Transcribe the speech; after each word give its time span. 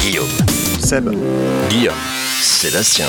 Guillaume, 0.00 0.28
Seb. 0.80 1.08
Guillaume, 1.70 1.94
Sébastien. 2.42 3.06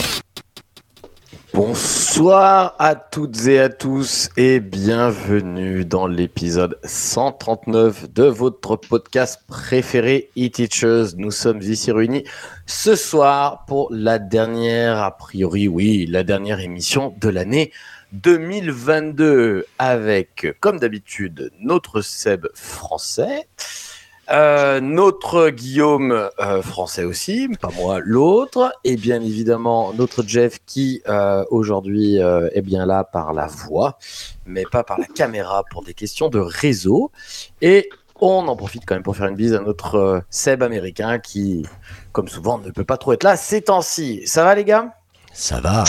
Bonsoir 1.53 2.73
à 2.79 2.95
toutes 2.95 3.47
et 3.47 3.59
à 3.59 3.67
tous 3.67 4.29
et 4.37 4.61
bienvenue 4.61 5.83
dans 5.83 6.07
l'épisode 6.07 6.79
139 6.85 8.13
de 8.13 8.23
votre 8.23 8.77
podcast 8.77 9.41
préféré 9.47 10.29
e-teachers. 10.37 11.17
Nous 11.17 11.31
sommes 11.31 11.61
ici 11.61 11.91
réunis 11.91 12.23
ce 12.65 12.95
soir 12.95 13.65
pour 13.65 13.89
la 13.91 14.17
dernière, 14.17 14.99
a 14.99 15.17
priori 15.17 15.67
oui, 15.67 16.05
la 16.05 16.23
dernière 16.23 16.61
émission 16.61 17.13
de 17.19 17.27
l'année 17.27 17.73
2022 18.13 19.65
avec, 19.79 20.55
comme 20.61 20.79
d'habitude, 20.79 21.51
notre 21.59 21.99
Seb 21.99 22.47
français. 22.53 23.49
Euh, 24.31 24.79
notre 24.81 25.49
Guillaume 25.49 26.29
euh, 26.39 26.61
français 26.63 27.03
aussi, 27.03 27.47
pas 27.61 27.69
moi 27.75 27.99
l'autre, 28.03 28.73
et 28.83 28.95
bien 28.95 29.21
évidemment 29.21 29.93
notre 29.93 30.23
Jeff 30.27 30.57
qui 30.65 31.03
euh, 31.07 31.45
aujourd'hui 31.51 32.19
euh, 32.19 32.49
est 32.53 32.63
bien 32.63 32.87
là 32.87 33.03
par 33.03 33.33
la 33.33 33.45
voix, 33.45 33.99
mais 34.47 34.63
pas 34.71 34.83
par 34.83 34.99
la 34.99 35.05
caméra 35.05 35.63
pour 35.69 35.83
des 35.83 35.93
questions 35.93 36.29
de 36.29 36.39
réseau. 36.39 37.11
Et 37.61 37.87
on 38.19 38.47
en 38.47 38.55
profite 38.55 38.83
quand 38.87 38.95
même 38.95 39.03
pour 39.03 39.15
faire 39.15 39.27
une 39.27 39.35
bise 39.35 39.53
à 39.53 39.59
notre 39.59 39.95
euh, 39.95 40.19
Seb 40.31 40.63
américain 40.63 41.19
qui, 41.19 41.65
comme 42.11 42.27
souvent, 42.27 42.57
ne 42.57 42.71
peut 42.71 42.83
pas 42.85 42.97
trop 42.97 43.13
être 43.13 43.23
là 43.23 43.37
ces 43.37 43.61
temps-ci. 43.61 44.25
Ça 44.25 44.43
va 44.43 44.55
les 44.55 44.63
gars? 44.63 44.91
Ça 45.33 45.59
va 45.59 45.83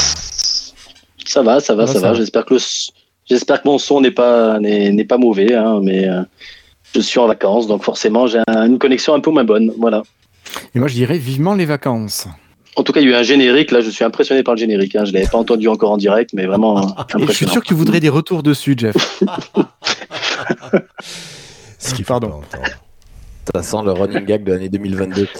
Ça 1.25 1.43
va, 1.43 1.61
ça 1.61 1.75
va, 1.75 1.87
ça, 1.87 1.95
ça 1.95 2.01
va. 2.01 2.09
va? 2.09 2.15
J'espère 2.15 2.45
que 2.45 2.53
le, 2.55 2.61
s- 2.61 2.91
j'espère 3.25 3.63
que 3.63 3.69
mon 3.69 3.79
son 3.79 4.03
n'est 4.03 4.11
pas 4.11 4.59
n'est, 4.61 4.93
n'est 4.93 5.05
pas 5.07 5.17
mauvais, 5.19 5.55
hein, 5.55 5.81
mais 5.83 6.07
euh, 6.07 6.23
je 6.97 7.01
suis 7.03 7.19
en 7.19 7.27
vacances, 7.27 7.67
donc 7.67 7.83
forcément 7.83 8.27
j'ai 8.27 8.41
un- 8.49 8.67
une 8.67 8.79
connexion 8.79 9.15
un 9.15 9.21
peu 9.21 9.31
moins 9.31 9.45
bonne. 9.45 9.73
Voilà. 9.79 10.03
Et 10.75 10.79
moi, 10.79 10.89
je 10.89 10.95
dirais 10.95 11.19
vivement 11.19 11.55
les 11.55 11.67
vacances. 11.67 12.27
En 12.77 12.83
tout 12.83 12.93
cas, 12.93 13.01
il 13.01 13.07
y 13.09 13.13
a 13.13 13.13
eu 13.13 13.15
un 13.19 13.23
générique. 13.23 13.71
Là, 13.71 13.81
je 13.81 13.89
suis 13.91 14.05
impressionné 14.05 14.43
par 14.43 14.55
le 14.55 14.61
générique. 14.61 14.95
Hein. 14.97 15.05
Je 15.05 15.13
l'avais 15.13 15.27
pas 15.27 15.39
entendu 15.39 15.67
encore 15.69 15.91
en 15.93 15.97
direct, 15.97 16.31
mais 16.35 16.45
vraiment 16.47 16.95
Et 17.19 17.27
je 17.27 17.33
suis 17.33 17.49
sûr 17.49 17.63
que 17.63 17.67
tu 17.69 17.75
voudrais 17.75 18.01
des 18.01 18.09
retours 18.11 18.43
dessus, 18.43 18.75
Jeff. 18.77 19.23
Ce 21.79 21.95
qu'il 21.95 22.05
Pardon. 22.05 22.41
pas. 22.51 22.59
Ça 23.55 23.63
sent 23.63 23.77
le 23.85 23.93
running 23.93 24.25
gag 24.25 24.43
de 24.45 24.53
l'année 24.53 24.69
2022. 24.69 25.29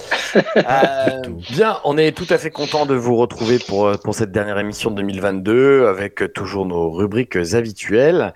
Euh, 0.57 1.21
bien, 1.51 1.79
on 1.85 1.97
est 1.97 2.11
tout 2.11 2.27
à 2.29 2.37
fait 2.37 2.51
content 2.51 2.85
de 2.85 2.93
vous 2.93 3.15
retrouver 3.15 3.59
pour, 3.59 3.87
euh, 3.87 3.95
pour 3.95 4.13
cette 4.13 4.31
dernière 4.31 4.59
émission 4.59 4.91
de 4.91 4.97
2022 4.97 5.87
avec 5.87 6.33
toujours 6.33 6.65
nos 6.65 6.91
rubriques 6.91 7.37
habituelles, 7.53 8.33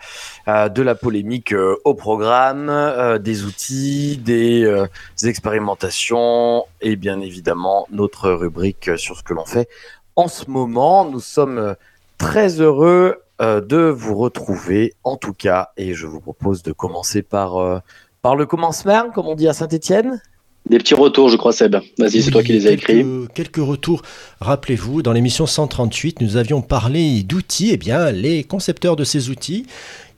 euh, 0.47 0.69
de 0.69 0.81
la 0.81 0.95
polémique 0.95 1.53
euh, 1.53 1.75
au 1.83 1.93
programme, 1.93 2.71
des 3.19 3.43
outils, 3.43 4.17
des, 4.17 4.63
des 5.21 5.27
expérimentations 5.27 6.65
et 6.79 6.95
bien 6.95 7.19
évidemment 7.19 7.87
notre 7.91 8.31
rubrique 8.31 8.97
sur 8.97 9.17
ce 9.17 9.23
que 9.23 9.33
l'on 9.33 9.45
fait 9.45 9.67
en 10.15 10.27
ce 10.27 10.49
moment. 10.49 11.05
Nous 11.05 11.19
sommes 11.19 11.75
très 12.17 12.61
heureux 12.61 13.21
de 13.39 13.89
vous 13.89 14.15
retrouver 14.15 14.93
en 15.03 15.17
tout 15.17 15.33
cas 15.33 15.69
et 15.75 15.93
je 15.93 16.07
vous 16.07 16.21
propose 16.21 16.63
de 16.63 16.71
commencer 16.71 17.21
par... 17.21 17.81
par 18.21 18.35
le 18.35 18.45
commencement, 18.45 19.09
comme 19.13 19.27
on 19.27 19.35
dit 19.35 19.47
à 19.47 19.53
Saint-Étienne 19.53 20.21
Des 20.69 20.77
petits 20.77 20.93
retours, 20.93 21.29
je 21.29 21.37
crois, 21.37 21.53
Seb. 21.53 21.77
Vas-y, 21.97 22.21
c'est 22.21 22.31
toi 22.31 22.43
qui 22.43 22.53
les 22.53 22.67
as 22.67 22.71
écrits. 22.71 23.03
quelques, 23.33 23.57
retours. 23.57 24.03
Rappelez-vous, 24.39 25.01
dans 25.01 25.11
l'émission 25.11 25.45
138, 25.45 26.21
nous 26.21 26.37
avions 26.37 26.61
parlé 26.61 27.23
d'outils. 27.23 27.69
Eh 27.71 27.77
bien, 27.77 28.11
les 28.11 28.43
concepteurs 28.43 28.95
de 28.95 29.03
ces 29.03 29.29
outils, 29.29 29.65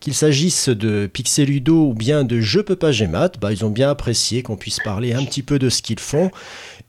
qu'il 0.02 0.13
s'agisse 0.13 0.68
de 0.68 1.08
Pixeludo 1.08 1.88
ou 1.88 1.94
bien 1.94 2.25
de 2.25 2.42
Je 2.42 2.59
peux 2.59 2.75
pas 2.75 2.92
Gmat, 2.92 3.31
bah, 3.40 3.53
ils 3.53 3.63
ont 3.63 3.69
bien 3.69 3.90
apprécié 3.90 4.44
qu'on 4.44 4.58
puisse 4.58 4.80
parler 4.84 5.13
un 5.13 5.24
petit 5.24 5.44
peu 5.44 5.59
de 5.59 5.69
ce 5.69 5.81
qu'ils 5.81 6.00
font. 6.00 6.30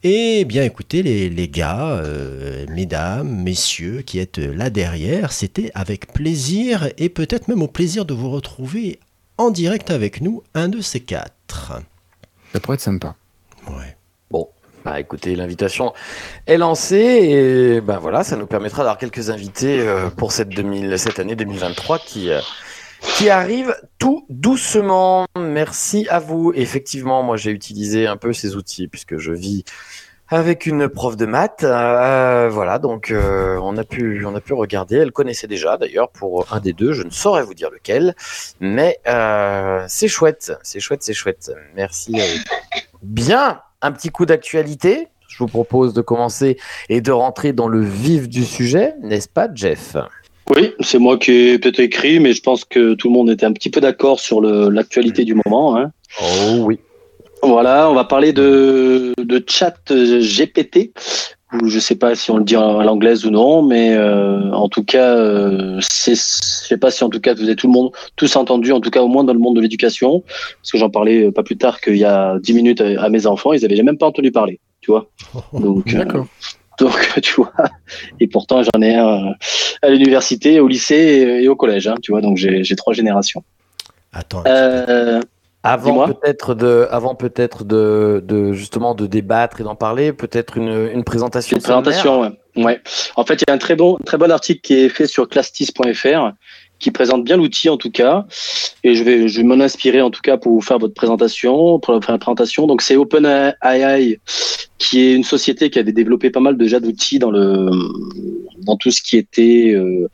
Et 0.03 0.45
bien, 0.45 0.65
écoutez, 0.65 1.05
les, 1.05 1.31
les 1.31 1.49
gars, 1.49 1.93
euh, 1.93 2.67
mesdames, 2.69 3.43
messieurs 3.43 4.03
qui 4.03 4.19
êtes 4.19 4.39
là 4.39 4.69
derrière, 4.69 5.33
c'était 5.33 5.71
avec 5.75 6.13
plaisir 6.13 6.89
et 6.99 7.09
peut-être 7.09 7.47
même 7.47 7.63
au 7.63 7.69
plaisir 7.69 8.05
de 8.05 8.13
vous 8.13 8.31
retrouver 8.31 8.99
en 9.39 9.51
direct 9.51 9.91
avec 9.91 10.21
nous, 10.21 10.43
un 10.55 10.69
de 10.69 10.81
ces 10.81 11.01
quatre. 11.01 11.73
Ça 12.53 12.61
pourrait 12.61 12.75
être 12.75 12.81
sympa. 12.81 13.17
Ouais. 13.69 13.97
Bah 14.85 15.01
écoutez, 15.01 15.35
l'invitation 15.35 15.95
est 16.47 16.59
lancée 16.59 16.97
et 16.97 17.81
ben 17.81 17.97
voilà, 17.97 18.23
ça 18.23 18.37
nous 18.37 18.47
permettra 18.47 18.83
d'avoir 18.83 18.99
quelques 18.99 19.31
invités 19.31 19.81
euh, 19.81 20.11
pour 20.11 20.31
cette, 20.31 20.51
2000, 20.51 20.99
cette 20.99 21.19
année 21.19 21.35
2023 21.37 22.01
qui, 22.01 22.29
euh, 22.29 22.41
qui 23.17 23.31
arrive 23.31 23.75
tout 23.99 24.27
doucement. 24.29 25.25
Merci 25.39 26.07
à 26.11 26.19
vous. 26.19 26.53
Effectivement, 26.55 27.23
moi 27.23 27.39
j'ai 27.39 27.51
utilisé 27.51 28.07
un 28.07 28.19
peu 28.19 28.35
ces 28.35 28.57
outils 28.57 28.87
puisque 28.87 29.17
je 29.17 29.33
vis 29.33 29.65
avec 30.35 30.67
une 30.67 30.89
prof 30.89 31.17
de 31.17 31.27
maths. 31.27 31.63
Euh, 31.63 32.49
voilà, 32.51 32.81
donc 32.81 33.11
euh, 33.11 33.57
on, 33.63 33.77
a 33.77 33.85
pu, 33.85 34.25
on 34.27 34.35
a 34.35 34.41
pu 34.41 34.53
regarder. 34.53 34.97
Elle 34.97 35.13
connaissait 35.13 35.47
déjà 35.47 35.77
d'ailleurs 35.77 36.09
pour 36.09 36.47
un 36.53 36.59
des 36.59 36.73
deux. 36.73 36.93
Je 36.93 37.05
ne 37.05 37.11
saurais 37.11 37.45
vous 37.45 37.55
dire 37.55 37.71
lequel, 37.71 38.17
mais 38.59 38.99
euh, 39.07 39.85
c'est 39.87 40.09
chouette, 40.09 40.53
c'est 40.65 40.81
chouette, 40.81 41.05
c'est 41.05 41.15
chouette. 41.15 41.53
Merci. 41.77 42.17
Bien, 43.03 43.61
un 43.81 43.93
petit 43.93 44.11
coup 44.11 44.27
d'actualité. 44.27 45.09
Je 45.29 45.39
vous 45.39 45.49
propose 45.49 45.95
de 45.95 46.01
commencer 46.01 46.59
et 46.89 47.01
de 47.01 47.11
rentrer 47.11 47.53
dans 47.53 47.69
le 47.69 47.81
vif 47.81 48.29
du 48.29 48.45
sujet, 48.45 48.95
n'est-ce 49.03 49.29
pas, 49.29 49.49
Jeff? 49.53 49.97
Oui, 50.55 50.75
c'est 50.81 50.99
moi 50.99 51.17
qui 51.17 51.33
ai 51.33 51.59
peut-être 51.59 51.81
écrit, 51.81 52.21
mais 52.21 52.33
je 52.33 52.43
pense 52.43 52.65
que 52.65 52.95
tout 52.95 53.09
le 53.09 53.15
monde 53.15 53.31
était 53.31 53.47
un 53.47 53.53
petit 53.53 53.71
peu 53.71 53.81
d'accord 53.81 54.21
sur 54.21 54.41
l'actualité 54.41 55.25
du 55.25 55.35
moment. 55.45 55.77
Hein. 55.77 55.91
Oh 56.21 56.59
oui. 56.61 56.79
Voilà, 57.47 57.91
on 57.91 57.95
va 57.95 58.05
parler 58.05 58.33
de, 58.33 59.13
de 59.19 59.45
chat 59.47 59.77
GPT. 59.91 60.93
Ou 61.63 61.69
je 61.69 61.79
sais 61.79 61.95
pas 61.95 62.17
si 62.17 62.31
on 62.31 62.39
le 62.39 62.45
dit 62.45 62.57
à 62.57 62.83
l'anglaise 62.83 63.25
ou 63.27 63.31
non, 63.31 63.63
mais 63.63 63.95
euh, 63.95 64.51
en 64.53 64.69
tout 64.69 64.83
cas, 64.83 65.17
euh, 65.17 65.79
je 65.81 66.15
sais 66.15 66.77
pas 66.77 66.91
si 66.91 67.05
en 67.05 67.11
tout 67.11 67.21
cas 67.21 67.35
vous 67.35 67.45
avez 67.45 67.55
tout 67.55 67.69
le 67.69 67.73
monde 67.73 67.93
tous 68.17 68.35
entendu, 68.35 68.73
en 68.73 68.81
tout 68.81 68.91
cas 68.91 69.03
au 69.03 69.09
moins 69.09 69.23
dans 69.23 69.33
le 69.33 69.39
monde 69.39 69.55
de 69.55 69.61
l'éducation, 69.61 70.25
parce 70.61 70.73
que 70.73 70.79
j'en 70.79 70.91
parlais 70.91 71.27
euh, 71.27 71.31
pas 71.31 71.45
plus 71.45 71.57
tard 71.57 71.81
qu'il 71.81 71.97
y 71.97 72.05
a 72.05 72.39
dix 72.41 72.55
minutes 72.55 72.81
à, 72.81 73.09
mes 73.09 73.27
enfants, 73.27 73.53
ils 73.53 73.65
avaient 73.65 73.81
même 73.83 73.99
pas 73.99 74.07
entendu 74.07 74.33
parler, 74.33 74.59
tu 74.81 74.91
vois. 74.91 75.09
Donc, 75.53 75.95
euh, 75.95 75.99
D'accord. 75.99 76.27
donc 76.81 77.13
tu 77.23 77.35
vois, 77.37 77.53
et 78.19 78.27
pourtant 78.27 78.63
j'en 78.65 78.83
ai 78.83 78.97
un 78.97 79.35
à 79.83 79.91
l'université, 79.91 80.59
au 80.59 80.67
lycée 80.67 81.41
et, 81.43 81.49
au 81.49 81.55
collège, 81.55 81.87
hein, 81.87 81.95
tu 82.03 82.11
vois. 82.11 82.21
Donc 82.21 82.37
j'ai, 82.37 82.65
j'ai 82.65 82.75
trois 82.75 82.95
générations. 82.95 83.45
Attends. 84.13 84.43
Avant 85.67 86.07
peut-être 86.07 86.55
de, 86.55 86.87
avant 86.91 87.15
peut-être 87.15 87.65
de, 87.65 88.23
de 88.23 88.53
justement 88.53 88.95
de 88.95 89.07
débattre 89.07 89.63
et 89.63 89.65
d'en 89.65 89.75
parler, 89.75 90.13
peut-être 90.13 90.59
une, 90.59 90.91
une 90.93 91.05
présentation. 91.05 91.57
Une 91.57 91.63
présentation, 91.63 92.21
ouais. 92.21 92.63
ouais. 92.63 92.81
En 93.17 93.25
fait, 93.25 93.41
il 93.41 93.45
y 93.49 93.51
a 93.51 93.55
un 93.55 93.59
très 93.59 93.75
bon, 93.75 93.97
très 94.05 94.19
bon 94.19 94.31
article 94.31 94.61
qui 94.61 94.75
est 94.75 94.89
fait 94.91 95.07
sur 95.07 95.27
clastis.fr 95.29 96.33
qui 96.79 96.91
présente 96.91 97.25
bien 97.25 97.39
l'outil 97.39 97.71
en 97.71 97.79
tout 97.79 97.91
cas. 97.91 98.27
Et 98.83 98.95
je 98.95 99.03
vais, 99.05 99.27
je 99.27 99.39
vais 99.39 99.43
m'en 99.43 99.59
inspirer 99.61 100.03
en 100.03 100.11
tout 100.11 100.21
cas 100.21 100.37
pour 100.37 100.53
vous 100.53 100.61
faire 100.61 100.79
votre 100.79 100.93
présentation, 100.93 101.79
pour 101.79 102.05
faire 102.05 102.13
la 102.13 102.19
présentation. 102.19 102.67
Donc 102.67 102.83
c'est 102.83 102.97
OpenAI 102.97 104.21
qui 104.77 105.01
est 105.01 105.15
une 105.15 105.25
société 105.25 105.71
qui 105.71 105.79
avait 105.79 105.93
développé 105.93 106.29
pas 106.29 106.41
mal 106.41 106.59
déjà 106.59 106.81
d'outils 106.81 107.19
dans 107.19 107.31
le, 107.31 107.71
dans 108.59 108.77
tout 108.77 108.91
ce 108.91 109.01
qui 109.01 109.17
était 109.17 109.73
euh, 109.75 110.11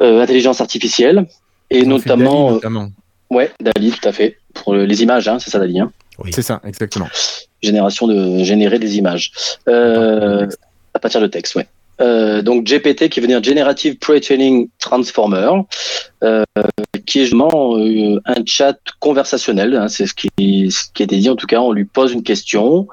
euh, 0.00 0.22
intelligence 0.22 0.62
artificielle 0.62 1.26
et 1.70 1.84
notamment, 1.84 2.44
Dali, 2.44 2.48
euh, 2.48 2.54
notamment. 2.54 2.88
Ouais, 3.34 3.52
Dali, 3.60 3.90
tout 3.90 4.08
à 4.08 4.12
fait, 4.12 4.38
pour 4.54 4.74
les 4.74 5.02
images, 5.02 5.28
hein, 5.28 5.38
c'est 5.38 5.50
ça 5.50 5.58
Dali. 5.58 5.80
Hein 5.80 5.92
Oui. 6.18 6.30
C'est 6.34 6.42
ça, 6.42 6.60
exactement. 6.64 7.08
génération 7.62 8.06
de 8.06 8.42
générer 8.44 8.78
des 8.78 8.96
images. 8.98 9.32
Euh, 9.68 10.46
à 10.94 10.98
partir 10.98 11.20
de 11.20 11.26
texte, 11.26 11.54
ouais. 11.56 11.66
Euh, 12.00 12.42
donc 12.42 12.64
GPT 12.64 13.08
qui 13.08 13.20
veut 13.20 13.28
dire 13.28 13.42
Generative 13.42 13.98
Pre-Training 13.98 14.68
Transformer, 14.80 15.50
euh, 16.24 16.44
qui 17.06 17.20
est 17.20 17.22
justement 17.22 17.76
euh, 17.78 18.20
un 18.24 18.42
chat 18.46 18.76
conversationnel. 18.98 19.76
hein, 19.76 19.88
c'est 19.88 20.06
ce 20.06 20.14
qui, 20.14 20.70
ce 20.70 20.86
qui 20.92 21.02
a 21.02 21.04
été 21.04 21.16
dit 21.18 21.30
en 21.30 21.36
tout 21.36 21.46
cas. 21.46 21.60
On 21.60 21.72
lui 21.72 21.84
pose 21.84 22.12
une 22.12 22.22
question, 22.24 22.88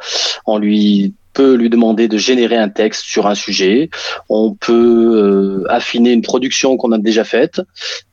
on 0.46 0.58
lui 0.60 1.14
peut 1.34 1.56
lui 1.56 1.70
demander 1.70 2.08
de 2.08 2.18
générer 2.18 2.58
un 2.58 2.70
texte 2.70 3.04
sur 3.04 3.28
un 3.28 3.36
sujet. 3.36 3.90
On 4.30 4.54
peut 4.54 5.64
euh, 5.64 5.66
affiner 5.70 6.12
une 6.12 6.22
production 6.22 6.78
qu'on 6.78 6.92
a 6.92 6.98
déjà 6.98 7.24
faite 7.24 7.62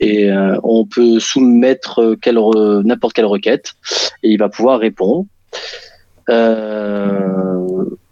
et 0.01 0.31
euh, 0.31 0.57
on 0.63 0.85
peut 0.85 1.19
soumettre 1.19 2.01
euh, 2.01 2.83
n'importe 2.85 3.15
quelle 3.15 3.27
requête 3.27 3.75
et 4.23 4.31
il 4.31 4.39
va 4.39 4.49
pouvoir 4.49 4.81
répondre. 4.81 5.27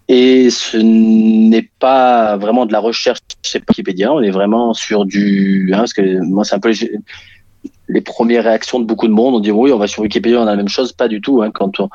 Et 0.08 0.50
ce 0.50 0.76
n'est 0.76 1.69
pas 1.81 2.37
vraiment 2.37 2.64
de 2.64 2.73
la 2.73 2.79
recherche 2.79 3.19
chez 3.43 3.61
Wikipédia, 3.69 4.12
on 4.12 4.23
est 4.23 4.31
vraiment 4.31 4.73
sur 4.73 5.05
du. 5.05 5.70
Hein, 5.75 5.79
parce 5.79 5.93
que 5.93 6.20
moi, 6.20 6.44
c'est 6.44 6.55
un 6.55 6.61
peu 6.61 6.73
les, 7.88 8.00
premières 8.00 8.44
réactions 8.44 8.81
de 8.81 8.85
beaucoup 8.85 9.09
de 9.09 9.12
monde. 9.12 9.35
On 9.35 9.41
dit 9.41 9.50
oui, 9.50 9.73
on 9.73 9.79
va 9.79 9.87
sur 9.87 10.03
Wikipédia, 10.03 10.41
on 10.41 10.43
a 10.43 10.47
la 10.47 10.56
même 10.56 10.69
chose. 10.69 10.93
Pas 10.93 11.09
du 11.09 11.21
tout. 11.21 11.43
Hein, 11.43 11.50
quand 11.53 11.81
on, 11.81 11.88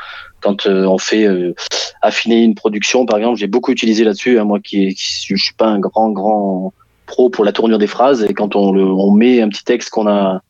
euh, 0.65 0.97
fait 0.97 1.25
euh, 1.25 1.53
affiner 2.01 2.43
une 2.43 2.55
production, 2.55 3.05
par 3.05 3.17
exemple, 3.17 3.37
j'ai 3.37 3.47
beaucoup 3.47 3.71
utilisé 3.71 4.03
là-dessus. 4.03 4.39
Hein, 4.39 4.45
moi, 4.45 4.59
qui, 4.59 4.91
je 4.91 5.35
suis 5.35 5.53
pas 5.55 5.67
un 5.67 5.79
grand, 5.79 6.11
grand 6.11 6.73
pro 7.05 7.29
pour 7.29 7.45
la 7.45 7.51
tournure 7.51 7.79
des 7.79 7.87
phrases. 7.87 8.23
Et 8.23 8.33
quand 8.33 8.55
on, 8.55 9.11
met 9.11 9.41
un 9.41 9.49
petit 9.49 9.63
texte 9.63 9.89
qu'on 9.89 10.07
a 10.07 10.41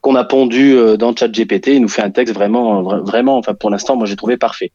qu'on 0.00 0.16
a 0.16 0.24
pondu 0.24 0.74
euh, 0.74 0.98
dans 0.98 1.16
ChatGPT, 1.16 1.68
il 1.68 1.80
nous 1.80 1.88
fait 1.88 2.02
un 2.02 2.10
texte 2.10 2.34
vraiment, 2.34 2.82
vraiment. 3.00 3.38
Enfin, 3.38 3.54
pour 3.54 3.70
l'instant, 3.70 3.96
moi, 3.96 4.06
j'ai 4.06 4.16
trouvé 4.16 4.36
parfait. 4.36 4.70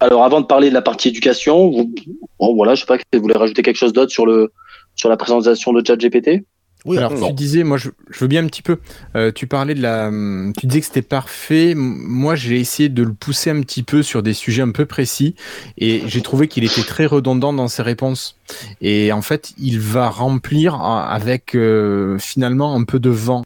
Alors, 0.00 0.22
avant 0.22 0.40
de 0.40 0.46
parler 0.46 0.68
de 0.68 0.74
la 0.74 0.82
partie 0.82 1.08
éducation, 1.08 1.70
vous, 1.70 1.92
bon, 2.38 2.54
voilà, 2.54 2.74
je 2.74 2.80
sais 2.80 2.86
pas, 2.86 2.98
vous 3.12 3.20
voulez 3.20 3.36
rajouter 3.36 3.62
quelque 3.62 3.76
chose 3.76 3.92
d'autre 3.92 4.12
sur 4.12 4.26
le 4.26 4.52
sur 4.94 5.08
la 5.08 5.16
présentation 5.16 5.72
de 5.72 5.84
ChatGPT? 5.84 6.44
Oui, 6.88 6.98
alors 6.98 7.12
tu 7.14 7.32
disais, 7.34 7.64
moi 7.64 7.76
je, 7.76 7.90
je, 8.10 8.20
veux 8.20 8.26
bien 8.26 8.42
un 8.42 8.46
petit 8.46 8.62
peu. 8.62 8.78
Euh, 9.14 9.30
tu 9.32 9.46
parlais 9.46 9.74
de 9.74 9.82
la, 9.82 10.10
tu 10.58 10.66
disais 10.66 10.80
que 10.80 10.86
c'était 10.86 11.02
parfait. 11.02 11.74
Moi, 11.76 12.34
j'ai 12.34 12.58
essayé 12.58 12.88
de 12.88 13.02
le 13.02 13.12
pousser 13.12 13.50
un 13.50 13.60
petit 13.60 13.82
peu 13.82 14.02
sur 14.02 14.22
des 14.22 14.32
sujets 14.32 14.62
un 14.62 14.70
peu 14.70 14.86
précis, 14.86 15.34
et 15.76 16.02
j'ai 16.06 16.22
trouvé 16.22 16.48
qu'il 16.48 16.64
était 16.64 16.82
très 16.82 17.06
redondant 17.06 17.52
dans 17.52 17.68
ses 17.68 17.82
réponses. 17.82 18.36
Et 18.80 19.12
en 19.12 19.22
fait, 19.22 19.52
il 19.58 19.78
va 19.78 20.08
remplir 20.08 20.74
avec 20.76 21.54
euh, 21.54 22.18
finalement 22.18 22.74
un 22.74 22.84
peu 22.84 22.98
de 22.98 23.10
vent. 23.10 23.44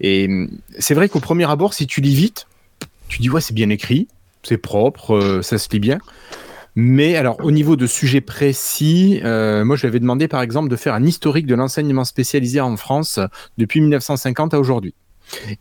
Et 0.00 0.28
c'est 0.78 0.94
vrai 0.94 1.08
qu'au 1.08 1.20
premier 1.20 1.50
abord, 1.50 1.74
si 1.74 1.86
tu 1.86 2.00
lis 2.00 2.14
vite, 2.14 2.46
tu 3.08 3.22
dis 3.22 3.30
ouais, 3.30 3.40
c'est 3.40 3.54
bien 3.54 3.70
écrit, 3.70 4.08
c'est 4.42 4.58
propre, 4.58 5.14
euh, 5.14 5.42
ça 5.42 5.58
se 5.58 5.68
lit 5.70 5.80
bien. 5.80 5.98
Mais 6.76 7.16
alors, 7.16 7.36
au 7.44 7.50
niveau 7.52 7.76
de 7.76 7.86
sujets 7.86 8.20
précis, 8.20 9.20
euh, 9.24 9.64
moi, 9.64 9.76
je 9.76 9.82
lui 9.82 9.88
avais 9.88 10.00
demandé, 10.00 10.26
par 10.26 10.42
exemple, 10.42 10.68
de 10.68 10.76
faire 10.76 10.94
un 10.94 11.04
historique 11.04 11.46
de 11.46 11.54
l'enseignement 11.54 12.04
spécialisé 12.04 12.60
en 12.60 12.76
France 12.76 13.20
depuis 13.58 13.80
1950 13.80 14.54
à 14.54 14.60
aujourd'hui. 14.60 14.94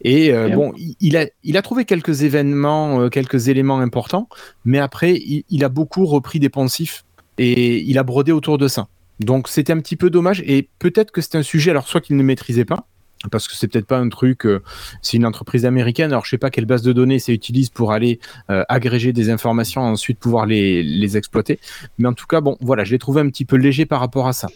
Et 0.01 0.33
euh, 0.33 0.49
bon, 0.49 0.73
il 0.99 1.15
a, 1.15 1.27
il 1.43 1.55
a 1.55 1.61
trouvé 1.61 1.85
quelques 1.85 2.23
événements, 2.23 3.01
euh, 3.01 3.09
quelques 3.09 3.47
éléments 3.47 3.79
importants, 3.79 4.27
mais 4.65 4.79
après, 4.79 5.13
il, 5.13 5.43
il, 5.49 5.63
a 5.63 5.69
beaucoup 5.69 6.05
repris 6.05 6.39
des 6.39 6.49
poncifs 6.49 7.05
et 7.37 7.79
il 7.81 7.97
a 7.97 8.03
brodé 8.03 8.31
autour 8.31 8.57
de 8.57 8.67
ça. 8.67 8.87
Donc, 9.19 9.47
c'était 9.47 9.71
un 9.71 9.79
petit 9.79 9.95
peu 9.95 10.09
dommage. 10.09 10.43
Et 10.45 10.67
peut-être 10.79 11.11
que 11.11 11.21
c'est 11.21 11.35
un 11.35 11.43
sujet, 11.43 11.71
alors, 11.71 11.87
soit 11.87 12.01
qu'il 12.01 12.17
ne 12.17 12.23
maîtrisait 12.23 12.65
pas, 12.65 12.87
parce 13.31 13.47
que 13.47 13.55
c'est 13.55 13.67
peut-être 13.67 13.85
pas 13.85 13.97
un 13.97 14.09
truc, 14.09 14.45
euh, 14.45 14.61
c'est 15.01 15.17
une 15.17 15.25
entreprise 15.25 15.65
américaine, 15.65 16.11
alors 16.11 16.25
je 16.25 16.29
sais 16.29 16.37
pas 16.37 16.49
quelle 16.49 16.65
base 16.65 16.81
de 16.81 16.93
données 16.93 17.19
ça 17.19 17.31
utilise 17.31 17.69
pour 17.69 17.91
aller 17.91 18.19
euh, 18.49 18.63
agréger 18.69 19.13
des 19.13 19.29
informations 19.29 19.81
et 19.81 19.89
ensuite 19.89 20.19
pouvoir 20.19 20.45
les, 20.45 20.83
les, 20.83 21.17
exploiter. 21.17 21.59
Mais 21.97 22.07
en 22.07 22.13
tout 22.13 22.27
cas, 22.27 22.41
bon, 22.41 22.57
voilà, 22.61 22.83
je 22.83 22.91
l'ai 22.91 22.99
trouvé 22.99 23.21
un 23.21 23.29
petit 23.29 23.45
peu 23.45 23.55
léger 23.55 23.85
par 23.85 23.99
rapport 23.99 24.27
à 24.27 24.33
ça. 24.33 24.47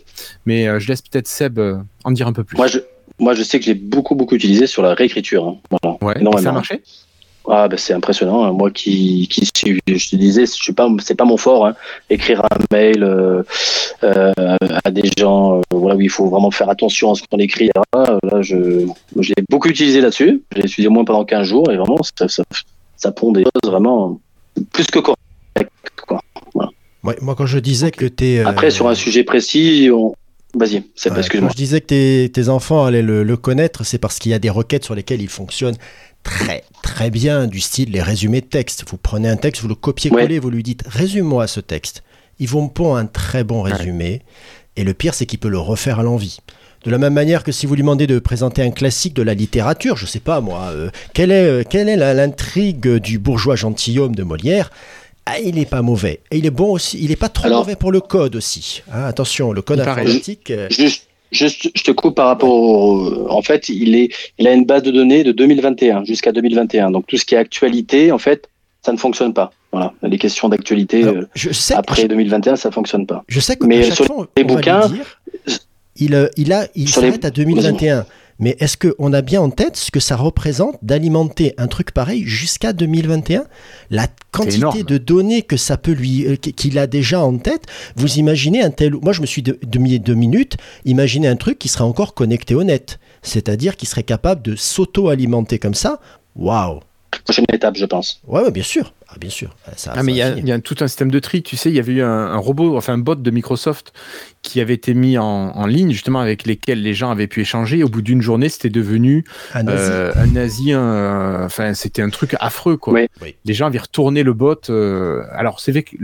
Mais 0.45 0.67
euh, 0.67 0.79
je 0.79 0.87
laisse 0.87 1.01
peut-être 1.01 1.27
Seb 1.27 1.59
en 2.03 2.11
dire 2.11 2.27
un 2.27 2.33
peu 2.33 2.43
plus. 2.43 2.57
Moi, 2.57 2.67
je, 2.67 2.79
moi, 3.19 3.33
je 3.33 3.43
sais 3.43 3.59
que 3.59 3.65
j'ai 3.65 3.73
beaucoup, 3.73 4.15
beaucoup 4.15 4.35
utilisé 4.35 4.67
sur 4.67 4.81
la 4.81 4.93
réécriture. 4.93 5.47
Hein. 5.47 5.57
Voilà. 5.69 5.97
Ouais, 6.21 6.41
ça 6.41 6.49
a 6.49 6.53
marché? 6.53 6.81
Ah, 7.49 7.67
ben 7.67 7.77
c'est 7.77 7.93
impressionnant. 7.93 8.43
Hein. 8.43 8.51
Moi 8.51 8.71
qui, 8.71 9.27
qui 9.29 9.49
suis, 9.55 9.79
je 9.87 10.09
te 10.09 10.15
disais, 10.15 10.45
je 10.45 10.51
suis 10.51 10.73
pas, 10.73 10.89
c'est 10.99 11.15
pas 11.15 11.25
mon 11.25 11.37
fort. 11.37 11.65
Hein. 11.65 11.75
Écrire 12.09 12.43
un 12.43 12.57
mail 12.71 13.03
euh, 13.03 13.43
euh, 14.03 14.33
à 14.83 14.91
des 14.91 15.09
gens, 15.17 15.59
euh, 15.59 15.61
voilà, 15.71 15.95
où 15.95 16.01
il 16.01 16.09
faut 16.09 16.27
vraiment 16.27 16.51
faire 16.51 16.69
attention 16.69 17.11
à 17.11 17.15
ce 17.15 17.21
qu'on 17.29 17.37
écrit. 17.37 17.69
Là, 17.75 18.19
là 18.23 18.41
je, 18.41 18.85
l'ai 19.15 19.43
beaucoup 19.49 19.69
utilisé 19.69 20.01
là-dessus. 20.01 20.43
Je 20.51 20.57
l'ai 20.57 20.65
utilisé 20.65 20.87
au 20.87 20.91
moins 20.91 21.05
pendant 21.05 21.23
15 21.23 21.47
jours 21.47 21.71
et 21.71 21.77
vraiment, 21.77 21.99
ça, 22.17 22.27
ça, 22.27 22.43
ça 22.97 23.11
pond 23.11 23.31
des 23.31 23.43
choses 23.43 23.71
vraiment 23.71 24.19
plus 24.73 24.87
que 24.87 24.99
correctes. 24.99 25.71
Quoi. 26.05 26.21
Voilà. 26.53 26.71
Ouais, 27.03 27.15
moi, 27.21 27.35
quand 27.35 27.45
je 27.45 27.59
disais 27.59 27.91
que 27.91 28.05
tu 28.05 28.39
Après, 28.39 28.71
sur 28.71 28.89
un 28.89 28.95
sujet 28.95 29.23
précis, 29.23 29.89
on, 29.93 30.13
Vas-y, 30.55 30.83
c'est 30.95 31.09
ouais, 31.09 31.15
parce 31.15 31.29
que. 31.29 31.37
Quand 31.37 31.49
je 31.49 31.55
disais 31.55 31.81
que 31.81 31.87
tes, 31.87 32.31
tes 32.31 32.49
enfants 32.49 32.85
allaient 32.85 33.01
le, 33.01 33.23
le 33.23 33.37
connaître, 33.37 33.85
c'est 33.85 33.97
parce 33.97 34.17
qu'il 34.17 34.31
y 34.31 34.33
a 34.33 34.39
des 34.39 34.49
requêtes 34.49 34.85
sur 34.85 34.95
lesquelles 34.95 35.21
ils 35.21 35.29
fonctionnent 35.29 35.75
très 36.27 36.63
très 36.81 37.09
bien, 37.09 37.47
du 37.47 37.59
style 37.59 37.91
les 37.91 38.01
résumés 38.01 38.41
de 38.41 38.45
texte. 38.45 38.83
Vous 38.89 38.97
prenez 38.97 39.29
un 39.29 39.37
texte, 39.37 39.61
vous 39.61 39.67
le 39.67 39.75
copiez-collez, 39.75 40.35
ouais. 40.35 40.39
vous 40.39 40.49
lui 40.49 40.63
dites 40.63 40.83
résume-moi 40.85 41.47
ce 41.47 41.59
texte. 41.59 42.03
Ils 42.39 42.47
vont 42.49 42.67
pondre 42.67 42.97
un 42.97 43.05
très 43.05 43.43
bon 43.43 43.61
résumé. 43.61 44.09
Ouais. 44.09 44.21
Et 44.75 44.83
le 44.83 44.93
pire, 44.93 45.13
c'est 45.13 45.25
qu'il 45.25 45.39
peut 45.39 45.49
le 45.49 45.57
refaire 45.57 45.99
à 45.99 46.03
l'envie. 46.03 46.37
De 46.83 46.91
la 46.91 46.99
même 46.99 47.13
manière 47.13 47.43
que 47.43 47.51
si 47.51 47.65
vous 47.65 47.73
lui 47.73 47.81
demandez 47.81 48.05
de 48.07 48.19
présenter 48.19 48.61
un 48.61 48.69
classique 48.69 49.15
de 49.15 49.23
la 49.23 49.33
littérature, 49.33 49.97
je 49.97 50.05
sais 50.05 50.19
pas 50.19 50.39
moi, 50.39 50.69
euh, 50.71 50.89
quelle 51.13 51.31
est, 51.31 51.43
euh, 51.43 51.63
quelle 51.67 51.89
est 51.89 51.97
l'intrigue 51.97 52.87
du 52.97 53.17
bourgeois 53.17 53.55
gentilhomme 53.55 54.15
de 54.15 54.23
Molière 54.23 54.69
ah, 55.29 55.41
il 55.43 55.55
n'est 55.55 55.65
pas 55.65 55.81
mauvais. 55.81 56.21
Et 56.31 56.37
il 56.37 56.45
est 56.45 56.51
bon 56.51 56.71
aussi. 56.71 56.97
Il 57.01 57.09
n'est 57.09 57.17
pas 57.17 57.27
trop 57.27 57.47
Alors, 57.47 57.59
mauvais 57.59 57.75
pour 57.75 57.91
le 57.91 57.99
code 57.99 58.37
aussi. 58.37 58.81
Hein, 58.89 59.03
attention, 59.03 59.51
le 59.51 59.61
code 59.61 59.81
informatique. 59.81 60.51
Euh... 60.51 60.69
Juste, 60.69 61.06
juste, 61.31 61.69
je 61.75 61.83
te 61.83 61.91
coupe 61.91 62.15
par 62.15 62.27
rapport 62.27 62.49
au. 62.49 63.27
En 63.29 63.41
fait, 63.41 63.69
il, 63.69 63.95
est, 63.95 64.09
il 64.37 64.47
a 64.47 64.53
une 64.53 64.65
base 64.65 64.83
de 64.83 64.91
données 64.91 65.23
de 65.23 65.31
2021 65.31 66.05
jusqu'à 66.05 66.31
2021. 66.31 66.91
Donc 66.91 67.07
tout 67.07 67.17
ce 67.17 67.25
qui 67.25 67.35
est 67.35 67.37
actualité, 67.37 68.11
en 68.11 68.17
fait, 68.17 68.49
ça 68.81 68.91
ne 68.91 68.97
fonctionne 68.97 69.33
pas. 69.33 69.51
Voilà, 69.71 69.93
les 70.01 70.17
questions 70.17 70.47
d'actualité 70.47 71.03
euh, 71.03 71.27
après 71.75 72.03
je, 72.03 72.07
2021, 72.07 72.55
ça 72.55 72.69
ne 72.69 72.73
fonctionne 72.73 73.05
pas. 73.05 73.23
Je 73.27 73.39
sais 73.39 73.57
que 73.57 73.65
Mais 73.65 73.83
sur 73.91 74.05
fois, 74.05 74.27
les 74.37 74.43
bouquins, 74.45 74.87
dire, 74.87 75.19
il, 75.97 76.29
il, 76.37 76.53
a, 76.53 76.67
il 76.73 76.89
s'arrête 76.89 77.25
à 77.25 77.31
2021. 77.31 78.05
Mais 78.39 78.55
est-ce 78.59 78.77
qu'on 78.77 79.13
a 79.13 79.21
bien 79.21 79.41
en 79.41 79.49
tête 79.49 79.77
ce 79.77 79.91
que 79.91 79.99
ça 79.99 80.15
représente 80.15 80.77
d'alimenter 80.81 81.53
un 81.57 81.67
truc 81.67 81.91
pareil 81.91 82.23
jusqu'à 82.25 82.73
2021 82.73 83.45
La 83.89 84.07
quantité 84.31 84.83
de 84.83 84.97
données 84.97 85.41
que 85.41 85.57
ça 85.57 85.77
peut 85.77 85.91
lui, 85.91 86.25
euh, 86.25 86.35
qu'il 86.35 86.77
a 86.77 86.87
déjà 86.87 87.19
en 87.21 87.37
tête. 87.37 87.63
Vous 87.95 88.19
imaginez 88.19 88.61
un 88.61 88.69
tel. 88.69 88.93
Moi, 89.01 89.13
je 89.13 89.21
me 89.21 89.25
suis 89.25 89.41
de, 89.41 89.59
de, 89.63 89.97
deux 89.97 90.13
minutes. 90.13 90.57
Imaginez 90.85 91.27
un 91.27 91.35
truc 91.35 91.57
qui 91.57 91.67
serait 91.67 91.83
encore 91.83 92.13
connecté 92.13 92.53
au 92.55 92.63
net, 92.63 92.99
c'est-à-dire 93.21 93.75
qui 93.75 93.85
serait 93.85 94.03
capable 94.03 94.41
de 94.41 94.55
s'auto-alimenter 94.55 95.59
comme 95.59 95.73
ça. 95.73 95.99
Waouh 96.35 96.81
Prochaine 97.27 97.45
étape, 97.51 97.75
je 97.75 97.83
pense. 97.83 98.21
Ouais, 98.25 98.41
ouais 98.41 98.51
bien 98.51 98.63
sûr. 98.63 98.93
Ah, 99.09 99.15
bien 99.19 99.29
sûr. 99.29 99.53
Ça, 99.75 99.91
ah, 99.93 100.01
mais 100.01 100.13
il 100.13 100.15
y, 100.15 100.47
y, 100.47 100.51
a 100.51 100.59
tout 100.59 100.77
un 100.79 100.87
système 100.87 101.11
de 101.11 101.19
tri. 101.19 101.43
Tu 101.43 101.57
sais, 101.57 101.69
il 101.69 101.75
y 101.75 101.79
avait 101.79 101.91
eu 101.91 102.01
un, 102.01 102.07
un, 102.07 102.37
robot, 102.37 102.77
enfin 102.77 102.93
un 102.93 102.97
bot 102.97 103.15
de 103.15 103.31
Microsoft 103.31 103.91
qui 104.43 104.61
avait 104.61 104.75
été 104.75 104.93
mis 104.93 105.17
en, 105.17 105.25
en, 105.25 105.65
ligne, 105.65 105.91
justement, 105.91 106.21
avec 106.21 106.45
lesquels 106.45 106.81
les 106.81 106.93
gens 106.93 107.11
avaient 107.11 107.27
pu 107.27 107.41
échanger. 107.41 107.83
Au 107.83 107.89
bout 107.89 108.01
d'une 108.01 108.21
journée, 108.21 108.47
c'était 108.47 108.69
devenu 108.69 109.25
un 109.53 109.63
nazi. 109.63 109.91
Euh, 109.91 110.13
un 110.15 110.27
nazi 110.27 110.71
un, 110.71 111.43
enfin, 111.43 111.73
c'était 111.73 112.01
un 112.01 112.09
truc 112.09 112.37
affreux, 112.39 112.77
quoi. 112.77 112.93
Oui. 112.93 113.35
Les 113.43 113.53
gens 113.53 113.67
avaient 113.67 113.77
retourné 113.77 114.23
le 114.23 114.31
bot. 114.31 114.55
Euh, 114.69 115.23
alors, 115.33 115.59
c'est 115.59 115.73
vrai 115.73 115.83
que 115.83 115.97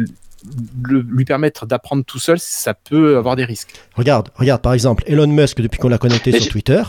le, 0.90 1.06
lui 1.08 1.24
permettre 1.24 1.66
d'apprendre 1.66 2.04
tout 2.04 2.20
seul, 2.20 2.38
ça 2.38 2.74
peut 2.74 3.16
avoir 3.16 3.38
des 3.38 3.46
risques. 3.46 3.74
Regarde, 3.96 4.28
regarde, 4.36 4.62
par 4.62 4.74
exemple, 4.74 5.06
Elon 5.08 5.28
Musk, 5.28 5.62
depuis 5.62 5.80
qu'on 5.80 5.88
l'a 5.88 5.98
connecté 5.98 6.34
mais 6.34 6.40
sur 6.42 6.52
Twitter, 6.52 6.84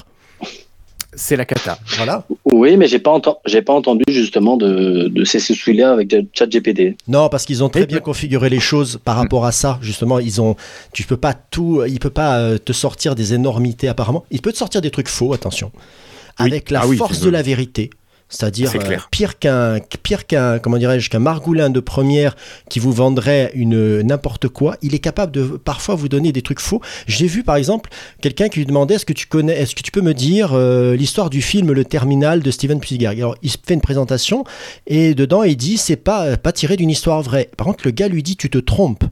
c'est 1.16 1.36
la 1.36 1.44
cata. 1.44 1.78
Voilà. 1.96 2.24
Oui, 2.44 2.76
mais 2.76 2.86
j'ai 2.86 2.98
pas 2.98 3.18
pas 3.20 3.72
entendu 3.72 4.04
justement 4.08 4.56
de, 4.56 5.08
de 5.08 5.24
ces 5.24 5.38
soucis-là 5.38 5.92
avec 5.92 6.14
ChatGPT. 6.32 6.96
Non, 7.08 7.28
parce 7.28 7.44
qu'ils 7.44 7.62
ont 7.64 7.68
très 7.68 7.86
bien 7.86 8.00
configuré 8.00 8.48
les 8.48 8.60
choses 8.60 9.00
par 9.02 9.16
rapport 9.16 9.46
à 9.46 9.52
ça. 9.52 9.78
Justement, 9.82 10.18
ils 10.18 10.40
ont, 10.40 10.56
tu 10.92 11.04
peux 11.04 11.16
pas 11.16 11.34
tout, 11.34 11.82
il 11.86 11.98
peut 11.98 12.10
pas 12.10 12.58
te 12.58 12.72
sortir 12.72 13.14
des 13.14 13.34
énormités 13.34 13.88
apparemment. 13.88 14.24
Il 14.30 14.40
peut 14.40 14.52
te 14.52 14.58
sortir 14.58 14.80
des 14.80 14.90
trucs 14.90 15.08
faux, 15.08 15.32
attention, 15.32 15.70
oui. 15.74 16.46
avec 16.46 16.70
la 16.70 16.80
ah, 16.82 16.96
force 16.96 17.20
oui, 17.20 17.26
de 17.26 17.30
la 17.30 17.42
vérité. 17.42 17.90
C'est-à-dire 18.28 18.72
euh, 18.74 18.96
pire 19.10 19.38
qu'un 19.38 19.78
pire 20.02 20.26
qu'un 20.26 20.58
comment 20.58 20.78
dirais-je 20.78 21.10
qu'un 21.10 21.18
margoulin 21.18 21.70
de 21.70 21.80
première 21.80 22.34
qui 22.68 22.80
vous 22.80 22.92
vendrait 22.92 23.52
une 23.54 24.02
n'importe 24.02 24.48
quoi, 24.48 24.76
il 24.82 24.94
est 24.94 24.98
capable 24.98 25.32
de 25.32 25.44
parfois 25.44 25.94
vous 25.94 26.08
donner 26.08 26.32
des 26.32 26.42
trucs 26.42 26.60
faux. 26.60 26.80
J'ai 27.06 27.26
vu 27.26 27.44
par 27.44 27.56
exemple 27.56 27.90
quelqu'un 28.20 28.48
qui 28.48 28.60
lui 28.60 28.66
demandait 28.66 28.94
est-ce 28.94 29.06
que 29.06 29.12
tu 29.12 29.26
connais 29.26 29.54
est-ce 29.54 29.74
que 29.74 29.82
tu 29.82 29.90
peux 29.90 30.00
me 30.00 30.14
dire 30.14 30.52
euh, 30.54 30.96
l'histoire 30.96 31.30
du 31.30 31.42
film 31.42 31.72
Le 31.72 31.84
Terminal 31.84 32.40
de 32.42 32.50
Steven 32.50 32.80
Spielberg? 32.80 33.18
Alors 33.18 33.36
il 33.42 33.50
fait 33.50 33.74
une 33.74 33.80
présentation 33.80 34.44
et 34.86 35.14
dedans 35.14 35.42
il 35.42 35.56
dit 35.56 35.76
c'est 35.76 35.96
pas 35.96 36.36
pas 36.36 36.52
tiré 36.52 36.76
d'une 36.76 36.90
histoire 36.90 37.22
vraie. 37.22 37.50
Par 37.56 37.66
contre 37.66 37.84
le 37.84 37.90
gars 37.90 38.08
lui 38.08 38.22
dit 38.22 38.36
tu 38.36 38.50
te 38.50 38.58
trompes. 38.58 39.04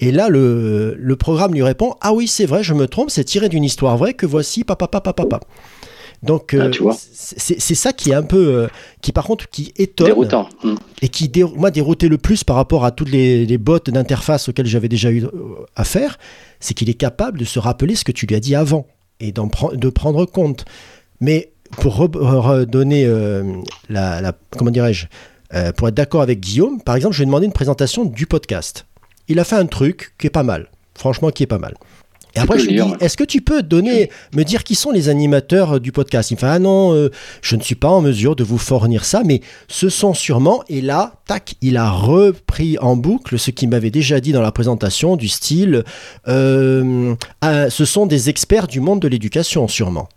Et 0.00 0.10
là 0.10 0.28
le 0.28 0.96
le 0.98 1.16
programme 1.16 1.54
lui 1.54 1.62
répond 1.62 1.94
ah 2.00 2.12
oui, 2.12 2.28
c'est 2.28 2.46
vrai, 2.46 2.62
je 2.62 2.74
me 2.74 2.86
trompe, 2.86 3.10
c'est 3.10 3.24
tiré 3.24 3.48
d'une 3.48 3.64
histoire 3.64 3.96
vraie 3.96 4.14
que 4.14 4.26
voici 4.26 4.64
papa 4.64 4.88
papa 4.88 5.12
papa. 5.12 5.40
Donc 6.24 6.54
euh, 6.54 6.70
ah, 6.90 6.92
c'est 6.96 7.74
ça 7.74 7.92
qui 7.92 8.10
est 8.10 8.14
un 8.14 8.22
peu, 8.22 8.62
euh, 8.62 8.68
qui 9.02 9.12
par 9.12 9.24
contre 9.24 9.48
qui 9.48 9.72
étonne 9.76 10.06
Déroutant. 10.06 10.48
Mm. 10.62 10.74
et 11.02 11.08
qui 11.08 11.28
dé 11.28 11.44
moi 11.44 11.70
déroutait 11.70 12.08
le 12.08 12.18
plus 12.18 12.44
par 12.44 12.56
rapport 12.56 12.84
à 12.84 12.90
toutes 12.90 13.10
les, 13.10 13.46
les 13.46 13.58
bottes 13.58 13.90
d'interface 13.90 14.48
auxquelles 14.48 14.66
j'avais 14.66 14.88
déjà 14.88 15.10
eu 15.10 15.24
affaire, 15.76 16.18
c'est 16.60 16.74
qu'il 16.74 16.88
est 16.88 16.94
capable 16.94 17.38
de 17.38 17.44
se 17.44 17.58
rappeler 17.58 17.94
ce 17.94 18.04
que 18.04 18.12
tu 18.12 18.26
lui 18.26 18.34
as 18.34 18.40
dit 18.40 18.54
avant 18.54 18.86
et 19.20 19.32
pre 19.32 19.76
de 19.76 19.88
prendre 19.88 20.24
compte. 20.26 20.64
Mais 21.20 21.52
pour 21.72 21.96
redonner 21.96 23.04
euh, 23.06 23.42
la, 23.88 24.20
la, 24.20 24.32
comment 24.56 24.70
dirais-je, 24.70 25.06
euh, 25.54 25.72
pour 25.72 25.88
être 25.88 25.94
d'accord 25.94 26.22
avec 26.22 26.40
Guillaume, 26.40 26.80
par 26.80 26.96
exemple, 26.96 27.14
je 27.14 27.18
lui 27.18 27.24
ai 27.24 27.26
demandé 27.26 27.46
une 27.46 27.52
présentation 27.52 28.04
du 28.04 28.26
podcast. 28.26 28.86
Il 29.28 29.38
a 29.38 29.44
fait 29.44 29.56
un 29.56 29.66
truc 29.66 30.14
qui 30.18 30.26
est 30.26 30.30
pas 30.30 30.42
mal, 30.42 30.68
franchement 30.94 31.30
qui 31.30 31.42
est 31.42 31.48
pas 31.48 31.58
mal. 31.58 31.74
Et 32.36 32.40
après, 32.40 32.58
je 32.58 32.66
lui 32.66 32.74
dis, 32.74 32.80
ouais. 32.82 32.96
est-ce 33.00 33.16
que 33.16 33.22
tu 33.24 33.40
peux 33.42 33.62
donner, 33.62 34.10
me 34.34 34.42
dire 34.42 34.64
qui 34.64 34.74
sont 34.74 34.90
les 34.90 35.08
animateurs 35.08 35.76
euh, 35.76 35.78
du 35.80 35.92
podcast? 35.92 36.30
Il 36.30 36.34
me 36.34 36.38
fait, 36.40 36.46
ah 36.46 36.58
non, 36.58 36.92
euh, 36.92 37.10
je 37.42 37.54
ne 37.56 37.62
suis 37.62 37.76
pas 37.76 37.88
en 37.88 38.00
mesure 38.00 38.34
de 38.34 38.42
vous 38.42 38.58
fournir 38.58 39.04
ça, 39.04 39.22
mais 39.24 39.40
ce 39.68 39.88
sont 39.88 40.14
sûrement, 40.14 40.62
et 40.68 40.80
là, 40.80 41.14
tac, 41.26 41.54
il 41.62 41.76
a 41.76 41.90
repris 41.90 42.76
en 42.80 42.96
boucle 42.96 43.38
ce 43.38 43.50
qu'il 43.52 43.68
m'avait 43.68 43.90
déjà 43.90 44.18
dit 44.20 44.32
dans 44.32 44.42
la 44.42 44.50
présentation, 44.52 45.16
du 45.16 45.28
style, 45.28 45.84
euh, 46.28 47.14
ce 47.70 47.84
sont 47.84 48.06
des 48.06 48.28
experts 48.30 48.66
du 48.66 48.80
monde 48.80 49.00
de 49.00 49.08
l'éducation, 49.08 49.68
sûrement. 49.68 50.08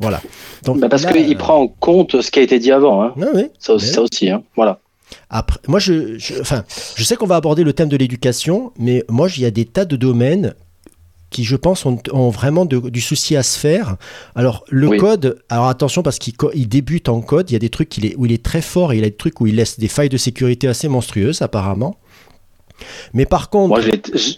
Voilà. 0.00 0.20
Donc, 0.64 0.80
Bah, 0.80 0.88
parce 0.88 1.06
qu'il 1.06 1.36
prend 1.36 1.60
en 1.62 1.68
compte 1.68 2.20
ce 2.20 2.30
qui 2.32 2.40
a 2.40 2.42
été 2.42 2.58
dit 2.58 2.72
avant. 2.72 3.02
Hein. 3.04 3.14
ah 3.22 3.26
oui. 3.34 3.44
Ça, 3.60 3.74
aussi- 3.74 3.86
Mais 3.86 3.92
ça 3.92 4.02
aussi. 4.02 4.30
Hein. 4.30 4.42
Voilà. 4.56 4.80
Après, 5.30 5.60
moi, 5.68 5.78
je, 5.78 6.18
je- 6.18 6.40
enfin, 6.40 6.64
je 6.96 7.04
sais 7.04 7.14
qu'on 7.14 7.26
va 7.26 7.36
aborder 7.36 7.62
le 7.62 7.72
thème 7.72 7.88
de 7.88 7.96
l'éducation, 7.96 8.72
mais 8.78 9.04
moi, 9.08 9.28
il 9.36 9.42
y 9.42 9.46
a 9.46 9.50
des 9.52 9.64
tas 9.64 9.84
de 9.84 9.94
domaines 9.96 10.54
qui, 11.34 11.44
je 11.44 11.56
pense, 11.56 11.84
ont, 11.84 11.98
ont 12.12 12.30
vraiment 12.30 12.64
de- 12.64 12.88
du 12.90 13.00
souci 13.00 13.34
à 13.36 13.42
se 13.42 13.58
faire. 13.58 13.96
Alors, 14.34 14.64
le 14.70 14.88
Oui. 14.88 14.96
code, 14.98 15.38
alors 15.48 15.66
attention 15.68 16.02
parce 16.02 16.18
qu'il 16.18 16.34
il 16.54 16.68
débute 16.68 17.08
en 17.08 17.20
code, 17.20 17.50
il 17.50 17.54
y 17.54 17.56
a 17.56 17.58
des 17.58 17.70
trucs 17.70 17.98
est- 18.02 18.14
où 18.16 18.24
il 18.26 18.32
est 18.32 18.42
très 18.42 18.62
fort 18.62 18.92
et 18.92 18.96
il 18.96 19.00
y 19.00 19.02
a 19.04 19.10
des 19.10 19.16
trucs 19.16 19.40
où 19.40 19.46
il 19.46 19.56
laisse 19.56 19.78
des 19.78 19.88
failles 19.88 20.08
de 20.08 20.16
sécurité 20.16 20.68
assez 20.68 20.88
monstrueuses, 20.88 21.42
apparemment. 21.42 21.96
Mais 23.12 23.26
par 23.26 23.50
contre, 23.50 23.68
Moi, 23.68 23.80
je 23.80 23.90
l'ai, 23.90 24.02
je, 24.14 24.32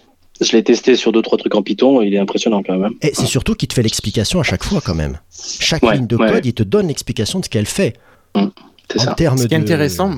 je 0.45 0.53
l'ai 0.57 0.63
testé 0.65 0.97
sur 0.97 1.13
deux 1.13 1.23
trois 1.23 1.39
trucs 1.39 1.55
en 1.55 1.63
Python. 1.63 2.01
Il 2.03 2.15
est 2.15 2.19
impressionnant 2.19 2.63
quand 2.63 2.77
même. 2.79 2.93
et 3.03 3.13
c'est 3.15 3.27
surtout 3.27 3.55
qu'il 3.55 3.69
te 3.69 3.75
fait 3.75 3.83
l'explication 3.83 4.41
à 4.41 4.43
chaque 4.43 4.65
fois, 4.65 4.81
quand 4.85 4.95
même. 4.95 5.19
Chaque 5.61 5.83
Ouais, 5.83 5.97
ligne 5.97 6.07
de 6.07 6.17
code, 6.17 6.31
ouais. 6.31 6.41
il 6.45 6.55
te 6.55 6.63
donne 6.63 6.89
l'explication 6.89 7.41
de 7.41 7.45
ce 7.45 7.51
qu'elle 7.51 7.67
fait. 7.67 7.95
C'est 8.91 9.01
en 9.01 9.05
ça. 9.05 9.15
termes 9.15 9.39
Ce 9.39 9.47
qui 9.47 9.55
est 9.55 9.59
de- 9.59 9.63
intéressant, 9.63 10.13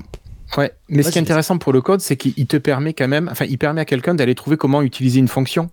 ouais, 0.59 0.73
mais 0.89 1.03
ce 1.03 1.11
qui 1.11 1.19
est 1.19 1.23
intéressant 1.23 1.57
pour 1.59 1.73
le 1.73 1.81
code, 1.81 2.01
c'est 2.01 2.17
qu'il 2.17 2.47
te 2.47 2.57
permet 2.59 2.93
quand 2.93 3.09
même, 3.09 3.29
enfin, 3.33 3.47
il 3.49 3.57
permet 3.59 3.81
à 3.81 3.85
quelqu'un 3.85 4.15
d'aller 4.15 4.35
trouver 4.35 4.57
comment 4.57 4.83
utiliser 4.83 5.21
une 5.21 5.29
fonction. 5.29 5.71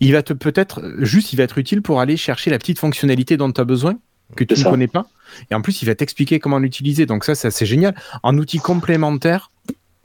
Il 0.00 0.12
va 0.12 0.22
te 0.22 0.32
peut-être, 0.32 0.82
juste, 0.98 1.32
il 1.32 1.36
va 1.36 1.44
être 1.44 1.58
utile 1.58 1.82
pour 1.82 2.00
aller 2.00 2.16
chercher 2.16 2.50
la 2.50 2.58
petite 2.58 2.78
fonctionnalité 2.78 3.36
dont 3.36 3.50
tu 3.50 3.60
as 3.60 3.64
besoin, 3.64 3.98
que 4.36 4.44
tu 4.44 4.58
ne 4.58 4.64
connais 4.64 4.88
pas. 4.88 5.06
Et 5.50 5.54
en 5.54 5.62
plus, 5.62 5.82
il 5.82 5.86
va 5.86 5.94
t'expliquer 5.94 6.38
comment 6.38 6.58
l'utiliser. 6.58 7.06
Donc 7.06 7.24
ça, 7.24 7.34
c'est 7.34 7.48
assez 7.48 7.66
génial. 7.66 7.94
En 8.22 8.36
outil 8.38 8.58
complémentaire, 8.58 9.50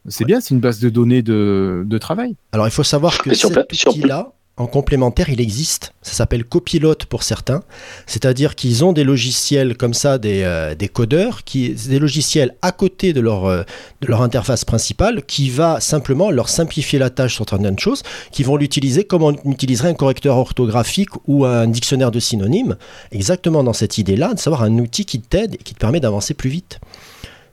c'est 0.08 0.26
bien, 0.26 0.40
c'est 0.40 0.54
une 0.54 0.60
base 0.60 0.80
de 0.80 0.90
données 0.90 1.22
de, 1.22 1.84
de 1.86 1.98
travail. 1.98 2.36
Alors 2.52 2.68
il 2.68 2.72
faut 2.72 2.84
savoir 2.84 3.18
que 3.18 3.34
cet 3.34 3.72
outil-là, 3.72 4.32
en 4.60 4.68
complémentaire, 4.68 5.30
il 5.30 5.40
existe. 5.42 5.94
Ça 6.02 6.12
s'appelle 6.14 6.44
Copilote 6.44 7.06
pour 7.06 7.24
certains. 7.24 7.64
C'est-à-dire 8.06 8.56
qu'ils 8.56 8.84
ont 8.84 8.92
des 8.92 9.04
logiciels 9.06 9.78
comme 9.78 9.94
ça, 9.94 10.18
des, 10.18 10.42
euh, 10.44 10.76
des 10.76 10.90
codeurs, 10.90 11.44
qui, 11.46 11.70
des 11.70 11.98
logiciels 11.98 12.56
à 12.62 12.72
côté 12.74 13.14
de 13.14 13.22
leur, 13.22 13.46
euh, 13.46 13.64
de 14.02 14.08
leur 14.08 14.22
interface 14.22 14.66
principale, 14.66 15.24
qui 15.26 15.50
va 15.50 15.80
simplement 15.80 16.30
leur 16.30 16.50
simplifier 16.50 17.00
la 17.00 17.10
tâche 17.10 17.36
sur 17.36 17.46
certaines 17.50 17.80
choses, 17.80 18.04
qui 18.32 18.44
vont 18.44 18.58
l'utiliser 18.58 19.06
comme 19.06 19.24
on 19.24 19.34
utiliserait 19.46 19.90
un 19.90 19.94
correcteur 19.94 20.36
orthographique 20.38 21.10
ou 21.26 21.46
un 21.46 21.66
dictionnaire 21.68 22.12
de 22.12 22.20
synonymes, 22.20 22.76
exactement 23.14 23.64
dans 23.64 23.74
cette 23.74 23.98
idée-là, 23.98 24.34
de 24.34 24.40
savoir 24.40 24.64
un 24.64 24.78
outil 24.78 25.06
qui 25.06 25.22
t'aide 25.22 25.56
et 25.56 25.58
qui 25.64 25.74
te 25.74 25.80
permet 25.80 26.02
d'avancer 26.02 26.34
plus 26.34 26.50
vite. 26.50 26.80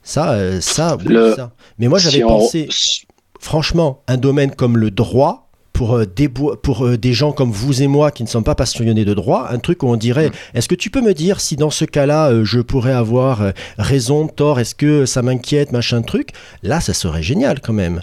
Ça, 0.03 0.33
euh, 0.33 0.61
ça, 0.61 0.97
oui, 0.99 1.05
Le- 1.15 1.35
ça. 1.37 1.53
Mais 1.79 1.87
moi, 1.87 1.99
j'avais 2.01 2.17
Si 2.19 2.25
on- 2.25 2.29
pensé 2.29 2.69
franchement, 3.41 4.03
un 4.09 4.17
domaine 4.17 4.51
comme 4.55 4.77
le 4.77 4.91
droit, 4.91 5.46
pour, 5.77 5.95
euh, 5.95 6.07
des, 6.07 6.29
pour 6.29 6.87
euh, 6.87 6.97
des 6.97 7.13
gens 7.13 7.33
comme 7.33 7.51
vous 7.51 7.83
et 7.83 7.87
moi 7.87 8.11
qui 8.11 8.23
ne 8.23 8.29
sommes 8.29 8.45
pas 8.45 8.55
passionnés 8.55 9.05
de 9.05 9.15
droit, 9.15 9.49
un 9.51 9.59
truc 9.59 9.83
où 9.83 9.89
on 9.89 9.97
dirait, 9.97 10.31
est-ce 10.55 10.69
que 10.69 10.75
tu 10.75 10.89
peux 10.91 11.03
me 11.03 11.13
dire 11.13 11.39
si 11.41 11.55
dans 11.57 11.71
ce 11.71 11.85
cas-là, 11.85 12.31
euh, 12.31 12.45
je 12.45 12.61
pourrais 12.61 12.93
avoir 12.93 13.53
raison, 13.79 14.27
tort, 14.27 14.59
est-ce 14.59 14.75
que 14.75 15.05
ça 15.05 15.21
m'inquiète, 15.21 15.73
machin 15.73 16.01
truc 16.01 16.31
Là, 16.63 16.81
ça 16.81 16.95
serait 16.95 17.23
génial 17.23 17.61
quand 17.61 17.75
même. 17.75 18.01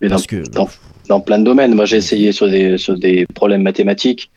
Mais 0.00 0.08
dans, 0.08 0.14
Parce 0.14 0.26
que, 0.26 0.48
dans- 0.50 0.68
dans 1.10 1.20
plein 1.20 1.38
de 1.38 1.44
domaines. 1.44 1.74
Moi, 1.74 1.84
j'ai 1.84 1.96
essayé 1.98 2.32
sur 2.32 2.48
des, 2.48 2.78
sur 2.78 2.98
des 2.98 3.26
problèmes 3.34 3.62
mathématiques. 3.62 4.30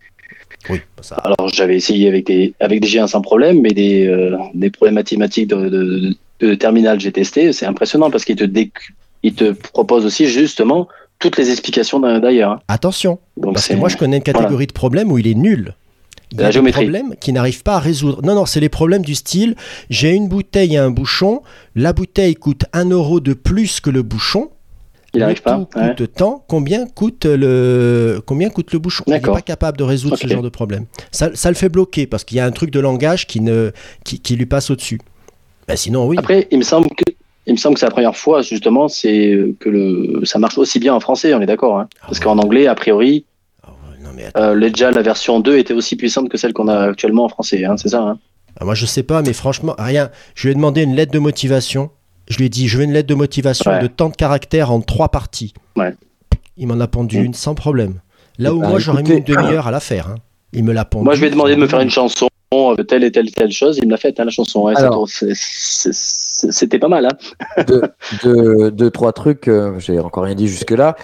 oui, 0.69 0.79
ça, 1.01 1.15
Alors, 1.15 1.47
j'avais 1.53 1.77
essayé 1.77 2.07
avec 2.09 2.25
des, 2.25 2.53
avec 2.59 2.81
des 2.81 2.87
G1 2.87 3.07
sans 3.07 3.21
problème, 3.21 3.61
mais 3.61 3.71
des, 3.71 4.07
euh, 4.07 4.35
des 4.55 4.71
problèmes 4.71 4.95
mathématiques 4.95 5.47
de, 5.47 5.69
de, 5.69 6.15
de 6.39 6.55
terminal, 6.55 6.99
j'ai 6.99 7.11
testé. 7.11 7.53
C'est 7.53 7.65
impressionnant 7.67 8.09
parce 8.11 8.25
qu'il 8.25 8.35
te, 8.35 8.45
il 9.23 9.33
te 9.35 9.51
propose 9.51 10.05
aussi 10.05 10.27
justement 10.27 10.89
toutes 11.23 11.37
les 11.37 11.49
explications 11.51 11.99
d'ailleurs. 11.99 12.51
hein. 12.51 12.59
attention, 12.67 13.19
Donc, 13.37 13.53
parce 13.55 13.67
que 13.67 13.73
moi 13.75 13.89
je 13.89 13.97
connais 13.97 14.17
une 14.17 14.23
catégorie 14.23 14.67
de 14.67 14.73
problèmes 14.73 15.11
où 15.11 15.17
il 15.17 15.27
est 15.27 15.33
nul. 15.35 15.75
Il 16.31 16.37
y 16.37 16.41
La 16.41 16.45
a 16.45 16.49
des 16.49 16.53
géométrie. 16.53 16.81
problèmes 16.85 17.15
qui 17.19 17.31
n'arrivent 17.31 17.61
pas 17.63 17.75
à 17.75 17.79
résoudre. 17.79 18.21
Non, 18.23 18.33
non, 18.33 18.45
c'est 18.47 18.59
les 18.59 18.69
problèmes 18.69 19.03
du 19.03 19.13
style 19.15 19.55
j'ai 19.89 20.11
une 20.11 20.27
bouteille 20.27 20.73
et 20.75 20.77
un 20.77 20.89
bouchon, 20.89 21.41
la 21.75 21.93
bouteille 21.93 22.35
coûte 22.35 22.65
un 22.73 22.89
euro 22.89 23.19
de 23.19 23.33
plus 23.33 23.79
que 23.79 23.89
le 23.91 24.01
bouchon. 24.01 24.49
il 25.13 25.19
n'arrive 25.19 25.41
pas. 25.43 25.57
tout 25.71 25.79
ouais. 25.79 25.93
coûte 25.95 26.11
tant, 26.15 26.43
combien 26.47 26.87
coûte 26.87 27.25
le, 27.25 28.21
combien 28.25 28.49
coûte 28.49 28.73
le 28.73 28.79
bouchon? 28.79 29.03
Il 29.07 29.13
n'est 29.13 29.19
pas 29.19 29.41
capable 29.41 29.77
de 29.77 29.83
résoudre 29.83 30.17
ce 30.17 30.27
genre 30.27 30.41
de 30.41 30.49
problème. 30.49 30.85
Ça, 31.11 31.29
ça 31.35 31.49
le 31.49 31.55
fait 31.55 31.69
bloquer 31.69 32.07
parce 32.07 32.23
qu'il 32.23 32.37
y 32.37 32.39
a 32.39 32.45
un 32.45 32.51
truc 32.51 32.71
de 32.71 32.79
langage 32.79 33.27
qui, 33.27 33.39
ne, 33.39 33.71
qui, 34.03 34.19
qui 34.19 34.35
lui 34.35 34.47
passe 34.47 34.71
au-dessus. 34.71 34.99
Ben 35.67 35.77
sinon, 35.77 36.07
oui. 36.07 36.17
Après, 36.19 36.47
il 36.51 36.57
me 36.57 36.63
semble 36.63 36.89
que 36.89 37.03
il 37.47 37.53
me 37.53 37.57
semble 37.57 37.73
que 37.75 37.79
c'est 37.79 37.85
la 37.85 37.91
première 37.91 38.15
fois 38.15 38.41
justement, 38.41 38.87
c'est 38.87 39.37
que 39.59 39.69
le 39.69 40.25
ça 40.25 40.39
marche 40.39 40.57
aussi 40.57 40.79
bien 40.79 40.93
en 40.93 40.99
français. 40.99 41.33
On 41.33 41.41
est 41.41 41.45
d'accord, 41.45 41.79
hein 41.79 41.87
parce 42.03 42.19
qu'en 42.19 42.37
anglais, 42.37 42.67
a 42.67 42.75
priori, 42.75 43.25
ouais, 43.67 43.71
non, 44.03 44.09
mais 44.15 44.25
attends. 44.25 44.39
euh, 44.41 44.69
déjà 44.69 44.91
la 44.91 45.01
version 45.01 45.39
2 45.39 45.57
était 45.57 45.73
aussi 45.73 45.95
puissante 45.95 46.29
que 46.29 46.37
celle 46.37 46.53
qu'on 46.53 46.67
a 46.67 46.89
actuellement 46.89 47.25
en 47.25 47.29
français. 47.29 47.65
Hein, 47.65 47.75
c'est 47.77 47.89
ça. 47.89 48.01
Hein 48.01 48.17
Ah, 48.59 48.65
moi, 48.65 48.75
je 48.75 48.85
sais 48.85 49.03
pas, 49.03 49.21
mais 49.21 49.33
franchement, 49.33 49.75
rien. 49.77 50.09
Je 50.35 50.47
lui 50.47 50.51
ai 50.51 50.55
demandé 50.55 50.83
une 50.83 50.95
lettre 50.95 51.11
de 51.11 51.19
motivation. 51.19 51.89
Je 52.29 52.37
lui 52.37 52.45
ai 52.45 52.49
dit, 52.49 52.67
je 52.69 52.77
veux 52.77 52.83
une 52.85 52.93
lettre 52.93 53.09
de 53.09 53.15
motivation 53.15 53.71
Ouais. 53.71 53.81
de 53.81 53.87
tant 53.87 54.09
de 54.09 54.15
caractères 54.15 54.71
en 54.71 54.79
trois 54.79 55.09
parties. 55.09 55.53
Ouais. 55.75 55.93
Il 56.55 56.67
m'en 56.67 56.79
a 56.79 56.87
pondu 56.87 57.19
Mm. 57.19 57.23
une 57.25 57.33
sans 57.33 57.55
problème. 57.55 57.95
Là 58.39 58.53
où 58.53 58.59
ben, 58.61 58.69
moi, 58.69 58.79
j'aurais 58.79 59.03
mis 59.03 59.09
une 59.17 59.23
demi-heure 59.23 59.67
à 59.67 59.71
la 59.71 59.79
faire. 59.81 60.07
hein. 60.07 60.15
Il 60.53 60.63
me 60.63 60.71
l'a 60.71 60.85
pondu. 60.85 61.03
Moi, 61.03 61.15
je 61.15 61.19
lui 61.21 61.27
ai 61.27 61.31
demandé 61.31 61.55
de 61.55 61.59
me 61.59 61.67
faire 61.67 61.81
une 61.81 61.89
chanson 61.89 62.27
telle 62.87 63.03
et 63.03 63.11
telle 63.11 63.31
telle 63.31 63.51
chose. 63.51 63.77
Il 63.77 63.85
me 63.87 63.91
l'a 63.91 63.97
fait 63.97 64.19
hein, 64.19 64.25
la 64.25 64.31
chanson. 64.31 64.63
Ouais, 64.63 64.73
C'était 65.33 66.79
pas 66.79 66.87
mal. 66.87 67.05
Hein 67.05 67.63
deux, 67.67 67.81
deux, 68.23 68.71
deux, 68.71 68.91
trois 68.91 69.13
trucs. 69.13 69.47
euh, 69.47 69.79
J'ai 69.79 69.99
encore 69.99 70.23
rien 70.23 70.35
dit 70.35 70.47
jusque-là. 70.47 70.95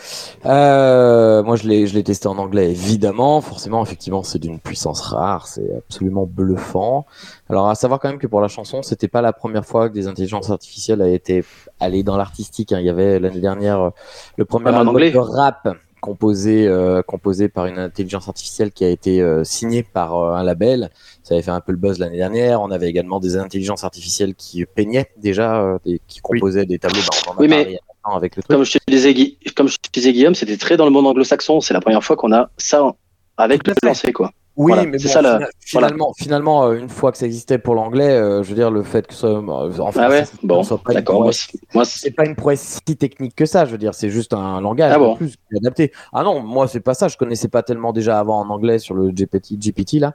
Euh, 0.45 1.43
moi, 1.43 1.55
je 1.55 1.67
l'ai, 1.67 2.03
testé 2.03 2.27
en 2.27 2.37
anglais, 2.37 2.69
évidemment. 2.71 3.41
Forcément, 3.41 3.83
effectivement, 3.83 4.23
c'est 4.23 4.39
d'une 4.39 4.59
puissance 4.59 5.01
rare. 5.01 5.47
C'est 5.47 5.69
absolument 5.77 6.25
bluffant. 6.25 7.05
Alors, 7.49 7.69
à 7.69 7.75
savoir 7.75 7.99
quand 7.99 8.09
même 8.09 8.19
que 8.19 8.27
pour 8.27 8.41
la 8.41 8.47
chanson, 8.47 8.81
c'était 8.83 9.07
pas 9.07 9.21
la 9.21 9.33
première 9.33 9.65
fois 9.65 9.89
que 9.89 9.93
des 9.93 10.07
intelligences 10.07 10.49
artificielles 10.49 11.01
a 11.01 11.07
été 11.07 11.43
allées 11.79 12.03
dans 12.03 12.17
l'artistique. 12.17 12.71
hein. 12.73 12.79
Il 12.79 12.85
y 12.85 12.89
avait 12.89 13.19
l'année 13.19 13.41
dernière 13.41 13.79
euh, 13.79 13.89
le 14.37 14.45
premier 14.45 14.69
album 14.69 14.95
de 14.99 15.17
rap 15.17 15.67
composé, 15.99 16.67
euh, 16.67 17.01
composé 17.01 17.49
par 17.49 17.65
une 17.67 17.77
intelligence 17.79 18.27
artificielle 18.27 18.71
qui 18.71 18.83
a 18.85 18.89
été 18.89 19.21
euh, 19.21 19.43
signé 19.43 19.83
par 19.83 20.15
euh, 20.17 20.33
un 20.33 20.43
label. 20.43 20.89
Ça 21.23 21.33
avait 21.35 21.43
fait 21.43 21.51
un 21.51 21.61
peu 21.61 21.71
le 21.71 21.77
buzz 21.77 21.99
l'année 21.99 22.17
dernière. 22.17 22.61
On 22.61 22.71
avait 22.71 22.87
également 22.87 23.19
des 23.19 23.37
intelligences 23.37 23.83
artificielles 23.83 24.35
qui 24.35 24.65
peignaient 24.65 25.09
déjà, 25.17 25.61
euh, 25.61 25.77
des- 25.85 26.01
qui 26.07 26.21
Oui. 26.29 26.39
composaient 26.39 26.65
des 26.65 26.79
tableaux. 26.79 27.01
Bah, 27.01 27.17
on 27.27 27.31
en 27.31 27.33
a 27.33 27.37
Oui, 27.39 27.47
mais- 27.47 27.55
parlé 27.57 27.69
il 27.71 27.73
y 27.73 27.77
a 27.77 27.81
longtemps 28.07 28.17
avec 28.17 28.35
le 28.35 28.43
truc. 28.43 28.55
Comme 28.55 28.65
je 28.65 28.71
te 28.77 28.91
disais, 28.91 29.13
Gui- 29.13 29.37
comme 29.55 29.67
je 29.67 29.77
te 29.77 29.89
disais 29.91 30.13
Guillaume, 30.13 30.35
c'était 30.35 30.57
très 30.57 30.77
dans 30.77 30.85
le 30.85 30.91
monde 30.91 31.07
anglo-saxon. 31.07 31.61
C'est 31.61 31.73
la 31.73 31.81
première 31.81 32.03
fois 32.03 32.15
qu'on 32.15 32.31
a 32.33 32.49
ça 32.57 32.93
avec 33.37 33.63
Tout 33.63 33.71
le 33.81 33.87
lancé, 33.87 34.11
quoi. 34.11 34.31
Oui, 34.59 34.73
Voilà, 34.73 34.89
mais 34.89 34.97
bon, 34.97 35.07
ça, 35.07 35.21
la- 35.21 35.47
finalement, 35.61 36.13
finalement, 36.17 36.65
euh, 36.65 36.73
une 36.77 36.89
fois 36.89 37.13
que 37.13 37.17
ça 37.17 37.25
existait 37.25 37.59
pour 37.59 37.75
l'anglais, 37.75 38.09
euh, 38.09 38.43
je 38.43 38.49
veux 38.49 38.55
dire, 38.55 38.69
le 38.71 38.83
fait 38.83 39.07
que 39.07 39.13
ça, 39.13 39.27
euh, 39.27 39.39
en 39.41 39.89
Ah 39.95 40.09
ouais. 40.09 40.25
Bon, 40.43 40.63
ça 40.63 40.75
une 40.89 40.93
d'accord. 40.95 41.33
C'est- 41.85 42.11
pas 42.11 42.25
une 42.25 42.35
prouesse 42.35 42.81
si 42.85 42.97
technique 42.97 43.35
que 43.37 43.45
ça, 43.45 43.63
je 43.63 43.71
veux 43.71 43.77
dire, 43.77 43.93
c'est 43.93 44.09
juste 44.09 44.33
un 44.33 44.59
langage 44.59 44.91
Ah 44.93 44.99
bon 44.99 45.15
plus 45.15 45.33
adapté. 45.55 45.93
Ah 46.11 46.23
non, 46.23 46.41
moi 46.41 46.67
c'est 46.67 46.81
pas 46.81 46.93
ça, 46.93 47.07
je 47.07 47.15
connaissais 47.15 47.47
pas 47.47 47.63
tellement 47.63 47.93
déjà 47.93 48.19
avant 48.19 48.41
en 48.41 48.49
anglais 48.49 48.79
sur 48.79 48.95
le 48.95 49.11
GPT, 49.11 49.55
GPT 49.57 49.93
là. 49.99 50.13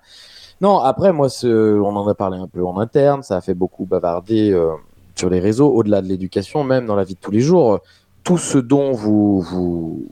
Non, 0.60 0.78
après 0.78 1.14
moi 1.14 1.28
on 1.42 1.96
en 1.96 2.06
a 2.06 2.14
parlé 2.14 2.36
un 2.36 2.46
peu 2.46 2.66
en 2.66 2.78
interne, 2.78 3.22
ça 3.22 3.38
a 3.38 3.40
fait 3.40 3.54
beaucoup 3.54 3.86
bavarder 3.86 4.50
euh, 4.52 4.72
sur 5.14 5.30
les 5.30 5.40
réseaux, 5.40 5.70
au-delà 5.72 6.02
de 6.02 6.06
l'éducation, 6.06 6.64
même 6.64 6.84
dans 6.84 6.96
la 6.96 7.04
vie 7.04 7.14
de 7.14 7.20
tous 7.20 7.30
les 7.30 7.40
jours. 7.40 7.80
Tout 8.24 8.36
ce 8.36 8.58
dont 8.58 8.92
vous 8.92 9.40
vous 9.40 10.06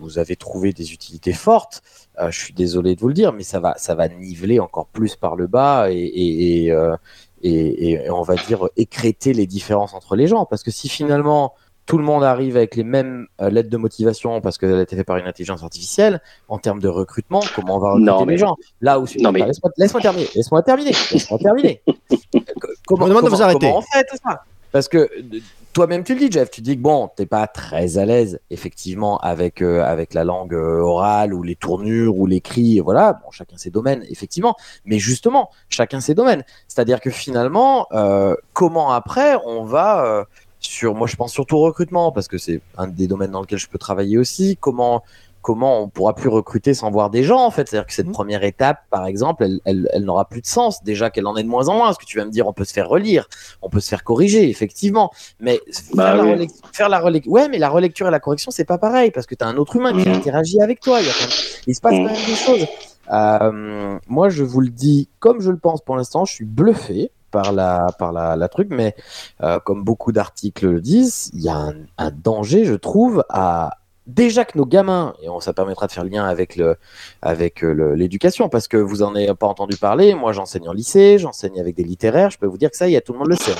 vous 0.00 0.18
avez 0.18 0.36
trouvé 0.36 0.72
des 0.72 0.92
utilités 0.92 1.32
fortes, 1.32 1.82
euh, 2.20 2.30
je 2.30 2.38
suis 2.38 2.52
désolé 2.54 2.94
de 2.94 3.00
vous 3.00 3.08
le 3.08 3.14
dire, 3.14 3.32
mais 3.32 3.42
ça 3.42 3.60
va 3.60 3.74
ça 3.76 3.94
va 3.94 4.08
niveler 4.08 4.60
encore 4.60 4.86
plus 4.86 5.16
par 5.16 5.36
le 5.36 5.46
bas 5.46 5.90
et, 5.90 5.94
et, 5.96 6.64
et, 6.64 6.72
euh, 6.72 6.96
et, 7.42 8.10
on 8.10 8.22
va 8.22 8.34
dire 8.34 8.68
écréter 8.76 9.32
les 9.32 9.46
différences 9.46 9.94
entre 9.94 10.16
les 10.16 10.26
gens. 10.26 10.44
Parce 10.44 10.62
que 10.62 10.70
si 10.70 10.88
finalement 10.88 11.54
tout 11.86 11.96
le 11.96 12.04
monde 12.04 12.22
arrive 12.22 12.56
avec 12.56 12.76
les 12.76 12.84
mêmes 12.84 13.26
euh, 13.40 13.48
lettres 13.48 13.70
de 13.70 13.76
motivation 13.78 14.40
parce 14.42 14.58
qu'elle 14.58 14.74
a 14.74 14.82
été 14.82 14.94
faite 14.94 15.06
par 15.06 15.16
une 15.16 15.26
intelligence 15.26 15.62
artificielle, 15.62 16.20
en 16.48 16.58
termes 16.58 16.80
de 16.80 16.88
recrutement, 16.88 17.40
comment 17.54 17.76
on 17.76 17.78
va 17.78 17.92
recruter 17.92 18.10
Non, 18.10 18.24
mais- 18.26 18.32
les 18.32 18.38
gens? 18.38 18.56
Là 18.82 19.00
où 19.00 19.06
Non, 19.20 19.32
mais- 19.32 19.46
laisse-moi 19.78 20.00
terminer, 20.02 20.28
laisse-moi 20.34 20.62
terminer, 20.62 20.92
laisse-moi 21.12 21.38
terminer. 21.38 21.80
comment, 22.86 23.04
me 23.04 23.08
demande 23.10 23.24
de 23.24 23.30
vous 23.30 23.42
arrêter. 23.42 23.58
comment 23.68 23.78
on 23.78 23.82
fait 23.82 24.04
tout 24.04 24.18
ça? 24.22 24.42
Parce 24.70 24.86
que 24.88 24.98
euh, 24.98 25.40
toi-même 25.78 26.02
tu 26.02 26.14
le 26.14 26.18
dis, 26.18 26.32
Jeff, 26.32 26.50
tu 26.50 26.60
dis 26.60 26.76
que 26.76 26.82
bon, 26.82 27.08
t'es 27.14 27.24
pas 27.24 27.46
très 27.46 27.98
à 27.98 28.04
l'aise 28.04 28.40
effectivement 28.50 29.16
avec 29.18 29.62
euh, 29.62 29.84
avec 29.84 30.12
la 30.12 30.24
langue 30.24 30.52
euh, 30.52 30.80
orale 30.80 31.32
ou 31.32 31.44
les 31.44 31.54
tournures 31.54 32.16
ou 32.16 32.26
l'écrit, 32.26 32.80
voilà. 32.80 33.12
Bon, 33.12 33.30
chacun 33.30 33.56
ses 33.56 33.70
domaines, 33.70 34.04
effectivement. 34.10 34.56
Mais 34.84 34.98
justement, 34.98 35.50
chacun 35.68 36.00
ses 36.00 36.16
domaines. 36.16 36.42
C'est-à-dire 36.66 37.00
que 37.00 37.10
finalement, 37.10 37.86
euh, 37.92 38.34
comment 38.54 38.90
après 38.90 39.36
on 39.46 39.62
va 39.62 40.26
sur, 40.58 40.96
moi 40.96 41.06
je 41.06 41.14
pense 41.14 41.32
surtout 41.32 41.54
au 41.54 41.60
recrutement 41.62 42.10
parce 42.10 42.26
que 42.26 42.38
c'est 42.38 42.60
un 42.76 42.88
des 42.88 43.06
domaines 43.06 43.30
dans 43.30 43.40
lequel 43.40 43.60
je 43.60 43.68
peux 43.68 43.78
travailler 43.78 44.18
aussi. 44.18 44.56
Comment 44.60 45.04
comment 45.42 45.80
on 45.82 45.88
pourra 45.88 46.14
plus 46.14 46.28
recruter 46.28 46.74
sans 46.74 46.90
voir 46.90 47.10
des 47.10 47.22
gens 47.22 47.40
en 47.44 47.50
fait. 47.50 47.68
C'est-à-dire 47.68 47.86
que 47.86 47.92
cette 47.92 48.06
Mhm. 48.06 48.12
première 48.12 48.44
étape, 48.44 48.78
par 48.90 49.06
exemple, 49.06 49.44
elle, 49.44 49.60
elle, 49.64 49.88
elle 49.92 50.04
n'aura 50.04 50.28
plus 50.28 50.40
de 50.42 50.46
sens. 50.46 50.82
Déjà 50.84 51.10
qu'elle 51.10 51.26
en 51.26 51.36
est 51.36 51.42
de 51.42 51.48
moins 51.48 51.68
en 51.68 51.74
moins. 51.74 51.92
Ce 51.92 51.98
que 51.98 52.04
tu 52.04 52.18
vas 52.18 52.24
me 52.24 52.30
dire, 52.30 52.46
on 52.46 52.52
peut 52.52 52.64
se 52.64 52.72
faire 52.72 52.88
relire, 52.88 53.28
on 53.62 53.68
peut 53.70 53.80
se 53.80 53.88
faire 53.88 54.04
corriger, 54.04 54.48
effectivement. 54.50 55.10
Mais 55.40 55.60
Bah 55.94 56.14
faire, 56.16 56.24
oui. 56.38 56.48
faire 56.72 56.88
la 56.88 56.98
relecture, 57.00 57.32
ouais, 57.32 57.48
mais 57.48 57.58
la 57.58 57.68
relecture 57.68 58.08
et 58.08 58.10
la 58.10 58.20
correction, 58.20 58.50
c'est 58.50 58.64
pas 58.64 58.78
pareil 58.78 59.10
parce 59.10 59.26
que 59.26 59.34
tu 59.34 59.44
as 59.44 59.48
un 59.48 59.56
autre 59.56 59.76
humain 59.76 59.92
qui 59.92 60.08
Mhm. 60.08 60.14
interagit 60.16 60.60
avec 60.60 60.80
toi. 60.80 61.00
Il, 61.00 61.06
y 61.06 61.10
a 61.10 61.12
quand 61.12 61.20
même- 61.20 61.30
il 61.66 61.74
se 61.74 61.80
passe 61.80 61.94
Mhm. 61.94 62.06
quand 62.06 62.12
même 62.12 62.26
des 62.26 62.34
choses. 62.34 62.66
Euh, 63.10 63.98
moi, 64.06 64.28
je 64.28 64.44
vous 64.44 64.60
le 64.60 64.68
dis 64.68 65.08
comme 65.18 65.40
je 65.40 65.50
le 65.50 65.56
pense 65.56 65.80
pour 65.80 65.96
l'instant. 65.96 66.24
Je 66.24 66.32
suis 66.34 66.44
bluffé 66.44 67.10
par 67.30 67.52
la 67.52 67.86
par 67.98 68.12
la, 68.12 68.36
la 68.36 68.48
truc, 68.48 68.68
mais 68.70 68.94
euh, 69.42 69.58
comme 69.60 69.82
beaucoup 69.84 70.12
d'articles 70.12 70.66
le 70.68 70.80
disent, 70.80 71.30
il 71.34 71.42
y 71.42 71.48
a 71.48 71.56
un, 71.56 71.74
un 71.98 72.10
danger, 72.10 72.64
je 72.64 72.74
trouve, 72.74 73.24
à 73.28 73.70
déjà 74.08 74.44
que 74.44 74.58
nos 74.58 74.66
gamins, 74.66 75.14
et 75.22 75.28
on, 75.28 75.38
ça 75.38 75.52
permettra 75.52 75.86
de 75.86 75.92
faire 75.92 76.02
le 76.02 76.10
lien 76.10 76.24
avec 76.24 76.56
le 76.56 76.76
avec 77.22 77.62
euh, 77.62 77.94
l'éducation, 77.94 78.48
parce 78.48 78.66
que 78.66 78.76
vous 78.76 79.02
en 79.02 79.14
avez 79.14 79.32
pas 79.34 79.46
entendu 79.46 79.76
parler. 79.76 80.14
Moi, 80.14 80.32
j'enseigne 80.32 80.68
en 80.68 80.72
lycée, 80.72 81.18
j'enseigne 81.18 81.60
avec 81.60 81.76
des 81.76 81.84
littéraires. 81.84 82.30
Je 82.30 82.38
peux 82.38 82.46
vous 82.46 82.58
dire 82.58 82.70
que 82.70 82.76
ça 82.76 82.88
y 82.88 82.96
est, 82.96 83.00
tout 83.02 83.12
le 83.12 83.20
monde 83.20 83.28
le 83.28 83.36
sait. 83.36 83.52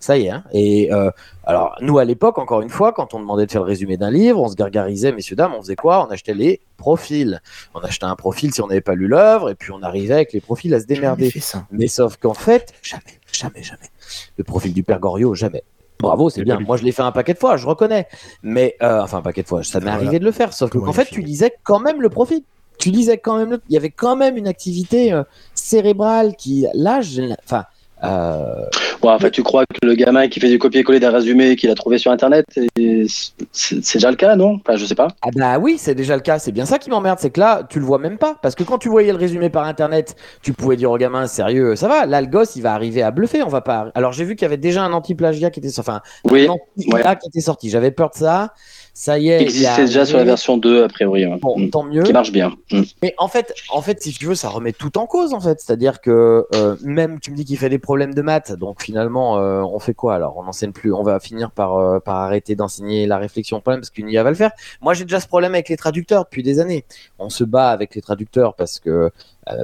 Ça 0.00 0.18
y 0.18 0.26
est. 0.26 0.30
hein. 0.30 0.44
Et 0.52 0.92
euh, 0.92 1.10
alors, 1.44 1.76
nous, 1.80 1.98
à 1.98 2.04
l'époque, 2.04 2.36
encore 2.36 2.60
une 2.60 2.68
fois, 2.68 2.92
quand 2.92 3.14
on 3.14 3.20
demandait 3.20 3.46
de 3.46 3.50
faire 3.50 3.62
le 3.62 3.68
résumé 3.68 3.96
d'un 3.96 4.10
livre, 4.10 4.38
on 4.38 4.48
se 4.48 4.54
gargarisait, 4.54 5.12
messieurs, 5.12 5.34
dames, 5.34 5.54
on 5.56 5.62
faisait 5.62 5.76
quoi? 5.76 6.06
On 6.06 6.10
achetait 6.10 6.34
les 6.34 6.60
profils. 6.76 7.40
On 7.74 7.80
achetait 7.80 8.04
un 8.04 8.16
profil 8.16 8.52
si 8.52 8.60
on 8.60 8.66
n'avait 8.66 8.82
pas 8.82 8.94
lu 8.94 9.06
l'œuvre, 9.08 9.48
et 9.48 9.54
puis 9.54 9.72
on 9.72 9.82
arrivait 9.82 10.14
avec 10.14 10.34
les 10.34 10.42
profils 10.42 10.74
à 10.74 10.80
se 10.80 10.84
démerder. 10.84 11.30
ça. 11.40 11.64
Mais 11.70 11.86
sauf 11.86 12.18
qu'en 12.18 12.34
fait, 12.34 12.74
jamais, 12.82 13.02
jamais, 13.32 13.62
jamais. 13.62 13.88
Le 14.36 14.44
profil 14.44 14.74
du 14.74 14.82
père 14.82 15.00
Goriot, 15.00 15.34
jamais. 15.34 15.64
Bravo, 16.00 16.28
c'est 16.30 16.42
bien. 16.42 16.58
Moi, 16.60 16.76
je 16.76 16.84
l'ai 16.84 16.92
fait 16.92 17.02
un 17.02 17.12
paquet 17.12 17.34
de 17.34 17.38
fois, 17.38 17.56
je 17.56 17.66
reconnais. 17.66 18.06
Mais, 18.42 18.76
euh, 18.82 19.00
enfin, 19.02 19.18
un 19.18 19.22
paquet 19.22 19.42
de 19.42 19.48
fois, 19.48 19.62
ça 19.62 19.78
m'est 19.78 19.84
Voilà. 19.84 19.96
arrivé 19.98 20.18
de 20.18 20.24
le 20.24 20.32
faire. 20.32 20.52
Sauf 20.52 20.70
qu'en 20.70 20.86
il 20.86 20.92
fait, 20.92 21.06
tu 21.06 21.20
lisais 21.22 21.54
quand 21.62 21.78
même 21.78 22.00
le 22.02 22.08
profil. 22.10 22.42
Tu 22.78 22.90
lisais 22.90 23.18
quand 23.18 23.38
même 23.38 23.50
le... 23.52 23.62
Il 23.68 23.74
y 23.74 23.76
avait 23.76 23.90
quand 23.90 24.16
même 24.16 24.36
une 24.36 24.48
activité 24.48 25.12
euh, 25.12 25.22
cérébrale 25.54 26.34
qui, 26.36 26.66
là, 26.74 27.00
enfin, 27.44 27.64
euh, 28.04 28.64
Ouais, 29.02 29.10
en 29.10 29.18
fait, 29.18 29.30
tu 29.30 29.42
crois 29.42 29.64
que 29.66 29.86
le 29.86 29.94
gamin 29.94 30.28
qui 30.28 30.40
fait 30.40 30.48
du 30.48 30.58
copier-coller 30.58 31.00
d'un 31.00 31.10
résumé 31.10 31.56
qu'il 31.56 31.70
a 31.70 31.74
trouvé 31.74 31.98
sur 31.98 32.10
Internet, 32.10 32.46
et 32.76 33.06
c'est 33.52 33.94
déjà 33.94 34.10
le 34.10 34.16
cas, 34.16 34.34
non? 34.36 34.60
Enfin, 34.66 34.76
je 34.76 34.86
sais 34.86 34.94
pas. 34.94 35.08
Ah 35.22 35.28
bah 35.34 35.58
oui, 35.58 35.76
c'est 35.78 35.94
déjà 35.94 36.16
le 36.16 36.22
cas. 36.22 36.38
C'est 36.38 36.52
bien 36.52 36.64
ça 36.64 36.78
qui 36.78 36.90
m'emmerde, 36.90 37.18
c'est 37.20 37.30
que 37.30 37.40
là, 37.40 37.62
tu 37.68 37.78
le 37.78 37.84
vois 37.84 37.98
même 37.98 38.18
pas. 38.18 38.36
Parce 38.42 38.54
que 38.54 38.64
quand 38.64 38.78
tu 38.78 38.88
voyais 38.88 39.12
le 39.12 39.18
résumé 39.18 39.50
par 39.50 39.64
internet, 39.64 40.16
tu 40.42 40.52
pouvais 40.52 40.76
dire 40.76 40.90
au 40.90 40.96
gamin, 40.96 41.26
sérieux, 41.26 41.76
ça 41.76 41.88
va? 41.88 42.06
Là, 42.06 42.20
le 42.20 42.28
gosse, 42.28 42.56
il 42.56 42.62
va 42.62 42.72
arriver 42.72 43.02
à 43.02 43.10
bluffer. 43.10 43.42
On 43.42 43.48
va 43.48 43.60
pas. 43.60 43.90
Alors 43.94 44.12
j'ai 44.12 44.24
vu 44.24 44.36
qu'il 44.36 44.44
y 44.44 44.46
avait 44.46 44.56
déjà 44.56 44.82
un 44.82 44.92
anti-plagiat 44.92 45.50
qui 45.50 45.60
était 45.60 45.68
sorti. 45.68 45.90
Enfin, 45.90 46.00
Oui, 46.24 46.48
un 46.48 47.14
qui 47.16 47.28
était 47.28 47.40
sorti. 47.40 47.70
J'avais 47.70 47.90
peur 47.90 48.10
de 48.10 48.16
ça. 48.16 48.54
Ça 48.96 49.18
y 49.18 49.28
est. 49.28 49.34
a 49.38 49.40
existait 49.40 49.86
déjà 49.86 50.04
sur 50.06 50.16
la 50.18 50.24
version 50.24 50.56
2, 50.56 50.84
a 50.84 50.88
priori. 50.88 51.26
ouais. 51.26 51.36
Bon, 51.40 51.58
Mm. 51.58 51.70
tant 51.70 51.82
mieux. 51.82 52.04
Qui 52.04 52.12
marche 52.12 52.30
bien. 52.30 52.54
Mm. 52.70 52.82
Mais 53.02 53.12
en 53.18 53.26
fait, 53.26 53.52
en 53.70 53.82
fait, 53.82 54.00
si 54.00 54.12
tu 54.12 54.26
veux, 54.26 54.36
ça 54.36 54.48
remet 54.48 54.72
tout 54.72 54.96
en 54.98 55.06
cause, 55.06 55.34
en 55.34 55.40
fait. 55.40 55.60
C'est-à-dire 55.60 56.00
que 56.00 56.46
euh, 56.54 56.76
même 56.82 57.18
tu 57.18 57.32
me 57.32 57.36
dis 57.36 57.44
qu'il 57.44 57.58
fait 57.58 57.68
des 57.68 57.80
problèmes 57.80 58.14
de 58.14 58.22
maths, 58.22 58.52
donc 58.52 58.80
finalement, 58.82 59.38
euh, 59.38 59.62
on 59.62 59.80
fait 59.80 59.94
quoi 59.94 60.14
alors? 60.14 60.36
On 60.36 60.44
n'enseigne 60.44 60.70
plus. 60.70 60.92
On 60.92 61.02
va 61.02 61.18
finir 61.18 61.50
par 61.50 61.74
euh, 61.76 61.98
par 61.98 62.16
arrêter 62.18 62.54
d'enseigner 62.54 63.06
la 63.08 63.18
réflexion 63.18 63.56
au 63.56 63.60
problème 63.60 63.80
parce 63.80 63.90
qu'une 63.90 64.08
IA 64.08 64.22
va 64.22 64.30
le 64.30 64.36
faire. 64.36 64.52
Moi, 64.80 64.94
j'ai 64.94 65.02
déjà 65.04 65.18
ce 65.18 65.26
problème 65.26 65.54
avec 65.54 65.68
les 65.68 65.76
traducteurs 65.76 66.22
depuis 66.24 66.44
des 66.44 66.60
années. 66.60 66.84
On 67.18 67.30
se 67.30 67.42
bat 67.42 67.70
avec 67.70 67.96
les 67.96 68.00
traducteurs 68.00 68.54
parce 68.54 68.78
que 68.78 69.10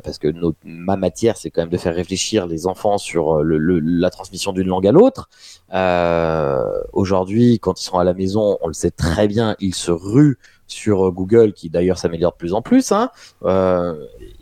parce 0.05 0.19
que 0.19 0.29
notre, 0.29 0.59
ma 0.65 0.97
matière, 0.97 1.37
c'est 1.37 1.51
quand 1.51 1.63
même 1.63 1.71
de 1.71 1.77
faire 1.79 1.95
réfléchir 1.95 2.47
les 2.47 2.67
enfants 2.67 2.99
sur 2.99 3.39
euh, 3.39 3.43
le, 3.43 3.59
le- 3.59 3.81
la 3.81 4.11
transmission 4.11 4.53
d'une 4.53 4.69
langue 4.69 4.87
à 4.87 4.93
l'autre. 4.93 5.29
Euh, 5.73 6.65
Aujourd'hui, 6.93 7.59
quand 7.61 7.81
ils 7.81 7.85
sont 7.85 7.99
à 7.99 8.05
la 8.05 8.15
maison, 8.15 8.59
on 8.61 8.67
le 8.69 8.73
sait 8.75 8.91
très 8.91 9.29
bien, 9.29 9.57
ils 9.61 9.75
se 9.75 9.91
ruent 9.91 10.39
sur 10.73 11.07
euh, 11.07 11.11
Google, 11.11 11.53
qui 11.53 11.71
d'ailleurs 11.71 11.99
s'améliore 11.99 12.33
de 12.33 12.37
plus 12.37 12.55
en 12.55 12.63
plus. 12.63 12.93
Hein. 12.93 13.11
Euh, 13.45 13.95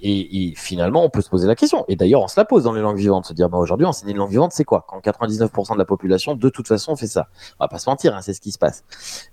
et, 0.02 0.49
et 0.49 0.54
finalement, 0.54 1.04
on 1.04 1.11
peut 1.11 1.20
se 1.20 1.28
poser 1.28 1.47
la 1.47 1.54
question. 1.54 1.85
Et 1.88 1.97
d'ailleurs, 1.97 2.23
on 2.23 2.28
se 2.28 2.38
la 2.38 2.44
pose 2.44 2.64
dans 2.64 2.73
les 2.73 2.80
langues 2.80 2.99
vivantes, 2.99 3.26
se 3.26 3.32
dire, 3.32 3.49
bah, 3.49 3.58
aujourd'hui, 3.58 3.87
enseigner 3.87 4.12
une 4.12 4.18
langue 4.18 4.30
vivante, 4.30 4.52
c'est 4.52 4.64
quoi? 4.64 4.85
Quand 4.88 5.00
99% 5.00 5.75
de 5.75 5.78
la 5.78 5.85
population, 5.85 6.35
de 6.35 6.49
toute 6.49 6.68
façon, 6.68 6.97
fait 6.97 7.06
ça. 7.06 7.28
On 7.58 7.64
va 7.64 7.68
pas 7.68 7.78
se 7.78 7.88
mentir, 7.88 8.14
hein, 8.14 8.20
c'est 8.23 8.35
ce 8.35 8.40
qui 8.40 8.52
se 8.52 8.58
passe. 8.58 8.85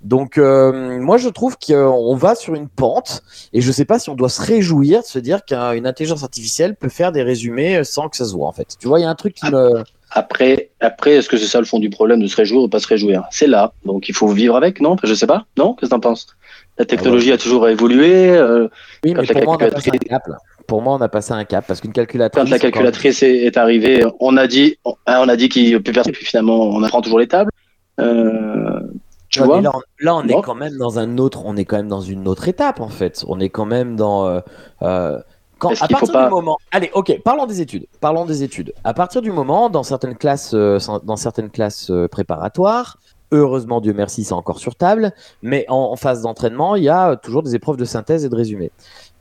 Donc, 0.02 0.38
euh, 0.38 1.00
moi, 1.00 1.18
je 1.18 1.30
trouve 1.30 1.58
qu'on 1.58 2.16
va 2.16 2.36
sur 2.36 2.56
une 2.56 2.70
pente, 2.70 3.24
et 3.54 3.62
je 3.62 3.72
sais 3.72 3.86
pas 3.86 4.00
si 4.00 4.10
on 4.10 4.16
doit 4.16 4.30
se 4.30 4.42
réjouir 4.42 5.02
de 5.02 5.08
se 5.08 5.20
dire 5.20 5.46
qu'une 5.46 5.88
intelligence 5.88 6.24
artificielle 6.24 6.76
peut 6.76 6.90
faire 6.90 7.12
des 7.12 7.24
résumés 7.24 7.84
sans 7.84 8.10
que 8.10 8.18
ça 8.18 8.26
se 8.26 8.34
voit, 8.34 8.48
en 8.48 8.54
fait. 8.54 8.76
Tu 8.80 8.88
vois, 8.88 9.00
il 9.00 9.04
y 9.04 9.06
a 9.06 9.10
un 9.10 9.16
truc 9.16 9.36
qui 9.36 9.50
me... 9.50 9.84
Après, 10.18 10.70
après 10.80 11.12
est-ce 11.12 11.28
que 11.30 11.36
c'est 11.38 11.46
ça 11.46 11.60
le 11.60 11.66
fond 11.66 11.78
du 11.78 11.90
problème 11.90 12.22
de 12.22 12.28
se 12.28 12.36
réjouir 12.38 12.62
ou 12.64 12.70
pas 12.70 12.80
se 12.80 12.88
réjouir? 12.88 13.26
C'est 13.32 13.48
là, 13.48 13.74
donc 13.84 14.08
il 14.10 14.16
faut 14.16 14.28
vivre 14.30 14.56
avec, 14.56 14.80
non? 14.80 14.96
Je 15.04 15.14
sais 15.14 15.28
pas, 15.28 15.46
non? 15.58 15.74
Qu'est-ce 15.74 15.90
que 15.90 15.96
t'en 15.96 16.00
penses? 16.00 16.28
La 16.78 16.86
technologie 16.86 17.32
a 17.34 17.38
toujours 17.38 17.68
évolué. 17.68 18.30
euh, 18.32 18.68
Oui, 19.04 19.14
Quand 19.14 19.22
mais 19.22 19.28
la 19.28 19.34
pour 19.34 19.44
moi, 19.44 19.58
on 19.60 19.66
a 19.66 19.70
passé 19.70 19.90
un 19.90 19.92
calculatrice- 19.92 20.10
cap, 20.10 20.28
là. 20.28 20.38
Pour 20.68 20.82
moi, 20.82 20.94
on 20.96 21.02
a 21.02 21.10
passé 21.10 21.34
un 21.34 21.44
cap, 21.44 21.66
parce 21.68 21.80
qu'une 21.82 21.92
calculatrice... 21.94 22.44
quand 22.44 22.50
la 22.50 22.60
calculatrice 22.60 23.22
est, 23.24 23.44
est 23.44 23.58
arrivée, 23.58 24.04
on 24.20 24.36
a 24.38 24.48
dit, 24.48 24.78
on, 24.86 24.96
hein, 25.06 25.20
on 25.22 25.28
a 25.30 25.36
dit 25.36 25.48
qu'il 25.50 25.84
peut 25.84 25.94
faire, 25.94 26.04
puis 26.04 26.26
finalement, 26.26 26.60
on 26.62 26.82
apprend 26.82 27.02
toujours 27.02 27.20
les 27.20 27.28
tables. 27.28 27.52
Euh, 28.00 28.80
tu 29.30 29.42
vois? 29.42 29.58
mais 29.58 29.64
là, 29.64 29.72
on, 29.74 29.80
là, 30.00 30.16
on 30.16 30.28
est 30.28 30.42
quand 30.42 30.56
même 30.56 30.78
dans 30.78 30.98
un 31.00 31.18
autre, 31.18 31.44
on 31.46 31.56
est 31.58 31.66
quand 31.66 31.78
même 31.78 31.88
dans 31.88 32.02
une 32.02 32.28
autre 32.28 32.48
étape 32.48 32.80
en 32.80 32.90
fait. 32.90 33.24
On 33.28 33.40
est 33.40 33.50
quand 33.50 33.66
même 33.66 33.96
dans 33.96 34.28
euh, 34.28 34.40
euh, 34.82 35.18
quand 35.70 35.84
à 35.84 35.88
partir 35.88 36.14
pas- 36.14 36.26
du 36.26 36.30
moment. 36.32 36.58
Allez, 36.72 36.92
ok, 36.94 37.22
parlons 37.24 37.46
des 37.46 37.62
études. 37.62 37.88
Parlons 38.00 38.26
des 38.26 38.44
études. 38.44 38.74
À 38.84 38.94
partir 38.94 39.22
du 39.22 39.32
moment, 39.32 39.70
dans 39.70 39.84
certaines 39.84 40.16
classes, 40.16 40.54
euh, 40.54 40.78
dans 41.04 41.16
certaines 41.18 41.50
classes 41.50 41.90
euh, 41.92 42.08
préparatoires. 42.08 42.98
Heureusement, 43.32 43.82
Dieu 43.82 43.92
merci, 43.94 44.24
c'est 44.24 44.34
encore 44.34 44.60
sur 44.60 44.76
table. 44.76 45.12
Mais 45.42 45.66
en, 45.68 45.76
en 45.92 45.96
phase 45.96 46.22
d'entraînement, 46.22 46.76
il 46.76 46.84
y 46.84 46.90
a 46.90 47.10
euh, 47.12 47.16
toujours 47.16 47.42
des 47.42 47.56
épreuves 47.56 47.76
de 47.76 47.84
synthèse 47.84 48.24
et 48.24 48.30
de 48.30 48.36
résumé 48.36 48.72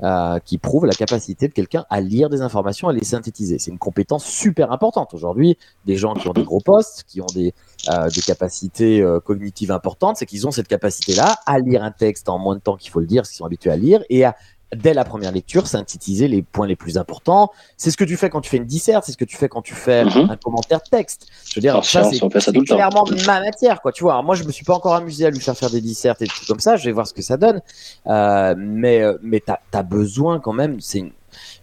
euh, 0.02 0.38
qui 0.44 0.58
prouvent 0.58 0.84
la 0.84 0.92
capacité 0.92 1.48
de 1.48 1.54
quelqu'un 1.54 1.86
à 1.88 2.00
lire 2.02 2.28
des 2.28 2.42
informations, 2.42 2.88
à 2.88 2.92
les 2.92 3.02
synthétiser. 3.02 3.58
C'est 3.58 3.70
une 3.70 3.78
compétence 3.78 4.24
super 4.26 4.72
importante. 4.72 5.14
Aujourd'hui, 5.14 5.56
des 5.86 5.96
gens 5.96 6.12
qui 6.14 6.28
ont 6.28 6.34
des 6.34 6.44
gros 6.44 6.60
postes, 6.60 7.04
qui 7.08 7.22
ont 7.22 7.26
des, 7.34 7.54
euh, 7.88 8.08
des 8.10 8.20
capacités 8.20 9.00
euh, 9.00 9.20
cognitives 9.20 9.72
importantes, 9.72 10.18
c'est 10.18 10.26
qu'ils 10.26 10.46
ont 10.46 10.50
cette 10.50 10.68
capacité-là 10.68 11.36
à 11.46 11.58
lire 11.58 11.82
un 11.82 11.90
texte 11.90 12.28
en 12.28 12.38
moins 12.38 12.56
de 12.56 12.60
temps 12.60 12.76
qu'il 12.76 12.90
faut 12.90 13.00
le 13.00 13.06
dire, 13.06 13.22
parce 13.22 13.30
qu'ils 13.30 13.38
sont 13.38 13.46
habitués 13.46 13.70
à 13.70 13.76
lire, 13.76 14.04
et 14.10 14.24
à, 14.26 14.36
dès 14.74 14.94
la 14.94 15.04
première 15.04 15.30
lecture, 15.32 15.66
synthétiser 15.66 16.26
les 16.28 16.42
points 16.42 16.66
les 16.66 16.76
plus 16.76 16.98
importants. 16.98 17.50
C'est 17.76 17.90
ce 17.90 17.96
que 17.96 18.04
tu 18.04 18.16
fais 18.16 18.28
quand 18.30 18.40
tu 18.40 18.50
fais 18.50 18.56
une 18.56 18.64
disserte, 18.64 19.04
c'est 19.04 19.12
ce 19.12 19.16
que 19.16 19.24
tu 19.24 19.36
fais 19.36 19.48
quand 19.48 19.62
tu 19.62 19.74
fais 19.74 20.04
Mhm. 20.04 20.30
un 20.30 20.36
commentaire 20.36 20.82
texte. 20.82 21.26
Je 21.48 21.54
veux 21.56 21.60
dire, 21.60 21.84
ça, 21.84 22.02
c'est 22.04 22.22
on 22.22 22.28
tout 22.28 22.64
clairement 22.64 23.04
ma 23.26 23.40
matière, 23.40 23.80
quoi. 23.80 23.92
Tu 23.92 24.02
vois, 24.02 24.14
Alors, 24.14 24.24
moi, 24.24 24.34
je 24.34 24.44
me 24.44 24.50
suis 24.52 24.64
pas 24.64 24.74
encore 24.74 24.94
amusé 24.94 25.26
à 25.26 25.30
lui 25.30 25.40
faire 25.40 25.56
faire 25.56 25.70
des 25.70 25.80
dissertes 25.80 26.22
et 26.22 26.24
des 26.24 26.30
trucs 26.30 26.48
comme 26.48 26.60
ça. 26.60 26.76
Je 26.76 26.84
vais 26.86 26.92
voir 26.92 27.06
ce 27.06 27.14
que 27.14 27.22
ça 27.22 27.36
donne. 27.36 27.60
Euh, 28.06 28.54
mais 28.58 29.00
euh, 29.02 29.16
mais 29.22 29.40
t'as 29.44 29.58
as 29.72 29.82
besoin 29.84 30.40
quand 30.40 30.52
même. 30.52 30.80
C'est 30.80 30.98
une... 30.98 31.12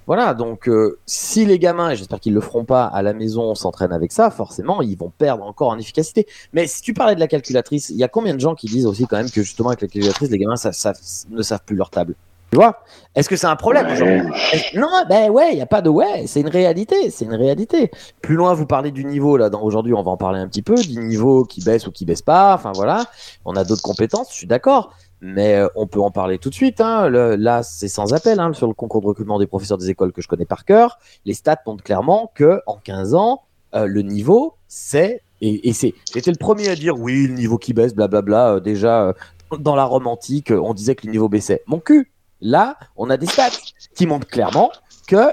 voilà. 0.08 0.34
Donc, 0.34 0.70
euh, 0.70 0.98
si 1.06 1.46
les 1.46 1.60
gamins, 1.60 1.90
et 1.92 1.96
j'espère 1.98 2.20
qu'ils 2.22 2.34
le 2.34 2.42
feront 2.42 2.64
pas 2.66 2.86
à 2.86 3.02
la 3.02 3.14
maison, 3.14 3.56
s'entraînent 3.56 3.92
avec 3.94 4.12
ça, 4.14 4.32
forcément, 4.32 4.82
ils 4.82 4.98
vont 4.98 5.12
perdre 5.18 5.44
encore 5.44 5.70
en 5.70 5.78
efficacité. 5.78 6.28
Mais 6.54 6.66
si 6.68 6.82
tu 6.82 6.94
parlais 6.94 7.16
de 7.16 7.20
la 7.20 7.28
calculatrice, 7.28 7.90
il 7.90 7.98
y 7.98 8.04
a 8.04 8.08
combien 8.08 8.34
de 8.36 8.40
gens 8.40 8.56
qui 8.56 8.68
disent 8.68 8.86
aussi 8.86 9.06
quand 9.06 9.18
même 9.18 9.30
que 9.32 9.44
justement 9.44 9.70
avec 9.70 9.82
la 9.82 9.88
calculatrice, 9.88 10.30
les 10.30 10.38
gamins 10.38 10.56
ça, 10.56 10.72
ça- 10.72 10.94
ne 11.30 11.42
savent 11.42 11.64
plus 11.66 11.76
leur 11.76 11.90
table? 11.90 12.16
Tu 12.52 12.58
vois? 12.58 12.84
Est-ce 13.16 13.30
que 13.30 13.38
c'est 13.38 13.48
un 13.48 13.56
problème 13.56 13.86
Ouais. 13.88 13.94
aujourd'hui? 13.94 14.20
Est-ce- 14.52 14.78
Non, 14.78 14.90
ben 15.08 15.30
ouais, 15.30 15.52
il 15.54 15.56
n'y 15.56 15.62
a 15.62 15.66
pas 15.66 15.82
de 15.82 15.90
ouais, 15.90 16.26
c'est 16.28 16.42
une 16.42 16.50
réalité, 16.50 17.10
c'est 17.10 17.24
une 17.24 17.34
réalité. 17.34 17.90
Plus 18.22 18.36
loin, 18.36 18.54
vous 18.54 18.66
parlez 18.66 18.92
du 18.92 19.06
niveau, 19.06 19.38
là, 19.38 19.50
aujourd'hui, 19.62 19.94
on 19.94 20.04
va 20.04 20.12
en 20.12 20.18
parler 20.18 20.40
un 20.40 20.48
petit 20.50 20.62
peu, 20.62 20.76
du 20.76 21.00
niveau 21.00 21.46
qui 21.46 21.64
baisse 21.64 21.88
ou 21.88 21.92
qui 21.92 22.04
baisse 22.04 22.22
pas, 22.22 22.54
enfin 22.54 22.74
voilà, 22.76 23.06
on 23.46 23.56
a 23.56 23.64
d'autres 23.64 23.82
compétences, 23.82 24.32
je 24.32 24.36
suis 24.36 24.48
d'accord, 24.48 24.94
mais 25.22 25.56
euh, 25.56 25.68
on 25.76 25.88
peut 25.88 26.02
en 26.02 26.12
parler 26.12 26.40
tout 26.40 26.50
de 26.50 26.54
suite, 26.54 26.82
hein. 26.82 27.08
Le- 27.08 27.36
là, 27.38 27.64
c'est 27.64 27.88
sans 27.88 28.14
appel, 28.14 28.38
hein, 28.42 28.52
sur 28.52 28.68
le 28.68 28.74
concours 28.74 29.00
de 29.02 29.08
recrutement 29.08 29.40
des 29.40 29.48
professeurs 29.48 29.78
des 29.78 29.90
écoles 29.90 30.12
que 30.12 30.22
je 30.22 30.28
connais 30.28 30.46
par 30.46 30.66
cœur, 30.66 31.00
les 31.24 31.34
stats 31.34 31.56
montrent 31.66 31.84
clairement 31.86 32.32
que 32.36 32.60
en 32.68 32.76
15 32.84 33.14
ans, 33.14 33.44
euh, 33.76 33.86
le 33.86 34.02
niveau, 34.02 34.56
c'est, 34.68 35.22
et, 35.40 35.70
et 35.70 35.74
c'est, 35.74 35.94
j'étais 36.14 36.32
le 36.32 36.38
premier 36.38 36.68
à 36.68 36.76
dire, 36.76 37.00
oui, 37.00 37.28
le 37.28 37.34
niveau 37.34 37.58
qui 37.58 37.72
baisse, 37.74 37.96
blablabla, 37.96 38.56
euh, 38.56 38.60
déjà, 38.60 39.14
dans 39.58 39.76
la 39.78 39.86
Rome 39.86 40.08
antique, 40.08 40.52
on 40.52 40.74
disait 40.74 40.96
que 40.96 41.06
le 41.08 41.12
niveau 41.14 41.30
baissait. 41.30 41.62
Mon 41.68 41.80
cul, 41.80 42.12
Là, 42.42 42.78
on 42.98 43.10
a 43.10 43.18
des 43.18 43.28
stats 43.28 43.52
qui 43.96 44.08
montrent 44.08 44.28
clairement 44.28 44.72
que 45.08 45.32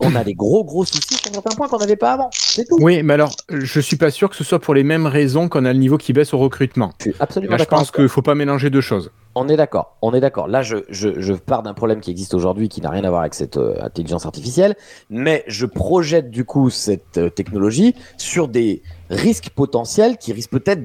on 0.00 0.14
a 0.14 0.24
des 0.24 0.34
gros 0.34 0.64
gros 0.64 0.84
soucis 0.84 1.14
sur 1.14 1.32
certains 1.32 1.54
points 1.54 1.68
qu'on 1.68 1.78
n'avait 1.78 1.96
pas 1.96 2.12
avant. 2.12 2.30
C'est 2.32 2.66
tout. 2.66 2.76
Oui, 2.80 3.02
mais 3.02 3.14
alors, 3.14 3.34
je 3.48 3.80
suis 3.80 3.96
pas 3.96 4.10
sûr 4.10 4.30
que 4.30 4.36
ce 4.36 4.44
soit 4.44 4.60
pour 4.60 4.74
les 4.74 4.84
mêmes 4.84 5.06
raisons 5.06 5.48
qu'on 5.48 5.64
a 5.64 5.72
le 5.72 5.78
niveau 5.78 5.98
qui 5.98 6.12
baisse 6.12 6.34
au 6.34 6.38
recrutement. 6.38 6.92
Je 6.98 7.10
suis 7.10 7.14
absolument 7.20 7.56
Là, 7.56 7.62
je 7.62 7.68
pense 7.68 7.90
qu'il 7.90 8.08
faut 8.08 8.22
pas 8.22 8.34
mélanger 8.34 8.70
deux 8.70 8.80
choses. 8.80 9.10
On 9.34 9.48
est 9.48 9.56
d'accord, 9.56 9.96
on 10.02 10.12
est 10.12 10.20
d'accord. 10.20 10.46
Là, 10.46 10.62
je, 10.62 10.76
je, 10.90 11.20
je 11.20 11.32
pars 11.32 11.62
d'un 11.62 11.72
problème 11.72 12.00
qui 12.00 12.10
existe 12.10 12.34
aujourd'hui 12.34 12.68
qui 12.68 12.82
n'a 12.82 12.90
rien 12.90 13.04
à 13.04 13.08
voir 13.08 13.22
avec 13.22 13.34
cette 13.34 13.56
euh, 13.56 13.82
intelligence 13.82 14.26
artificielle, 14.26 14.76
mais 15.08 15.42
je 15.46 15.64
projette 15.64 16.30
du 16.30 16.44
coup 16.44 16.68
cette 16.68 17.16
euh, 17.16 17.30
technologie 17.30 17.94
sur 18.18 18.46
des 18.48 18.82
risques 19.08 19.50
potentiels 19.50 20.18
qui 20.18 20.32
risquent 20.32 20.50
peut-être 20.50 20.82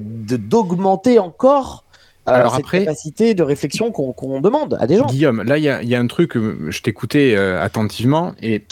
d'augmenter 0.48 1.18
encore 1.18 1.84
Alors 2.34 2.56
cette 2.56 2.64
après- 2.64 2.80
capacité 2.80 3.34
de 3.34 3.42
réflexion 3.42 3.90
qu'on 3.90 4.40
demande 4.40 4.76
à 4.80 4.86
des 4.86 4.96
gens. 4.96 5.06
Guillaume, 5.06 5.42
là, 5.42 5.58
il 5.58 5.64
y 5.64 5.68
a, 5.68 5.82
il 5.82 5.88
y 5.88 5.94
a 5.94 6.00
un 6.00 6.06
truc, 6.06 6.36
euh, 6.36 6.66
je 6.68 6.82
t'écoutais 6.82 7.34
euh, 7.36 7.62
attentivement, 7.62 8.34
et 8.42 8.64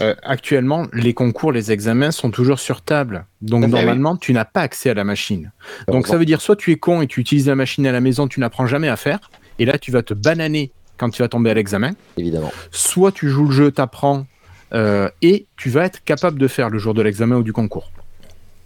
euh, 0.00 0.14
actuellement, 0.22 0.86
les 0.92 1.14
concours, 1.14 1.52
les 1.52 1.72
examens 1.72 2.10
sont 2.10 2.30
toujours 2.30 2.58
sur 2.58 2.82
table. 2.82 3.26
Donc, 3.42 3.64
oui. 3.64 3.70
normalement, 3.70 4.16
tu 4.16 4.32
n'as 4.32 4.44
pas 4.44 4.62
accès 4.62 4.90
à 4.90 4.94
la 4.94 5.04
machine. 5.04 5.52
Donc, 5.88 6.06
ça 6.06 6.16
veut 6.16 6.24
dire 6.24 6.40
soit 6.40 6.56
tu 6.56 6.72
es 6.72 6.76
con 6.76 7.02
et 7.02 7.06
tu 7.06 7.20
utilises 7.20 7.48
la 7.48 7.56
machine 7.56 7.86
à 7.86 7.92
la 7.92 8.00
maison, 8.00 8.28
tu 8.28 8.40
n'apprends 8.40 8.66
jamais 8.66 8.88
à 8.88 8.96
faire, 8.96 9.30
et 9.58 9.64
là, 9.64 9.78
tu 9.78 9.90
vas 9.90 10.02
te 10.02 10.14
bananer 10.14 10.72
quand 10.96 11.10
tu 11.10 11.22
vas 11.22 11.28
tomber 11.28 11.50
à 11.50 11.54
l'examen. 11.54 11.92
Évidemment. 12.16 12.52
Soit 12.70 13.12
tu 13.12 13.28
joues 13.28 13.46
le 13.46 13.52
jeu, 13.52 13.70
t'apprends 13.70 14.26
euh, 14.72 15.08
et 15.22 15.46
tu 15.56 15.70
vas 15.70 15.84
être 15.84 16.04
capable 16.04 16.38
de 16.38 16.46
faire 16.46 16.70
le 16.70 16.78
jour 16.78 16.94
de 16.94 17.02
l'examen 17.02 17.36
ou 17.36 17.42
du 17.42 17.52
concours. 17.52 17.90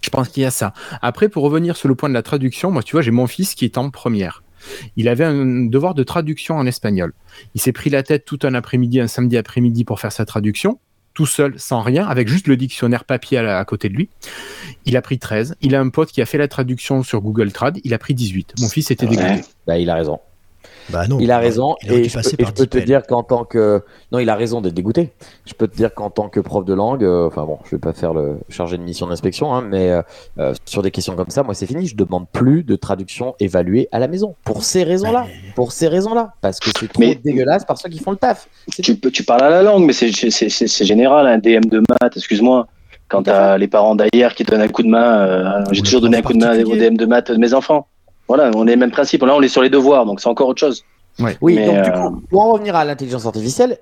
Je 0.04 0.10
pense 0.10 0.28
qu'il 0.28 0.42
y 0.42 0.46
a 0.46 0.50
ça. 0.50 0.74
Après, 1.00 1.30
pour 1.30 1.44
revenir 1.44 1.78
sur 1.78 1.88
le 1.88 1.94
point 1.94 2.10
de 2.10 2.14
la 2.14 2.22
traduction, 2.22 2.70
moi, 2.70 2.82
tu 2.82 2.92
vois, 2.92 3.00
j'ai 3.00 3.10
mon 3.10 3.26
fils 3.26 3.54
qui 3.54 3.64
est 3.64 3.78
en 3.78 3.88
première. 3.88 4.42
Il 4.96 5.08
avait 5.08 5.24
un 5.24 5.64
devoir 5.64 5.94
de 5.94 6.02
traduction 6.02 6.56
en 6.56 6.66
espagnol. 6.66 7.14
Il 7.54 7.60
s'est 7.62 7.72
pris 7.72 7.88
la 7.88 8.02
tête 8.02 8.26
tout 8.26 8.38
un 8.42 8.52
après-midi, 8.52 9.00
un 9.00 9.06
samedi 9.06 9.38
après-midi 9.38 9.84
pour 9.84 10.00
faire 10.00 10.12
sa 10.12 10.26
traduction, 10.26 10.78
tout 11.14 11.24
seul, 11.24 11.58
sans 11.58 11.80
rien, 11.80 12.06
avec 12.06 12.28
juste 12.28 12.48
le 12.48 12.58
dictionnaire 12.58 13.04
papier 13.04 13.38
à, 13.38 13.58
à, 13.58 13.64
côté 13.64 13.88
de 13.88 13.94
lui. 13.94 14.10
Il 14.84 14.98
a 14.98 15.00
pris 15.00 15.18
13. 15.18 15.56
Il 15.62 15.74
a 15.74 15.80
un 15.80 15.88
pote 15.88 16.12
qui 16.12 16.20
a 16.20 16.26
fait 16.26 16.38
la 16.38 16.48
traduction 16.48 17.02
sur 17.02 17.22
Google 17.22 17.50
Trad. 17.50 17.78
Il 17.82 17.94
a 17.94 17.98
pris 17.98 18.12
18. 18.12 18.56
Mon 18.60 18.68
fils 18.68 18.90
était 18.90 19.06
dégoûté. 19.06 19.40
Bah, 19.66 19.78
il 19.78 19.88
a 19.88 19.94
raison. 19.94 20.20
Bah 20.90 21.06
non, 21.08 21.18
il 21.18 21.30
a 21.30 21.38
raison. 21.38 21.76
il 21.82 21.92
et 21.92 22.04
je 22.04 22.08
peux, 22.10 22.14
passer 22.18 22.34
et 22.38 22.42
par 22.42 22.50
je 22.50 22.54
peux 22.54 22.66
te 22.66 22.78
dire 22.78 23.02
qu'en 23.06 23.22
tant 23.22 23.44
que. 23.44 23.82
Non, 24.12 24.18
il 24.18 24.28
a 24.28 24.34
raison 24.34 24.60
d'être 24.60 24.74
dégoûté. 24.74 25.12
Je 25.46 25.54
peux 25.54 25.66
te 25.68 25.76
dire 25.76 25.94
qu'en 25.94 26.10
tant 26.10 26.28
que 26.28 26.40
prof 26.40 26.64
de 26.64 26.74
langue, 26.74 27.02
euh, 27.04 27.26
enfin 27.26 27.44
bon, 27.44 27.58
je 27.64 27.70
vais 27.72 27.78
pas 27.80 27.92
faire 27.92 28.12
le 28.14 28.38
chargé 28.48 28.76
de 28.78 28.82
mission 28.82 29.06
d'inspection, 29.06 29.54
hein, 29.54 29.62
mais 29.62 29.90
euh, 29.90 30.02
euh, 30.38 30.52
sur 30.66 30.82
des 30.82 30.90
questions 30.90 31.16
comme 31.16 31.30
ça, 31.30 31.42
moi 31.42 31.54
c'est 31.54 31.66
fini. 31.66 31.86
Je 31.86 31.96
demande 31.96 32.26
plus 32.32 32.62
de 32.64 32.76
traduction 32.76 33.34
évaluée 33.40 33.88
à 33.92 33.98
la 33.98 34.08
maison. 34.08 34.34
Pour 34.44 34.62
ces 34.62 34.82
raisons-là. 34.84 35.26
Pour 35.54 35.72
ces 35.72 35.88
raisons-là. 35.88 36.32
Parce 36.40 36.60
que 36.60 36.70
c'est 36.78 36.88
trop 36.92 37.00
Mais- 37.00 37.14
dégueulasse 37.14 37.64
par 37.64 37.78
ceux 37.78 37.88
qui 37.88 37.98
font 37.98 38.10
le 38.10 38.16
taf. 38.16 38.48
Tu, 38.82 38.94
peux- 38.96 39.10
tu 39.10 39.24
parles 39.24 39.42
à 39.44 39.50
la 39.50 39.62
langue, 39.62 39.84
mais 39.84 39.92
c'est- 39.92 40.84
général, 40.84 41.26
un 41.26 41.38
DM 41.38 41.64
de 41.70 41.80
maths, 41.88 42.16
excuse-moi. 42.16 42.66
Quand 43.08 43.22
t'as 43.24 43.58
les 43.58 43.68
parents 43.68 43.94
d'ailleurs 43.94 44.34
qui 44.34 44.44
donnent 44.44 44.62
un 44.62 44.68
coup 44.68 44.82
de 44.82 44.88
main, 44.88 45.18
euh, 45.18 45.64
j'ai 45.72 45.80
Ou 45.80 45.84
toujours 45.84 46.00
donné 46.00 46.16
un 46.18 46.22
coup 46.22 46.32
de 46.32 46.38
main 46.38 46.52
au 46.52 46.56
particuliers. 46.56 46.90
DM 46.90 46.96
de 46.96 47.06
maths 47.06 47.30
de 47.30 47.36
mes 47.36 47.52
enfants. 47.54 47.86
Voilà, 48.28 48.50
on 48.54 48.66
est 48.66 48.72
le 48.72 48.78
même 48.78 48.90
principe. 48.90 49.22
Là, 49.22 49.34
on 49.34 49.42
est 49.42 49.48
sur 49.48 49.62
les 49.62 49.70
devoirs, 49.70 50.06
donc 50.06 50.20
c'est 50.20 50.28
encore 50.28 50.48
autre 50.48 50.60
chose. 50.60 50.84
Oui, 51.18 51.54
Mais, 51.54 51.66
donc 51.66 51.82
du 51.84 51.90
euh, 51.90 52.08
coup, 52.08 52.20
pour 52.30 52.42
en 52.42 52.52
revenir 52.52 52.74
à 52.74 52.84
l'intelligence 52.84 53.26
artificielle, 53.26 53.78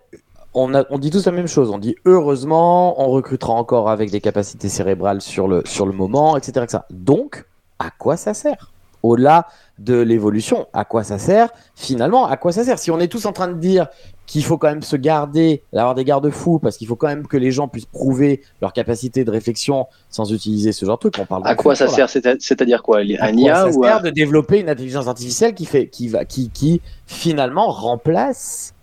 on, 0.55 0.75
a, 0.75 0.85
on 0.91 0.99
dit 0.99 1.11
tous 1.11 1.25
la 1.25 1.33
même 1.33 1.47
chose. 1.47 1.71
On 1.71 1.79
dit 1.79 1.97
heureusement, 2.05 3.01
on 3.01 3.11
recrutera 3.11 3.53
encore 3.53 3.89
avec 3.89 4.11
des 4.11 4.21
capacités 4.21 4.69
cérébrales 4.69 5.21
sur 5.21 5.49
le, 5.49 5.63
sur 5.65 5.87
le 5.87 5.93
moment, 5.93 6.37
etc., 6.37 6.65
etc. 6.65 6.79
Donc, 6.91 7.45
à 7.79 7.91
quoi 7.91 8.17
ça 8.17 8.35
sert? 8.35 8.72
Au-delà 9.03 9.47
de 9.79 9.99
l'évolution, 9.99 10.67
à 10.73 10.85
quoi 10.85 11.03
ça 11.03 11.19
sert 11.19 11.49
Finalement, 11.75 12.27
à 12.27 12.37
quoi 12.37 12.53
ça 12.53 12.63
sert? 12.65 12.79
Si 12.79 12.91
on 12.91 13.01
est 13.01 13.09
tous 13.09 13.27
en 13.27 13.33
train 13.33 13.49
de 13.49 13.55
dire 13.59 13.89
qu'il 14.27 14.45
faut 14.45 14.57
quand 14.59 14.69
même 14.69 14.83
se 14.83 14.95
garder, 14.97 15.63
d'avoir 15.73 15.95
des 15.95 16.05
garde-fous, 16.05 16.59
parce 16.61 16.77
qu'il 16.77 16.87
faut 16.87 16.95
quand 16.97 17.09
même 17.09 17.27
que 17.27 17.37
les 17.37 17.51
gens 17.51 17.67
puissent 17.69 17.85
prouver 17.87 18.43
leur 18.61 18.73
capacité 18.73 19.25
de 19.25 19.31
réflexion 19.31 19.87
sans 20.09 20.33
utiliser 20.33 20.73
ce 20.73 20.87
genre 20.87 20.97
de 20.99 21.11
truc. 21.11 21.15
On 21.19 21.27
parle 21.27 21.43
À 21.47 21.55
quoi 21.57 21.75
ça 21.75 21.89
sert? 21.89 22.09
C'est- 22.09 22.41
C'est-à-dire 22.41 22.83
quoi? 22.83 22.99
À 22.99 23.01
Un 23.01 23.33
quoi 23.33 23.41
IA 23.41 23.55
ça 23.57 23.69
ou 23.69 23.83
sert 23.83 24.03
de 24.03 24.11
développer 24.11 24.61
une 24.61 24.69
intelligence 24.69 25.09
artificielle 25.09 25.55
qui 25.55 25.65
fait 25.67 25.89
qui 25.89 26.09
va 26.09 26.25
qui 26.25 26.51
qui 26.51 26.81
finalement 27.07 27.67
remplace 27.71 28.75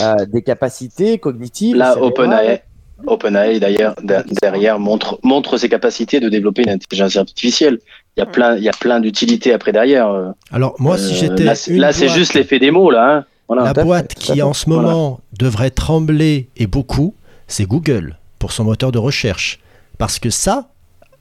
euh, 0.00 0.24
des 0.26 0.42
capacités 0.42 1.18
cognitives 1.18 1.76
Là. 1.76 1.96
OpenAI, 2.02 2.62
OpenAI 3.06 3.60
d'ailleurs 3.60 3.94
de- 4.02 4.24
derrière 4.42 4.78
montre 4.78 5.18
montre 5.22 5.58
ses 5.58 5.68
capacités 5.68 6.18
de 6.18 6.28
développer 6.28 6.62
une 6.62 6.70
intelligence 6.70 7.16
artificielle. 7.16 7.78
Il 8.16 8.20
y 8.20 8.22
a 8.22 8.26
plein, 8.26 8.56
il 8.56 8.62
y 8.62 8.68
a 8.68 8.72
plein 8.72 8.98
d'utilités 9.00 9.52
après 9.52 9.72
derrière. 9.72 10.08
euh. 10.08 10.30
Alors, 10.50 10.74
moi, 10.78 10.96
si 10.96 11.12
Euh, 11.12 11.16
j'étais. 11.20 11.44
là, 11.44 11.54
c'est 11.54 11.76
là, 11.76 11.92
juste 11.92 12.32
l'effet 12.34 12.58
démo 12.58 12.90
là. 12.90 13.16
hein. 13.18 13.24
Voilà. 13.46 13.64
La 13.64 13.74
fait, 13.74 13.84
boîte 13.84 14.14
qui 14.14 14.32
fait. 14.36 14.42
en 14.42 14.54
ce 14.54 14.64
Voilà. 14.66 14.88
moment 14.88 15.20
devrait 15.38 15.70
trembler 15.70 16.48
et 16.56 16.66
beaucoup, 16.66 17.14
c'est 17.46 17.66
Google 17.66 18.16
pour 18.38 18.52
son 18.52 18.64
moteur 18.64 18.90
de 18.90 18.98
recherche. 18.98 19.60
Parce 19.98 20.18
que 20.18 20.30
ça, 20.30 20.68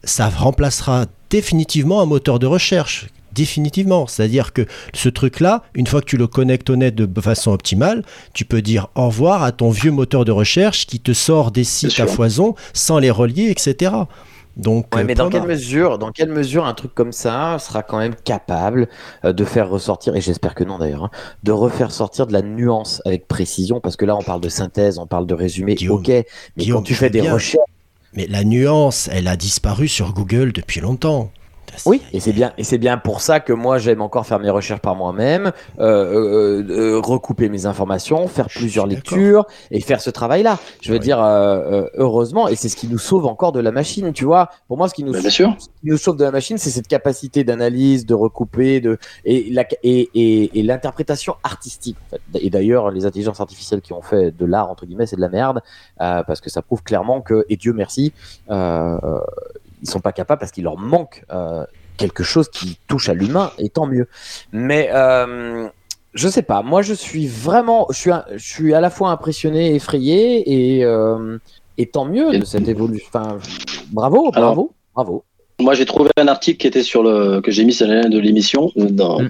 ça 0.05 0.29
remplacera 0.29 1.05
définitivement 1.29 2.01
un 2.01 2.05
moteur 2.05 2.39
de 2.39 2.45
recherche. 2.47 3.07
Définitivement. 3.33 4.07
C'est-à-dire 4.07 4.53
que 4.53 4.65
ce 4.93 5.09
truc-là, 5.09 5.63
une 5.73 5.87
fois 5.87 5.99
que 5.99 6.05
tu 6.05 6.15
le 6.15 6.25
connectes 6.27 6.69
au 6.69 6.77
net 6.77 6.95
de 6.95 7.21
façon 7.21 7.51
optimale, 7.51 8.03
tu 8.33 8.45
peux 8.45 8.61
dire 8.61 8.87
au 8.95 9.07
revoir 9.07 9.43
à 9.43 9.51
ton 9.51 9.69
vieux 9.69 9.91
moteur 9.91 10.23
de 10.23 10.31
recherche 10.31 10.87
qui 10.87 11.01
te 11.01 11.11
sort 11.11 11.51
des 11.51 11.65
sites 11.65 11.99
à 11.99 12.07
foison 12.07 12.55
sans 12.73 12.97
les 12.99 13.11
relier, 13.11 13.49
etc. 13.51 13.91
Donc, 14.57 14.95
Ouais, 14.95 15.01
euh, 15.01 15.05
mais 15.05 15.15
dans 15.15 15.29
quelle 15.29 15.43
mesure, 15.47 15.97
dans 15.97 16.11
quelle 16.11 16.29
mesure 16.29 16.65
un 16.65 16.73
truc 16.73 16.93
comme 16.93 17.11
ça 17.11 17.57
sera 17.59 17.83
quand 17.83 17.97
même 17.97 18.15
capable 18.15 18.87
euh, 19.25 19.33
de 19.33 19.43
faire 19.43 19.69
ressortir, 19.69 20.15
et 20.15 20.21
j'espère 20.21 20.55
que 20.55 20.63
non 20.63 20.77
d'ailleurs, 20.77 21.05
hein, 21.05 21.11
de 21.43 21.51
refaire 21.51 21.91
sortir 21.91 22.25
de 22.27 22.33
la 22.33 22.41
nuance 22.41 23.01
avec 23.05 23.27
précision, 23.27 23.81
parce 23.81 23.97
que 23.97 24.05
là 24.05 24.15
on 24.15 24.23
parle 24.23 24.41
de 24.41 24.49
synthèse, 24.49 24.97
on 24.97 25.07
parle 25.07 25.27
de 25.27 25.33
résumé, 25.33 25.75
Guillaume, 25.75 25.99
ok, 25.99 26.07
mais 26.07 26.25
Guillaume, 26.57 26.79
quand 26.79 26.83
tu 26.83 26.95
fais 26.95 27.09
des 27.09 27.21
bien. 27.21 27.33
recherches, 27.33 27.65
Mais 28.13 28.27
la 28.27 28.43
nuance, 28.43 29.09
elle 29.11 29.27
a 29.27 29.35
disparu 29.35 29.87
sur 29.87 30.13
Google 30.13 30.53
depuis 30.53 30.79
longtemps. 30.79 31.31
Oui, 31.85 32.01
et 32.13 32.19
c'est 32.19 32.33
bien, 32.33 32.53
et 32.57 32.63
c'est 32.63 32.77
bien 32.77 32.97
pour 32.97 33.21
ça 33.21 33.39
que 33.39 33.53
moi 33.53 33.77
j'aime 33.77 34.01
encore 34.01 34.25
faire 34.25 34.39
mes 34.39 34.49
recherches 34.49 34.81
par 34.81 34.95
moi-même, 34.95 35.51
euh, 35.79 36.61
euh, 36.61 36.63
euh, 36.69 36.99
recouper 36.99 37.49
mes 37.49 37.65
informations, 37.65 38.27
faire 38.27 38.47
Je 38.49 38.59
plusieurs 38.59 38.87
lectures 38.87 39.45
et 39.71 39.79
faire 39.81 40.01
ce 40.01 40.09
travail-là. 40.09 40.57
Je 40.81 40.89
veux 40.91 40.97
Oui. 40.97 41.03
dire, 41.03 41.19
heureusement, 41.95 42.47
et 42.47 42.55
c'est 42.55 42.69
ce 42.69 42.75
qui 42.75 42.87
nous 42.87 42.97
sauve 42.97 43.25
encore 43.25 43.51
de 43.51 43.59
la 43.59 43.71
machine, 43.71 44.13
tu 44.13 44.25
vois. 44.25 44.49
Pour 44.67 44.77
moi, 44.77 44.87
ce 44.89 44.93
qui 44.93 45.03
nous 45.03 45.13
Bah, 45.13 45.19
bien 45.21 45.29
sûr. 45.29 45.55
ce 45.59 45.65
qui 45.65 45.71
nous 45.91 45.97
sauve 45.97 46.17
de 46.17 46.23
la 46.23 46.31
machine, 46.31 46.57
c'est 46.57 46.69
cette 46.69 46.87
capacité 46.87 47.43
d'analyse, 47.43 48.05
de 48.05 48.13
recouper, 48.13 48.79
de 48.81 48.97
et 49.25 49.49
la 49.51 49.65
et, 49.83 50.09
et, 50.13 50.59
et 50.59 50.63
l'interprétation 50.63 51.35
artistique. 51.43 51.97
En 52.07 52.09
fait. 52.15 52.21
Et 52.45 52.49
d'ailleurs, 52.49 52.91
les 52.91 53.05
intelligences 53.05 53.41
artificielles 53.41 53.81
qui 53.81 53.93
ont 53.93 54.01
fait 54.01 54.31
de 54.31 54.45
l'art 54.45 54.69
entre 54.69 54.85
guillemets, 54.85 55.05
c'est 55.05 55.15
de 55.15 55.21
la 55.21 55.29
merde 55.29 55.61
euh, 56.01 56.23
parce 56.23 56.41
que 56.41 56.49
ça 56.49 56.61
prouve 56.61 56.83
clairement 56.83 57.21
que 57.21 57.45
et 57.49 57.57
Dieu 57.57 57.73
merci, 57.73 58.13
ils 59.85 59.89
sont 59.89 59.99
pas 60.01 60.11
capables 60.11 60.39
parce 60.39 60.51
qu'il 60.51 60.63
leur 60.63 60.77
manque 60.77 61.23
euh, 61.31 61.63
quelque 61.97 62.23
chose 62.23 62.49
qui 62.49 62.77
touche 62.87 63.07
à 63.09 63.13
l'humain 63.13 63.51
et 63.57 63.69
tant 63.69 63.85
mieux. 63.85 64.07
Mais 64.51 64.89
euh, 64.93 65.67
je 66.13 66.27
sais 66.27 66.41
pas. 66.41 66.61
Moi, 66.61 66.81
je 66.81 66.93
suis 66.93 67.27
vraiment, 67.27 67.87
je 67.91 67.97
suis, 67.97 68.11
un- 68.11 68.25
je 68.35 68.43
suis 68.45 68.73
à 68.73 68.81
la 68.81 68.89
fois 68.89 69.11
impressionné, 69.11 69.75
effrayé 69.75 70.77
et 70.77 70.83
euh, 70.83 71.37
et 71.77 71.85
tant 71.87 72.05
mieux 72.05 72.37
de 72.39 72.45
cette 72.45 72.67
évolution. 72.67 73.07
Enfin, 73.13 73.37
bravo, 73.91 74.31
Alors- 74.33 74.53
bravo, 74.55 74.71
bravo. 74.95 75.23
Moi, 75.59 75.73
j'ai 75.73 75.85
trouvé 75.85 76.09
un 76.17 76.27
article 76.27 76.57
qui 76.59 76.67
était 76.67 76.83
sur 76.83 77.01
le 77.03 77.39
que 77.41 77.51
j'ai 77.51 77.63
mis 77.63 77.73
sur 77.73 77.87
la 77.87 78.09
de 78.09 78.19
l'émission, 78.19 78.71
euh, 78.77 78.89
dans- 78.89 79.21
Mm. 79.21 79.29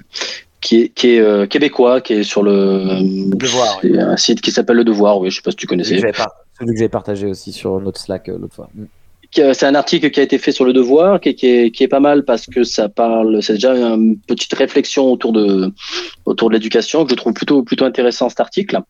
qui 0.60 0.80
est 0.82 0.88
qui 0.88 1.08
est 1.14 1.20
euh, 1.20 1.46
québécois, 1.46 2.00
qui 2.00 2.14
est 2.14 2.22
sur 2.24 2.42
le 2.42 2.98
Devoir, 3.36 3.80
un 3.84 4.16
site 4.16 4.40
qui 4.40 4.50
s'appelle 4.50 4.76
Le 4.76 4.84
Devoir. 4.84 5.18
Oui, 5.20 5.30
je 5.30 5.36
sais 5.36 5.42
pas 5.42 5.50
si 5.52 5.56
tu 5.56 5.66
connaissais. 5.68 6.00
celui 6.58 6.72
que 6.72 6.78
j'ai 6.78 6.88
partagé 6.88 7.26
aussi 7.26 7.52
sur 7.52 7.80
notre 7.80 8.00
Slack 8.00 8.26
l'autre 8.28 8.54
fois. 8.54 8.68
Mm. 8.74 8.84
C'est 9.36 9.66
un 9.66 9.74
article 9.74 10.10
qui 10.10 10.20
a 10.20 10.22
été 10.22 10.38
fait 10.38 10.52
sur 10.52 10.64
le 10.64 10.72
devoir, 10.72 11.20
qui, 11.20 11.28
est- 11.28 11.88
pas 11.88 12.00
mal 12.00 12.24
parce 12.24 12.46
que 12.46 12.64
ça 12.64 12.88
parle, 12.88 13.42
c'est 13.42 13.54
déjà 13.54 13.74
une 13.74 14.18
petite 14.18 14.54
réflexion 14.54 15.12
autour 15.12 15.32
de 15.32 15.72
l'éducation 16.50 17.04
que 17.04 17.10
je 17.10 17.16
trouve 17.16 17.32
plutôt 17.32 17.84
intéressant 17.84 18.28
cet 18.28 18.40
article, 18.40 18.80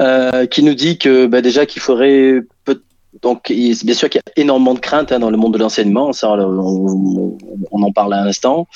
euh, 0.00 0.46
qui 0.46 0.62
nous 0.62 0.74
dit 0.74 0.96
que 0.98 1.26
bah, 1.26 1.42
déjà 1.42 1.66
qu'il 1.66 1.82
faudrait 1.82 2.40
peut- 2.64 2.82
donc 3.22 3.50
bien 3.50 3.94
sûr 3.94 4.08
qu'il 4.08 4.20
y 4.24 4.28
a 4.30 4.40
énormément 4.40 4.74
de 4.74 4.78
craintes 4.80 5.12
hein, 5.12 5.18
dans 5.18 5.30
le 5.30 5.36
monde 5.36 5.52
de 5.54 5.58
l'enseignement, 5.58 6.12
ça 6.12 6.30
on, 6.30 7.36
en 7.72 7.92
parle 7.92 8.14
à 8.14 8.24
l'instant, 8.24 8.66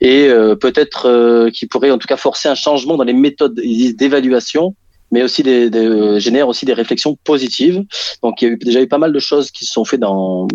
et 0.00 0.28
euh, 0.28 0.54
peut-être 0.54 1.06
euh, 1.08 1.50
qu'il 1.50 1.68
pourrait 1.68 1.90
en 1.90 1.98
tout 1.98 2.08
cas 2.08 2.16
forcer 2.16 2.48
un 2.48 2.54
changement 2.54 2.96
dans 2.96 3.04
les 3.04 3.12
méthodes 3.12 3.54
d'évaluation, 3.54 4.74
mais 5.12 5.22
aussi 5.22 5.42
des, 5.44 5.70
des- 5.70 5.78
euh, 5.78 6.18
génère 6.18 6.48
aussi 6.48 6.64
des 6.66 6.72
réflexions 6.72 7.16
positives. 7.22 7.84
Donc 8.22 8.42
il 8.42 8.48
y 8.48 8.50
a 8.50 8.54
eu, 8.54 8.56
déjà 8.56 8.80
eu 8.80 8.88
pas 8.88 8.98
mal 8.98 9.12
de 9.12 9.18
choses 9.20 9.52
qui 9.52 9.64
se 9.64 9.72
sont 9.72 9.84
faites 9.84 10.00
dans 10.00 10.48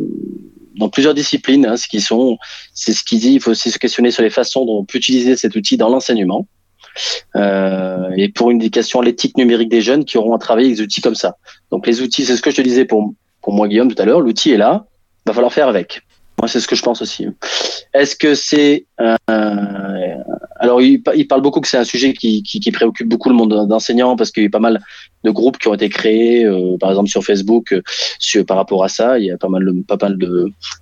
dans 0.76 0.90
plusieurs 0.90 1.16
disciplines, 1.16 1.66
hein, 1.66 1.76
ce 1.76 1.88
qui 1.88 2.00
sont, 2.02 2.38
c'est 2.74 2.94
ce 2.94 3.04
qui 3.04 3.18
dit, 3.18 3.34
il 3.34 3.40
faut 3.42 3.50
aussi 3.50 3.72
se 3.72 3.80
questionner 3.80 4.12
sur 4.12 4.22
les 4.22 4.30
façons 4.30 4.64
dont 4.64 4.78
on 4.78 4.86
peut 4.86 5.00
utiliser 5.00 5.36
cet 5.36 5.56
outil 5.56 5.76
dans 5.76 5.90
l'enseignement. 5.90 6.48
Euh, 7.36 8.10
et 8.16 8.30
pour 8.30 8.52
une 8.52 8.62
éducation 8.62 9.00
à 9.02 9.04
l'éthique 9.04 9.38
numérique 9.38 9.70
des 9.70 9.82
jeunes 9.82 10.06
qui 10.06 10.18
auront 10.20 10.36
à 10.36 10.40
travailler 10.40 10.68
avec 10.68 10.78
des 10.78 10.84
outils 10.84 11.02
comme 11.02 11.16
ça. 11.16 11.38
Donc 11.72 11.88
les 11.88 12.02
outils, 12.02 12.26
c'est 12.26 12.36
ce 12.36 12.44
que 12.44 12.52
je 12.52 12.58
te 12.58 12.62
disais 12.62 12.86
pour, 12.86 13.14
pour 13.42 13.54
moi 13.54 13.68
Guillaume 13.68 13.92
tout 13.94 14.02
à 14.02 14.06
l'heure, 14.06 14.22
l'outil 14.22 14.52
est 14.52 14.58
là, 14.58 14.86
va 15.26 15.34
falloir 15.34 15.52
faire 15.52 15.68
avec. 15.68 16.02
Moi 16.40 16.48
c'est 16.48 16.60
ce 16.60 16.68
que 16.68 16.76
je 16.76 16.84
pense 16.84 17.02
aussi. 17.02 17.28
Est-ce 17.94 18.16
que 18.16 18.36
c'est 18.36 18.86
euh, 19.02 19.16
alors 20.60 20.82
il, 20.82 21.02
pa- 21.02 21.16
il 21.16 21.28
parle 21.28 21.42
beaucoup 21.42 21.62
que 21.62 21.68
c'est 21.68 21.78
un 21.78 21.84
sujet 21.84 22.14
qui, 22.14 22.44
préoccupe 22.72 23.08
beaucoup 23.08 23.30
le 23.30 23.36
monde 23.36 23.68
d'enseignants 23.68 24.16
parce 24.16 24.32
qu'il 24.32 24.44
y 24.44 24.48
a 24.48 24.50
pas 24.50 24.60
mal 24.60 24.82
de 25.24 25.32
groupes 25.32 25.58
qui 25.58 25.68
ont 25.68 25.74
été 25.74 25.90
créés, 25.90 26.46
euh, 26.46 26.78
par 26.80 26.90
exemple 26.90 27.10
sur 27.10 27.24
Facebook, 27.24 27.74
euh, 27.74 28.44
par 28.44 28.58
rapport 28.58 28.84
à 28.84 28.90
ça, 28.90 29.20
il 29.20 29.26
y 29.26 29.32
a 29.32 29.38
pas 29.38 29.50
mal 29.50 29.66
de, 29.66 29.84
pas 29.88 29.98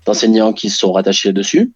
d'enseignants 0.06 0.54
qui 0.54 0.70
se 0.70 0.78
sont 0.78 0.92
rattachés 0.92 1.34
dessus. 1.34 1.72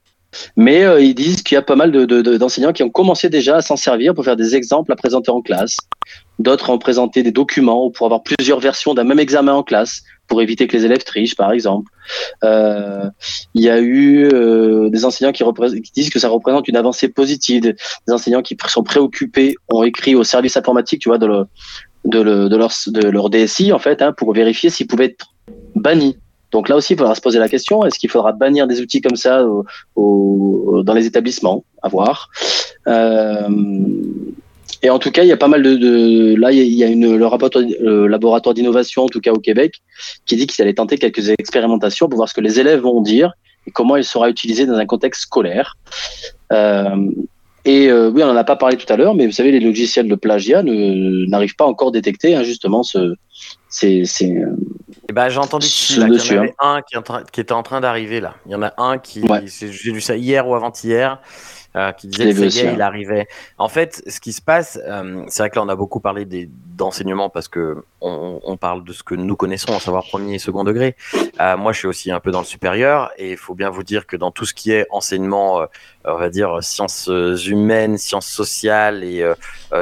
Mais 0.55 0.83
euh, 0.83 1.01
ils 1.01 1.15
disent 1.15 1.41
qu'il 1.41 1.55
y 1.55 1.57
a 1.57 1.61
pas 1.61 1.75
mal 1.75 1.91
de, 1.91 2.05
de- 2.05 2.37
d'enseignants 2.37 2.73
qui 2.73 2.83
ont 2.83 2.89
commencé 2.89 3.29
déjà 3.29 3.57
à 3.57 3.61
s'en 3.61 3.75
servir 3.75 4.13
pour 4.13 4.23
faire 4.23 4.35
des 4.35 4.55
exemples 4.55 4.91
à 4.91 4.95
présenter 4.95 5.31
en 5.31 5.41
classe. 5.41 5.77
D'autres 6.37 6.69
ont 6.69 6.77
présenté 6.77 7.23
des 7.23 7.31
documents 7.31 7.89
pour 7.91 8.05
avoir 8.05 8.23
plusieurs 8.23 8.59
versions 8.59 8.93
d'un 8.93 9.03
même 9.03 9.19
examen 9.19 9.53
en 9.53 9.63
classe 9.63 10.03
pour 10.27 10.41
éviter 10.41 10.67
que 10.67 10.77
les 10.77 10.85
élèves 10.85 11.03
trichent, 11.03 11.35
par 11.35 11.51
exemple. 11.51 11.91
Euh, 12.43 13.09
il 13.55 13.63
y 13.63 13.69
a 13.69 13.79
eu 13.79 14.29
euh, 14.31 14.89
des 14.89 15.03
enseignants 15.03 15.31
qui, 15.31 15.43
disent 15.93 16.09
que 16.11 16.19
ça 16.19 16.29
représente 16.29 16.67
une 16.67 16.77
avancée 16.77 17.09
positive, 17.09 17.61
des, 17.61 17.75
enseignants 18.09 18.43
qui 18.43 18.55
sont 18.67 18.83
préoccupés, 18.83 19.55
ont 19.69 19.83
écrit 19.83 20.15
au 20.15 20.23
service 20.23 20.55
informatique, 20.55 21.01
tu 21.01 21.09
vois, 21.09 21.17
de 21.17 21.27
leur 23.09 23.29
DSI, 23.29 23.73
en 23.73 23.79
fait, 23.79 24.01
hein, 24.01 24.13
pour 24.15 24.33
vérifier 24.33 24.69
s'ils 24.69 24.87
pouvaient 24.87 25.05
être 25.05 25.33
bannis. 25.75 26.17
Donc 26.51 26.69
là 26.69 26.75
aussi, 26.75 26.93
il 26.93 26.99
faudra 26.99 27.15
se 27.15 27.21
poser 27.21 27.39
la 27.39 27.49
question 27.49 27.85
est-ce 27.85 27.99
qu'il 27.99 28.09
faudra 28.09 28.31
bannir 28.31 28.67
des 28.67 28.81
outils 28.81 29.01
comme 29.01 29.15
ça 29.15 29.45
dans 29.95 30.93
les 30.93 31.05
établissements 31.05 31.63
À 31.81 31.89
voir. 31.89 32.29
Euh, 32.87 33.47
Et 34.81 34.89
en 34.89 34.99
tout 34.99 35.11
cas, 35.11 35.23
il 35.23 35.27
y 35.27 35.31
a 35.31 35.37
pas 35.37 35.47
mal 35.47 35.61
de, 35.61 36.35
là, 36.35 36.51
il 36.51 36.73
y 36.73 36.83
a 36.83 36.87
une 36.87 37.11
le, 37.11 37.17
laboratoire, 37.17 37.63
le 37.81 38.07
laboratoire 38.07 38.53
d'innovation, 38.55 39.03
en 39.03 39.09
tout 39.09 39.19
cas 39.19 39.31
au 39.31 39.39
Québec, 39.39 39.81
qui 40.25 40.37
dit 40.37 40.47
qu'il 40.47 40.61
allait 40.61 40.73
tenter 40.73 40.97
quelques 40.97 41.29
expérimentations 41.29 42.07
pour 42.07 42.17
voir 42.17 42.29
ce 42.29 42.33
que 42.33 42.41
les 42.41 42.59
élèves 42.59 42.79
vont 42.79 43.01
dire 43.01 43.33
et 43.67 43.71
comment 43.71 43.97
il 43.97 44.05
sera 44.05 44.29
utilisé 44.29 44.65
dans 44.65 44.75
un 44.75 44.85
contexte 44.85 45.23
scolaire. 45.23 45.75
Euh, 46.53 47.11
et 47.65 47.89
euh, 47.89 48.09
oui, 48.09 48.23
on 48.23 48.27
n'en 48.27 48.37
a 48.37 48.45
pas 48.45 48.55
parlé 48.55 48.77
tout 48.77 48.91
à 48.91 48.95
l'heure, 48.95 49.15
mais 49.15 49.25
vous 49.25 49.33
savez, 49.33 49.51
les 49.51 49.59
logiciels 49.59 50.07
de 50.07 50.15
plagiat 50.15 50.63
n'arrivent 50.63 51.57
pas 51.57 51.65
encore 51.65 51.89
à 51.89 51.91
détecter 51.91 52.35
hein, 52.35 52.43
justement 52.43 52.83
ce, 52.83 53.15
c'est, 53.69 54.03
eh 55.09 55.13
ben, 55.13 55.29
j'ai 55.29 55.39
entendu 55.39 55.67
qu'il 55.67 55.97
y 55.97 56.03
en 56.03 56.11
avait 56.39 56.53
un 56.59 56.81
qui, 56.81 56.95
qui, 57.31 57.41
était 57.41 57.53
en 57.53 57.63
train 57.63 57.81
d'arriver 57.81 58.19
là. 58.19 58.35
Il 58.45 58.51
y 58.51 58.55
en 58.55 58.61
a 58.61 58.73
un 58.77 58.97
qui, 58.97 59.23
j'ai 59.45 59.91
lu 59.91 60.01
ça 60.01 60.15
hier 60.15 60.47
ou 60.47 60.55
avant-hier, 60.55 61.21
euh, 61.75 61.91
qui 61.91 62.07
disait 62.07 62.33
que 62.33 62.73
il 62.73 62.81
arrivait. 62.81 63.27
En 63.59 63.69
fait, 63.69 64.03
ce 64.07 64.19
qui 64.19 64.33
se 64.33 64.41
passe, 64.41 64.79
euh, 64.87 65.23
c'est 65.27 65.43
vrai 65.43 65.49
que 65.51 65.55
là, 65.55 65.63
on 65.63 65.69
a 65.69 65.75
beaucoup 65.75 65.99
parlé 65.99 66.27
d'enseignement 66.27 67.29
parce 67.29 67.47
que 67.47 67.83
on, 68.01 68.39
on, 68.43 68.57
parle 68.57 68.83
de 68.83 68.91
ce 68.91 69.03
que 69.03 69.13
nous 69.13 69.35
connaissons, 69.35 69.75
à 69.75 69.79
savoir 69.79 70.03
premier 70.03 70.35
et 70.35 70.39
second 70.39 70.63
degré. 70.63 70.95
Euh, 71.39 71.57
moi, 71.57 71.71
je 71.71 71.77
suis 71.77 71.87
aussi 71.87 72.11
un 72.11 72.19
peu 72.19 72.31
dans 72.31 72.39
le 72.39 72.45
supérieur 72.45 73.11
et 73.17 73.31
il 73.31 73.37
faut 73.37 73.53
bien 73.53 73.69
vous 73.69 73.83
dire 73.83 74.07
que 74.07 74.17
dans 74.17 74.31
tout 74.31 74.45
ce 74.45 74.55
qui 74.55 74.71
est 74.71 74.87
enseignement, 74.89 75.61
on 76.05 76.15
va 76.15 76.29
dire 76.29 76.63
sciences 76.63 77.07
humaines, 77.45 77.99
sciences 77.99 78.27
sociales 78.27 79.03
et 79.03 79.23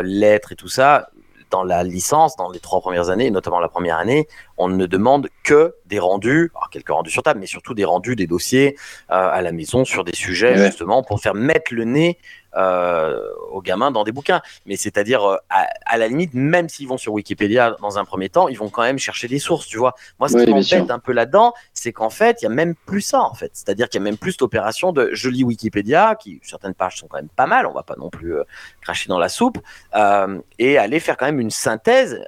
lettres 0.03 0.51
et 0.51 0.55
tout 0.55 0.67
ça, 0.67 1.09
dans 1.51 1.63
la 1.63 1.83
licence, 1.83 2.35
dans 2.35 2.49
les 2.49 2.59
trois 2.59 2.81
premières 2.81 3.09
années, 3.09 3.31
notamment 3.31 3.59
la 3.59 3.69
première 3.69 3.97
année, 3.97 4.27
on 4.57 4.67
ne 4.67 4.85
demande 4.85 5.29
que 5.43 5.75
des 5.85 5.99
rendus, 5.99 6.51
alors 6.55 6.69
quelques 6.69 6.89
rendus 6.89 7.11
sur 7.11 7.23
table, 7.23 7.39
mais 7.39 7.45
surtout 7.45 7.73
des 7.73 7.85
rendus 7.85 8.15
des 8.15 8.27
dossiers 8.27 8.75
euh, 9.11 9.29
à 9.31 9.41
la 9.41 9.51
maison 9.51 9.85
sur 9.85 10.03
des 10.03 10.15
sujets 10.15 10.57
justement 10.57 11.03
pour 11.03 11.19
faire 11.21 11.33
mettre 11.33 11.73
le 11.73 11.83
nez 11.83 12.17
aux 12.53 13.61
gamins 13.61 13.91
dans 13.91 14.03
des 14.03 14.11
bouquins. 14.11 14.41
Mais 14.65 14.75
c'est-à-dire, 14.75 15.23
euh, 15.23 15.37
à, 15.49 15.97
la 15.97 16.07
limite, 16.07 16.33
même 16.33 16.69
s'ils 16.69 16.87
vont 16.87 16.97
sur 16.97 17.13
Wikipédia 17.13 17.75
dans 17.81 17.97
un 17.97 18.05
premier 18.05 18.29
temps, 18.29 18.47
ils 18.47 18.57
vont 18.57 18.69
quand 18.69 18.83
même 18.83 18.99
chercher 18.99 19.27
des 19.27 19.39
sources, 19.39 19.67
tu 19.67 19.77
vois. 19.77 19.95
Moi, 20.19 20.29
ce 20.29 20.37
qui 20.37 20.49
m'embête 20.49 20.91
un 20.91 20.99
peu 20.99 21.11
là-dedans, 21.11 21.53
c'est 21.73 21.93
qu'en 21.93 22.09
fait, 22.09 22.41
il 22.41 22.45
y 22.45 22.47
a 22.47 22.51
même 22.51 22.75
plus 22.75 23.01
ça, 23.01 23.21
en 23.21 23.33
fait. 23.33 23.51
C'est-à-dire 23.53 23.89
qu'il 23.89 23.99
y 23.99 24.03
a 24.03 24.05
même 24.05 24.17
plus 24.17 24.37
d'opérations 24.37 24.91
de 24.91 25.09
je 25.13 25.29
lis 25.29 25.43
Wikipédia, 25.43 26.15
qui 26.15 26.39
certaines 26.43 26.73
pages 26.73 26.97
sont 26.97 27.07
quand 27.07 27.17
même 27.17 27.29
pas 27.29 27.47
mal, 27.47 27.65
on 27.65 27.73
va 27.73 27.83
pas 27.83 27.95
non 27.97 28.09
plus 28.09 28.35
euh, 28.35 28.43
cracher 28.81 29.09
dans 29.09 29.19
la 29.19 29.29
soupe, 29.29 29.57
et 30.59 30.77
aller 30.77 30.99
faire 30.99 31.17
quand 31.17 31.25
même 31.25 31.39
une 31.39 31.51
synthèse. 31.51 32.21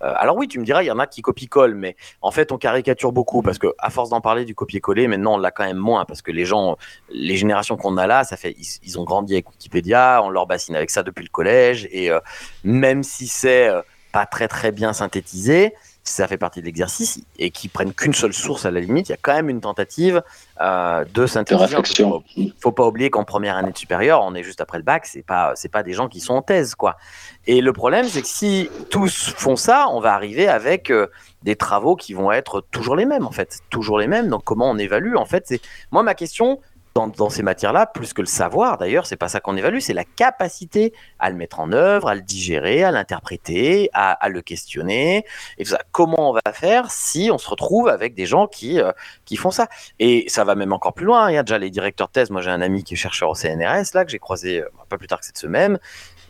Alors 0.00 0.36
oui, 0.36 0.48
tu 0.48 0.58
me 0.58 0.64
diras, 0.64 0.82
il 0.82 0.86
y 0.86 0.90
en 0.90 0.98
a 0.98 1.06
qui 1.06 1.22
copient-collent, 1.22 1.74
mais 1.74 1.96
en 2.22 2.30
fait, 2.30 2.52
on 2.52 2.58
caricature 2.58 3.12
beaucoup 3.12 3.42
parce 3.42 3.58
que 3.58 3.68
à 3.78 3.90
force 3.90 4.10
d'en 4.10 4.20
parler 4.20 4.44
du 4.44 4.54
copier-coller, 4.54 5.08
maintenant 5.08 5.34
on 5.34 5.38
l'a 5.38 5.50
quand 5.50 5.64
même 5.64 5.76
moins 5.76 6.04
parce 6.04 6.22
que 6.22 6.30
les 6.30 6.44
gens, 6.44 6.76
les 7.10 7.36
générations 7.36 7.76
qu'on 7.76 7.96
a 7.96 8.06
là, 8.06 8.24
ça 8.24 8.36
fait, 8.36 8.54
ils, 8.58 8.66
ils 8.82 8.98
ont 8.98 9.04
grandi 9.04 9.34
avec 9.34 9.50
Wikipédia, 9.50 10.20
on 10.22 10.28
leur 10.28 10.46
bassine 10.46 10.76
avec 10.76 10.90
ça 10.90 11.02
depuis 11.02 11.22
le 11.22 11.30
collège, 11.30 11.88
et 11.90 12.10
euh, 12.10 12.20
même 12.64 13.02
si 13.02 13.26
c'est 13.26 13.68
euh, 13.68 13.82
pas 14.12 14.26
très 14.26 14.48
très 14.48 14.72
bien 14.72 14.92
synthétisé, 14.92 15.74
ça 16.08 16.28
fait 16.28 16.38
partie 16.38 16.60
de 16.60 16.66
l'exercice, 16.66 17.20
et 17.38 17.50
qu'ils 17.50 17.70
prennent 17.70 17.92
qu'une 17.92 18.14
seule 18.14 18.32
source 18.32 18.64
à 18.64 18.70
la 18.70 18.80
limite, 18.80 19.08
il 19.08 19.12
y 19.12 19.14
a 19.14 19.18
quand 19.20 19.34
même 19.34 19.48
une 19.48 19.60
tentative 19.60 20.22
euh, 20.60 21.04
de 21.12 21.26
synthétiser. 21.26 21.76
Il 22.36 22.52
faut, 22.60 22.72
pas 22.72 22.86
oublier 22.86 23.10
qu'en 23.10 23.24
première 23.24 23.56
année 23.56 23.72
de 23.72 23.78
supérieure, 23.78 24.22
on 24.22 24.34
est 24.34 24.42
juste 24.42 24.60
après 24.60 24.78
le 24.78 24.84
bac, 24.84 25.06
c'est 25.06 25.22
pas 25.24 25.52
c'est 25.56 25.68
pas 25.68 25.82
des 25.82 25.92
gens 25.92 26.08
qui 26.08 26.20
sont 26.20 26.34
en 26.34 26.42
thèse 26.42 26.74
quoi. 26.74 26.96
Et 27.46 27.60
le 27.60 27.72
problème, 27.72 28.06
c'est 28.06 28.22
que 28.22 28.28
si 28.28 28.68
tous 28.90 29.34
font 29.36 29.56
ça, 29.56 29.86
on 29.90 30.00
va 30.00 30.14
arriver 30.14 30.48
avec 30.48 30.92
des 31.42 31.56
travaux 31.56 31.96
qui 31.96 32.14
vont 32.14 32.32
être 32.32 32.64
toujours 32.70 32.96
les 32.96 33.06
mêmes 33.06 33.26
en 33.26 33.30
fait, 33.30 33.60
toujours 33.70 33.98
les 33.98 34.06
mêmes. 34.06 34.28
Donc 34.28 34.44
comment 34.44 34.70
on 34.70 34.78
évalue 34.78 35.16
en 35.16 35.26
fait 35.26 35.44
C'est 35.46 35.60
moi 35.90 36.02
ma 36.02 36.14
question, 36.14 36.60
dans, 36.96 37.30
ces 37.30 37.42
matières-là, 37.42 37.86
plus 37.86 38.12
que 38.12 38.22
le 38.22 38.26
savoir 38.26 38.78
d'ailleurs, 38.78 39.06
c'est 39.06 39.16
pas 39.16 39.28
ça 39.28 39.40
qu'on 39.40 39.56
évalue, 39.56 39.78
c'est 39.80 39.92
la 39.92 40.04
capacité 40.04 40.94
à 41.18 41.30
le 41.30 41.36
mettre 41.36 41.60
en 41.60 41.72
œuvre, 41.72 42.08
à 42.08 42.14
le 42.14 42.22
digérer, 42.22 42.84
à 42.84 42.90
l'interpréter, 42.90 43.90
à, 43.92 44.28
le 44.28 44.40
questionner. 44.40 45.24
Et 45.58 45.64
ça. 45.64 45.78
Comment 45.92 46.30
on 46.30 46.32
va 46.32 46.52
faire 46.52 46.90
si 46.90 47.30
on 47.32 47.38
se 47.38 47.48
retrouve 47.48 47.88
avec 47.88 48.14
des 48.14 48.26
gens 48.26 48.46
qui, 48.46 48.80
euh, 48.80 48.92
qui 49.24 49.36
font 49.36 49.50
ça? 49.50 49.68
Et 49.98 50.24
ça 50.28 50.44
va 50.44 50.54
même 50.54 50.72
encore 50.72 50.94
plus 50.94 51.06
loin. 51.06 51.30
Il 51.30 51.34
y 51.34 51.38
a 51.38 51.42
déjà 51.42 51.58
les 51.58 51.70
directeurs 51.70 52.08
de 52.08 52.12
thèse. 52.12 52.30
Moi, 52.30 52.40
j'ai 52.40 52.50
un 52.50 52.60
ami 52.60 52.82
qui 52.82 52.94
est 52.94 52.96
chercheur 52.96 53.30
au 53.30 53.34
CNRS 53.34 53.94
là 53.94 54.04
que 54.04 54.10
j'ai 54.10 54.18
croisé 54.18 54.62
euh, 54.62 54.68
pas 54.88 54.98
plus 54.98 55.06
tard 55.06 55.20
que 55.20 55.26
cette 55.26 55.38
semaine. 55.38 55.78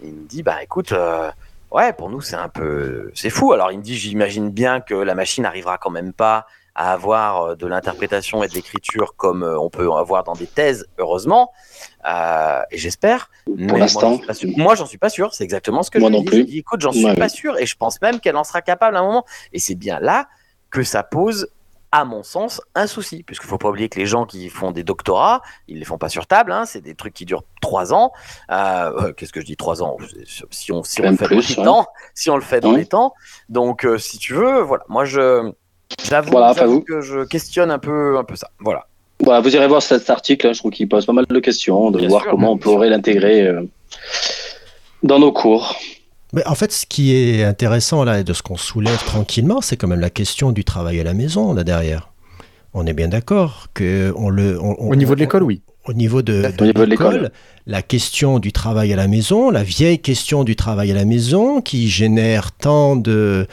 Il 0.02 0.12
me 0.12 0.26
dit 0.26 0.42
bah 0.42 0.62
écoute. 0.62 0.92
Euh, 0.92 1.30
ouais, 1.70 1.92
pour 1.92 2.10
nous, 2.10 2.20
c'est 2.20 2.36
un 2.36 2.48
peu. 2.48 3.10
C'est 3.14 3.30
fou. 3.30 3.52
Alors, 3.52 3.72
il 3.72 3.78
me 3.78 3.82
dit 3.82 3.96
j'imagine 3.96 4.50
bien 4.50 4.80
que 4.80 4.94
la 4.94 5.14
machine 5.14 5.44
n'arrivera 5.44 5.78
quand 5.78 5.90
même 5.90 6.12
pas 6.12 6.46
à 6.76 6.92
avoir 6.92 7.42
euh, 7.42 7.54
de 7.56 7.66
l'interprétation 7.66 8.44
et 8.44 8.48
de 8.48 8.52
l'écriture 8.52 9.16
comme 9.16 9.42
euh, 9.42 9.58
on 9.58 9.70
peut 9.70 9.90
en 9.90 9.96
avoir 9.96 10.24
dans 10.24 10.34
des 10.34 10.46
thèses, 10.46 10.86
heureusement. 10.98 11.50
Euh, 12.06 12.60
et 12.70 12.76
j'espère. 12.76 13.30
Pour 13.46 13.78
l'instant. 13.78 14.20
Moi, 14.56 14.74
j'en 14.74 14.86
suis 14.86 14.98
pas 14.98 15.08
sûr. 15.08 15.32
C'est 15.32 15.42
exactement 15.42 15.82
ce 15.82 15.90
que 15.90 15.98
moi 15.98 16.10
je 16.10 16.14
non 16.14 16.20
dis. 16.20 16.26
Plus. 16.26 16.44
dis. 16.44 16.58
écoute, 16.58 16.82
j'en 16.82 16.92
suis 16.92 17.14
pas 17.14 17.30
sûr. 17.30 17.58
Et 17.58 17.66
je 17.66 17.76
pense 17.76 18.00
même 18.02 18.20
qu'elle 18.20 18.36
en 18.36 18.44
sera 18.44 18.60
capable 18.60 18.96
à 18.96 19.00
un 19.00 19.04
moment. 19.04 19.24
Et 19.54 19.58
c'est 19.58 19.74
bien 19.74 19.98
là 20.00 20.28
que 20.70 20.82
ça 20.82 21.02
pose 21.02 21.48
à 21.92 22.04
mon 22.04 22.22
sens, 22.22 22.60
un 22.74 22.86
souci, 22.86 23.22
puisqu'il 23.22 23.46
faut 23.46 23.56
pas 23.56 23.70
oublier 23.70 23.88
que 23.88 23.98
les 23.98 24.04
gens 24.04 24.26
qui 24.26 24.50
font 24.50 24.70
des 24.70 24.82
doctorats, 24.82 25.40
ils 25.66 25.78
les 25.78 25.84
font 25.84 25.96
pas 25.96 26.10
sur 26.10 26.26
table, 26.26 26.52
hein, 26.52 26.66
c'est 26.66 26.82
des 26.82 26.94
trucs 26.94 27.14
qui 27.14 27.24
durent 27.24 27.44
trois 27.62 27.94
ans. 27.94 28.12
Euh, 28.50 29.14
Qu'est-ce 29.14 29.32
que 29.32 29.40
je 29.40 29.46
dis 29.46 29.56
trois 29.56 29.82
ans? 29.82 29.96
Si 30.50 30.72
on, 30.72 30.82
si 30.82 31.00
on 31.00 31.10
le 31.10 31.16
fait 31.16 31.28
dans 31.28 31.38
les 31.38 31.54
temps, 31.54 31.86
si 32.12 32.28
on 32.28 32.34
le 32.34 32.42
fait 32.42 32.60
dans 32.60 32.72
les 32.72 32.86
temps. 32.86 33.14
Donc, 33.48 33.86
si 33.98 34.18
tu 34.18 34.34
veux, 34.34 34.60
voilà, 34.60 34.84
moi 34.88 35.06
je 35.06 35.52
J'avoue 36.08 36.80
que 36.80 37.00
je 37.00 37.24
questionne 37.24 37.70
un 37.70 37.78
peu, 37.78 38.18
un 38.18 38.24
peu 38.24 38.36
ça. 38.36 38.50
Voilà. 38.60 38.86
Voilà, 39.20 39.40
vous 39.40 39.54
irez 39.54 39.66
voir 39.66 39.82
cet 39.82 40.10
article, 40.10 40.46
hein, 40.46 40.52
je 40.52 40.58
trouve 40.58 40.72
qu'il 40.72 40.88
pose 40.88 41.06
pas 41.06 41.12
mal 41.12 41.24
de 41.26 41.40
questions, 41.40 41.90
de 41.90 42.06
voir 42.06 42.26
comment 42.28 42.52
on 42.52 42.58
pourrait 42.58 42.90
l'intégrer 42.90 43.46
euh, 43.46 43.62
dans 45.02 45.18
nos 45.18 45.32
cours. 45.32 45.74
Mais 46.34 46.46
en 46.46 46.54
fait, 46.54 46.70
ce 46.70 46.84
qui 46.84 47.14
est 47.14 47.42
intéressant 47.42 48.04
là, 48.04 48.22
de 48.22 48.32
ce 48.34 48.42
qu'on 48.42 48.58
soulève 48.58 49.02
tranquillement, 49.04 49.62
c'est 49.62 49.76
quand 49.76 49.88
même 49.88 50.00
la 50.00 50.10
question 50.10 50.52
du 50.52 50.64
travail 50.64 51.00
à 51.00 51.04
la 51.04 51.14
maison 51.14 51.54
là 51.54 51.64
derrière. 51.64 52.10
On 52.74 52.86
est 52.86 52.92
bien 52.92 53.08
d'accord 53.08 53.68
que 53.72 54.12
on 54.16 54.28
le. 54.28 54.60
au 54.60 54.94
niveau 54.96 55.14
de 55.14 55.20
l'école, 55.20 55.44
oui. 55.44 55.62
Au 55.86 55.94
niveau 55.94 56.20
de, 56.20 56.52
de 56.58 56.82
l'école, 56.82 57.30
la 57.66 57.80
question 57.80 58.38
du 58.40 58.52
travail 58.52 58.92
à 58.92 58.96
la 58.96 59.06
maison, 59.06 59.50
la 59.50 59.62
vieille 59.62 60.00
question 60.00 60.42
du 60.42 60.56
travail 60.56 60.90
à 60.90 60.94
la 60.94 61.04
maison, 61.04 61.62
qui 61.62 61.88
génère 61.88 62.50
tant 62.52 62.96
de 62.96 63.46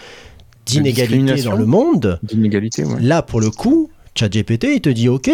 d'inégalité 0.65 1.43
dans 1.43 1.55
le 1.55 1.65
monde. 1.65 2.19
D'inégalité, 2.23 2.83
Là, 2.99 3.21
pour 3.21 3.41
le 3.41 3.49
coup, 3.49 3.89
ChatGPT, 4.15 4.67
il 4.75 4.81
te 4.81 4.89
dit 4.89 5.09
OK, 5.09 5.29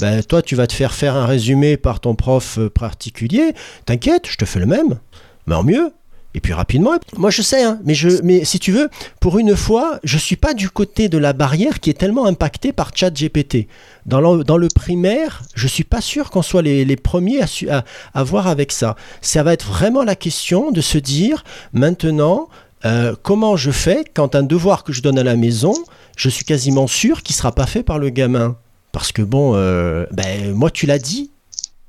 ben, 0.00 0.22
toi, 0.22 0.42
tu 0.42 0.54
vas 0.54 0.66
te 0.66 0.72
faire 0.72 0.92
faire 0.92 1.16
un 1.16 1.26
résumé 1.26 1.76
par 1.76 2.00
ton 2.00 2.14
prof 2.14 2.58
euh, 2.58 2.70
particulier. 2.70 3.52
T'inquiète, 3.84 4.26
je 4.28 4.36
te 4.36 4.44
fais 4.44 4.60
le 4.60 4.66
même, 4.66 4.98
mais 5.46 5.54
en 5.54 5.62
mieux. 5.62 5.92
Et 6.32 6.40
puis 6.40 6.52
rapidement, 6.52 6.92
moi 7.16 7.30
je 7.30 7.42
sais, 7.42 7.64
hein, 7.64 7.80
mais, 7.84 7.94
je, 7.94 8.08
mais 8.22 8.44
si 8.44 8.60
tu 8.60 8.70
veux, 8.70 8.88
pour 9.18 9.40
une 9.40 9.56
fois, 9.56 9.98
je 10.04 10.16
suis 10.16 10.36
pas 10.36 10.54
du 10.54 10.70
côté 10.70 11.08
de 11.08 11.18
la 11.18 11.32
barrière 11.32 11.80
qui 11.80 11.90
est 11.90 11.94
tellement 11.94 12.24
impactée 12.26 12.72
par 12.72 12.92
ChatGPT. 12.94 13.66
Dans 14.06 14.20
le, 14.20 14.44
dans 14.44 14.56
le 14.56 14.68
primaire, 14.68 15.42
je 15.56 15.66
suis 15.66 15.82
pas 15.82 16.00
sûr 16.00 16.30
qu'on 16.30 16.42
soit 16.42 16.62
les, 16.62 16.84
les 16.84 16.94
premiers 16.94 17.40
à, 17.68 17.84
à 18.14 18.22
voir 18.22 18.46
avec 18.46 18.70
ça. 18.70 18.94
Ça 19.22 19.42
va 19.42 19.52
être 19.52 19.66
vraiment 19.66 20.04
la 20.04 20.14
question 20.14 20.70
de 20.70 20.80
se 20.80 20.98
dire, 20.98 21.42
maintenant, 21.72 22.48
euh, 22.84 23.14
comment 23.22 23.56
je 23.56 23.70
fais 23.70 24.04
quand 24.14 24.34
un 24.34 24.42
devoir 24.42 24.84
que 24.84 24.92
je 24.92 25.02
donne 25.02 25.18
à 25.18 25.24
la 25.24 25.36
maison, 25.36 25.74
je 26.16 26.28
suis 26.28 26.44
quasiment 26.44 26.86
sûr 26.86 27.22
qu'il 27.22 27.34
ne 27.34 27.38
sera 27.38 27.52
pas 27.52 27.66
fait 27.66 27.82
par 27.82 27.98
le 27.98 28.10
gamin 28.10 28.56
Parce 28.92 29.12
que 29.12 29.22
bon, 29.22 29.52
euh, 29.54 30.06
ben, 30.12 30.52
moi 30.52 30.70
tu 30.70 30.86
l'as 30.86 30.98
dit, 30.98 31.30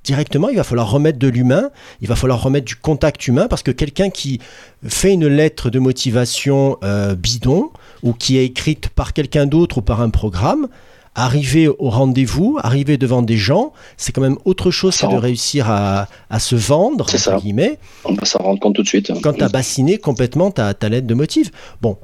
directement, 0.03 0.49
il 0.49 0.57
va 0.57 0.63
falloir 0.63 0.89
remettre 0.89 1.19
de 1.19 1.27
l'humain, 1.27 1.69
il 2.01 2.07
va 2.07 2.15
falloir 2.15 2.41
remettre 2.41 2.65
du 2.65 2.75
contact 2.75 3.27
humain, 3.27 3.47
parce 3.47 3.63
que 3.63 3.71
quelqu'un 3.71 4.09
qui 4.09 4.39
fait 4.85 5.13
une 5.13 5.27
lettre 5.27 5.69
de 5.69 5.79
motivation 5.79 6.77
euh, 6.83 7.15
bidon, 7.15 7.71
ou 8.03 8.13
qui 8.13 8.37
est 8.37 8.45
écrite 8.45 8.89
par 8.89 9.13
quelqu'un 9.13 9.45
d'autre 9.45 9.77
ou 9.77 9.81
par 9.81 10.01
un 10.01 10.09
programme, 10.09 10.67
arriver 11.15 11.67
au 11.67 11.89
rendez-vous, 11.89 12.57
arriver 12.61 12.97
devant 12.97 13.21
des 13.21 13.37
gens, 13.37 13.73
c'est 13.97 14.11
quand 14.11 14.21
même 14.21 14.37
autre 14.45 14.71
chose 14.71 14.97
que 14.97 15.07
de 15.07 15.15
réussir 15.15 15.69
à, 15.69 16.07
se 16.39 16.55
vendre, 16.55 17.05
entre 17.05 17.39
guillemets. 17.39 17.79
On 18.05 18.13
va 18.13 18.25
s'en 18.25 18.39
rendre 18.39 18.59
compte 18.59 18.75
tout 18.75 18.83
de 18.83 18.87
suite. 18.87 19.11
Quand 19.21 19.33
tu 19.33 19.43
as 19.43 19.49
bassiné 19.49 19.97
complètement 19.97 20.51
ta, 20.51 20.73
ta 20.73 20.89
lettre 20.89 21.07
de 21.07 21.13
motif. 21.13 21.51
Bon, 21.81 21.97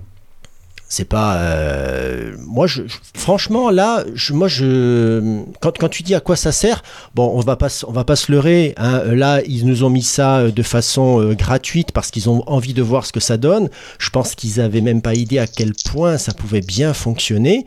c'est 0.89 1.05
pas. 1.05 1.35
Euh, 1.37 2.35
moi, 2.45 2.65
je, 2.65 2.83
franchement, 3.13 3.69
là, 3.69 4.05
je, 4.13 4.33
moi, 4.33 4.47
je, 4.47 5.43
quand, 5.59 5.77
quand, 5.77 5.89
tu 5.89 6.01
dis 6.01 6.15
à 6.15 6.21
quoi 6.21 6.37
ça 6.37 6.53
sert, 6.53 6.81
bon, 7.13 7.29
on 7.33 7.41
va 7.41 7.57
pas, 7.57 7.67
on 7.85 7.91
va 7.91 8.05
pas 8.05 8.15
se 8.15 8.31
leurrer. 8.31 8.73
Hein, 8.77 9.03
là, 9.13 9.41
ils 9.45 9.65
nous 9.65 9.83
ont 9.83 9.89
mis 9.89 10.03
ça 10.03 10.37
euh, 10.37 10.51
de 10.51 10.63
façon 10.63 11.21
euh, 11.21 11.33
gratuite 11.33 11.91
parce 11.91 12.09
qu'ils 12.09 12.29
ont 12.29 12.41
envie 12.47 12.73
de 12.73 12.81
voir 12.81 13.05
ce 13.05 13.11
que 13.11 13.19
ça 13.19 13.35
donne. 13.35 13.69
Je 13.99 14.09
pense 14.09 14.33
qu'ils 14.33 14.61
avaient 14.61 14.81
même 14.81 15.01
pas 15.01 15.13
idée 15.13 15.39
à 15.39 15.47
quel 15.47 15.73
point 15.73 16.17
ça 16.17 16.33
pouvait 16.33 16.61
bien 16.61 16.93
fonctionner 16.93 17.65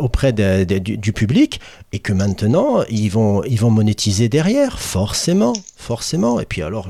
auprès 0.00 0.32
du, 0.32 1.12
public 1.12 1.60
et 1.92 1.98
que 1.98 2.12
maintenant 2.12 2.82
ils 2.88 3.08
vont, 3.08 3.42
ils 3.44 3.58
vont 3.58 3.70
monétiser 3.70 4.28
derrière, 4.28 4.78
forcément, 4.78 5.52
forcément. 5.76 6.40
Et 6.40 6.44
puis 6.46 6.62
alors 6.62 6.88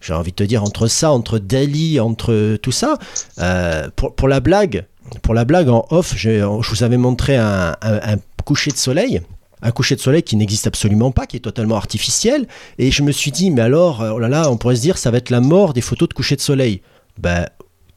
j'ai 0.00 0.14
envie 0.14 0.30
de 0.30 0.36
te 0.36 0.42
dire, 0.42 0.62
entre 0.64 0.86
ça, 0.86 1.12
entre 1.12 1.38
Dali, 1.38 2.00
entre 2.00 2.56
tout 2.56 2.72
ça, 2.72 2.98
euh, 3.38 3.88
pour, 3.94 4.14
pour, 4.14 4.28
la 4.28 4.40
blague, 4.40 4.86
pour 5.22 5.34
la 5.34 5.44
blague 5.44 5.68
en 5.68 5.86
off, 5.90 6.14
je, 6.16 6.40
je 6.40 6.70
vous 6.70 6.82
avais 6.82 6.96
montré 6.96 7.36
un, 7.36 7.76
un, 7.82 8.16
coucher 8.44 8.70
de 8.70 8.76
soleil 8.76 9.20
un 9.62 9.72
coucher 9.72 9.94
de 9.94 10.00
soleil 10.00 10.22
qui 10.22 10.36
n'existe 10.36 10.66
absolument 10.66 11.10
pas, 11.10 11.26
qui 11.26 11.36
est 11.36 11.40
totalement 11.40 11.76
artificiel. 11.76 12.48
Et 12.78 12.90
je 12.90 13.02
me 13.02 13.12
suis 13.12 13.30
dit, 13.30 13.50
mais 13.50 13.60
alors, 13.60 14.02
oh 14.14 14.18
là 14.18 14.26
là, 14.26 14.50
on 14.50 14.56
pourrait 14.56 14.76
se 14.76 14.80
dire, 14.80 14.96
ça 14.96 15.10
va 15.10 15.18
être 15.18 15.28
la 15.28 15.42
mort 15.42 15.74
des 15.74 15.82
photos 15.82 16.08
de 16.08 16.14
coucher 16.14 16.34
de 16.34 16.40
soleil. 16.40 16.80
Ben, 17.18 17.44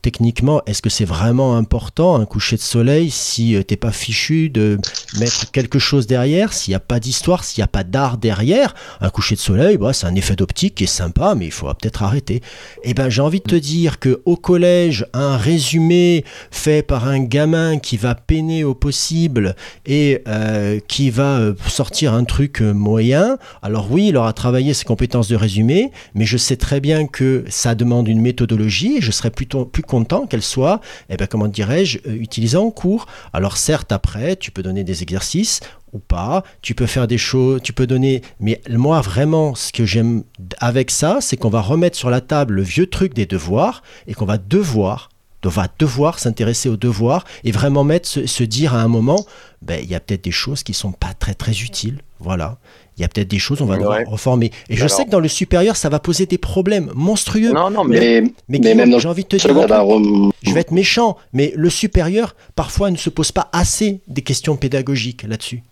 techniquement, 0.04 0.62
est-ce 0.68 0.82
que 0.82 0.90
c'est 0.90 1.06
vraiment 1.06 1.56
important 1.56 2.16
un 2.18 2.26
coucher 2.26 2.58
de 2.58 2.62
soleil 2.62 3.10
si 3.10 3.56
euh, 3.56 3.64
t'es 3.64 3.78
pas 3.78 3.94
fichu 3.94 4.50
de 4.50 4.78
mettre 5.18 5.50
quelque 5.52 5.80
chose 5.80 6.06
derrière, 6.08 6.52
s'il 6.52 6.72
n'y 6.72 6.76
a 6.76 6.82
pas 6.82 7.00
d'histoire, 7.00 7.44
s'il 7.46 7.62
n'y 7.62 7.64
a 7.64 7.68
pas 7.68 7.84
d'art 7.84 8.18
derrière? 8.18 8.76
Un 9.00 9.10
coucher 9.10 9.36
de 9.36 9.40
soleil, 9.40 9.78
bah, 9.78 9.94
c'est 9.94 10.06
un 10.06 10.14
effet 10.16 10.36
d'optique 10.36 10.76
qui 10.76 10.84
est 10.84 10.88
sympa, 10.88 11.36
mais 11.36 11.46
il 11.46 11.52
faudra 11.52 11.74
peut-être 11.74 12.04
arrêter. 12.04 12.42
Eh 12.84 12.94
ben, 12.94 13.10
j'ai 13.10 13.22
envie 13.22 13.40
de 13.40 13.46
te 13.46 13.56
dire 13.56 13.98
que 13.98 14.22
au 14.26 14.36
collège, 14.36 15.08
un 15.14 15.38
résumé 15.38 16.26
fait 16.52 16.84
par 16.86 17.08
un 17.08 17.20
gamin 17.20 17.80
qui 17.80 17.96
va 17.96 18.14
peiner 18.14 18.66
au 18.66 18.76
possible 18.76 19.56
et 19.86 20.22
euh, 20.28 20.82
qui 20.86 21.12
va 21.12 21.38
euh, 21.38 21.54
sortir 21.68 22.14
un 22.14 22.26
truc 22.26 22.60
moyen. 22.60 23.38
Alors 23.62 23.90
oui, 23.90 24.10
il 24.10 24.18
aura 24.18 24.34
travaillé 24.34 24.74
ses 24.74 24.84
compétences 24.84 25.30
de 25.30 25.38
résumé, 25.38 25.92
mais 26.14 26.26
je 26.26 26.38
sais 26.38 26.58
très 26.58 26.82
bien 26.82 27.08
que 27.08 27.46
ça 27.48 27.74
demande 27.74 28.10
une 28.10 28.20
méthodologie 28.20 28.98
et 28.98 29.02
je 29.02 29.12
serais 29.12 29.32
plutôt 29.32 29.64
plus 29.64 29.84
content 29.94 30.26
qu'elle 30.26 30.42
soit, 30.42 30.82
eh 31.10 31.18
ben, 31.18 31.28
comment 31.28 31.48
dirais-je, 31.48 32.00
euh, 32.08 32.16
utilisée 32.16 32.58
en 32.58 32.72
cours. 32.72 33.06
Alors 33.32 33.58
certes, 33.58 33.92
après, 33.92 34.36
tu 34.36 34.50
peux 34.50 34.64
donner 34.64 34.84
des 34.84 35.04
exercices 35.04 35.60
ou 35.92 36.00
pas, 36.00 36.44
tu 36.64 36.74
peux 36.74 36.88
faire 36.88 37.06
des 37.06 37.20
choses, 37.20 37.62
tu 37.62 37.74
peux 37.74 37.86
donner... 37.86 38.24
Mais 38.40 38.60
moi, 38.72 39.02
vraiment, 39.02 39.54
ce 39.54 39.72
que 39.72 39.86
j'aime 39.86 40.24
avec 40.58 40.90
ça, 40.90 41.20
c'est 41.22 41.38
qu'on 41.38 41.52
va 41.52 41.62
remettre 41.62 41.96
sur 41.96 42.10
la 42.10 42.22
table 42.22 42.56
le 42.56 42.64
vieux 42.64 42.88
truc 42.88 43.14
des 43.14 43.28
devoirs 43.28 43.84
et 44.08 44.16
qu'on 44.16 44.26
va 44.26 44.40
devoir 44.40 45.10
va 45.50 45.68
devoir 45.80 46.20
s'intéresser 46.20 46.70
aux 46.70 46.78
devoirs 46.78 47.26
et 47.44 47.52
vraiment 47.52 47.84
mettre, 47.84 48.08
se, 48.08 48.44
dire 48.44 48.76
à 48.76 48.82
un 48.82 48.88
moment, 48.88 49.26
ben, 49.62 49.80
il 49.82 49.90
y 49.90 49.96
a 49.96 50.00
peut-être 50.00 50.24
des 50.24 50.32
choses 50.32 50.64
qui 50.64 50.74
sont 50.74 50.92
pas 50.92 51.14
très 51.14 51.34
très 51.34 51.62
utiles. 51.62 52.02
Voilà 52.20 52.58
il 52.98 53.02
y 53.02 53.04
a 53.04 53.08
peut-être 53.08 53.28
des 53.28 53.40
choses 53.40 53.62
on 53.62 53.66
va 53.66 53.78
devoir 53.78 54.00
reformer. 54.06 54.52
Et 54.70 54.76
je 54.76 54.88
sais 54.88 55.06
que 55.06 55.10
dans 55.10 55.20
le 55.20 55.28
supérieur, 55.28 55.76
ça 55.76 55.90
va 55.90 56.00
poser 56.00 56.26
des 56.26 56.38
problèmes 56.38 56.92
monstrueux. 56.96 57.52
Non, 57.52 57.70
non, 57.70 57.84
mais, 57.84 58.24
mais, 58.48 58.60
même 58.60 59.00
j'ai 59.00 59.08
envie 59.08 59.24
de 59.24 59.28
te 59.28 59.36
dire, 59.36 60.28
je 60.42 60.54
vais 60.54 60.60
être 60.60 60.72
méchant, 60.72 61.18
mais 61.32 61.54
le 61.56 61.70
supérieur, 61.70 62.36
parfois, 62.56 62.92
ne 62.92 62.98
se 62.98 63.10
pose 63.10 63.32
pas 63.32 63.50
assez 63.52 64.02
des 64.08 64.22
questions 64.22 64.56
pédagogiques 64.56 65.24
là-dessus. 65.24 65.64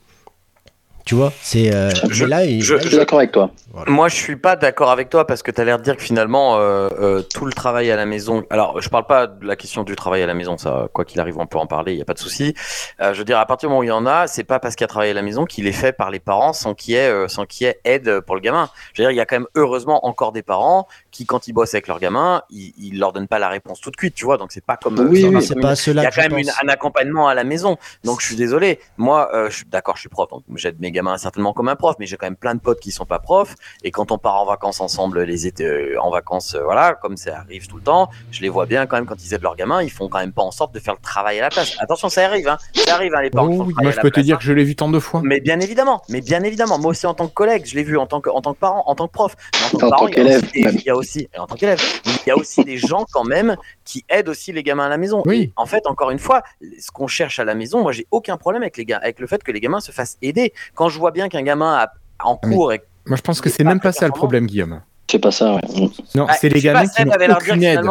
Tu 1.12 1.16
vois, 1.16 1.34
c'est. 1.42 1.76
Euh, 1.76 1.90
je, 2.10 2.24
là, 2.24 2.46
je, 2.48 2.78
suis 2.78 2.96
d'accord 2.96 3.20
avec 3.20 3.34
toi. 3.34 3.52
Moi, 3.86 4.08
je 4.08 4.16
suis 4.16 4.38
pas 4.38 4.56
d'accord 4.56 4.92
avec 4.92 5.10
toi 5.10 5.28
parce 5.28 5.44
que 5.44 5.52
tu 5.52 5.60
as 5.60 5.66
l'air 5.66 5.78
de 5.78 5.84
dire 5.84 5.98
que 5.98 6.02
finalement, 6.02 6.56
euh, 6.56 6.88
euh, 7.02 7.22
tout 7.22 7.44
le 7.44 7.52
travail 7.52 7.92
à 7.92 7.98
la 7.98 8.06
maison. 8.06 8.46
Alors, 8.50 8.80
je 8.80 8.88
parle 8.88 9.06
pas 9.08 9.28
de 9.28 9.46
la 9.46 9.58
question 9.58 9.84
du 9.84 9.98
travail 9.98 10.24
à 10.24 10.26
la 10.26 10.34
maison, 10.34 10.58
ça, 10.58 10.88
quoi 10.94 11.04
qu'il 11.04 11.20
arrive, 11.20 11.38
on 11.38 11.48
peut 11.48 11.58
en 11.58 11.66
parler, 11.66 11.92
il 11.92 12.00
y 12.00 12.02
a 12.02 12.06
pas 12.06 12.14
de 12.14 12.20
souci. 12.20 12.54
je 12.98 13.12
veux 13.12 13.26
dire, 13.26 13.40
à 13.40 13.46
partir 13.46 13.68
du 13.68 13.72
moment 13.72 13.82
où 13.82 13.84
il 13.84 13.90
y 13.90 13.92
en 13.92 14.06
a, 14.06 14.28
c'est 14.28 14.46
pas 14.46 14.60
parce 14.60 14.78
qu'il 14.78 14.86
y 14.86 14.86
a 14.86 14.88
travail 14.88 15.10
à 15.10 15.14
la 15.14 15.22
maison 15.22 15.44
qu'il 15.44 15.68
est 15.68 15.74
fait 15.74 15.92
par 15.92 16.12
les 16.12 16.22
parents 16.22 16.54
sans 16.54 16.76
qu'il 16.76 16.94
y 16.94 16.98
ait, 16.98 17.28
sans 17.28 17.46
qu'il 17.46 17.68
y 17.68 17.70
ait 17.70 17.82
aide 17.84 18.22
pour 18.22 18.36
le 18.36 18.42
gamin. 18.42 18.70
Je 18.94 19.02
veux 19.02 19.08
dire, 19.08 19.12
il 19.12 19.18
y 19.18 19.20
a 19.20 19.26
quand 19.26 19.36
même 19.36 19.50
heureusement 19.56 20.08
encore 20.08 20.32
des 20.32 20.44
parents 20.44 20.88
qui, 21.12 21.26
quand 21.26 21.48
ils 21.48 21.54
bossent 21.54 21.74
avec 21.74 21.88
leur 21.88 22.00
gamin, 22.00 22.44
ils, 22.50 22.74
ils 22.78 23.00
leur 23.00 23.14
donnent 23.14 23.28
pas 23.28 23.40
la 23.40 23.50
réponse 23.50 23.82
tout 23.82 23.92
de 23.92 23.98
suite, 23.98 24.16
tu 24.16 24.26
vois. 24.26 24.38
Donc 24.38 24.52
c'est 24.52 24.66
pas 24.66 24.78
comme. 24.78 25.00
Oui, 25.00 25.26
oui 25.26 25.44
c'est 25.44 25.60
pas 25.60 25.76
cela. 25.76 26.02
Il 26.02 26.06
y 26.06 26.08
a 26.08 26.12
quand 26.12 26.36
même 26.36 26.46
un 26.64 26.68
accompagnement 26.70 27.28
à 27.28 27.34
la 27.34 27.44
maison. 27.44 27.78
Donc 28.04 28.22
je 28.22 28.28
suis 28.28 28.36
désolé. 28.36 28.80
Moi, 28.98 29.30
je 29.50 29.56
suis 29.56 29.66
d'accord, 29.66 29.96
je 29.96 30.02
suis 30.02 30.10
prof, 30.10 30.30
donc 30.30 30.44
j'aide 30.56 30.80
mes 30.80 30.92
gamins 30.92 31.18
certainement 31.18 31.54
comme 31.54 31.70
un 31.70 31.76
prof, 31.76 31.96
mais 32.00 32.06
j'ai 32.06 32.18
quand 32.18 32.26
même 32.26 32.36
plein 32.36 32.56
de 32.56 32.60
potes 32.60 32.80
qui 32.80 32.92
sont 32.92 33.06
pas 33.06 33.20
profs. 33.20 33.56
Et 33.84 33.92
quand 33.92 34.12
on 34.12 34.18
part 34.18 34.36
en 34.36 34.46
vacances 34.46 34.82
ensemble, 34.82 35.22
les 35.24 35.48
étés, 35.48 35.66
euh, 35.66 36.02
en 36.02 36.10
vacances, 36.10 36.56
euh, 36.56 36.64
voilà, 36.64 36.94
comme 36.94 37.18
ça 37.18 37.40
arrive 37.40 37.68
tout 37.68 37.78
le 37.78 37.84
temps, 37.84 38.10
je 38.32 38.42
les 38.42 38.50
vois 38.50 38.66
bien 38.66 38.86
quand 38.86 38.98
même 38.98 39.06
quand 39.06 39.24
ils 39.24 39.34
aident 39.34 39.44
leurs 39.44 39.56
gamins, 39.56 39.82
ils 39.82 39.92
font 39.92 40.08
quand 40.08 40.20
même 40.20 40.34
pas 40.34 40.42
en 40.42 40.52
sorte 40.52 40.74
de 40.74 40.80
faire 40.80 40.94
le 40.94 41.02
travail 41.02 41.40
à 41.40 41.44
la 41.44 41.50
place. 41.50 41.76
Attention, 41.80 42.10
ça 42.10 42.26
arrive, 42.26 42.48
hein. 42.48 42.58
ça 42.76 42.96
arrive, 42.96 43.14
hein, 43.16 43.22
les 43.22 43.30
parents. 43.30 43.50
moi, 43.50 43.92
je 43.92 44.00
peux 44.00 44.12
te 44.12 44.20
dire 44.20 44.36
hein. 44.36 44.40
que 44.40 44.44
je 44.44 44.54
l'ai 44.54 44.64
vu 44.64 44.76
tant 44.76 44.90
de 44.90 45.00
fois. 45.00 45.22
Mais 45.24 45.40
bien 45.40 45.60
évidemment, 45.60 46.02
mais 46.10 46.22
bien 46.22 46.44
évidemment, 46.44 46.80
moi 46.80 46.92
aussi 46.92 47.06
en 47.06 47.14
tant 47.14 47.28
que 47.28 47.34
collègue, 47.34 47.66
je 47.66 47.76
l'ai 47.76 47.84
vu 47.84 47.98
en 47.98 48.08
tant 48.08 48.22
que, 48.22 48.30
en 48.30 48.42
tant 48.42 48.54
que 48.54 48.60
parent, 48.60 48.84
en 48.88 48.96
tant 48.96 49.08
que 49.08 49.14
prof, 49.14 49.36
en 49.74 49.78
tant, 49.78 50.08
qu'élève. 50.08 50.44
Il 50.54 50.82
y 50.86 50.90
a 50.90 50.96
aussi, 51.02 51.28
en 51.38 51.46
tant 51.46 51.56
qu'élève, 51.56 51.82
il 52.06 52.28
y 52.28 52.32
a 52.32 52.38
aussi 52.38 52.64
des 52.64 52.78
gens 52.78 53.06
quand 53.12 53.24
même 53.24 53.56
qui 53.84 54.06
aident 54.10 54.30
aussi 54.30 54.52
les 54.52 54.64
gamins 54.64 54.86
à 54.86 54.90
la 54.90 54.98
maison. 54.98 55.24
Oui. 55.26 55.52
en 55.56 55.66
fait, 55.66 55.86
encore 55.88 56.12
une 56.12 56.20
fois, 56.20 56.44
ce 56.80 56.92
qu'on 56.92 57.08
cherche 57.08 57.40
à 57.40 57.46
la 57.46 57.56
maison, 57.56 57.82
moi, 57.82 57.92
j'ai 57.92 58.08
aucun 58.12 58.38
problème 58.38 58.62
avec 58.62 58.78
les 58.78 58.86
gars, 58.86 59.00
avec 59.02 59.20
le 59.20 59.28
fait 59.28 59.44
que 59.44 59.52
les 59.52 59.60
gamins 59.60 59.82
se 59.82 59.92
fassent 59.92 60.18
aider. 60.22 60.54
Quand 60.74 60.90
je 60.90 60.98
vois 60.98 61.12
bien 61.12 61.30
qu'un 61.30 61.44
gamin 61.44 61.74
a 61.74 61.94
en 62.24 62.38
cours. 62.38 62.74
Moi, 63.06 63.18
je 63.18 63.22
pense 63.22 63.42
que 63.42 63.50
c'est 63.50 63.64
même 63.64 63.80
pas 63.80 63.92
ça 63.92 64.06
le 64.06 64.14
problème, 64.14 64.46
Guillaume. 64.46 64.82
C'est 65.10 65.20
pas 65.20 65.32
ça, 65.32 65.56
ouais. 65.56 65.90
Non, 66.16 66.28
c'est 66.40 66.50
les 66.50 66.62
gamins 66.62 66.88
qui 66.88 67.04
n'ont 67.04 67.12
aucune 67.36 67.64
aide. 67.64 67.82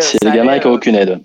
C'est 0.00 0.24
les 0.24 0.32
gamins 0.32 0.58
qui 0.58 0.66
n'ont 0.66 0.74
aucune 0.74 0.94
aide. 0.96 1.20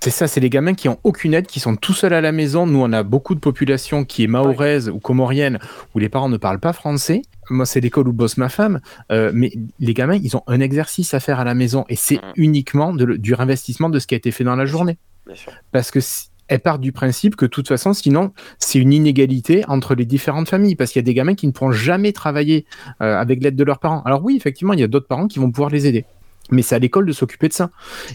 C'est 0.00 0.10
ça, 0.10 0.28
c'est 0.28 0.40
les 0.40 0.50
gamins 0.50 0.74
qui 0.74 0.88
ont 0.88 0.98
aucune 1.04 1.34
aide, 1.34 1.46
qui 1.46 1.60
sont 1.60 1.76
tout 1.76 1.92
seuls 1.92 2.12
à 2.12 2.20
la 2.20 2.32
maison. 2.32 2.66
Nous, 2.66 2.80
on 2.80 2.92
a 2.92 3.02
beaucoup 3.02 3.34
de 3.34 3.40
population 3.40 4.04
qui 4.04 4.24
est 4.24 4.28
mahoraise 4.28 4.88
ou 4.88 4.98
comorienne, 4.98 5.58
où 5.94 5.98
les 5.98 6.08
parents 6.08 6.28
ne 6.28 6.36
parlent 6.36 6.60
pas 6.60 6.72
français. 6.72 7.22
Moi, 7.50 7.66
c'est 7.66 7.80
l'école 7.80 8.08
où 8.08 8.12
bosse 8.12 8.36
ma 8.36 8.48
femme. 8.48 8.80
Euh, 9.10 9.30
mais 9.34 9.52
les 9.78 9.94
gamins, 9.94 10.18
ils 10.22 10.36
ont 10.36 10.42
un 10.46 10.60
exercice 10.60 11.14
à 11.14 11.20
faire 11.20 11.40
à 11.40 11.44
la 11.44 11.54
maison, 11.54 11.84
et 11.88 11.96
c'est 11.96 12.16
mm. 12.16 12.32
uniquement 12.36 12.92
du 12.94 13.34
réinvestissement 13.34 13.88
de 13.88 13.98
ce 13.98 14.06
qui 14.06 14.14
a 14.14 14.18
été 14.18 14.30
fait 14.30 14.44
dans 14.44 14.56
la 14.56 14.66
journée. 14.66 14.98
Parce 15.72 15.90
que 15.90 16.00
elle 16.48 16.60
part 16.60 16.78
du 16.78 16.92
principe 16.92 17.34
que 17.34 17.44
de 17.44 17.50
toute 17.50 17.66
façon, 17.66 17.92
sinon, 17.92 18.32
c'est 18.58 18.78
une 18.78 18.92
inégalité 18.92 19.64
entre 19.66 19.94
les 19.94 20.04
différentes 20.04 20.48
familles, 20.48 20.76
parce 20.76 20.92
qu'il 20.92 21.00
y 21.00 21.04
a 21.04 21.06
des 21.06 21.14
gamins 21.14 21.34
qui 21.34 21.46
ne 21.46 21.52
pourront 21.52 21.72
jamais 21.72 22.12
travailler 22.12 22.66
euh, 23.02 23.16
avec 23.16 23.42
l'aide 23.42 23.56
de 23.56 23.64
leurs 23.64 23.80
parents. 23.80 24.02
Alors 24.04 24.22
oui, 24.24 24.36
effectivement, 24.36 24.72
il 24.72 24.80
y 24.80 24.84
a 24.84 24.88
d'autres 24.88 25.08
parents 25.08 25.26
qui 25.26 25.38
vont 25.38 25.50
pouvoir 25.50 25.70
les 25.70 25.86
aider. 25.86 26.04
Mais 26.52 26.62
c'est 26.62 26.76
à 26.76 26.78
l'école 26.78 27.06
de 27.06 27.12
s'occuper 27.12 27.48
de 27.48 27.52
ça. 27.52 27.70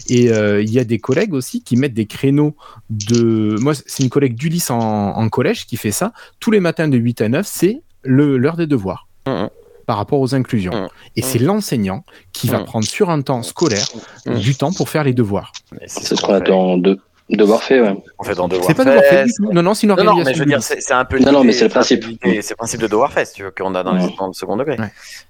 Et 0.08 0.32
euh, 0.32 0.62
il 0.62 0.72
y 0.72 0.78
a 0.78 0.84
des 0.84 0.98
collègues 0.98 1.34
aussi 1.34 1.62
qui 1.62 1.76
mettent 1.76 1.92
des 1.92 2.06
créneaux 2.06 2.56
de... 2.88 3.56
Moi, 3.60 3.74
c'est 3.74 4.02
une 4.02 4.08
collègue 4.08 4.34
d'Ulysse 4.34 4.70
en, 4.70 4.78
en 4.78 5.28
collège 5.28 5.66
qui 5.66 5.76
fait 5.76 5.90
ça. 5.90 6.14
Tous 6.40 6.50
les 6.50 6.60
matins 6.60 6.88
de 6.88 6.96
8 6.96 7.20
à 7.20 7.28
9, 7.28 7.46
c'est 7.46 7.82
l'heure 8.04 8.56
des 8.56 8.66
devoirs. 8.66 9.06
Mmh. 9.26 9.46
par 9.86 9.96
rapport 9.96 10.20
aux 10.20 10.34
inclusions. 10.34 10.72
Mmh. 10.72 10.88
Et 11.16 11.22
c'est 11.22 11.38
l'enseignant 11.38 12.04
qui 12.32 12.48
va 12.48 12.60
prendre 12.60 12.86
sur 12.86 13.10
un 13.10 13.20
temps 13.20 13.42
scolaire 13.42 13.86
du 14.26 14.54
temps 14.54 14.72
pour 14.72 14.88
faire 14.88 15.04
les 15.04 15.14
devoirs. 15.14 15.52
C'est 15.86 16.04
ce 16.04 16.14
qu'on 16.14 16.34
attend 16.34 16.76
de 16.76 16.98
Devoir 17.30 17.62
fait, 17.62 17.80
ouais. 17.80 17.96
En 18.18 18.24
fait, 18.24 18.38
en 18.38 18.48
devoir 18.48 18.66
C'est 18.66 18.74
pas 18.74 18.84
devoir 18.84 19.04
fait 19.04 19.26
Non, 19.40 19.62
non, 19.62 19.74
c'est 19.74 19.84
une 19.84 19.92
organisation. 19.92 20.18
Non, 20.18 20.24
mais 20.24 20.34
je 20.34 20.38
veux 20.40 20.46
dire, 20.46 20.62
c'est 20.62 20.92
un 20.92 21.04
peu. 21.04 21.18
Non, 21.18 21.32
non, 21.32 21.44
mais 21.44 21.52
c'est 21.52 21.64
le 21.64 21.70
principe. 21.70 22.04
C'est 22.22 22.50
le 22.50 22.56
principe 22.56 22.80
de 22.80 22.86
devoir 22.86 23.12
fait, 23.12 23.32
tu 23.32 23.42
veux, 23.44 23.50
qu'on 23.50 23.74
a 23.74 23.82
dans 23.82 23.92
les 23.92 24.06
dans 24.18 24.26
le 24.26 24.32
second 24.32 24.56
degré. 24.56 24.76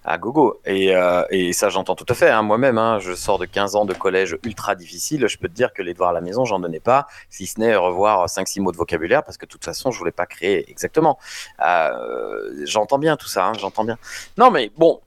À 0.04 0.18
gogo. 0.18 0.60
Et, 0.64 0.94
euh, 0.96 1.22
et 1.30 1.52
ça, 1.52 1.68
j'entends 1.68 1.94
tout 1.94 2.06
à 2.08 2.14
fait. 2.14 2.30
Hein. 2.30 2.42
Moi-même, 2.42 2.78
hein, 2.78 2.98
je 3.00 3.14
sors 3.14 3.38
de 3.38 3.44
15 3.44 3.76
ans 3.76 3.84
de 3.84 3.94
collège 3.94 4.36
ultra 4.44 4.74
difficile. 4.74 5.26
Je 5.28 5.38
peux 5.38 5.48
te 5.48 5.54
dire 5.54 5.72
que 5.72 5.82
les 5.82 5.92
devoirs 5.92 6.10
à 6.10 6.14
la 6.14 6.20
maison, 6.20 6.44
j'en 6.44 6.58
donnais 6.58 6.80
pas, 6.80 7.06
si 7.30 7.46
ce 7.46 7.60
n'est 7.60 7.76
revoir 7.76 8.26
5-6 8.26 8.60
mots 8.60 8.72
de 8.72 8.76
vocabulaire, 8.76 9.22
parce 9.22 9.36
que 9.36 9.46
de 9.46 9.50
toute 9.50 9.64
façon, 9.64 9.90
je 9.90 9.98
voulais 9.98 10.10
pas 10.12 10.26
créer 10.26 10.68
exactement. 10.70 11.18
Euh, 11.64 12.64
j'entends 12.64 12.98
bien 12.98 13.16
tout 13.16 13.28
ça, 13.28 13.46
hein, 13.46 13.52
j'entends 13.58 13.84
bien. 13.84 13.98
Non, 14.38 14.50
mais 14.50 14.70
bon, 14.76 15.00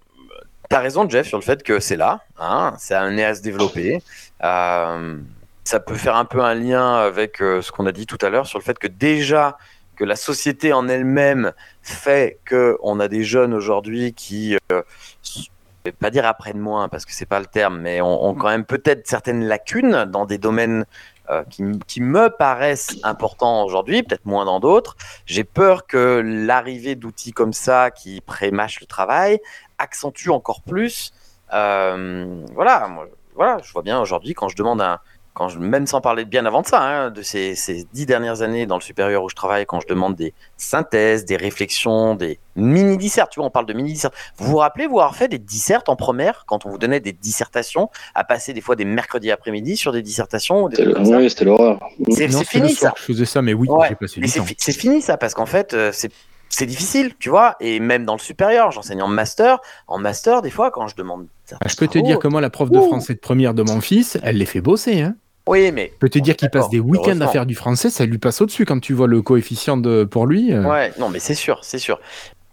T'as 0.69 0.79
raison, 0.79 1.07
Jeff, 1.07 1.27
sur 1.27 1.37
le 1.37 1.43
fait 1.43 1.61
que 1.61 1.79
c'est 1.79 1.95
là, 1.95 2.21
hein, 2.39 2.73
c'est 2.79 2.95
un 2.95 3.11
nez 3.11 3.23
à 3.23 3.35
se 3.35 3.41
développer. 3.41 4.01
Euh, 4.43 5.17
ça 5.65 5.79
peut 5.79 5.95
faire 5.95 6.15
un 6.15 6.25
peu 6.25 6.41
un 6.41 6.53
lien 6.53 6.95
avec 6.95 7.41
euh, 7.41 7.61
ce 7.61 7.71
qu'on 7.71 7.85
a 7.85 7.91
dit 7.91 8.05
tout 8.05 8.19
à 8.21 8.29
l'heure 8.29 8.47
sur 8.47 8.59
le 8.59 8.63
fait 8.63 8.79
que 8.79 8.87
déjà 8.87 9.57
que 9.95 10.03
la 10.03 10.15
société 10.15 10.73
en 10.73 10.87
elle-même 10.87 11.53
fait 11.81 12.39
que 12.45 12.77
on 12.81 12.99
a 12.99 13.07
des 13.07 13.23
jeunes 13.23 13.53
aujourd'hui 13.53 14.13
qui 14.13 14.57
euh, 14.71 14.83
je 15.23 15.41
vais 15.85 15.91
pas 15.91 16.11
dire 16.11 16.25
apprennent 16.25 16.59
moins 16.59 16.87
parce 16.87 17.05
que 17.05 17.13
c'est 17.13 17.25
pas 17.25 17.39
le 17.39 17.45
terme 17.47 17.79
mais 17.79 17.99
ont, 18.01 18.35
quand 18.35 18.49
même 18.49 18.65
peut-être 18.65 19.07
certaines 19.07 19.43
lacunes 19.45 20.05
dans 20.05 20.25
des 20.25 20.37
domaines 20.37 20.85
euh, 21.31 21.43
qui, 21.49 21.63
qui, 21.87 22.01
me 22.01 22.29
paraissent 22.29 22.97
importants 23.01 23.63
aujourd'hui, 23.63 24.03
peut-être 24.03 24.27
moins 24.27 24.45
dans 24.45 24.59
d'autres. 24.59 24.95
J'ai 25.25 25.43
peur 25.43 25.87
que 25.87 26.21
l'arrivée 26.23 26.93
d'outils 26.93 27.31
comme 27.31 27.51
ça 27.51 27.89
qui 27.89 28.21
prémâchent 28.21 28.79
le 28.79 28.85
travail 28.85 29.39
accentue 29.79 30.29
encore 30.29 30.61
plus. 30.61 31.13
Euh, 31.51 32.43
voilà, 32.53 32.87
moi, 32.87 33.07
voilà, 33.33 33.57
je 33.63 33.73
vois 33.73 33.81
bien 33.81 33.99
aujourd'hui 33.99 34.35
quand 34.35 34.49
je 34.49 34.55
demande 34.55 34.81
un, 34.81 34.99
quand 35.35 35.49
je, 35.49 35.59
même 35.59 35.85
sans 35.85 35.99
parler 35.99 36.23
bien 36.23 36.45
avant 36.45 36.61
de 36.61 36.67
ça, 36.67 36.81
hein, 36.81 37.11
de 37.11 37.21
ces, 37.21 37.55
ces, 37.55 37.85
dix 37.93 38.05
dernières 38.05 38.41
années 38.41 38.65
dans 38.65 38.77
le 38.77 38.81
supérieur 38.81 39.21
où 39.21 39.29
je 39.29 39.35
travaille, 39.35 39.65
quand 39.65 39.81
je 39.81 39.87
demande 39.87 40.15
des 40.15 40.33
synthèses, 40.55 41.25
des 41.25 41.35
réflexions, 41.35 42.15
des 42.15 42.39
mini-dissertes, 42.55 43.31
tu 43.33 43.41
vois, 43.41 43.47
on 43.47 43.51
parle 43.51 43.65
de 43.65 43.73
mini-dissertes. 43.73 44.15
Vous 44.37 44.49
vous 44.49 44.57
rappelez 44.57 44.87
vous 44.87 44.95
avoir 44.95 45.15
fait 45.15 45.27
des 45.27 45.37
dissertes 45.37 45.89
en 45.89 45.97
première, 45.97 46.45
quand 46.47 46.65
on 46.65 46.69
vous 46.69 46.77
donnait 46.77 47.01
des 47.01 47.11
dissertations, 47.11 47.89
à 48.15 48.23
passer 48.23 48.53
des 48.53 48.61
fois 48.61 48.77
des 48.77 48.85
mercredis 48.85 49.29
après-midi 49.29 49.75
sur 49.75 49.91
des 49.91 50.01
dissertations 50.01 50.69
Oui, 50.69 51.29
c'était 51.29 51.45
l'horreur. 51.45 51.79
C'est 52.09 52.29
fini 52.45 52.73
ça. 52.73 52.93
Je 52.95 53.03
faisais 53.03 53.25
ça, 53.25 53.41
mais 53.41 53.53
oui, 53.53 53.67
j'ai 53.89 53.95
passé 53.95 54.21
du 54.21 54.31
temps. 54.31 54.45
C'est 54.57 54.71
fini 54.71 55.01
ça, 55.01 55.17
parce 55.17 55.33
qu'en 55.33 55.45
fait, 55.45 55.73
euh, 55.73 55.91
c'est 55.93 56.11
c'est 56.47 56.67
difficile, 56.67 57.13
tu 57.19 57.29
vois, 57.29 57.55
et 57.59 57.79
même 57.79 58.05
dans 58.05 58.13
le 58.13 58.19
supérieur, 58.19 58.71
j'enseigne 58.71 59.01
en 59.01 59.07
master. 59.07 59.59
En 59.87 59.97
master, 59.97 60.41
des 60.41 60.51
fois, 60.51 60.71
quand 60.71 60.87
je 60.87 60.95
demande. 60.95 61.27
Ah, 61.51 61.67
je 61.67 61.75
peux 61.75 61.87
te 61.87 61.97
dire 61.97 62.19
que 62.19 62.27
moi, 62.27 62.39
la 62.39 62.49
prof 62.49 62.69
de 62.69 62.79
français 62.79 63.15
de 63.15 63.19
première 63.19 63.53
de 63.53 63.63
mon 63.63 63.81
fils, 63.81 64.17
elle 64.23 64.37
les 64.37 64.45
fait 64.45 64.61
bosser. 64.61 65.01
Hein. 65.01 65.15
Oui, 65.47 65.71
mais. 65.71 65.91
Je 65.93 65.99
peux 65.99 66.09
te 66.09 66.19
dire 66.19 66.35
qu'il 66.35 66.49
passe 66.49 66.69
des 66.69 66.79
week-ends 66.79 67.19
à 67.21 67.27
faire 67.27 67.45
du 67.45 67.55
français, 67.55 67.89
ça 67.89 68.05
lui 68.05 68.17
passe 68.17 68.41
au-dessus 68.41 68.65
quand 68.65 68.79
tu 68.79 68.93
vois 68.93 69.07
le 69.07 69.21
coefficient 69.21 69.77
de, 69.77 70.03
pour 70.03 70.25
lui. 70.25 70.53
Euh. 70.53 70.63
Ouais, 70.63 70.91
non, 70.99 71.09
mais 71.09 71.19
c'est 71.19 71.35
sûr, 71.35 71.59
c'est 71.63 71.79
sûr. 71.79 71.99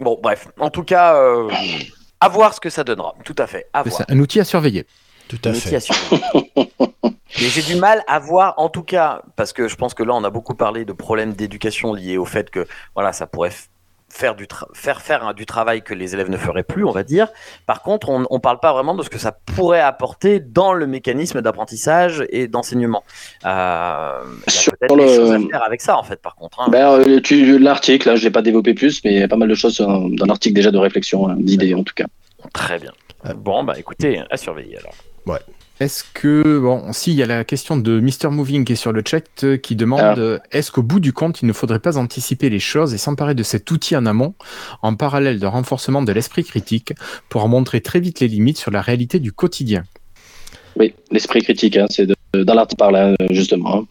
Bon, 0.01 0.18
bref, 0.22 0.49
en 0.59 0.70
tout 0.70 0.82
cas, 0.82 1.14
euh, 1.14 1.49
à 2.20 2.28
voir 2.28 2.55
ce 2.55 2.61
que 2.61 2.70
ça 2.70 2.84
donnera. 2.84 3.14
Tout 3.24 3.36
à 3.38 3.47
fait. 3.47 3.68
À 3.72 3.82
voir. 3.82 4.03
un 4.09 4.18
outil 4.18 4.40
à 4.40 4.45
surveiller. 4.45 4.86
Tout 5.28 5.38
à 5.45 5.53
fait. 5.53 5.78
Mais 7.40 7.49
j'ai 7.49 7.62
du 7.62 7.76
mal 7.76 8.03
à 8.07 8.18
voir, 8.18 8.55
en 8.59 8.68
tout 8.68 8.82
cas, 8.82 9.22
parce 9.36 9.55
que 9.55 9.66
je 9.66 9.76
pense 9.76 9.95
que 9.95 10.03
là, 10.03 10.12
on 10.14 10.22
a 10.22 10.30
beaucoup 10.30 10.55
parlé 10.55 10.84
de 10.84 10.93
problèmes 10.93 11.32
d'éducation 11.32 11.95
liés 11.95 12.18
au 12.18 12.26
fait 12.26 12.51
que, 12.51 12.66
voilà, 12.95 13.12
ça 13.12 13.26
pourrait 13.26 13.53
faire 14.14 14.34
du 14.34 14.44
tra- 14.44 14.66
faire 14.74 15.00
faire 15.00 15.32
du 15.32 15.46
travail 15.46 15.80
que 15.82 15.94
les 15.94 16.12
élèves 16.14 16.28
ne 16.28 16.36
feraient 16.36 16.62
plus, 16.64 16.84
on 16.84 16.90
va 16.90 17.02
dire. 17.02 17.28
Par 17.66 17.80
contre, 17.80 18.10
on 18.10 18.20
ne 18.20 18.38
parle 18.38 18.60
pas 18.60 18.72
vraiment 18.74 18.94
de 18.94 19.02
ce 19.02 19.08
que 19.08 19.18
ça 19.18 19.32
pourrait 19.32 19.80
apporter 19.80 20.38
dans 20.38 20.74
le 20.74 20.86
mécanisme 20.86 21.40
d'apprentissage 21.40 22.22
et 22.28 22.46
d'enseignement. 22.46 23.04
Euh, 23.46 24.20
il 24.46 24.52
y 24.52 24.56
a 24.56 24.60
Sur 24.60 24.72
peut-être 24.76 24.94
des 24.96 25.02
le- 25.02 25.08
choses 25.16 25.32
à 25.32 25.38
faire 25.40 25.62
avec 25.64 25.80
ça, 25.80 25.96
en 25.96 26.02
fait, 26.02 26.20
par 26.20 26.34
contre. 26.36 26.60
hein. 26.60 26.66
Ben, 26.70 26.92
euh, 26.92 27.20
tu- 27.20 27.58
l'article, 27.58 28.08
là, 28.10 28.16
je 28.16 28.24
l'ai 28.24 28.30
pas 28.30 28.42
développé 28.42 28.74
plus, 28.74 29.02
mais 29.02 29.14
il 29.14 29.18
y 29.18 29.22
a 29.22 29.28
pas 29.28 29.36
mal 29.36 29.48
de 29.48 29.54
choses 29.54 29.78
dans, 29.78 30.08
dans 30.10 30.26
l'article 30.26 30.54
déjà 30.54 30.70
de 30.70 30.78
réflexion, 30.78 31.28
hein, 31.28 31.36
d'idées 31.38 31.74
en 31.74 31.82
tout 31.82 31.94
cas. 31.94 32.06
Très 32.52 32.78
bien. 32.78 32.92
Bon, 33.36 33.64
bah 33.64 33.74
écoutez, 33.78 34.20
à 34.30 34.36
surveiller 34.36 34.76
alors. 34.78 34.94
Est-ce 35.83 36.05
que, 36.14 36.61
bon, 36.61 36.93
si, 36.93 37.11
il 37.11 37.16
y 37.16 37.24
a 37.24 37.26
la 37.26 37.43
question 37.43 37.76
de 37.76 37.99
Mr. 37.99 38.30
Moving 38.30 38.64
qui 38.64 38.74
est 38.74 38.76
sur 38.76 38.93
le 38.93 39.03
chat 39.05 39.24
euh, 39.43 39.57
qui 39.57 39.74
demande 39.74 40.01
Ah. 40.01 40.14
euh, 40.16 40.39
est-ce 40.53 40.70
qu'au 40.70 40.85
bout 40.85 41.01
du 41.01 41.12
compte, 41.12 41.43
il 41.43 41.47
ne 41.47 41.53
faudrait 41.53 41.80
pas 41.80 41.99
anticiper 41.99 42.51
les 42.51 42.61
choses 42.61 42.95
et 42.95 42.99
s'emparer 42.99 43.35
de 43.35 43.43
cet 43.43 43.68
outil 43.68 43.97
en 43.97 44.07
amont, 44.07 44.37
en 44.83 44.95
parallèle 44.95 45.41
de 45.41 45.47
renforcement 45.47 46.03
de 46.03 46.12
l'esprit 46.12 46.45
critique, 46.45 46.93
pour 47.28 47.43
en 47.43 47.49
montrer 47.49 47.80
très 47.80 47.99
vite 47.99 48.20
les 48.20 48.28
limites 48.28 48.59
sur 48.59 48.70
la 48.70 48.80
réalité 48.80 49.18
du 49.18 49.33
quotidien? 49.33 49.83
Oui, 50.78 50.94
l'esprit 51.10 51.42
critique, 51.42 51.76
hein, 51.76 51.86
c'est 51.90 52.06
de- 52.06 52.14
dans 52.44 52.54
l'article 52.54 52.78
par 52.78 52.90
là, 52.92 53.08
euh, 53.08 53.14
justement. 53.30 53.76
hein. 53.76 53.84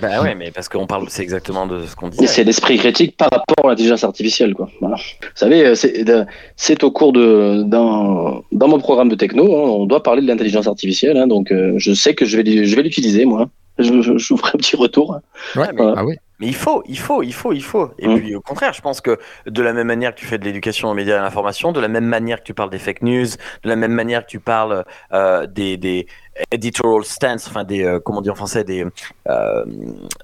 Bah 0.00 0.22
ouais, 0.22 0.34
mais 0.34 0.50
parce 0.50 0.68
qu'on 0.68 0.86
parle, 0.86 1.06
c'est 1.10 1.22
exactement 1.22 1.66
de 1.66 1.84
ce 1.86 1.94
qu'on 1.94 2.08
Et 2.08 2.12
disait. 2.12 2.26
c'est 2.26 2.44
l'esprit 2.44 2.78
critique 2.78 3.16
par 3.16 3.28
rapport 3.30 3.66
à 3.66 3.68
l'intelligence 3.70 4.04
artificielle, 4.04 4.54
quoi. 4.54 4.68
Voilà. 4.80 4.96
Vous 4.96 5.26
savez, 5.34 5.64
euh, 5.66 6.24
c'est 6.56 6.82
au 6.84 6.90
cours 6.90 7.12
de 7.12 7.62
dans, 7.64 8.42
dans 8.52 8.68
mon 8.68 8.78
programme 8.78 9.08
de 9.08 9.14
techno, 9.14 9.44
hein, 9.44 9.68
on 9.68 9.86
doit 9.86 10.02
parler 10.02 10.22
de 10.22 10.26
l'intelligence 10.26 10.66
artificielle, 10.66 11.16
hein, 11.18 11.26
donc 11.26 11.52
euh, 11.52 11.74
je 11.76 11.92
sais 11.92 12.14
que 12.14 12.24
je 12.24 12.38
vais 12.38 12.64
je 12.64 12.76
vais 12.76 12.82
l'utiliser 12.82 13.24
moi. 13.26 13.48
Je, 13.78 14.02
je, 14.02 14.16
je 14.18 14.28
vous 14.32 14.36
ferai 14.38 14.52
un 14.54 14.58
petit 14.58 14.76
retour. 14.76 15.18
Ouais, 15.56 15.66
mais- 15.74 15.82
ah 15.96 16.04
ouais. 16.04 16.16
Mais 16.40 16.48
il 16.48 16.54
faut, 16.54 16.82
il 16.86 16.98
faut, 16.98 17.22
il 17.22 17.32
faut, 17.32 17.52
il 17.52 17.62
faut. 17.62 17.92
Et 17.98 18.08
Mm. 18.08 18.08
puis 18.08 18.34
au 18.34 18.40
contraire, 18.40 18.72
je 18.72 18.80
pense 18.80 19.00
que 19.00 19.18
de 19.46 19.62
la 19.62 19.72
même 19.72 19.86
manière 19.86 20.14
que 20.14 20.18
tu 20.20 20.26
fais 20.26 20.38
de 20.38 20.44
l'éducation 20.44 20.90
aux 20.90 20.94
médias 20.94 21.14
et 21.16 21.18
à 21.18 21.22
l'information, 21.22 21.70
de 21.72 21.80
la 21.80 21.88
même 21.88 22.04
manière 22.06 22.38
que 22.40 22.44
tu 22.44 22.54
parles 22.54 22.70
des 22.70 22.78
fake 22.80 23.02
news, 23.02 23.26
de 23.62 23.68
la 23.68 23.76
même 23.76 23.92
manière 23.92 24.22
que 24.26 24.30
tu 24.30 24.40
parles 24.40 24.84
euh, 25.12 25.46
des, 25.46 25.76
des 25.76 26.06
editorial 26.50 27.04
stance, 27.04 27.46
enfin 27.46 27.64
des, 27.64 27.84
euh, 27.84 28.00
comment 28.00 28.18
on 28.18 28.22
dit 28.22 28.30
en 28.30 28.34
français, 28.34 28.64
des 28.64 28.84
euh, 29.28 29.64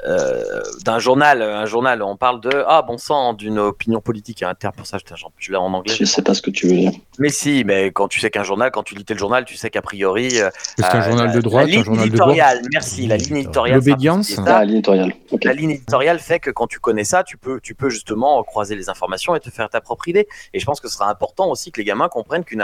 euh, 0.07 0.63
d'un 0.85 0.99
journal, 0.99 1.43
un 1.43 1.67
journal. 1.67 2.03
On 2.03 2.17
parle 2.17 2.41
de 2.41 2.65
ah 2.67 2.83
bon 2.83 2.99
sang 2.99 3.33
d'une 3.33 3.59
opinion 3.59 4.01
politique. 4.01 4.41
Il 4.41 4.45
y 4.45 4.47
a 4.47 4.51
un 4.51 4.55
terme 4.55 4.75
pour 4.75 4.87
ça. 4.87 4.99
Je, 4.99 5.05
je 5.39 5.51
l'ai 5.53 5.57
en 5.57 5.73
anglais. 5.73 5.95
Je 5.95 6.05
sais 6.05 6.23
pas 6.23 6.35
ce 6.35 6.43
que 6.43 6.51
tu 6.51 6.67
veux 6.67 6.77
dire. 6.77 6.93
Mais 7.19 7.29
si, 7.29 7.65
mais 7.65 7.93
quand 7.93 8.09
tu 8.09 8.21
sais 8.21 8.31
qu'un 8.31 8.43
journal, 8.43 8.71
quand 8.71 8.83
tu 8.83 8.95
lis 8.95 9.05
tel 9.05 9.19
journal, 9.19 9.45
tu 9.45 9.57
sais 9.57 9.71
qu'a 9.71 9.83
priori. 9.83 10.41
euh, 10.41 10.51
C'est 10.79 10.85
un 10.87 11.03
journal 11.03 11.33
de 11.33 11.41
droite, 11.41 11.67
la 11.67 11.71
ligne 11.71 11.81
un 11.81 11.85
journal 11.85 12.05
de 12.05 12.11
gauche. 12.11 12.21
éditoriale, 12.21 12.63
merci, 12.73 13.07
la 13.07 13.17
ligne 13.17 13.37
éditoriale. 13.39 13.77
L'obédience. 13.77 14.41
Ah, 14.47 14.65
l'éditorial. 14.65 15.13
Ok. 15.31 15.45
La 15.45 15.53
ligne 15.53 15.71
éditoriale 15.71 16.19
fait 16.19 16.41
que 16.41 16.51
quand 16.51 16.67
tu 16.67 16.81
connais 16.81 17.05
ça, 17.05 17.23
tu 17.25 17.37
peux, 17.37 17.61
tu 17.61 17.75
peux 17.75 17.91
justement 17.91 18.43
croiser 18.43 18.75
les 18.75 18.89
informations 18.89 19.35
et 19.37 19.41
te 19.41 19.51
faire 19.51 19.69
ta 19.69 19.81
propre 19.81 20.09
idée. 20.09 20.27
Et 20.55 20.61
je 20.61 20.65
pense 20.67 20.81
que 20.81 20.89
ce 20.89 20.95
sera 20.95 21.11
important 21.11 21.49
aussi 21.51 21.71
que 21.71 21.81
les 21.81 21.85
gamins 21.85 22.09
comprennent 22.09 22.45
qu'une 22.45 22.63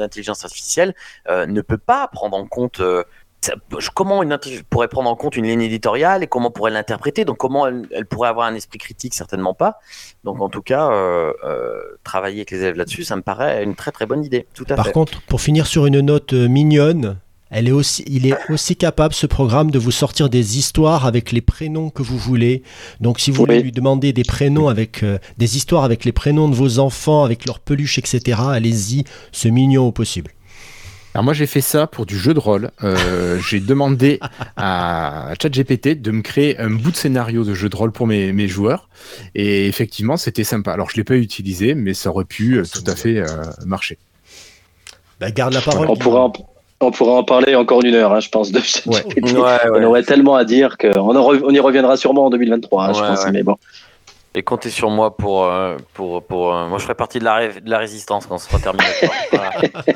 intelligence 0.00 0.44
artificielle 0.44 0.94
euh, 1.28 1.46
ne 1.46 1.60
peut 1.60 1.78
pas 1.78 2.08
prendre 2.08 2.36
en 2.36 2.46
compte. 2.46 2.53
Euh, 2.80 3.02
ça- 3.40 3.54
comment 3.94 4.22
une 4.22 4.36
pourrait 4.70 4.88
prendre 4.88 5.10
en 5.10 5.16
compte 5.16 5.36
une 5.36 5.44
ligne 5.46 5.60
éditoriale 5.62 6.22
et 6.22 6.26
comment 6.26 6.50
pourrait 6.50 6.70
l'interpréter? 6.70 7.24
Donc 7.24 7.36
comment 7.36 7.66
elle, 7.66 7.86
elle 7.90 8.06
pourrait 8.06 8.28
avoir 8.28 8.46
un 8.46 8.54
esprit 8.54 8.78
critique? 8.78 9.14
Certainement 9.14 9.54
pas. 9.54 9.78
Donc 10.24 10.40
en 10.40 10.48
tout 10.48 10.62
cas, 10.62 10.90
euh, 10.90 11.32
euh, 11.44 11.78
travailler 12.04 12.38
avec 12.38 12.50
les 12.50 12.58
élèves 12.58 12.76
là-dessus, 12.76 13.04
ça 13.04 13.16
me 13.16 13.22
paraît 13.22 13.62
une 13.62 13.74
très 13.74 13.92
très 13.92 14.06
bonne 14.06 14.24
idée. 14.24 14.46
Tout 14.54 14.64
à 14.70 14.74
Par 14.74 14.86
fait. 14.86 14.92
contre, 14.92 15.20
pour 15.22 15.40
finir 15.40 15.66
sur 15.66 15.86
une 15.86 16.00
note 16.00 16.32
euh, 16.32 16.48
mignonne, 16.48 17.18
elle 17.50 17.68
est 17.68 17.72
aussi, 17.72 18.02
il 18.08 18.26
est 18.26 18.34
aussi 18.48 18.74
capable, 18.74 19.14
ce 19.14 19.26
programme, 19.26 19.70
de 19.70 19.78
vous 19.78 19.92
sortir 19.92 20.28
des 20.28 20.58
histoires 20.58 21.06
avec 21.06 21.30
les 21.30 21.42
prénoms 21.42 21.88
que 21.88 22.02
vous 22.02 22.18
voulez. 22.18 22.64
Donc, 23.00 23.20
si 23.20 23.30
vous 23.30 23.36
voulez 23.36 23.62
lui 23.62 23.70
demander 23.70 24.12
des 24.12 24.24
prénoms 24.24 24.66
avec 24.66 25.04
euh, 25.04 25.18
des 25.38 25.56
histoires 25.56 25.84
avec 25.84 26.04
les 26.04 26.10
prénoms 26.10 26.48
de 26.48 26.54
vos 26.56 26.80
enfants, 26.80 27.22
avec 27.22 27.46
leurs 27.46 27.60
peluches, 27.60 27.98
etc., 27.98 28.40
allez-y, 28.50 29.04
c'est 29.30 29.52
mignon 29.52 29.86
au 29.86 29.92
possible. 29.92 30.32
Alors 31.14 31.24
moi 31.24 31.32
j'ai 31.32 31.46
fait 31.46 31.60
ça 31.60 31.86
pour 31.86 32.06
du 32.06 32.18
jeu 32.18 32.34
de 32.34 32.40
rôle. 32.40 32.70
Euh, 32.82 33.38
j'ai 33.48 33.60
demandé 33.60 34.18
à 34.56 35.32
ChatGPT 35.40 36.00
de 36.00 36.10
me 36.10 36.22
créer 36.22 36.58
un 36.58 36.70
bout 36.70 36.90
de 36.90 36.96
scénario 36.96 37.44
de 37.44 37.54
jeu 37.54 37.68
de 37.68 37.76
rôle 37.76 37.92
pour 37.92 38.06
mes, 38.06 38.32
mes 38.32 38.48
joueurs. 38.48 38.88
Et 39.36 39.66
effectivement 39.68 40.16
c'était 40.16 40.44
sympa. 40.44 40.72
Alors 40.72 40.90
je 40.90 40.96
l'ai 40.96 41.04
pas 41.04 41.14
utilisé, 41.14 41.74
mais 41.74 41.94
ça 41.94 42.10
aurait 42.10 42.24
pu 42.24 42.58
euh, 42.58 42.64
tout 42.64 42.82
à 42.88 42.96
fait 42.96 43.18
euh, 43.18 43.26
marcher. 43.64 43.98
Bah, 45.20 45.30
garde 45.30 45.54
la 45.54 45.60
parole. 45.60 45.86
On 45.88 45.96
pourra 45.96 46.22
en, 46.22 46.32
on 46.80 46.90
pourra 46.90 47.12
en 47.12 47.22
parler 47.22 47.54
encore 47.54 47.82
une 47.84 47.94
heure, 47.94 48.12
hein, 48.12 48.20
je 48.20 48.28
pense. 48.28 48.50
De 48.50 48.58
Ouais. 48.86 49.04
Ouais, 49.22 49.40
ouais. 49.40 49.60
On 49.72 49.84
aurait 49.84 50.02
tellement 50.02 50.34
à 50.34 50.44
dire 50.44 50.76
qu'on 50.78 51.16
on 51.16 51.50
y 51.50 51.60
reviendra 51.60 51.96
sûrement 51.96 52.26
en 52.26 52.30
2023, 52.30 52.84
hein, 52.84 52.92
je 52.92 52.98
pense. 53.00 53.24
ouais. 53.24 53.30
Mais 53.32 53.42
bon. 53.44 53.56
Et 54.36 54.42
comptez 54.42 54.68
sur 54.70 54.90
moi 54.90 55.16
pour, 55.16 55.44
euh, 55.44 55.76
pour, 55.92 56.20
pour 56.24 56.52
euh, 56.54 56.66
moi 56.68 56.78
je 56.78 56.82
ferai 56.82 56.96
partie 56.96 57.20
de 57.20 57.24
la, 57.24 57.34
ré- 57.36 57.60
de 57.60 57.70
la 57.70 57.78
résistance 57.78 58.26
quand 58.26 58.36
ce 58.38 58.48
sera 58.48 58.58
terminé. 58.58 58.84
Voilà. 59.30 59.52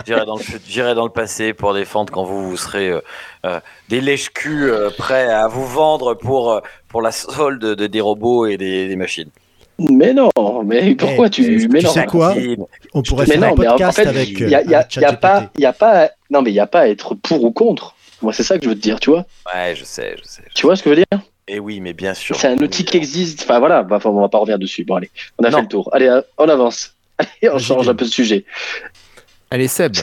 J'irai 0.06 0.24
dans, 0.26 0.36
le 0.36 0.42
fut- 0.42 0.60
j'irai 0.66 0.94
dans 0.94 1.04
le 1.04 1.10
passé 1.10 1.52
pour 1.54 1.74
défendre 1.74 2.12
quand 2.12 2.22
vous, 2.24 2.48
vous 2.50 2.56
serez 2.56 2.88
euh, 2.88 3.00
euh, 3.46 3.58
des 3.88 4.00
lèches-culs 4.00 4.70
euh, 4.70 4.90
prêts 4.96 5.28
à 5.28 5.48
vous 5.48 5.66
vendre 5.66 6.14
pour, 6.14 6.60
pour 6.88 7.02
la 7.02 7.10
solde 7.10 7.60
de, 7.64 7.86
des 7.88 8.00
robots 8.00 8.46
et 8.46 8.56
des, 8.56 8.86
des 8.88 8.96
machines. 8.96 9.30
Mais 9.78 10.12
non, 10.12 10.30
mais 10.64 10.94
pourquoi 10.94 11.26
Eh, 11.26 11.30
tu. 11.30 11.42
tu 11.60 11.68
Mais 11.68 11.80
non. 11.80 11.90
sais 11.90 12.06
quoi. 12.06 12.34
On 12.94 13.02
pourrait 13.02 13.26
Mais 13.28 13.34
faire 13.34 13.40
non, 13.40 13.46
un 13.48 13.54
mais 13.60 13.66
en- 13.68 13.70
podcast 13.76 13.98
en 13.98 14.02
fait, 14.02 14.08
avec 14.08 14.28
il 14.30 14.48
y 14.48 14.54
a, 14.54 14.62
il 14.62 14.70
y 14.70 14.74
a- 14.74 14.86
y 15.00 15.04
a 15.04 15.12
pas, 15.14 15.50
il 15.56 15.62
y 15.62 15.66
a 15.66 15.72
pas, 15.72 16.10
non 16.30 16.42
mais 16.42 16.50
il 16.50 16.54
y 16.54 16.60
a 16.60 16.66
pas 16.66 16.80
à 16.80 16.88
être 16.88 17.14
pour 17.16 17.42
ou 17.44 17.50
contre. 17.52 17.94
Moi, 18.22 18.32
c'est 18.32 18.42
ça 18.42 18.58
que 18.58 18.64
je 18.64 18.68
veux 18.70 18.74
te 18.74 18.80
dire, 18.80 18.98
tu 19.00 19.10
vois. 19.10 19.24
Ouais, 19.54 19.74
je 19.76 19.84
sais, 19.84 20.16
je 20.18 20.24
sais. 20.28 20.42
Tu 20.54 20.66
vois 20.66 20.74
ce 20.74 20.82
que 20.82 20.90
je 20.90 20.96
veux 20.96 21.04
dire? 21.10 21.20
Et 21.48 21.58
oui, 21.58 21.80
mais 21.80 21.94
bien 21.94 22.14
sûr. 22.14 22.36
C'est 22.36 22.48
un 22.48 22.58
outil 22.58 22.84
qui 22.84 22.96
existe. 22.98 23.42
Enfin 23.42 23.58
voilà, 23.58 23.82
bah, 23.82 23.98
on 24.04 24.20
va 24.20 24.28
pas 24.28 24.38
revenir 24.38 24.58
dessus. 24.58 24.84
Bon 24.84 24.96
allez, 24.96 25.10
on 25.38 25.44
a 25.44 25.50
Non. 25.50 25.56
fait 25.56 25.62
le 25.62 25.68
tour. 25.68 25.88
Allez, 25.92 26.06
euh, 26.06 26.20
on 26.36 26.48
avance. 26.48 26.94
Allez, 27.18 27.50
on 27.52 27.58
change 27.58 27.88
un 27.88 27.94
peu 27.94 28.04
de 28.04 28.10
sujet. 28.10 28.44
Allez 29.50 29.66
Seb. 29.66 29.94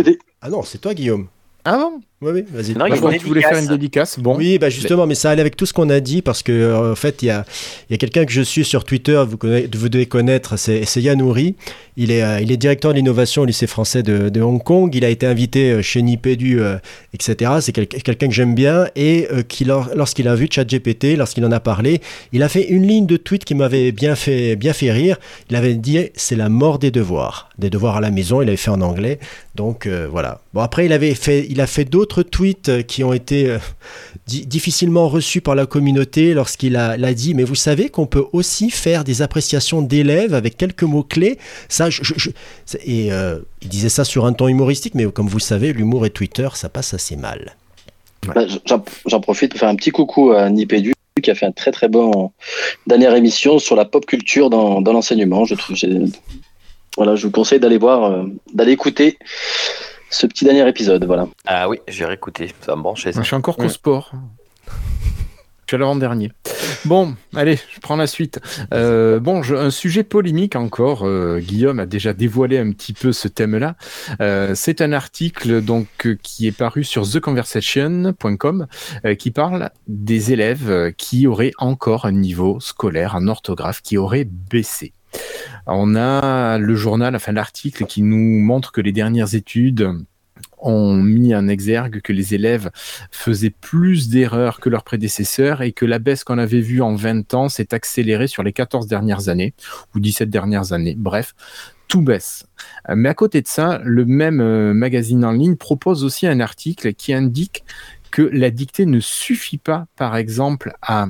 Ah 0.42 0.50
non, 0.50 0.64
c'est 0.64 0.80
toi, 0.80 0.94
Guillaume. 0.94 1.28
Ah 1.64 1.78
bon? 1.78 2.02
Oui, 2.22 2.32
oui, 2.34 2.46
vas-y. 2.50 2.74
Non, 2.76 2.86
que 2.86 3.18
tu 3.20 3.26
voulais 3.28 3.42
faire 3.42 3.58
une 3.60 3.68
dédicace. 3.68 4.18
Bon. 4.20 4.38
Oui, 4.38 4.58
bah 4.58 4.70
justement, 4.70 5.06
mais 5.06 5.16
ça 5.16 5.32
allait 5.32 5.42
avec 5.42 5.58
tout 5.58 5.66
ce 5.66 5.74
qu'on 5.74 5.90
a 5.90 6.00
dit 6.00 6.22
parce 6.22 6.44
que 6.44 6.52
euh, 6.54 6.94
en 6.94 6.96
fait, 6.96 7.22
il 7.22 7.26
y 7.26 7.30
a, 7.30 7.46
il 7.90 7.94
y 7.94 7.96
a 7.96 7.98
quelqu'un 7.98 8.24
que 8.26 8.32
je 8.32 8.42
suis 8.42 8.64
sur 8.64 8.86
Twitter, 8.86 9.22
vous, 9.28 9.36
conna- 9.38 9.68
vous 9.78 9.90
devez 9.90 10.06
connaître, 10.06 10.58
c'est 10.58 10.86
c'est 10.86 11.02
Yann 11.02 11.22
Houry. 11.22 11.56
Il 11.98 12.12
est, 12.12 12.24
euh, 12.24 12.42
il 12.42 12.52
est 12.52 12.58
directeur 12.58 12.92
de 12.92 12.98
l'innovation 12.98 13.44
au 13.44 13.46
lycée 13.46 13.68
français 13.68 14.02
de, 14.04 14.28
de 14.30 14.42
Hong 14.42 14.62
Kong. 14.64 14.94
Il 14.96 15.06
a 15.06 15.10
été 15.10 15.26
invité 15.26 15.72
euh, 15.72 15.82
chez 15.82 16.02
Nipédu, 16.02 16.62
euh, 16.62 16.78
etc. 17.14 17.52
C'est 17.62 17.72
quel- 17.74 17.88
quelqu'un 17.88 18.28
que 18.28 18.34
j'aime 18.34 18.54
bien 18.56 18.88
et 18.96 19.28
euh, 19.32 19.44
qui, 19.44 19.64
lor- 19.66 19.90
lorsqu'il 19.96 20.28
a 20.30 20.36
vu 20.36 20.48
ChatGPT, 20.50 21.16
lorsqu'il 21.18 21.46
en 21.46 21.52
a 21.52 21.60
parlé, 21.62 22.02
il 22.34 22.44
a 22.44 22.50
fait 22.50 22.66
une 22.68 22.88
ligne 22.88 23.06
de 23.06 23.18
tweet 23.18 23.44
qui 23.46 23.56
m'avait 23.56 23.92
bien 23.92 24.16
fait, 24.16 24.56
bien 24.56 24.74
fait 24.74 24.92
rire. 24.92 25.18
Il 25.50 25.56
avait 25.58 25.76
dit 25.76 26.00
c'est 26.16 26.36
la 26.36 26.48
mort 26.50 26.80
des 26.80 26.92
devoirs, 26.92 27.50
des 27.58 27.70
devoirs 27.70 27.98
à 27.98 28.02
la 28.02 28.12
maison. 28.12 28.42
Il 28.42 28.48
avait 28.50 28.58
fait 28.58 28.72
en 28.72 28.82
anglais, 28.82 29.20
donc 29.56 29.86
euh, 29.86 30.08
voilà. 30.10 30.40
Bon 30.54 30.62
après, 30.62 30.86
il 30.86 30.92
avait 30.94 31.14
fait, 31.14 31.46
il 31.50 31.60
a 31.62 31.68
fait 31.68 31.86
d'autres 31.86 32.05
tweets 32.06 32.70
euh, 32.70 32.82
qui 32.82 33.04
ont 33.04 33.14
été 33.14 33.50
euh, 33.50 33.58
di- 34.28 34.46
difficilement 34.46 35.08
reçu 35.10 35.42
par 35.42 35.56
la 35.56 35.66
communauté 35.66 36.34
lorsqu'il 36.34 36.76
a, 36.76 36.98
l'a 36.98 37.14
dit, 37.14 37.34
mais 37.34 37.44
vous 37.44 37.56
savez 37.56 37.90
qu'on 37.90 38.06
peut 38.06 38.26
aussi 38.34 38.70
faire 38.70 39.04
des 39.04 39.22
appréciations 39.22 39.82
d'élèves 39.82 40.34
avec 40.34 40.58
quelques 40.58 40.84
mots-clés. 40.84 41.38
Ça, 41.70 41.90
je, 41.90 42.04
je- 42.04 42.14
je- 42.18 42.30
c'est- 42.66 42.82
et 42.88 43.12
euh, 43.12 43.40
il 43.62 43.70
disait 43.70 43.90
ça 43.90 44.04
sur 44.06 44.26
un 44.26 44.34
ton 44.34 44.48
humoristique, 44.48 44.96
mais 44.96 45.06
comme 45.12 45.28
vous 45.28 45.38
le 45.38 45.42
savez, 45.44 45.74
l'humour 45.74 46.06
et 46.06 46.10
Twitter, 46.10 46.48
ça 46.54 46.70
passe 46.70 46.94
assez 46.94 47.16
mal. 47.16 47.56
Bah, 48.28 48.46
J'en 49.06 49.20
profite 49.20 49.52
pour 49.52 49.60
faire 49.60 49.70
un 49.70 49.76
petit 49.76 49.92
coucou 49.92 50.32
à 50.32 50.50
Nipédu 50.50 50.94
qui 51.22 51.32
a 51.32 51.36
fait 51.36 51.46
un 51.46 51.52
très 51.52 51.72
très 51.72 51.88
bon 51.88 52.32
dernière 52.88 53.16
émission 53.16 53.58
sur 53.60 53.76
la 53.76 53.86
pop 53.86 54.06
culture 54.06 54.50
dans, 54.50 54.82
dans 54.82 54.92
l'enseignement. 54.94 55.46
Je 55.46 55.56
trouve, 55.56 55.76
voilà, 56.98 57.16
je 57.16 57.26
vous 57.26 57.32
conseille 57.32 57.60
d'aller 57.60 57.78
voir, 57.78 58.04
euh, 58.12 58.24
d'aller 58.54 58.74
écouter 58.74 59.18
ce 60.16 60.28
petit 60.28 60.46
dernier 60.46 60.68
épisode. 60.68 61.06
Voilà. 61.06 61.28
Ah 61.46 61.68
oui, 61.70 61.80
je 61.88 62.00
vais 62.00 62.06
réécouter. 62.06 62.48
Ça 62.62 62.72
va 62.72 62.76
me 62.78 62.82
brancher 62.84 63.12
je 63.14 63.22
suis 63.22 63.36
encore 63.36 63.56
qu'au 63.58 63.64
Ouais. 63.64 63.70
sport. 63.70 64.12
Je 65.68 65.72
suis 65.72 65.78
à 65.78 65.80
l'avant-dernier. 65.80 66.32
Bon, 66.86 67.16
allez, 67.36 67.56
je 67.74 67.80
prends 67.80 67.96
la 67.96 68.06
suite. 68.06 68.40
Euh, 68.72 69.20
bon, 69.20 69.42
je- 69.42 69.56
un 69.56 69.72
sujet 69.72 70.04
polémique 70.04 70.56
encore. 70.56 71.08
euh, 71.08 71.40
Guillaume 71.40 71.80
a 71.80 71.88
déjà 71.88 72.14
dévoilé 72.14 72.60
un 72.60 72.72
petit 72.72 72.94
peu 72.94 73.12
ce 73.12 73.28
thème-là. 73.28 73.76
Euh, 74.22 74.52
c'est 74.54 74.80
un 74.82 74.94
article 74.94 75.64
donc 75.64 75.88
qui 76.22 76.46
est 76.46 76.52
paru 76.56 76.84
sur 76.84 77.10
theconversation.com 77.10 78.68
euh, 79.06 79.16
qui 79.16 79.32
parle 79.32 79.72
des 79.88 80.32
élèves 80.34 80.94
qui 80.98 81.26
auraient 81.26 81.54
encore 81.58 82.06
un 82.06 82.12
niveau 82.12 82.60
scolaire 82.60 83.16
en 83.16 83.28
orthographe 83.28 83.82
qui 83.82 83.98
aurait 83.98 84.26
baissé. 84.26 84.94
On 85.68 85.96
a 85.96 86.58
le 86.58 86.76
journal, 86.76 87.16
enfin 87.16 87.32
l'article 87.32 87.86
qui 87.86 88.02
nous 88.02 88.40
montre 88.40 88.72
que 88.72 88.82
les 88.82 88.92
dernières 88.92 89.36
études 89.36 89.96
ont 90.60 90.96
mis 90.96 91.36
en 91.36 91.48
exergue 91.48 92.02
que 92.02 92.14
les 92.14 92.34
élèves 92.34 92.72
faisaient 93.12 93.54
plus 93.62 94.10
d'erreurs 94.10 94.60
que 94.60 94.70
leurs 94.70 94.84
prédécesseurs 94.84 95.62
et 95.62 95.72
que 95.72 95.86
la 95.86 96.00
baisse 96.00 96.24
qu'on 96.24 96.38
avait 96.38 96.62
vue 96.62 96.82
en 96.82 96.96
20 96.96 97.34
ans 97.34 97.50
s'est 97.50 97.74
accélérée 97.74 98.28
sur 98.28 98.44
les 98.44 98.54
14 98.54 98.88
dernières 98.88 99.30
années 99.30 99.54
ou 99.94 100.00
17 100.00 100.30
dernières 100.30 100.74
années. 100.74 100.96
Bref, 100.98 101.34
tout 101.88 102.02
baisse. 102.02 102.46
Mais 102.94 103.10
à 103.10 103.14
côté 103.14 103.42
de 103.42 103.48
ça, 103.48 103.80
le 103.84 104.06
même 104.06 104.42
euh, 104.42 104.74
magazine 104.74 105.24
en 105.24 105.32
ligne 105.32 105.56
propose 105.56 106.04
aussi 106.04 106.26
un 106.26 106.40
article 106.40 106.94
qui 106.94 107.14
indique 107.14 107.64
que 108.12 108.22
la 108.22 108.50
dictée 108.50 108.86
ne 108.86 109.00
suffit 109.00 109.58
pas, 109.58 109.88
par 109.96 110.16
exemple, 110.16 110.74
à 110.82 111.08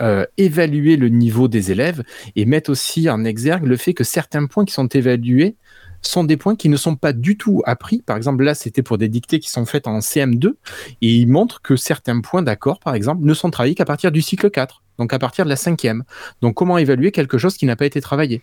euh, 0.00 0.24
évaluer 0.36 0.96
le 0.96 1.08
niveau 1.08 1.48
des 1.48 1.70
élèves 1.70 2.02
et 2.34 2.44
mettent 2.44 2.68
aussi 2.68 3.08
en 3.08 3.24
exergue 3.24 3.66
le 3.66 3.76
fait 3.76 3.94
que 3.94 4.04
certains 4.04 4.46
points 4.46 4.64
qui 4.64 4.72
sont 4.72 4.88
évalués 4.88 5.56
sont 6.02 6.24
des 6.24 6.36
points 6.36 6.56
qui 6.56 6.68
ne 6.68 6.76
sont 6.76 6.96
pas 6.96 7.12
du 7.12 7.36
tout 7.36 7.62
appris. 7.66 8.02
Par 8.02 8.16
exemple, 8.16 8.44
là, 8.44 8.54
c'était 8.54 8.82
pour 8.82 8.98
des 8.98 9.08
dictées 9.08 9.40
qui 9.40 9.50
sont 9.50 9.66
faites 9.66 9.86
en 9.86 9.98
CM2 9.98 10.54
et 11.02 11.14
ils 11.14 11.26
montrent 11.26 11.62
que 11.62 11.76
certains 11.76 12.20
points 12.20 12.42
d'accord, 12.42 12.78
par 12.80 12.94
exemple, 12.94 13.24
ne 13.24 13.34
sont 13.34 13.50
travaillés 13.50 13.74
qu'à 13.74 13.84
partir 13.84 14.12
du 14.12 14.22
cycle 14.22 14.50
4, 14.50 14.82
donc 14.98 15.12
à 15.12 15.18
partir 15.18 15.44
de 15.44 15.50
la 15.50 15.56
cinquième. 15.56 16.04
Donc, 16.42 16.54
comment 16.54 16.78
évaluer 16.78 17.12
quelque 17.12 17.38
chose 17.38 17.56
qui 17.56 17.66
n'a 17.66 17.76
pas 17.76 17.86
été 17.86 18.00
travaillé? 18.00 18.42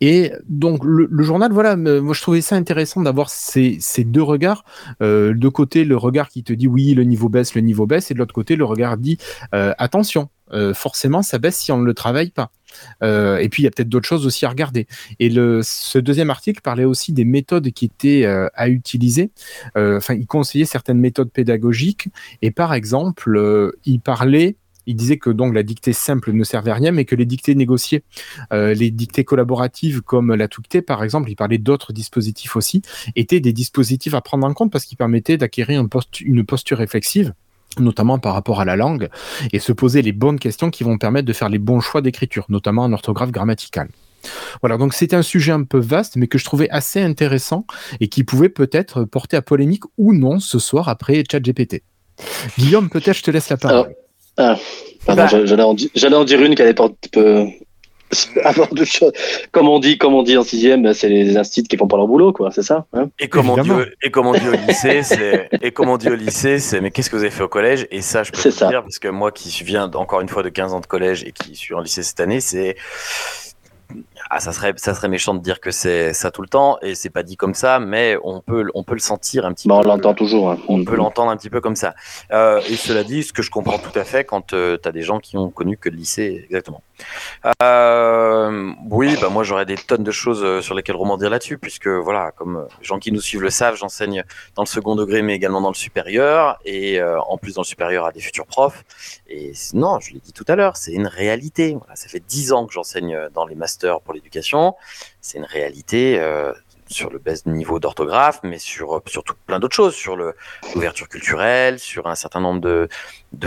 Et 0.00 0.32
donc 0.48 0.84
le, 0.84 1.08
journal, 1.22 1.52
voilà, 1.52 1.76
moi 1.76 2.14
je 2.14 2.22
trouvais 2.22 2.40
ça 2.40 2.56
intéressant 2.56 3.02
d'avoir 3.02 3.30
ces, 3.30 3.78
deux 4.04 4.22
regards. 4.22 4.64
Euh, 5.02 5.34
de 5.34 5.48
côté, 5.48 5.84
le 5.84 5.96
regard 5.96 6.28
qui 6.28 6.42
te 6.42 6.52
dit 6.52 6.66
oui, 6.66 6.94
le 6.94 7.04
niveau 7.04 7.28
baisse, 7.28 7.54
le 7.54 7.60
niveau 7.60 7.86
baisse, 7.86 8.10
et 8.10 8.14
de 8.14 8.18
l'autre 8.18 8.34
côté, 8.34 8.56
le 8.56 8.64
regard 8.64 8.96
dit 8.96 9.18
euh, 9.54 9.74
attention, 9.78 10.28
euh, 10.52 10.74
forcément 10.74 11.22
ça 11.22 11.38
baisse 11.38 11.56
si 11.56 11.72
on 11.72 11.78
ne 11.78 11.84
le 11.84 11.94
travaille 11.94 12.30
pas. 12.30 12.50
Et 13.02 13.48
puis 13.50 13.62
il 13.62 13.64
y 13.64 13.68
a 13.68 13.70
peut-être 13.70 13.88
d'autres 13.88 14.06
choses 14.06 14.26
aussi 14.26 14.44
à 14.44 14.50
regarder. 14.50 14.86
Et 15.18 15.30
le, 15.30 15.60
ce 15.62 15.98
deuxième 15.98 16.28
article 16.28 16.60
parlait 16.60 16.84
aussi 16.84 17.12
des 17.12 17.24
méthodes 17.24 17.70
qui 17.70 17.86
étaient 17.86 18.26
à 18.26 18.68
utiliser. 18.68 19.30
Enfin, 19.76 20.14
il 20.14 20.26
conseillait 20.26 20.66
certaines 20.66 20.98
méthodes 20.98 21.30
pédagogiques. 21.30 22.08
Et 22.42 22.50
par 22.50 22.74
exemple, 22.74 23.72
il 23.86 24.00
parlait 24.00 24.56
il 24.86 24.96
disait 24.96 25.18
que 25.18 25.30
donc 25.30 25.54
la 25.54 25.62
dictée 25.62 25.92
simple 25.92 26.32
ne 26.32 26.44
servait 26.44 26.70
à 26.70 26.74
rien, 26.74 26.92
mais 26.92 27.04
que 27.04 27.14
les 27.14 27.26
dictées 27.26 27.54
négociées, 27.54 28.04
euh, 28.52 28.74
les 28.74 28.90
dictées 28.90 29.24
collaboratives 29.24 30.02
comme 30.02 30.34
la 30.34 30.48
Touquetée, 30.48 30.82
par 30.82 31.02
exemple, 31.02 31.30
il 31.30 31.36
parlait 31.36 31.58
d'autres 31.58 31.92
dispositifs 31.92 32.56
aussi, 32.56 32.82
étaient 33.14 33.40
des 33.40 33.52
dispositifs 33.52 34.14
à 34.14 34.20
prendre 34.20 34.46
en 34.46 34.54
compte 34.54 34.72
parce 34.72 34.84
qu'ils 34.84 34.98
permettaient 34.98 35.36
d'acquérir 35.36 35.86
une 36.20 36.44
posture 36.44 36.78
réflexive 36.78 37.32
notamment 37.78 38.18
par 38.18 38.34
rapport 38.34 38.60
à 38.60 38.64
la 38.64 38.76
langue, 38.76 39.08
et 39.52 39.58
se 39.58 39.72
poser 39.72 40.00
les 40.02 40.12
bonnes 40.12 40.38
questions 40.38 40.70
qui 40.70 40.84
vont 40.84 40.98
permettre 40.98 41.26
de 41.26 41.32
faire 41.32 41.48
les 41.48 41.58
bons 41.58 41.80
choix 41.80 42.00
d'écriture, 42.00 42.46
notamment 42.48 42.84
en 42.84 42.92
orthographe 42.92 43.30
grammaticale. 43.30 43.88
Voilà, 44.60 44.76
donc 44.76 44.94
c'était 44.94 45.16
un 45.16 45.22
sujet 45.22 45.52
un 45.52 45.62
peu 45.62 45.78
vaste, 45.78 46.16
mais 46.16 46.26
que 46.26 46.38
je 46.38 46.44
trouvais 46.44 46.68
assez 46.70 47.00
intéressant 47.00 47.66
et 48.00 48.08
qui 48.08 48.24
pouvait 48.24 48.48
peut-être 48.48 49.04
porter 49.04 49.36
à 49.36 49.42
polémique 49.42 49.84
ou 49.98 50.14
non 50.14 50.40
ce 50.40 50.58
soir 50.58 50.88
après 50.88 51.22
ChatGPT. 51.30 51.82
Guillaume, 52.58 52.88
peut-être 52.88 53.18
je 53.18 53.22
te 53.22 53.30
laisse 53.30 53.50
la 53.50 53.56
parole. 53.56 53.94
Ah, 54.36 54.56
pardon, 55.06 55.22
bah. 55.22 55.44
j'allais 55.44 56.14
en, 56.14 56.24
dire 56.24 56.42
une 56.42 56.54
qui 56.54 56.62
allait 56.62 56.74
pas 56.74 56.84
un 56.84 56.88
petit 56.88 57.08
peu 57.10 57.46
avoir 58.44 58.72
de 58.72 58.84
choses. 58.84 59.12
Comme 59.52 59.68
on 59.68 59.78
dit, 59.78 59.98
comme 59.98 60.14
on 60.14 60.22
dit 60.22 60.36
en 60.36 60.42
sixième, 60.42 60.82
bah, 60.82 60.94
c'est 60.94 61.08
les 61.08 61.36
instituts 61.36 61.68
qui 61.68 61.76
font 61.76 61.88
pas 61.88 61.96
leur 61.96 62.06
boulot, 62.06 62.32
quoi. 62.32 62.50
C'est 62.50 62.62
ça. 62.62 62.86
Hein? 62.92 63.08
Et 63.18 63.28
comme 63.28 63.50
on 63.50 63.56
dit, 63.56 63.70
et 64.02 64.10
comme 64.10 64.26
on 64.26 64.32
dit 64.32 64.48
au 64.48 64.52
lycée, 64.52 65.02
c'est 65.02 65.48
et 65.62 65.70
comme 65.70 65.88
on 65.88 65.96
dit 65.96 66.08
au 66.08 66.14
lycée, 66.14 66.58
c'est 66.58 66.80
mais 66.80 66.90
qu'est-ce 66.90 67.10
que 67.10 67.16
vous 67.16 67.22
avez 67.22 67.30
fait 67.30 67.42
au 67.42 67.48
collège? 67.48 67.86
Et 67.90 68.02
ça, 68.02 68.22
je 68.22 68.32
peux 68.32 68.48
vous 68.48 68.68
dire 68.68 68.82
parce 68.82 68.98
que 68.98 69.08
moi, 69.08 69.32
qui 69.32 69.48
viens 69.64 69.90
encore 69.92 70.20
une 70.20 70.28
fois 70.28 70.42
de 70.42 70.48
15 70.48 70.72
ans 70.74 70.80
de 70.80 70.86
collège 70.86 71.24
et 71.24 71.32
qui 71.32 71.54
suis 71.54 71.74
en 71.74 71.80
lycée 71.80 72.02
cette 72.02 72.20
année, 72.20 72.40
c'est 72.40 72.76
ah, 74.30 74.40
ça 74.40 74.52
serait, 74.52 74.74
ça 74.76 74.94
serait 74.94 75.08
méchant 75.08 75.34
de 75.34 75.40
dire 75.40 75.60
que 75.60 75.70
c'est 75.70 76.12
ça 76.12 76.30
tout 76.30 76.42
le 76.42 76.48
temps, 76.48 76.78
et 76.82 76.94
c'est 76.94 77.10
pas 77.10 77.22
dit 77.22 77.36
comme 77.36 77.54
ça, 77.54 77.78
mais 77.78 78.16
on 78.24 78.40
peut, 78.40 78.66
on 78.74 78.82
peut 78.82 78.94
le 78.94 79.00
sentir 79.00 79.46
un 79.46 79.52
petit 79.52 79.68
bah, 79.68 79.80
peu. 79.80 79.88
On 79.88 79.92
l'entend 79.92 80.14
toujours. 80.14 80.50
Hein. 80.50 80.58
On 80.68 80.84
peut 80.84 80.96
l'entendre 80.96 81.30
un 81.30 81.36
petit 81.36 81.50
peu 81.50 81.60
comme 81.60 81.76
ça. 81.76 81.94
Euh, 82.32 82.60
et 82.68 82.76
cela 82.76 83.04
dit, 83.04 83.22
ce 83.22 83.32
que 83.32 83.42
je 83.42 83.50
comprends 83.50 83.78
tout 83.78 83.96
à 83.96 84.04
fait 84.04 84.24
quand 84.24 84.52
euh, 84.52 84.78
tu 84.82 84.88
as 84.88 84.92
des 84.92 85.02
gens 85.02 85.20
qui 85.20 85.36
ont 85.36 85.50
connu 85.50 85.76
que 85.76 85.88
le 85.88 85.96
lycée, 85.96 86.42
exactement. 86.44 86.82
Euh, 87.62 88.72
oui, 88.90 89.16
bah 89.20 89.28
moi 89.28 89.44
j'aurais 89.44 89.66
des 89.66 89.76
tonnes 89.76 90.02
de 90.02 90.10
choses 90.10 90.42
euh, 90.42 90.62
sur 90.62 90.74
lesquelles 90.74 90.96
rebondir 90.96 91.30
là-dessus, 91.30 91.58
puisque 91.58 91.88
voilà, 91.88 92.32
comme 92.32 92.66
les 92.80 92.84
gens 92.84 92.98
qui 92.98 93.12
nous 93.12 93.20
suivent 93.20 93.42
le 93.42 93.50
savent, 93.50 93.76
j'enseigne 93.76 94.24
dans 94.54 94.62
le 94.62 94.66
second 94.66 94.96
degré, 94.96 95.22
mais 95.22 95.34
également 95.34 95.60
dans 95.60 95.68
le 95.68 95.74
supérieur, 95.74 96.58
et 96.64 97.00
en 97.02 97.38
plus 97.38 97.54
dans 97.54 97.62
le 97.62 97.66
supérieur 97.66 98.06
à 98.06 98.12
des 98.12 98.20
futurs 98.20 98.46
profs. 98.46 98.84
Et 99.28 99.52
non, 99.74 100.00
je 100.00 100.12
l'ai 100.12 100.20
dit 100.20 100.32
tout 100.32 100.44
à 100.48 100.56
l'heure, 100.56 100.76
c'est 100.76 100.92
une 100.92 101.06
réalité. 101.06 101.76
Voilà, 101.78 101.96
ça 101.96 102.08
fait 102.08 102.22
dix 102.26 102.52
ans 102.52 102.66
que 102.66 102.72
j'enseigne 102.72 103.28
dans 103.34 103.46
les 103.46 103.54
masters 103.54 104.00
pour 104.00 104.14
l'éducation. 104.16 104.74
C'est 105.20 105.38
une 105.38 105.44
réalité 105.44 106.18
euh, 106.18 106.52
sur 106.88 107.10
le 107.10 107.18
baisse 107.18 107.46
niveau 107.46 107.78
d'orthographe, 107.78 108.40
mais 108.42 108.58
sur 108.58 109.02
surtout 109.06 109.34
plein 109.46 109.58
d'autres 109.58 109.74
choses, 109.74 109.94
sur 109.94 110.16
l'ouverture 110.16 111.08
culturelle, 111.08 111.78
sur 111.78 112.06
un 112.06 112.14
certain 112.14 112.40
nombre 112.40 112.60
de, 112.60 112.88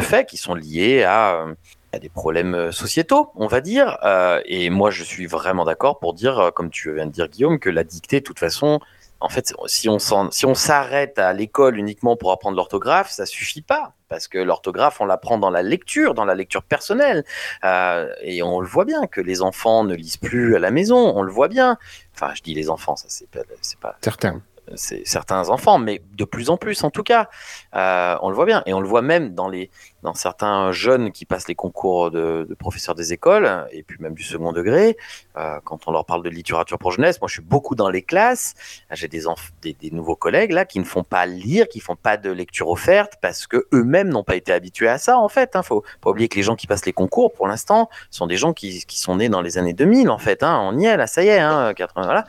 faits 0.01 0.27
qui 0.27 0.37
sont 0.37 0.55
liés 0.55 1.03
à, 1.03 1.45
à, 1.93 1.99
des 1.99 2.09
problèmes 2.09 2.71
sociétaux, 2.71 3.31
on 3.35 3.47
va 3.47 3.61
dire. 3.61 3.97
Euh, 4.03 4.41
et 4.45 4.69
moi, 4.69 4.91
je 4.91 5.03
suis 5.03 5.25
vraiment 5.25 5.65
d'accord 5.65 5.99
pour 5.99 6.13
dire, 6.13 6.51
comme 6.55 6.69
tu 6.69 6.93
viens 6.93 7.05
de 7.05 7.11
dire, 7.11 7.27
Guillaume, 7.27 7.59
que 7.59 7.69
la 7.69 7.83
dictée, 7.83 8.19
de 8.19 8.25
toute 8.25 8.39
façon, 8.39 8.79
en 9.21 9.29
fait, 9.29 9.53
si 9.67 9.89
on 9.89 10.55
s'arrête 10.55 11.19
à 11.19 11.33
l'école 11.33 11.77
uniquement 11.77 12.15
pour 12.15 12.31
apprendre 12.31 12.55
l'orthographe, 12.55 13.11
ça 13.11 13.25
suffit 13.25 13.61
pas 13.61 13.93
parce 14.09 14.27
que 14.27 14.39
l'orthographe, 14.39 14.99
on 14.99 15.05
l'apprend 15.05 15.37
dans 15.37 15.51
la 15.51 15.61
lecture, 15.61 16.15
dans 16.15 16.25
la 16.25 16.35
lecture 16.35 16.63
personnelle, 16.63 17.23
euh, 17.63 18.11
et 18.21 18.41
on 18.43 18.59
le 18.59 18.67
voit 18.67 18.85
bien 18.85 19.05
que 19.07 19.21
les 19.21 19.41
enfants 19.41 19.83
ne 19.83 19.95
lisent 19.95 20.17
plus 20.17 20.55
à 20.55 20.59
la 20.59 20.71
maison, 20.71 21.13
on 21.15 21.21
le 21.21 21.31
voit 21.31 21.47
bien. 21.47 21.77
Enfin, 22.15 22.33
je 22.35 22.41
dis 22.41 22.53
les 22.53 22.69
enfants, 22.69 22.95
ça 22.95 23.05
c'est 23.07 23.29
pas, 23.29 23.41
pas 23.79 23.97
certains 24.01 24.41
certains 24.75 25.49
enfants, 25.49 25.79
mais 25.79 26.01
de 26.15 26.25
plus 26.25 26.49
en 26.49 26.57
plus 26.57 26.83
en 26.83 26.89
tout 26.89 27.03
cas. 27.03 27.29
Euh, 27.75 28.17
on 28.21 28.29
le 28.29 28.35
voit 28.35 28.45
bien. 28.45 28.63
Et 28.65 28.73
on 28.73 28.79
le 28.79 28.87
voit 28.87 29.01
même 29.01 29.33
dans, 29.33 29.47
les, 29.47 29.69
dans 30.03 30.13
certains 30.13 30.71
jeunes 30.71 31.11
qui 31.11 31.25
passent 31.25 31.47
les 31.47 31.55
concours 31.55 32.11
de, 32.11 32.45
de 32.47 32.53
professeurs 32.55 32.95
des 32.95 33.13
écoles, 33.13 33.67
et 33.71 33.83
puis 33.83 33.97
même 33.99 34.13
du 34.13 34.23
second 34.23 34.51
degré. 34.51 34.97
Euh, 35.37 35.59
quand 35.63 35.87
on 35.87 35.91
leur 35.91 36.05
parle 36.05 36.23
de 36.23 36.29
littérature 36.29 36.77
pour 36.77 36.91
jeunesse, 36.91 37.19
moi 37.21 37.27
je 37.27 37.33
suis 37.33 37.41
beaucoup 37.41 37.75
dans 37.75 37.89
les 37.89 38.01
classes. 38.01 38.55
J'ai 38.91 39.07
des, 39.07 39.23
des, 39.61 39.91
nouveaux 39.91 40.15
collègues 40.15 40.51
là 40.51 40.65
qui 40.65 40.79
ne 40.79 40.83
font 40.83 41.03
pas 41.03 41.25
lire, 41.25 41.67
qui 41.67 41.79
font 41.79 41.95
pas 41.95 42.17
de 42.17 42.31
lecture 42.31 42.69
offerte 42.69 43.13
parce 43.21 43.47
que 43.47 43.67
eux-mêmes 43.73 44.09
n'ont 44.09 44.23
pas 44.23 44.35
été 44.35 44.51
habitués 44.51 44.89
à 44.89 44.97
ça 44.97 45.17
en 45.17 45.29
fait. 45.29 45.55
Hein. 45.55 45.63
Faut 45.63 45.83
pas 46.01 46.09
oublier 46.09 46.27
que 46.27 46.35
les 46.35 46.43
gens 46.43 46.55
qui 46.55 46.67
passent 46.67 46.85
les 46.85 46.93
concours 46.93 47.33
pour 47.33 47.47
l'instant 47.47 47.89
sont 48.11 48.27
des 48.27 48.37
gens 48.37 48.53
qui, 48.53 48.85
qui, 48.85 48.99
sont 48.99 49.17
nés 49.17 49.29
dans 49.29 49.41
les 49.41 49.57
années 49.57 49.73
2000 49.73 50.09
en 50.09 50.17
fait. 50.17 50.43
Hein. 50.43 50.59
On 50.63 50.77
y 50.77 50.85
est 50.85 50.97
là, 50.97 51.07
ça 51.07 51.23
y 51.23 51.27
est, 51.27 51.39
hein, 51.39 51.73
80, 51.73 52.03
voilà. 52.03 52.25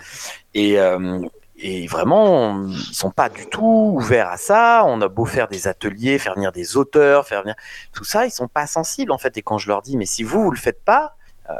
Et, 0.54 0.78
euh, 0.78 1.20
et 1.62 1.86
vraiment, 1.86 2.66
ils 2.68 2.94
sont 2.94 3.10
pas 3.10 3.28
du 3.28 3.46
tout 3.46 3.92
ouverts 3.94 4.28
à 4.28 4.36
ça. 4.36 4.82
On 4.86 5.00
a 5.02 5.08
beau 5.08 5.26
faire 5.26 5.48
des 5.48 5.68
ateliers, 5.68 6.18
faire 6.18 6.34
venir 6.34 6.52
des 6.52 6.76
auteurs, 6.76 7.26
faire 7.26 7.42
venir 7.42 7.54
tout 7.92 8.04
ça, 8.04 8.26
ils 8.26 8.30
sont 8.30 8.48
pas 8.48 8.66
sensibles 8.66 9.12
en 9.12 9.18
fait. 9.18 9.36
Et 9.36 9.42
quand 9.42 9.58
je 9.58 9.68
leur 9.68 9.82
dis, 9.82 9.96
mais 9.96 10.06
si 10.06 10.22
vous 10.22 10.42
vous 10.42 10.50
le 10.50 10.58
faites 10.58 10.82
pas, 10.82 11.16
euh, 11.50 11.54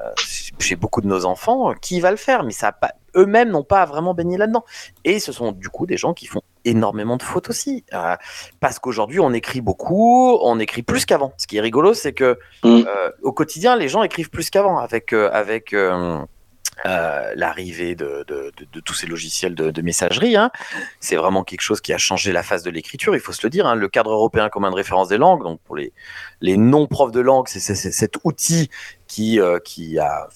chez 0.58 0.76
beaucoup 0.76 1.00
de 1.00 1.06
nos 1.06 1.24
enfants, 1.24 1.74
qui 1.74 2.00
va 2.00 2.10
le 2.10 2.16
faire? 2.16 2.44
Mais 2.44 2.52
ça, 2.52 2.72
pas, 2.72 2.92
eux-mêmes 3.16 3.50
n'ont 3.50 3.64
pas 3.64 3.84
vraiment 3.86 4.14
baigné 4.14 4.38
là-dedans. 4.38 4.64
Et 5.04 5.20
ce 5.20 5.32
sont 5.32 5.52
du 5.52 5.68
coup 5.68 5.84
des 5.84 5.96
gens 5.96 6.14
qui 6.14 6.26
font 6.26 6.42
énormément 6.64 7.16
de 7.16 7.22
fautes 7.22 7.50
aussi, 7.50 7.84
euh, 7.92 8.16
parce 8.60 8.78
qu'aujourd'hui 8.78 9.18
on 9.20 9.32
écrit 9.32 9.60
beaucoup, 9.62 10.38
on 10.42 10.58
écrit 10.60 10.82
plus 10.82 11.04
qu'avant. 11.06 11.32
Ce 11.38 11.46
qui 11.46 11.56
est 11.56 11.60
rigolo, 11.60 11.92
c'est 11.94 12.12
que 12.12 12.38
mm. 12.62 12.68
euh, 12.86 13.10
au 13.22 13.32
quotidien, 13.32 13.76
les 13.76 13.88
gens 13.88 14.02
écrivent 14.02 14.30
plus 14.30 14.48
qu'avant 14.50 14.78
avec 14.78 15.12
avec 15.12 15.74
euh, 16.86 17.32
l'arrivée 17.36 17.94
de, 17.94 18.24
tous 18.84 18.94
ces 18.94 19.06
logiciels 19.06 19.54
de, 19.54 19.82
messagerie. 19.82 20.36
Hein. 20.36 20.50
C'est 21.00 21.16
vraiment 21.16 21.44
quelque 21.44 21.60
chose 21.60 21.80
qui 21.80 21.92
a 21.92 21.98
changé 21.98 22.32
la 22.32 22.42
phase 22.42 22.62
de 22.62 22.70
l'écriture, 22.70 23.14
il 23.14 23.20
faut 23.20 23.32
se 23.32 23.44
le 23.44 23.50
dire. 23.50 23.66
Hein. 23.66 23.74
Le 23.74 23.88
cadre 23.88 24.12
européen 24.12 24.48
commun 24.48 24.70
de 24.70 24.76
référence 24.76 25.08
des 25.08 25.18
langues, 25.18 25.42
donc 25.42 25.60
pour 25.62 25.76
les, 25.76 25.92
non-profs 26.42 27.12
de 27.12 27.20
langue, 27.20 27.48
c'est 27.48 27.60
cet 27.74 28.16
outil 28.24 28.70
qui, 29.06 29.40
euh, 29.40 29.58
a 29.98 30.28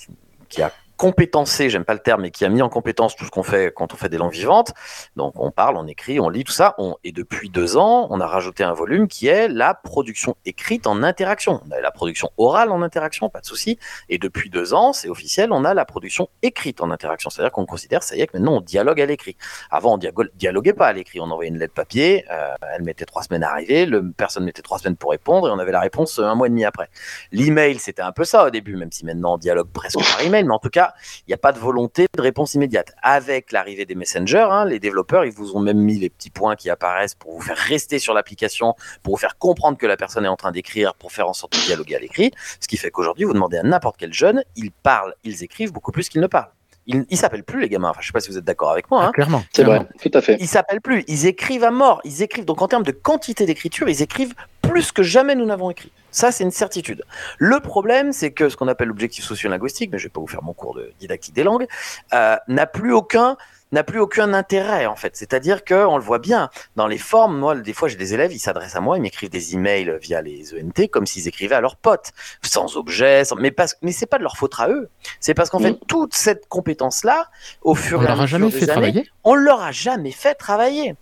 compétencé, 1.05 1.69
j'aime 1.69 1.85
pas 1.85 1.93
le 1.93 1.99
terme, 1.99 2.23
mais 2.23 2.31
qui 2.31 2.47
a 2.47 2.49
mis 2.49 2.63
en 2.63 2.71
compétence 2.71 3.15
tout 3.15 3.27
ce 3.27 3.31
qu'on 3.31 3.43
fait 3.43 3.71
quand 3.77 3.93
on 3.93 3.97
fait 3.99 4.09
des 4.09 4.17
langues 4.17 4.33
vivantes. 4.33 4.73
Donc 5.17 5.35
on 5.37 5.51
parle, 5.51 5.77
on 5.77 5.87
écrit, 5.87 6.19
on 6.19 6.31
lit, 6.31 6.45
tout 6.45 6.53
ça. 6.53 6.77
Et 7.05 7.13
depuis 7.13 7.51
deux 7.51 7.77
ans, 7.77 8.07
on 8.09 8.23
a 8.23 8.27
rajouté 8.27 8.65
un 8.65 8.73
volume 8.73 9.07
qui 9.07 9.27
est 9.27 9.49
la 9.49 9.75
production 9.75 10.35
écrite 10.47 10.87
en 10.87 11.03
interaction. 11.03 11.61
On 11.69 11.71
a 11.73 11.81
la 11.83 11.91
production 11.91 12.31
orale 12.39 12.71
en 12.71 12.81
interaction, 12.81 13.29
pas 13.29 13.43
de 13.43 13.45
souci. 13.45 13.79
Et 14.09 14.17
depuis 14.17 14.49
deux 14.49 14.73
ans, 14.73 14.95
c'est 14.95 15.11
officiel, 15.11 15.53
on 15.53 15.67
a 15.67 15.75
la 15.75 15.85
production 15.85 16.31
écrite 16.41 16.81
en 16.81 16.91
interaction. 16.91 17.29
C'est-à-dire 17.29 17.53
qu'on 17.53 17.67
considère, 17.67 18.03
ça 18.03 18.17
y 18.17 18.23
est, 18.23 18.27
que 18.27 18.39
maintenant 18.39 18.55
on 18.55 18.61
dialogue 18.63 18.99
à 19.03 19.05
l'écrit. 19.05 19.37
Avant, 19.71 19.97
on 19.97 20.29
dialoguait 20.37 20.73
pas 20.73 20.87
à 20.87 20.95
l'écrit. 20.95 21.21
On 21.21 21.31
envoyait 21.31 21.51
une 21.51 21.59
lettre 21.59 21.75
papier, 21.75 22.25
euh, 22.31 22.55
elle 22.75 22.83
mettait 22.83 23.05
trois 23.05 23.25
semaines 23.25 23.45
à 23.45 23.51
arriver, 23.51 23.85
le, 23.85 24.11
personne 24.11 24.45
mettait 24.45 24.63
trois 24.63 24.79
semaines 24.79 24.97
pour 24.97 25.11
répondre 25.11 25.49
et 25.49 25.51
on 25.51 25.59
avait 25.59 25.73
la 25.73 25.81
réponse 25.81 26.19
un 26.19 26.35
mois 26.35 26.47
et 26.47 26.51
demi 26.51 26.65
après. 26.65 26.89
L'email, 27.31 27.79
c'était 27.79 28.01
un 28.01 28.13
peu 28.13 28.25
ça 28.25 28.47
au 28.47 28.51
début, 28.51 28.77
même 28.77 28.91
si 28.91 29.05
maintenant 29.05 29.35
on 29.35 29.39
dialogue 29.39 29.69
presque 29.71 29.99
par 29.99 30.23
email, 30.23 30.45
mais 30.45 30.55
en 30.55 30.59
tout 30.59 30.71
cas, 30.71 30.94
il 31.21 31.31
n'y 31.31 31.35
a 31.35 31.39
pas 31.39 31.53
de 31.53 31.59
volonté 31.59 32.07
de 32.15 32.23
réponse 32.23 32.55
immédiate. 32.55 32.93
Avec 33.03 33.53
l'arrivée 33.53 33.87
des 33.87 33.95
messengers, 33.95 34.47
hein, 34.51 34.65
les 34.65 34.79
développeurs, 34.79 35.25
ils 35.25 35.33
vous 35.33 35.57
ont 35.57 35.61
même 35.61 35.79
mis 35.79 35.99
les 35.99 36.11
petits 36.11 36.31
points 36.31 36.57
qui 36.57 36.71
apparaissent 36.71 37.15
pour 37.15 37.33
vous 37.33 37.41
faire 37.41 37.57
rester 37.57 37.99
sur 37.99 38.15
l'application, 38.15 38.75
pour 39.03 39.15
vous 39.15 39.21
faire 39.21 39.39
comprendre 39.39 39.79
que 39.79 39.87
la 39.87 39.97
personne 39.97 40.25
est 40.25 40.29
en 40.29 40.37
train 40.37 40.53
d'écrire, 40.53 40.95
pour 40.95 41.13
faire 41.13 41.29
en 41.29 41.35
sorte 41.35 41.53
de 41.53 41.65
dialoguer 41.65 41.97
à 41.97 41.99
l'écrit. 41.99 42.33
Ce 42.61 42.69
qui 42.69 42.77
fait 42.77 42.91
qu'aujourd'hui, 42.91 43.25
vous 43.25 43.33
demandez 43.33 43.59
à 43.59 43.63
n'importe 43.63 43.97
quel 43.99 44.13
jeune, 44.13 44.43
ils 44.57 44.71
parlent, 44.71 45.15
ils 45.25 45.43
écrivent 45.43 45.73
beaucoup 45.73 45.93
plus 45.93 46.09
qu'ils 46.09 46.21
ne 46.21 46.27
parlent. 46.27 46.53
Ils, 46.87 47.07
ils 47.09 47.17
s'appellent 47.17 47.45
plus 47.45 47.61
les 47.61 47.69
gamins. 47.69 47.89
Enfin, 47.89 48.01
je 48.03 48.09
sais 48.09 48.13
pas 48.13 48.21
si 48.21 48.31
vous 48.31 48.39
êtes 48.39 48.45
d'accord 48.45 48.71
avec 48.71 48.91
moi. 48.91 49.05
Hein. 49.05 49.07
Ah, 49.09 49.13
clairement. 49.13 49.43
C'est 49.53 49.65
vrai, 49.65 49.87
tout 50.03 50.11
à 50.13 50.21
fait. 50.21 50.37
Ils 50.39 50.49
s'appellent 50.49 50.83
plus. 50.83 51.03
Ils 51.09 51.27
écrivent 51.27 51.65
à 51.65 51.71
mort. 51.71 52.01
Ils 52.05 52.23
écrivent. 52.23 52.45
Donc 52.45 52.61
en 52.61 52.69
termes 52.69 52.83
de 52.83 52.93
quantité 52.93 53.47
d'écriture, 53.47 53.89
ils 53.89 54.03
écrivent 54.03 54.35
plus 54.61 54.93
que 54.93 55.03
jamais 55.03 55.35
nous 55.35 55.47
n'avons 55.47 55.71
écrit. 55.71 55.91
Ça, 56.15 56.31
c'est 56.31 56.45
une 56.45 56.53
certitude. 56.53 57.03
Le 57.39 57.59
problème, 57.59 58.13
c'est 58.13 58.31
que 58.31 58.49
ce 58.49 58.57
qu'on 58.57 58.69
appelle 58.69 58.87
l'objectif 58.87 59.25
socio-linguistique, 59.25 59.91
mais 59.91 59.99
je 59.99 60.05
vais 60.05 60.11
pas 60.11 60.21
vous 60.21 60.29
faire 60.29 60.45
mon 60.45 60.53
cours 60.53 60.77
de 60.77 60.93
didactique 61.01 61.35
des 61.35 61.43
langues, 61.43 61.67
euh, 62.13 62.37
n'a 62.47 62.67
plus 62.67 62.93
aucun 62.93 63.37
n'a 63.73 63.83
plus 63.83 63.99
aucun 63.99 64.33
intérêt 64.35 64.87
en 64.87 64.95
fait. 64.95 65.17
C'est-à-dire 65.17 65.65
que 65.65 65.75
on 65.75 65.97
le 65.97 66.03
voit 66.05 66.21
bien 66.21 66.49
dans 66.77 66.87
les 66.87 66.99
formes. 66.99 67.37
Moi, 67.37 67.57
des 67.57 67.73
fois, 67.73 67.89
j'ai 67.89 67.97
des 67.97 68.15
élèves, 68.15 68.33
ils 68.33 68.39
s'adressent 68.39 68.77
à 68.77 68.81
moi, 68.81 68.97
ils 68.97 69.01
m'écrivent 69.01 69.31
des 69.31 69.55
emails 69.55 69.99
via 70.01 70.23
les 70.23 70.55
ENT 70.55 70.87
comme 70.93 71.07
s'ils 71.07 71.27
écrivaient 71.27 71.57
à 71.57 71.61
leurs 71.61 71.75
potes, 71.75 72.13
sans 72.43 72.77
objet, 72.77 73.25
sans... 73.25 73.35
mais 73.35 73.51
parce 73.51 73.75
mais 73.83 73.91
c'est 73.91 74.07
pas 74.07 74.19
de 74.19 74.23
leur 74.23 74.37
faute 74.37 74.55
à 74.59 74.69
eux. 74.69 74.91
C'est 75.19 75.35
parce 75.35 75.51
qu'en 75.51 75.59
fait, 75.59 75.77
toute 75.89 76.15
cette 76.15 76.47
compétence-là, 76.47 77.29
au 77.63 77.75
fur 77.75 78.01
et 78.05 78.07
à 78.07 78.15
mesure 78.15 78.39
des 78.39 78.45
années, 78.45 78.67
travailler 78.67 79.11
on 79.25 79.35
leur 79.35 79.61
a 79.63 79.73
jamais 79.73 80.13
fait 80.13 80.35
travailler. 80.35 80.95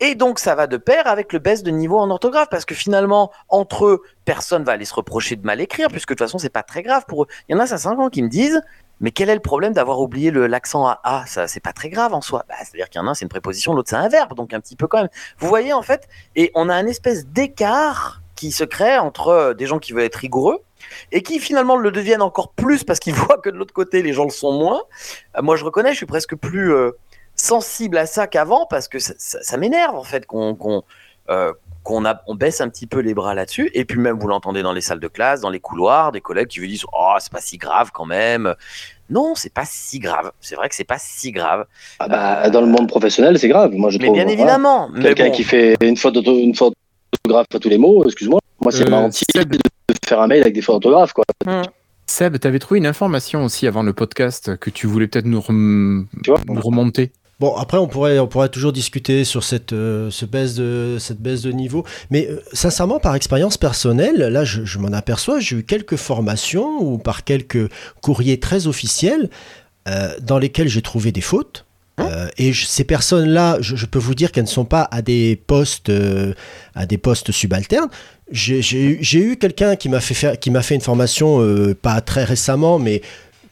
Et 0.00 0.14
donc, 0.14 0.38
ça 0.38 0.54
va 0.54 0.66
de 0.66 0.76
pair 0.76 1.06
avec 1.06 1.32
le 1.32 1.38
baisse 1.38 1.62
de 1.62 1.70
niveau 1.70 1.98
en 1.98 2.10
orthographe, 2.10 2.48
parce 2.50 2.64
que 2.64 2.74
finalement, 2.74 3.32
entre 3.48 3.86
eux, 3.86 4.02
personne 4.24 4.64
va 4.64 4.72
aller 4.72 4.84
se 4.84 4.94
reprocher 4.94 5.36
de 5.36 5.44
mal 5.44 5.60
écrire, 5.60 5.88
puisque 5.88 6.10
de 6.10 6.14
toute 6.14 6.26
façon, 6.26 6.38
c'est 6.38 6.48
pas 6.50 6.62
très 6.62 6.82
grave 6.82 7.04
pour 7.08 7.24
eux. 7.24 7.26
Il 7.48 7.52
y 7.52 7.58
en 7.58 7.60
a, 7.60 7.66
ça 7.66 7.78
5 7.78 7.98
ans, 7.98 8.08
qui 8.08 8.22
me 8.22 8.28
disent, 8.28 8.62
mais 9.00 9.10
quel 9.10 9.28
est 9.28 9.34
le 9.34 9.40
problème 9.40 9.72
d'avoir 9.72 10.00
oublié 10.00 10.30
l'accent 10.30 10.86
à 10.86 11.00
A 11.04 11.26
Ça, 11.26 11.48
c'est 11.48 11.60
pas 11.60 11.72
très 11.72 11.88
grave 11.88 12.14
en 12.14 12.20
soi. 12.20 12.44
Bah, 12.48 12.54
C'est-à-dire 12.58 12.88
qu'il 12.88 13.00
y 13.00 13.04
en 13.04 13.06
a 13.06 13.10
un, 13.10 13.14
c'est 13.14 13.24
une 13.24 13.28
préposition, 13.28 13.74
l'autre, 13.74 13.90
c'est 13.90 13.96
un 13.96 14.08
verbe, 14.08 14.34
donc 14.34 14.52
un 14.52 14.60
petit 14.60 14.76
peu 14.76 14.86
quand 14.86 14.98
même. 14.98 15.10
Vous 15.38 15.48
voyez, 15.48 15.72
en 15.72 15.82
fait, 15.82 16.08
et 16.36 16.50
on 16.54 16.68
a 16.68 16.74
un 16.74 16.86
espèce 16.86 17.26
d'écart 17.26 18.22
qui 18.34 18.52
se 18.52 18.62
crée 18.64 18.98
entre 18.98 19.28
euh, 19.28 19.54
des 19.54 19.66
gens 19.66 19.80
qui 19.80 19.92
veulent 19.92 20.04
être 20.04 20.16
rigoureux 20.16 20.60
et 21.10 21.22
qui 21.22 21.40
finalement 21.40 21.76
le 21.76 21.90
deviennent 21.90 22.22
encore 22.22 22.52
plus 22.52 22.84
parce 22.84 23.00
qu'ils 23.00 23.14
voient 23.14 23.38
que 23.38 23.50
de 23.50 23.56
l'autre 23.56 23.74
côté, 23.74 24.02
les 24.02 24.12
gens 24.12 24.24
le 24.24 24.30
sont 24.30 24.52
moins. 24.52 24.82
Euh, 25.36 25.42
moi, 25.42 25.56
je 25.56 25.64
reconnais, 25.64 25.90
je 25.90 25.96
suis 25.96 26.06
presque 26.06 26.36
plus 26.36 26.72
euh, 26.72 26.92
sensible 27.40 27.96
à 27.98 28.06
ça 28.06 28.26
qu'avant 28.26 28.66
parce 28.68 28.88
que 28.88 28.98
ça, 28.98 29.14
ça- 29.18 29.42
ça 29.42 29.56
m'énerve 29.56 29.94
en 29.96 30.04
fait 30.04 30.26
qu'on 30.26 30.54
qu'on 30.54 30.82
euh, 31.30 31.52
qu'on 31.84 32.04
a- 32.04 32.20
on 32.26 32.34
baisse 32.34 32.60
un 32.60 32.68
petit 32.68 32.86
peu 32.86 33.00
les 33.00 33.14
bras 33.14 33.34
là-dessus. 33.34 33.70
Et 33.74 33.84
puis 33.86 33.98
même, 33.98 34.18
vous 34.18 34.26
l'entendez 34.28 34.62
dans 34.62 34.72
les 34.72 34.80
salles 34.82 35.00
de 35.00 35.08
classe, 35.08 35.40
dans 35.40 35.48
les 35.50 35.60
couloirs, 35.60 36.12
des 36.12 36.20
collègues 36.20 36.48
qui 36.48 36.58
vous 36.60 36.66
disent 36.66 36.84
Oh, 36.92 37.14
c'est 37.18 37.32
pas 37.32 37.40
si 37.40 37.56
grave 37.56 37.90
quand 37.92 38.04
même. 38.06 38.54
Non, 39.10 39.34
c'est 39.34 39.52
pas 39.52 39.64
si 39.64 39.98
grave. 40.00 40.32
C'est 40.40 40.54
vrai 40.54 40.68
que 40.68 40.74
c'est 40.74 40.84
pas 40.84 40.98
si 40.98 41.32
grave. 41.32 41.64
Ah 41.98 42.08
bah, 42.08 42.50
dans 42.50 42.60
le 42.60 42.66
monde 42.66 42.88
professionnel, 42.88 43.38
c'est 43.38 43.48
grave. 43.48 43.72
Moi, 43.72 43.88
je 43.90 43.98
Mais 43.98 44.04
trouve. 44.04 44.16
bien 44.16 44.24
voilà. 44.24 44.38
évidemment. 44.38 44.90
mais 44.92 45.02
Quelqu'un 45.02 45.26
bon. 45.26 45.32
qui 45.32 45.44
fait 45.44 45.76
une 45.80 45.96
faute 45.96 46.14
d'auto- 46.14 46.36
une 46.38 46.54
faute 46.54 46.74
d'orthographe 47.12 47.46
à 47.54 47.58
tous 47.58 47.68
les 47.70 47.78
mots, 47.78 48.04
excuse-moi. 48.04 48.40
Moi, 48.60 48.72
c'est 48.72 48.86
Euh, 48.86 48.90
ma 48.90 48.96
hantise 48.98 49.22
Seb, 49.34 49.48
de 49.50 49.58
faire 50.06 50.20
un 50.20 50.26
mail 50.26 50.42
avec 50.42 50.54
des 50.54 50.60
fautes 50.60 50.82
d'orthographe, 50.82 51.12
quoi. 51.14 51.24
Seb, 52.06 52.38
tu 52.38 52.46
avais 52.46 52.58
trouvé 52.58 52.78
une 52.78 52.86
information 52.86 53.44
aussi 53.44 53.66
avant 53.66 53.82
le 53.82 53.92
podcast 53.94 54.56
que 54.56 54.68
tu 54.70 54.86
voulais 54.86 55.06
peut-être 55.08 55.26
rem- 55.26 56.06
nous 56.46 56.60
remonter. 56.60 57.12
Bon, 57.40 57.54
après, 57.54 57.78
on 57.78 57.86
pourrait, 57.86 58.18
on 58.18 58.26
pourrait 58.26 58.48
toujours 58.48 58.72
discuter 58.72 59.22
sur 59.24 59.44
cette, 59.44 59.72
euh, 59.72 60.10
ce 60.10 60.24
baisse 60.26 60.54
de, 60.56 60.96
cette 60.98 61.20
baisse 61.20 61.42
de 61.42 61.52
niveau. 61.52 61.84
Mais 62.10 62.26
euh, 62.28 62.40
sincèrement, 62.52 62.98
par 62.98 63.14
expérience 63.14 63.56
personnelle, 63.56 64.16
là, 64.16 64.44
je, 64.44 64.64
je 64.64 64.78
m'en 64.78 64.88
aperçois, 64.88 65.38
j'ai 65.38 65.56
eu 65.56 65.62
quelques 65.62 65.94
formations 65.96 66.82
ou 66.82 66.98
par 66.98 67.22
quelques 67.22 67.70
courriers 68.02 68.40
très 68.40 68.66
officiels 68.66 69.30
euh, 69.88 70.08
dans 70.20 70.38
lesquels 70.40 70.66
j'ai 70.68 70.82
trouvé 70.82 71.12
des 71.12 71.20
fautes. 71.20 71.64
Euh, 72.00 72.28
et 72.38 72.52
je- 72.52 72.66
ces 72.66 72.84
personnes-là, 72.84 73.58
je, 73.60 73.74
je 73.76 73.86
peux 73.86 73.98
vous 74.00 74.14
dire 74.16 74.30
qu'elles 74.32 74.44
ne 74.44 74.48
sont 74.48 74.64
pas 74.64 74.88
à 74.90 75.00
des 75.02 75.34
postes, 75.46 75.90
euh, 75.90 76.32
à 76.74 76.86
des 76.86 76.98
postes 76.98 77.30
subalternes. 77.32 77.88
J'ai 78.30 78.60
eu- 79.14 79.36
quelqu'un 79.36 79.74
qui 79.76 79.88
m'a 79.88 80.00
fait 80.00 80.14
faire, 80.14 80.38
qui 80.38 80.50
m'a 80.50 80.62
fait 80.62 80.74
une 80.74 80.80
formation 80.80 81.40
euh, 81.40 81.74
pas 81.74 82.00
très 82.00 82.24
récemment, 82.24 82.78
mais 82.78 83.00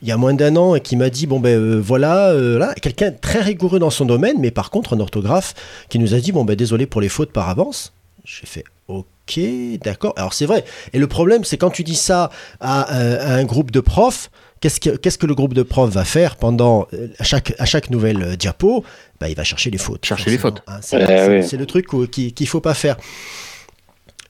il 0.06 0.08
y 0.08 0.12
a 0.12 0.16
moins 0.16 0.34
d'un 0.34 0.54
an 0.54 0.76
et 0.76 0.80
qui 0.80 0.94
m'a 0.94 1.10
dit 1.10 1.26
bon 1.26 1.40
ben 1.40 1.58
euh, 1.58 1.80
voilà, 1.80 2.28
euh, 2.30 2.58
là 2.60 2.74
quelqu'un 2.80 3.10
très 3.10 3.40
rigoureux 3.40 3.80
dans 3.80 3.90
son 3.90 4.04
domaine, 4.04 4.36
mais 4.38 4.52
par 4.52 4.70
contre 4.70 4.94
un 4.94 5.00
orthographe 5.00 5.54
qui 5.88 5.98
nous 5.98 6.14
a 6.14 6.18
dit 6.20 6.30
bon 6.30 6.44
ben 6.44 6.54
désolé 6.54 6.86
pour 6.86 7.00
les 7.00 7.08
fautes 7.08 7.32
par 7.32 7.48
avance. 7.48 7.92
J'ai 8.24 8.46
fait 8.46 8.64
ok 8.86 9.40
d'accord. 9.82 10.14
Alors 10.16 10.32
c'est 10.32 10.46
vrai. 10.46 10.64
Et 10.92 10.98
le 11.00 11.08
problème 11.08 11.42
c'est 11.44 11.56
quand 11.58 11.70
tu 11.70 11.82
dis 11.82 11.96
ça 11.96 12.30
à, 12.60 12.94
un- 12.96 13.14
à 13.16 13.34
un 13.34 13.44
groupe 13.44 13.70
de 13.72 13.80
profs. 13.80 14.30
Qu'est-ce 14.60 14.80
que, 14.80 14.90
qu'est-ce 14.96 15.18
que 15.18 15.26
le 15.26 15.34
groupe 15.34 15.52
de 15.52 15.62
profs 15.62 15.90
va 15.92 16.04
faire 16.04 16.36
pendant 16.36 16.86
euh, 16.94 17.08
à 17.18 17.24
chaque, 17.24 17.52
à 17.58 17.66
chaque 17.66 17.90
nouvelle 17.90 18.22
euh, 18.22 18.36
diapo? 18.36 18.84
Bah, 19.20 19.28
Il 19.28 19.36
va 19.36 19.44
chercher 19.44 19.70
les 19.70 19.76
fautes. 19.76 20.06
Chercher 20.06 20.30
les 20.30 20.38
fautes. 20.38 20.62
hein. 20.66 20.78
c'est, 20.80 21.04
c'est- 21.04 21.28
oui. 21.28 21.44
c'est 21.46 21.56
le 21.58 21.66
truc 21.66 21.92
où- 21.92 22.06
qui- 22.06 22.32
qu'il 22.32 22.44
ne 22.46 22.48
faut 22.48 22.62
pas 22.62 22.72
faire. 22.72 22.96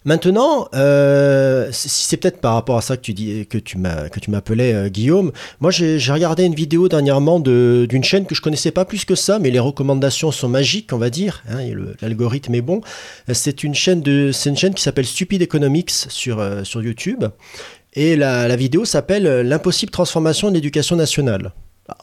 Maintenant, 0.06 0.68
euh, 0.72 1.68
c'est 1.72 2.16
peut-être 2.16 2.40
par 2.40 2.54
rapport 2.54 2.78
à 2.78 2.80
ça 2.80 2.96
que 2.96 3.02
tu 3.02 3.12
dis 3.12 3.44
que 3.46 3.58
tu 3.58 3.76
m'as 3.76 4.08
que 4.08 4.20
tu 4.20 4.30
m'appelais 4.30 4.72
euh, 4.72 4.88
Guillaume. 4.88 5.32
Moi, 5.60 5.72
j'ai 5.72 5.98
regardé 6.12 6.44
une 6.44 6.54
vidéo 6.54 6.88
dernièrement 6.88 7.40
de- 7.40 7.86
d'une 7.88 8.04
chaîne 8.04 8.24
que 8.24 8.34
je 8.36 8.40
connaissais 8.40 8.70
pas 8.70 8.84
plus 8.84 9.04
que 9.04 9.16
ça, 9.16 9.40
mais 9.40 9.50
les 9.50 9.58
recommandations 9.58 10.30
sont 10.30 10.48
magiques, 10.48 10.92
on 10.92 10.98
va 10.98 11.10
dire. 11.10 11.42
hein, 11.50 11.58
L'algorithme 12.00 12.54
est 12.54 12.60
bon. 12.62 12.80
Euh, 13.28 13.32
C'est 13.34 13.64
une 13.64 13.74
chaîne 13.74 14.00
de 14.00 14.30
c'est 14.32 14.48
une 14.48 14.56
chaîne 14.56 14.74
qui 14.74 14.82
s'appelle 14.82 15.06
Stupid 15.06 15.42
Economics 15.42 15.90
sur 15.90 16.38
euh, 16.38 16.62
sur 16.62 16.80
YouTube. 16.82 17.24
Et 17.94 18.14
la, 18.14 18.46
la 18.46 18.56
vidéo 18.56 18.84
s'appelle 18.84 19.24
L'impossible 19.42 19.90
transformation 19.90 20.50
de 20.50 20.54
l'éducation 20.54 20.94
nationale. 20.94 21.50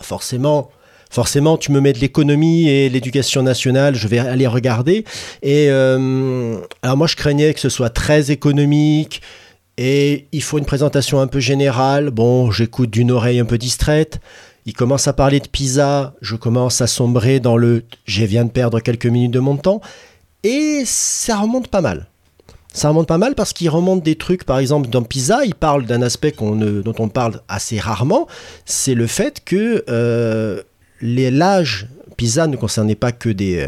Forcément, 0.02 0.70
forcément, 1.14 1.58
tu 1.58 1.72
me 1.72 1.80
mets 1.80 1.94
de 1.94 2.00
l'économie 2.00 2.68
et 2.68 2.90
l'éducation 2.90 3.44
nationale, 3.44 3.94
je 3.94 4.08
vais 4.08 4.18
aller 4.18 4.48
regarder. 4.48 5.06
Et 5.44 5.68
euh, 5.70 6.58
alors 6.82 6.98
moi, 6.98 7.06
je 7.06 7.16
craignais 7.16 7.54
que 7.54 7.60
ce 7.60 7.70
soit 7.70 7.92
très 7.92 8.32
économique. 8.32 9.22
Et 9.78 10.28
il 10.32 10.42
faut 10.42 10.58
une 10.58 10.66
présentation 10.66 11.20
un 11.20 11.28
peu 11.28 11.40
générale. 11.40 12.10
Bon, 12.10 12.50
j'écoute 12.52 12.90
d'une 12.90 13.12
oreille 13.12 13.40
un 13.40 13.46
peu 13.46 13.60
distraite. 13.60 14.20
Il 14.66 14.74
commence 14.74 15.08
à 15.08 15.14
parler 15.14 15.40
de 15.40 15.48
Pisa. 15.48 16.16
Je 16.22 16.36
commence 16.36 16.82
à 16.82 16.88
sombrer 16.88 17.40
dans 17.40 17.58
le. 17.58 17.84
Je 18.06 18.26
viens 18.26 18.46
de 18.46 18.52
perdre 18.52 18.80
quelques 18.80 19.06
minutes 19.06 19.32
de 19.32 19.40
mon 19.40 19.58
temps. 19.58 19.82
Et 20.44 20.82
ça 20.86 21.38
remonte 21.38 21.68
pas 21.68 21.82
mal. 21.82 22.08
Ça 22.74 22.90
remonte 22.90 23.08
pas 23.08 23.20
mal 23.20 23.36
parce 23.36 23.54
qu'il 23.54 23.70
remonte 23.70 24.02
des 24.02 24.16
trucs, 24.16 24.46
par 24.46 24.58
exemple, 24.58 24.90
dans 24.90 25.04
Pisa, 25.04 25.46
il 25.46 25.54
parle 25.54 25.86
d'un 25.86 26.02
aspect 26.02 26.34
dont 26.40 26.96
on 26.98 27.08
parle 27.08 27.42
assez 27.48 27.80
rarement, 27.80 28.28
c'est 28.66 28.96
le 28.96 29.06
fait 29.06 29.44
que 29.46 29.86
euh, 29.90 30.64
l'âge, 31.04 31.88
Pisa 32.18 32.48
ne 32.48 32.56
concernait 32.56 32.96
pas 32.96 33.12
que 33.12 33.30
des, 33.30 33.62
euh, 33.62 33.68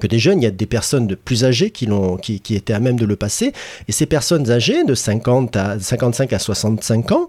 que 0.00 0.06
des 0.06 0.18
jeunes, 0.18 0.40
il 0.40 0.44
y 0.44 0.48
a 0.48 0.50
des 0.50 0.66
personnes 0.66 1.06
de 1.06 1.14
plus 1.14 1.44
âgées 1.44 1.70
qui, 1.70 1.86
l'ont, 1.86 2.16
qui, 2.16 2.40
étaient 2.54 2.72
à 2.72 2.80
même 2.80 2.98
de 2.98 3.06
le 3.06 3.16
passer, 3.16 3.52
et 3.88 3.92
ces 3.92 4.06
personnes 4.06 4.50
âgées 4.50 4.84
de 4.84 4.94
50 4.94 5.56
à, 5.56 5.78
55 5.78 6.32
à 6.32 6.38
65 6.38 7.12
ans, 7.12 7.28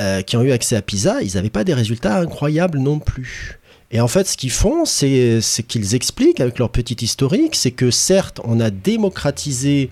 euh, 0.00 0.22
qui 0.22 0.36
ont 0.36 0.42
eu 0.42 0.52
accès 0.52 0.76
à 0.76 0.82
Pisa, 0.82 1.22
ils 1.22 1.34
n'avaient 1.36 1.50
pas 1.50 1.64
des 1.64 1.74
résultats 1.74 2.18
incroyables 2.18 2.78
non 2.78 2.98
plus. 2.98 3.60
Et 3.92 4.00
en 4.00 4.08
fait, 4.08 4.26
ce 4.26 4.36
qu'ils 4.36 4.50
font, 4.50 4.84
c'est, 4.84 5.40
c'est 5.40 5.62
qu'ils 5.62 5.94
expliquent 5.94 6.40
avec 6.40 6.58
leur 6.58 6.70
petit 6.70 6.96
historique, 7.04 7.54
c'est 7.54 7.70
que 7.70 7.92
certes, 7.92 8.40
on 8.44 8.58
a 8.58 8.70
démocratisé 8.70 9.88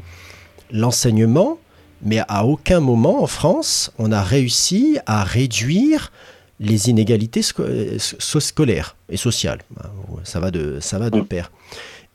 l'enseignement, 0.73 1.59
mais 2.03 2.21
à 2.27 2.45
aucun 2.45 2.81
moment 2.81 3.23
en 3.23 3.29
France, 3.29 3.93
on 3.99 4.11
a 4.11 4.23
réussi 4.23 4.99
à 5.07 5.23
réduire 5.23 6.11
les 6.63 6.89
inégalités 6.89 7.43
sco- 7.43 7.65
euh, 7.65 7.99
scolaires 7.99 8.97
et 9.11 9.17
sociales. 9.17 9.61
Ça 10.25 10.41
va 10.41 10.51
de, 10.51 10.79
ça 10.81 10.99
va 10.99 11.11
de 11.11 11.21
pair. 11.21 11.51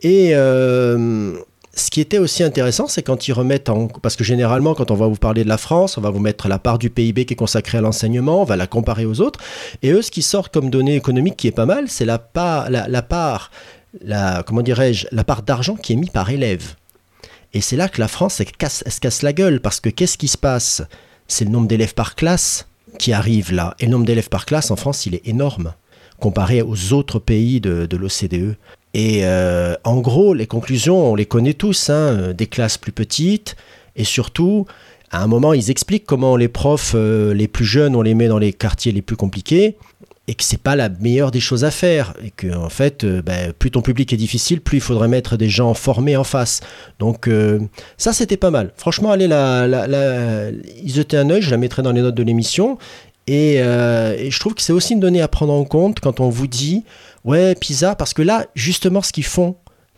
Et 0.02 0.32
euh, 0.34 1.38
ce 1.74 1.92
qui 1.92 2.02
était 2.02 2.18
aussi 2.18 2.44
intéressant, 2.44 2.88
c'est 2.88 3.04
quand 3.04 3.28
ils 3.28 3.34
remettent 3.34 3.70
en... 3.70 3.88
Parce 3.88 4.16
que 4.16 4.24
généralement, 4.24 4.74
quand 4.74 4.90
on 4.90 4.96
va 4.96 5.08
vous 5.08 5.16
parler 5.16 5.44
de 5.44 5.50
la 5.50 5.58
France, 5.58 5.98
on 5.98 6.02
va 6.02 6.10
vous 6.10 6.20
mettre 6.20 6.48
la 6.48 6.60
part 6.60 6.80
du 6.80 6.90
PIB 6.90 7.26
qui 7.26 7.34
est 7.34 7.38
consacrée 7.38 7.78
à 7.78 7.82
l'enseignement, 7.82 8.42
on 8.42 8.46
va 8.46 8.56
la 8.56 8.68
comparer 8.68 9.06
aux 9.06 9.22
autres. 9.22 9.40
Et 9.84 9.92
eux, 9.92 10.02
ce 10.02 10.12
qui 10.12 10.22
sortent 10.22 10.54
comme 10.54 10.70
donnée 10.70 10.96
économique 10.96 11.36
qui 11.36 11.48
est 11.48 11.52
pas 11.52 11.66
mal, 11.66 11.90
c'est 11.90 12.06
la 12.06 12.18
part, 12.18 12.70
la, 12.70 12.88
la 12.88 13.02
part, 13.02 13.52
la, 14.02 14.44
comment 14.44 14.62
dirais-je, 14.62 15.08
la 15.12 15.24
part 15.24 15.44
d'argent 15.44 15.76
qui 15.76 15.94
est 15.94 15.98
mise 15.98 16.10
par 16.10 16.30
élève. 16.30 16.76
Et 17.54 17.62
c'est 17.62 17.76
là 17.76 17.90
que 17.90 18.00
la 18.00 18.08
France, 18.08 18.40
elle, 18.40 18.52
casse, 18.52 18.84
elle 18.86 18.92
se 18.92 19.00
casse 19.00 19.22
la 19.22 19.34
gueule, 19.34 19.60
parce 19.62 19.80
que 19.80 19.90
qu'est-ce 19.90 20.18
qui 20.18 20.28
se 20.28 20.38
passe? 20.38 20.84
C'est 21.28 21.46
le 21.46 21.52
nombre 21.52 21.68
d'élèves 21.68 21.94
par 21.94 22.16
classe 22.16 22.68
qui 22.98 23.14
arrive 23.14 23.54
là. 23.54 23.76
Et 23.80 23.86
le 23.86 23.92
nombre 23.92 24.06
d'élèves 24.06 24.30
par 24.30 24.46
classe 24.46 24.72
en 24.72 24.76
France, 24.76 25.06
il 25.06 25.16
est 25.16 25.28
énorme, 25.28 25.74
comparé 26.20 26.62
aux 26.62 26.94
autres 26.94 27.20
pays 27.20 27.62
de, 27.62 27.86
de 27.86 27.98
l'OCDE. 27.98 28.58
Et 28.94 29.20
euh, 29.26 29.76
en 29.84 30.00
gros, 30.00 30.34
les 30.34 30.48
conclusions, 30.48 31.12
on 31.12 31.16
les 31.16 31.26
connaît 31.26 31.54
tous, 31.54 31.90
hein, 31.90 31.94
euh, 31.94 32.34
des 32.34 32.48
classes 32.48 32.78
plus 32.78 32.92
petites, 32.92 33.56
et 33.96 34.04
surtout, 34.04 34.66
à 35.12 35.24
un 35.24 35.28
moment, 35.28 35.54
ils 35.54 35.70
expliquent 35.70 36.06
comment 36.06 36.36
les 36.36 36.48
profs 36.48 36.94
euh, 36.96 37.34
les 37.34 37.48
plus 37.48 37.66
jeunes, 37.66 37.96
on 37.96 38.02
les 38.02 38.14
met 38.14 38.28
dans 38.28 38.40
les 38.40 38.54
quartiers 38.54 38.92
les 38.92 39.02
plus 39.02 39.16
compliqués, 39.16 39.78
et 40.30 40.36
que 40.36 40.44
c'est 40.44 40.62
pas 40.62 40.76
la 40.76 40.90
meilleure 40.90 41.32
des 41.32 41.40
choses 41.40 41.64
à 41.64 41.72
faire, 41.72 42.14
et 42.24 42.32
que 42.32 42.54
en 42.54 42.70
fait, 42.70 43.04
euh, 43.06 43.22
ben, 43.22 43.54
plus 43.54 43.72
ton 43.72 43.82
public 43.82 44.12
est 44.12 44.18
difficile, 44.18 44.60
plus 44.60 44.78
il 44.78 44.82
faudrait 44.82 45.08
mettre 45.08 45.38
des 45.38 45.48
gens 45.50 45.74
formés 45.74 46.18
en 46.18 46.26
face. 46.26 46.60
Donc 47.00 47.28
euh, 47.28 47.60
ça, 47.98 48.12
c'était 48.12 48.36
pas 48.38 48.52
mal. 48.52 48.74
Franchement, 48.76 49.12
allez 49.12 49.28
la, 49.28 49.68
la, 49.68 49.88
la- 49.88 50.52
y 50.52 50.90
jeter 50.90 51.16
un 51.18 51.30
œil, 51.30 51.42
je 51.42 51.50
la 51.52 51.58
mettrai 51.58 51.82
dans 51.82 51.94
les 51.94 52.02
notes 52.02 52.16
de 52.16 52.24
l'émission. 52.24 52.78
Et, 53.28 53.56
euh, 53.60 54.16
et 54.18 54.32
je 54.32 54.40
trouve 54.40 54.54
que 54.54 54.62
c'est 54.62 54.72
aussi 54.74 54.94
une 54.94 55.00
donnée 55.02 55.22
à 55.22 55.28
prendre 55.28 55.54
en 55.54 55.66
compte 55.66 56.00
quand 56.00 56.20
on 56.22 56.30
vous 56.30 56.48
dit, 56.48 56.84
ouais, 57.26 57.56
Pisa, 57.56 57.94
parce 57.96 58.14
que 58.14 58.22
là, 58.22 58.46
justement, 58.56 59.02
ce 59.02 59.12
qu'ils 59.12 59.26
font 59.26 59.56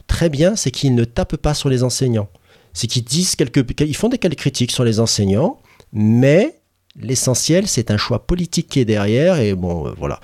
très 0.08 0.30
bien, 0.30 0.56
c'est 0.56 0.72
qu'ils 0.72 0.96
ne 0.96 1.04
tapent 1.06 1.38
pas 1.38 1.54
sur 1.54 1.70
les 1.70 1.84
enseignants. 1.84 2.30
C'est 2.74 2.88
qu'ils 2.88 3.04
disent 3.04 3.36
quelques, 3.36 3.64
ils 3.82 3.96
font 3.96 4.10
des 4.10 4.18
quelques 4.18 4.38
critiques 4.38 4.72
sur 4.72 4.84
les 4.84 5.00
enseignants, 5.00 5.58
mais 5.94 6.59
l'essentiel, 7.00 7.68
c'est 7.68 7.91
un 7.91 7.97
choix 7.97 8.20
politique 8.26 8.68
qui 8.70 8.80
est 8.80 8.86
derrière. 8.86 9.39
Et 9.39 9.54
bon, 9.56 9.88
euh, 9.88 9.91
voilà. 9.97 10.20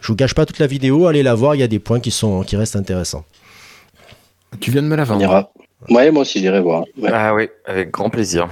Je 0.00 0.08
vous 0.08 0.16
gâche 0.16 0.34
pas 0.34 0.46
toute 0.46 0.58
la 0.58 0.66
vidéo, 0.66 1.06
allez 1.06 1.22
la 1.22 1.34
voir, 1.34 1.54
il 1.54 1.60
y 1.60 1.62
a 1.64 1.68
des 1.68 1.78
points 1.78 2.00
qui, 2.00 2.10
sont, 2.10 2.42
qui 2.42 2.56
restent 2.56 2.76
intéressants. 2.76 3.24
Tu 4.60 4.70
viens 4.70 4.82
de 4.82 4.88
me 4.88 4.96
la 4.96 5.04
On 5.04 5.06
vendre. 5.06 5.20
ira. 5.22 5.52
Ouais, 5.88 6.10
moi 6.10 6.22
aussi, 6.22 6.40
j'irai 6.40 6.60
voir. 6.60 6.84
Ouais. 6.98 7.10
Ah 7.12 7.34
oui, 7.34 7.48
avec 7.66 7.90
grand 7.90 8.10
plaisir. 8.10 8.48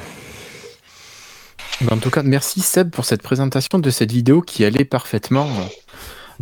En 1.90 1.96
tout 1.96 2.10
cas, 2.10 2.22
merci 2.22 2.60
Seb 2.60 2.90
pour 2.90 3.04
cette 3.04 3.22
présentation 3.22 3.78
de 3.78 3.90
cette 3.90 4.12
vidéo 4.12 4.42
qui 4.42 4.64
allait 4.64 4.84
parfaitement 4.84 5.48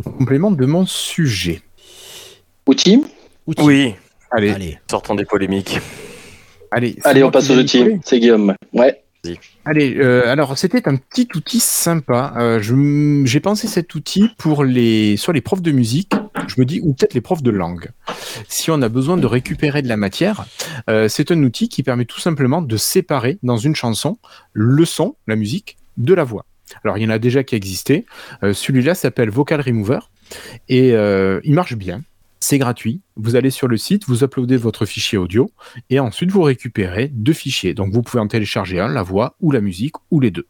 en 0.05 0.11
complément 0.11 0.51
de 0.51 0.65
mon 0.65 0.85
sujet. 0.85 1.61
Outils 2.67 3.03
Outils. 3.47 3.63
Oui, 3.63 3.95
Allez, 4.31 4.51
Allez. 4.51 4.79
sortons 4.91 5.15
des 5.15 5.25
polémiques. 5.25 5.79
allez. 6.71 6.97
Allez, 7.03 7.23
on 7.23 7.31
passe 7.31 7.49
aux 7.49 7.57
outils. 7.57 7.99
C'est 8.03 8.19
Guillaume. 8.19 8.53
Ouais. 8.73 9.01
Allez, 9.65 9.95
euh, 9.97 10.27
alors 10.27 10.57
c'était 10.57 10.87
un 10.87 10.95
petit 10.95 11.27
outil 11.35 11.59
sympa. 11.59 12.33
Euh, 12.37 13.23
J'ai 13.25 13.39
pensé 13.39 13.67
cet 13.67 13.93
outil 13.95 14.29
pour 14.37 14.63
les, 14.63 15.17
soit 15.17 15.33
les 15.33 15.41
profs 15.41 15.61
de 15.61 15.71
musique, 15.71 16.13
je 16.47 16.55
me 16.59 16.65
dis, 16.65 16.79
ou 16.81 16.93
peut-être 16.93 17.13
les 17.13 17.21
profs 17.21 17.43
de 17.43 17.51
langue. 17.51 17.89
Si 18.47 18.71
on 18.71 18.81
a 18.81 18.89
besoin 18.89 19.17
de 19.17 19.25
récupérer 19.25 19.81
de 19.81 19.87
la 19.87 19.97
matière, 19.97 20.45
euh, 20.89 21.07
c'est 21.07 21.31
un 21.31 21.41
outil 21.43 21.69
qui 21.69 21.83
permet 21.83 22.05
tout 22.05 22.19
simplement 22.19 22.61
de 22.61 22.77
séparer 22.77 23.37
dans 23.43 23.57
une 23.57 23.75
chanson 23.75 24.17
le 24.53 24.85
son, 24.85 25.15
la 25.27 25.35
musique, 25.35 25.77
de 25.97 26.13
la 26.13 26.23
voix. 26.23 26.45
Alors 26.83 26.97
il 26.97 27.03
y 27.03 27.05
en 27.05 27.09
a 27.09 27.19
déjà 27.19 27.43
qui 27.43 27.55
existaient. 27.55 28.05
Celui-là 28.41 28.93
s'appelle 28.93 29.31
Vocal 29.31 29.59
Remover 29.59 29.99
et 30.69 30.89
il 30.89 31.53
marche 31.53 31.75
bien. 31.75 32.01
C'est 32.39 32.57
gratuit. 32.57 33.01
Vous 33.15 33.35
allez 33.35 33.49
sur 33.49 33.67
le 33.67 33.77
site, 33.77 34.05
vous 34.07 34.23
uploadez 34.23 34.57
votre 34.57 34.85
fichier 34.85 35.17
audio 35.17 35.51
et 35.89 35.99
ensuite 35.99 36.31
vous 36.31 36.41
récupérez 36.41 37.09
deux 37.09 37.33
fichiers. 37.33 37.73
Donc 37.73 37.93
vous 37.93 38.01
pouvez 38.01 38.21
en 38.21 38.27
télécharger 38.27 38.79
un, 38.79 38.87
la 38.87 39.03
voix 39.03 39.35
ou 39.41 39.51
la 39.51 39.61
musique 39.61 39.95
ou 40.09 40.19
les 40.19 40.31
deux. 40.31 40.47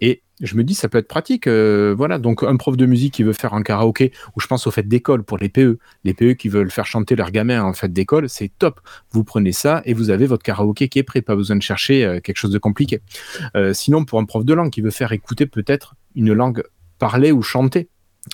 Et 0.00 0.22
je 0.42 0.54
me 0.54 0.64
dis 0.64 0.74
ça 0.74 0.88
peut 0.88 0.98
être 0.98 1.08
pratique. 1.08 1.46
euh, 1.46 1.94
voilà, 1.96 2.18
donc 2.18 2.42
un 2.42 2.56
prof 2.56 2.76
de 2.76 2.86
musique 2.86 3.14
qui 3.14 3.22
veut 3.22 3.32
faire 3.32 3.54
un 3.54 3.62
karaoké 3.62 4.12
ou 4.36 4.40
je 4.40 4.46
pense 4.46 4.66
aux 4.66 4.70
fêtes 4.70 4.88
d'école 4.88 5.22
pour 5.22 5.38
les 5.38 5.48
PE, 5.48 5.78
les 6.04 6.14
PE 6.14 6.32
qui 6.34 6.48
veulent 6.48 6.70
faire 6.70 6.86
chanter 6.86 7.16
leurs 7.16 7.30
gamins 7.30 7.62
en 7.62 7.72
fête 7.72 7.92
d'école, 7.92 8.28
c'est 8.28 8.50
top. 8.58 8.80
Vous 9.10 9.24
prenez 9.24 9.52
ça 9.52 9.80
et 9.84 9.94
vous 9.94 10.10
avez 10.10 10.26
votre 10.26 10.42
karaoké 10.42 10.88
qui 10.88 10.98
est 10.98 11.02
prêt, 11.04 11.22
pas 11.22 11.36
besoin 11.36 11.56
de 11.56 11.62
chercher 11.62 12.04
euh, 12.04 12.20
quelque 12.20 12.36
chose 12.36 12.50
de 12.50 12.58
compliqué. 12.58 13.00
Euh, 13.56 13.72
sinon 13.72 14.04
pour 14.04 14.18
un 14.18 14.24
prof 14.24 14.44
de 14.44 14.52
langue 14.52 14.70
qui 14.70 14.82
veut 14.82 14.90
faire 14.90 15.12
écouter 15.12 15.46
peut-être 15.46 15.94
une 16.14 16.32
langue 16.32 16.62
parlée 16.98 17.32
ou 17.32 17.42
chantée. 17.42 17.88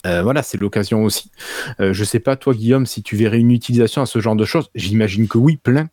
Euh, 0.06 0.22
voilà, 0.22 0.42
c'est 0.42 0.60
l'occasion 0.60 1.04
aussi. 1.04 1.30
Euh, 1.80 1.92
je 1.92 2.04
sais 2.04 2.20
pas, 2.20 2.36
toi, 2.36 2.54
Guillaume, 2.54 2.86
si 2.86 3.02
tu 3.02 3.16
verrais 3.16 3.38
une 3.38 3.50
utilisation 3.50 4.02
à 4.02 4.06
ce 4.06 4.18
genre 4.20 4.36
de 4.36 4.44
choses. 4.44 4.70
J'imagine 4.74 5.28
que 5.28 5.38
oui, 5.38 5.56
plein. 5.56 5.88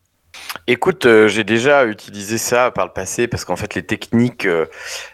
Écoute, 0.68 1.06
euh, 1.06 1.28
j'ai 1.28 1.44
déjà 1.44 1.86
utilisé 1.86 2.38
ça 2.38 2.72
par 2.72 2.86
le 2.86 2.92
passé 2.92 3.28
parce 3.28 3.46
qu'en 3.46 3.56
fait 3.56 3.76
les 3.76 3.84
techniques 3.84 4.46
euh, 4.46 4.66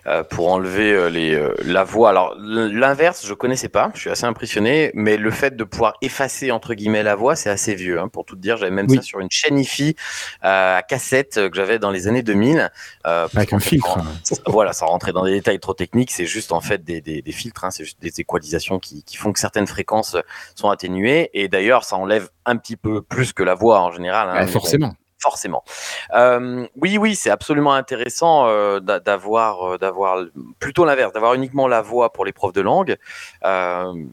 euh, 0.07 0.23
pour 0.23 0.51
enlever 0.51 0.91
euh, 0.91 1.09
les, 1.09 1.41
la 1.63 1.84
voix. 1.84 2.09
Alors 2.09 2.36
l'inverse, 2.39 3.26
je 3.26 3.34
connaissais 3.34 3.69
pas. 3.69 3.91
Je 3.95 4.01
suis 4.01 4.09
assez 4.09 4.26
impressionné, 4.26 4.91
mais 4.93 5.17
le 5.17 5.32
fait 5.32 5.55
de 5.55 5.63
pouvoir 5.63 5.93
effacer 6.01 6.51
entre 6.51 6.73
guillemets 6.73 7.03
la 7.03 7.15
voix, 7.15 7.36
c'est 7.36 7.49
assez 7.49 7.76
vieux. 7.76 7.99
Hein, 7.99 8.07
pour 8.07 8.26
tout 8.26 8.36
te 8.36 8.41
dire, 8.41 8.57
j'avais 8.57 8.71
même 8.71 8.88
Oui. 8.89 8.97
ça 8.97 9.01
sur 9.01 9.19
une 9.19 9.32
chaîne 9.32 9.57
IFI 9.59 9.95
à 10.41 10.82
cassette 10.88 11.36
que 11.36 11.55
j'avais 11.55 11.80
dans 11.80 11.91
les 11.91 12.07
années 12.07 12.23
2000. 12.23 12.59
euh, 12.59 12.69
parce 13.23 13.36
Avec 13.36 13.53
un 13.53 13.59
filtre. 13.59 13.97
ça- 14.23 14.36
voilà, 14.47 14.73
sans 14.73 14.88
rentrer 14.88 15.11
dans 15.13 15.23
des 15.26 15.32
détails 15.32 15.59
trop 15.59 15.73
techniques, 15.73 16.11
c'est 16.11 16.26
juste 16.26 16.51
en 16.51 16.61
fait 16.61 16.84
des, 16.84 17.01
des, 17.01 17.21
des 17.21 17.32
filtres, 17.32 17.63
hein, 17.65 17.71
c'est 17.71 17.84
juste 17.86 18.01
des 18.01 18.19
équalisations 18.19 18.80
qui, 18.80 19.03
qui 19.03 19.17
font 19.17 19.32
que 19.32 19.39
certaines 19.39 19.67
fréquences 19.67 20.17
sont 20.55 20.69
atténuées. 20.69 21.30
Et 21.34 21.47
d'ailleurs, 21.47 21.84
ça 21.84 21.95
enlève 21.97 22.30
un 22.45 22.57
petit 22.57 22.78
peu 22.78 23.01
plus 23.01 23.34
que 23.34 23.43
la 23.43 23.53
voix 23.55 23.82
en 23.82 23.91
général. 23.91 24.30
hein, 24.30 24.34
Ah, 24.38 24.45
mais 24.45 24.78
bon, 24.80 24.93
forcément. 25.26 25.63
Euh, 26.13 26.67
oui, 26.76 26.97
oui, 26.97 27.15
c'est 27.15 27.32
absolument 27.32 27.73
intéressant 27.73 28.47
euh, 28.47 28.80
d'a- 28.80 28.99
d'avoir, 28.99 29.73
euh, 29.73 29.78
d'avoir 29.78 30.23
plutôt 30.59 30.86
l'inverse, 30.86 31.13
d'avoir 31.13 31.34
uniquement 31.34 31.67
la 31.67 31.82
voix 31.82 32.13
pour 32.13 32.26
les 32.26 32.32
profs 32.34 32.53
de 32.53 32.61
langue. 32.61 32.95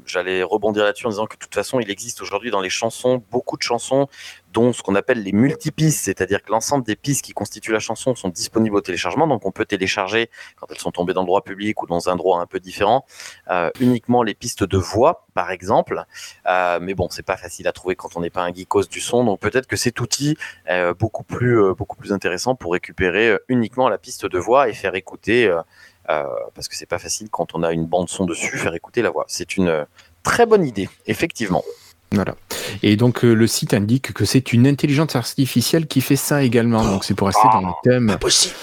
J'allais 0.06 0.42
rebondir 0.42 0.84
là-dessus 0.84 1.06
en 1.06 1.10
disant 1.10 1.26
que 1.26 1.34
de 1.36 1.38
toute 1.38 1.54
façon, 1.54 1.80
il 1.80 1.90
existe 1.90 2.22
aujourd'hui 2.22 2.50
dans 2.50 2.60
les 2.60 2.70
chansons 2.70 3.22
beaucoup 3.30 3.56
de 3.58 3.62
chansons 3.62 4.06
dont 4.52 4.72
ce 4.72 4.82
qu'on 4.82 4.94
appelle 4.94 5.22
les 5.22 5.32
multipistes, 5.32 6.04
c'est-à-dire 6.04 6.42
que 6.42 6.50
l'ensemble 6.50 6.84
des 6.84 6.96
pistes 6.96 7.24
qui 7.24 7.32
constituent 7.32 7.72
la 7.72 7.78
chanson 7.78 8.14
sont 8.14 8.28
disponibles 8.28 8.76
au 8.76 8.80
téléchargement, 8.80 9.26
donc 9.26 9.46
on 9.46 9.52
peut 9.52 9.64
télécharger 9.64 10.30
quand 10.56 10.66
elles 10.70 10.78
sont 10.78 10.90
tombées 10.90 11.14
dans 11.14 11.22
le 11.22 11.26
droit 11.26 11.42
public 11.42 11.82
ou 11.82 11.86
dans 11.86 12.08
un 12.08 12.16
droit 12.16 12.40
un 12.40 12.46
peu 12.46 12.60
différent, 12.60 13.04
euh, 13.50 13.70
uniquement 13.80 14.22
les 14.22 14.34
pistes 14.34 14.64
de 14.64 14.76
voix, 14.76 15.26
par 15.34 15.50
exemple. 15.50 16.04
Euh, 16.46 16.78
mais 16.80 16.94
bon, 16.94 17.08
c'est 17.10 17.24
pas 17.24 17.36
facile 17.36 17.66
à 17.68 17.72
trouver 17.72 17.96
quand 17.96 18.16
on 18.16 18.20
n'est 18.20 18.30
pas 18.30 18.42
un 18.42 18.52
geekos 18.52 18.86
du 18.88 19.00
son, 19.00 19.24
donc 19.24 19.40
peut-être 19.40 19.66
que 19.66 19.76
cet 19.76 20.00
outil 20.00 20.36
beaucoup 20.98 21.24
plus 21.24 21.60
euh, 21.60 21.74
beaucoup 21.74 21.96
plus 21.96 22.12
intéressant 22.12 22.54
pour 22.54 22.72
récupérer 22.72 23.38
uniquement 23.48 23.88
la 23.88 23.98
piste 23.98 24.26
de 24.26 24.38
voix 24.38 24.68
et 24.68 24.72
faire 24.72 24.94
écouter 24.94 25.52
parce 26.06 26.68
que 26.68 26.76
c'est 26.76 26.86
pas 26.86 26.98
facile 26.98 27.30
quand 27.30 27.54
on 27.54 27.62
a 27.62 27.72
une 27.72 27.86
bande 27.86 28.08
son 28.08 28.26
dessus 28.26 28.58
faire 28.58 28.74
écouter 28.74 29.02
la 29.02 29.10
voix. 29.10 29.24
C'est 29.28 29.56
une 29.56 29.86
très 30.22 30.46
bonne 30.46 30.66
idée, 30.66 30.88
effectivement. 31.06 31.62
Voilà. 32.12 32.34
Et 32.82 32.96
donc 32.96 33.24
euh, 33.24 33.32
le 33.34 33.46
site 33.46 33.74
indique 33.74 34.12
que 34.12 34.24
c'est 34.24 34.52
une 34.52 34.66
intelligence 34.66 35.16
artificielle 35.16 35.86
qui 35.86 36.00
fait 36.00 36.16
ça 36.16 36.42
également. 36.42 36.84
Donc 36.84 37.04
c'est 37.04 37.14
pour 37.14 37.26
rester 37.28 37.46
dans 37.52 37.60
le 37.60 37.72
thème. 37.84 38.10
Impossible. 38.10 38.54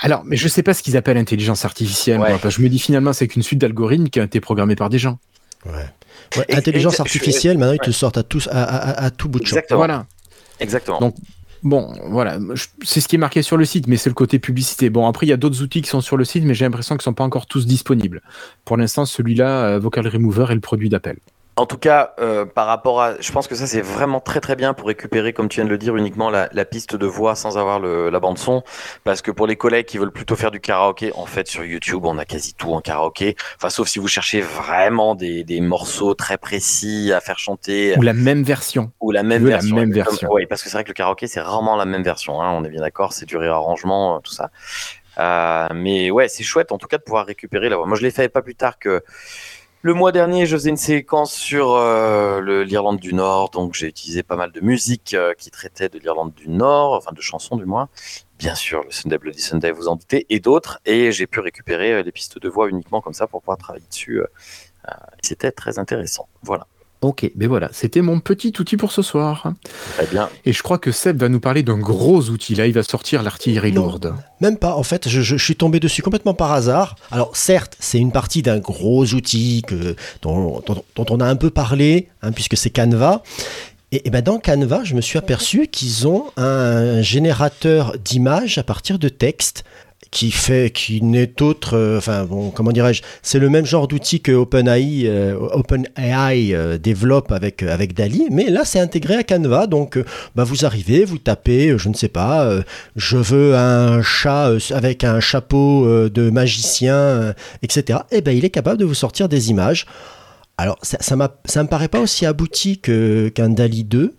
Alors, 0.00 0.22
mais 0.24 0.36
je 0.36 0.46
sais 0.46 0.62
pas 0.62 0.74
ce 0.74 0.82
qu'ils 0.82 0.96
appellent 0.96 1.16
intelligence 1.16 1.64
artificielle. 1.64 2.20
Ouais. 2.20 2.28
moi, 2.30 2.38
parce 2.40 2.54
que 2.54 2.60
je 2.60 2.64
me 2.64 2.70
dis 2.70 2.78
finalement 2.78 3.12
c'est 3.12 3.26
qu'une 3.28 3.42
suite 3.42 3.58
d'algorithmes 3.58 4.08
qui 4.08 4.20
a 4.20 4.24
été 4.24 4.40
programmée 4.40 4.76
par 4.76 4.90
des 4.90 4.98
gens. 4.98 5.18
Ouais. 5.64 5.72
Ouais, 6.36 6.44
Et- 6.48 6.54
intelligence 6.56 6.94
et- 6.94 6.96
je- 6.98 7.02
artificielle, 7.02 7.58
maintenant 7.58 7.74
ils 7.74 7.84
te 7.86 7.90
sortent 7.90 8.18
à, 8.18 8.22
tous, 8.22 8.48
à, 8.52 8.62
à- 8.62 9.04
à 9.06 9.10
tout 9.10 9.28
bout 9.28 9.40
de 9.40 9.44
champ. 9.46 9.56
Exactement. 9.56 9.78
Voilà. 9.78 10.06
Exactement. 10.60 11.00
Donc, 11.00 11.14
Bon, 11.62 11.92
voilà, 12.10 12.38
c'est 12.84 13.00
ce 13.00 13.08
qui 13.08 13.16
est 13.16 13.18
marqué 13.18 13.42
sur 13.42 13.56
le 13.56 13.64
site, 13.64 13.88
mais 13.88 13.96
c'est 13.96 14.10
le 14.10 14.14
côté 14.14 14.38
publicité. 14.38 14.88
Bon, 14.88 15.08
après, 15.08 15.26
il 15.26 15.30
y 15.30 15.32
a 15.32 15.36
d'autres 15.36 15.62
outils 15.62 15.82
qui 15.82 15.88
sont 15.88 16.02
sur 16.02 16.16
le 16.16 16.24
site, 16.24 16.44
mais 16.44 16.54
j'ai 16.54 16.64
l'impression 16.64 16.94
qu'ils 16.94 17.00
ne 17.00 17.04
sont 17.04 17.14
pas 17.14 17.24
encore 17.24 17.46
tous 17.46 17.66
disponibles. 17.66 18.20
Pour 18.64 18.76
l'instant, 18.76 19.04
celui-là, 19.04 19.64
euh, 19.64 19.78
Vocal 19.80 20.06
Remover, 20.06 20.46
est 20.50 20.54
le 20.54 20.60
produit 20.60 20.90
d'appel. 20.90 21.16
En 21.58 21.64
tout 21.64 21.78
cas, 21.78 22.12
euh, 22.20 22.44
par 22.44 22.66
rapport 22.66 23.00
à, 23.00 23.14
je 23.18 23.32
pense 23.32 23.48
que 23.48 23.54
ça 23.54 23.66
c'est 23.66 23.80
vraiment 23.80 24.20
très 24.20 24.40
très 24.40 24.56
bien 24.56 24.74
pour 24.74 24.88
récupérer, 24.88 25.32
comme 25.32 25.48
tu 25.48 25.56
viens 25.56 25.64
de 25.64 25.70
le 25.70 25.78
dire, 25.78 25.96
uniquement 25.96 26.28
la, 26.28 26.50
la 26.52 26.64
piste 26.66 26.94
de 26.96 27.06
voix 27.06 27.34
sans 27.34 27.56
avoir 27.56 27.80
le, 27.80 28.10
la 28.10 28.20
bande 28.20 28.36
son, 28.36 28.62
parce 29.04 29.22
que 29.22 29.30
pour 29.30 29.46
les 29.46 29.56
collègues 29.56 29.86
qui 29.86 29.96
veulent 29.96 30.12
plutôt 30.12 30.36
faire 30.36 30.50
du 30.50 30.60
karaoké, 30.60 31.12
en 31.14 31.24
fait 31.24 31.48
sur 31.48 31.64
YouTube 31.64 32.04
on 32.04 32.18
a 32.18 32.26
quasi 32.26 32.52
tout 32.52 32.74
en 32.74 32.82
karaoké, 32.82 33.36
enfin 33.56 33.70
sauf 33.70 33.88
si 33.88 33.98
vous 33.98 34.06
cherchez 34.06 34.42
vraiment 34.42 35.14
des, 35.14 35.44
des 35.44 35.62
morceaux 35.62 36.12
très 36.12 36.36
précis 36.36 37.10
à 37.14 37.20
faire 37.22 37.38
chanter 37.38 37.94
Ou 37.96 38.02
la 38.02 38.12
même 38.12 38.42
version. 38.42 38.92
ou 39.00 39.10
la 39.10 39.22
même 39.22 39.42
veux 39.42 39.48
la 39.48 39.56
version. 39.56 39.76
même 39.76 39.92
version. 39.92 40.28
Oui, 40.30 40.44
parce 40.44 40.62
que 40.62 40.68
c'est 40.68 40.76
vrai 40.76 40.84
que 40.84 40.90
le 40.90 40.94
karaoké 40.94 41.26
c'est 41.26 41.40
rarement 41.40 41.76
la 41.76 41.86
même 41.86 42.02
version, 42.02 42.42
hein, 42.42 42.52
on 42.52 42.64
est 42.64 42.68
bien 42.70 42.82
d'accord, 42.82 43.14
c'est 43.14 43.24
du 43.24 43.38
réarrangement, 43.38 44.16
euh, 44.16 44.18
tout 44.22 44.32
ça. 44.32 44.50
Euh, 45.18 45.68
mais 45.74 46.10
ouais, 46.10 46.28
c'est 46.28 46.42
chouette 46.44 46.70
en 46.72 46.76
tout 46.76 46.86
cas 46.86 46.98
de 46.98 47.02
pouvoir 47.02 47.24
récupérer 47.24 47.70
la 47.70 47.76
voix. 47.78 47.86
Moi 47.86 47.96
je 47.96 48.02
l'ai 48.02 48.10
fait 48.10 48.28
pas 48.28 48.42
plus 48.42 48.54
tard 48.54 48.78
que 48.78 49.02
le 49.86 49.94
mois 49.94 50.10
dernier, 50.10 50.46
je 50.46 50.56
faisais 50.56 50.70
une 50.70 50.76
séquence 50.76 51.32
sur 51.32 51.74
euh, 51.74 52.64
l'Irlande 52.64 52.98
du 52.98 53.14
Nord, 53.14 53.50
donc 53.50 53.74
j'ai 53.74 53.86
utilisé 53.86 54.24
pas 54.24 54.34
mal 54.34 54.50
de 54.50 54.60
musique 54.60 55.14
euh, 55.14 55.32
qui 55.34 55.48
traitait 55.52 55.88
de 55.88 56.00
l'Irlande 56.00 56.34
du 56.34 56.48
Nord, 56.48 56.94
enfin 56.94 57.12
de 57.12 57.20
chansons 57.20 57.54
du 57.54 57.66
moins. 57.66 57.88
Bien 58.36 58.56
sûr, 58.56 58.82
le 58.82 58.90
Sunday 58.90 59.16
Bloody 59.16 59.40
Sunday, 59.40 59.70
vous 59.70 59.86
en 59.86 59.94
doutez, 59.94 60.26
et 60.28 60.40
d'autres. 60.40 60.80
Et 60.86 61.12
j'ai 61.12 61.28
pu 61.28 61.38
récupérer 61.38 61.92
euh, 61.92 62.02
les 62.02 62.10
pistes 62.10 62.40
de 62.40 62.48
voix 62.48 62.68
uniquement 62.68 63.00
comme 63.00 63.14
ça 63.14 63.28
pour 63.28 63.42
pouvoir 63.42 63.58
travailler 63.58 63.86
dessus. 63.88 64.20
C'était 65.22 65.52
très 65.52 65.78
intéressant. 65.78 66.28
Voilà. 66.42 66.66
Ok, 67.02 67.30
mais 67.36 67.46
voilà, 67.46 67.68
c'était 67.72 68.00
mon 68.00 68.20
petit 68.20 68.52
outil 68.58 68.76
pour 68.76 68.90
ce 68.90 69.02
soir. 69.02 69.52
Très 69.96 70.06
bien. 70.06 70.28
Et 70.46 70.52
je 70.52 70.62
crois 70.62 70.78
que 70.78 70.90
Seb 70.92 71.20
va 71.20 71.28
nous 71.28 71.40
parler 71.40 71.62
d'un 71.62 71.76
gros 71.78 72.30
outil. 72.30 72.54
Là, 72.54 72.66
il 72.66 72.72
va 72.72 72.82
sortir 72.82 73.22
l'artillerie 73.22 73.70
lourde. 73.72 74.14
Même 74.40 74.56
pas, 74.56 74.74
en 74.74 74.82
fait, 74.82 75.08
je, 75.08 75.20
je- 75.20 75.36
je 75.36 75.44
suis 75.44 75.56
tombé 75.56 75.78
dessus 75.78 76.00
complètement 76.02 76.34
par 76.34 76.52
hasard. 76.52 76.96
Alors 77.10 77.36
certes, 77.36 77.76
c'est 77.80 77.98
une 77.98 78.12
partie 78.12 78.40
d'un 78.42 78.58
gros 78.58 79.04
outil 79.14 79.62
que, 79.66 79.94
dont, 80.22 80.60
dont- 80.66 80.82
dont 80.96 81.06
on 81.10 81.20
a 81.20 81.26
un 81.26 81.36
peu 81.36 81.50
parlé, 81.50 82.08
hein, 82.22 82.32
puisque 82.32 82.56
c'est 82.56 82.70
Canva. 82.70 83.22
Et, 83.92 84.08
et 84.08 84.10
ben 84.10 84.22
dans 84.22 84.38
Canva, 84.40 84.82
je 84.82 84.94
me 84.94 85.00
suis 85.00 85.18
aperçu 85.18 85.68
qu'ils 85.68 86.08
ont 86.08 86.24
un 86.36 87.02
générateur 87.02 87.94
d'images 88.04 88.58
à 88.58 88.62
partir 88.64 88.98
de 88.98 89.08
texte 89.08 89.64
qui 90.10 90.30
fait, 90.30 90.70
qui 90.72 91.02
n'est 91.02 91.42
autre, 91.42 91.76
euh, 91.76 91.98
enfin 91.98 92.24
bon, 92.24 92.50
comment 92.50 92.72
dirais-je, 92.72 93.02
c'est 93.22 93.38
le 93.38 93.50
même 93.50 93.66
genre 93.66 93.88
d'outil 93.88 94.20
que 94.20 94.32
OpenAI, 94.32 95.02
euh, 95.06 95.36
OpenAI 95.52 96.54
euh, 96.54 96.78
développe 96.78 97.32
avec 97.32 97.62
euh, 97.62 97.72
avec 97.74 97.92
Dali, 97.94 98.26
mais 98.30 98.48
là 98.48 98.64
c'est 98.64 98.78
intégré 98.80 99.14
à 99.16 99.22
Canva, 99.24 99.66
donc 99.66 99.96
euh, 99.96 100.04
bah, 100.34 100.44
vous 100.44 100.64
arrivez, 100.64 101.04
vous 101.04 101.18
tapez, 101.18 101.70
euh, 101.70 101.78
je 101.78 101.88
ne 101.88 101.94
sais 101.94 102.08
pas, 102.08 102.44
euh, 102.46 102.62
je 102.94 103.16
veux 103.16 103.56
un 103.56 104.00
chat 104.02 104.48
euh, 104.48 104.58
avec 104.70 105.04
un 105.04 105.20
chapeau 105.20 105.84
euh, 105.86 106.08
de 106.08 106.30
magicien, 106.30 106.94
euh, 106.94 107.32
etc. 107.62 108.00
Et 108.12 108.20
ben 108.20 108.36
il 108.36 108.44
est 108.44 108.50
capable 108.50 108.78
de 108.78 108.84
vous 108.84 108.94
sortir 108.94 109.28
des 109.28 109.50
images. 109.50 109.86
Alors 110.58 110.78
ça, 110.82 110.96
ça, 111.00 111.16
m'a- 111.16 111.34
ça 111.44 111.62
me 111.62 111.68
paraît 111.68 111.88
pas 111.88 112.00
aussi 112.00 112.24
abouti 112.24 112.78
que 112.78 113.28
qu'un 113.28 113.50
Dali 113.50 113.84
2, 113.84 114.14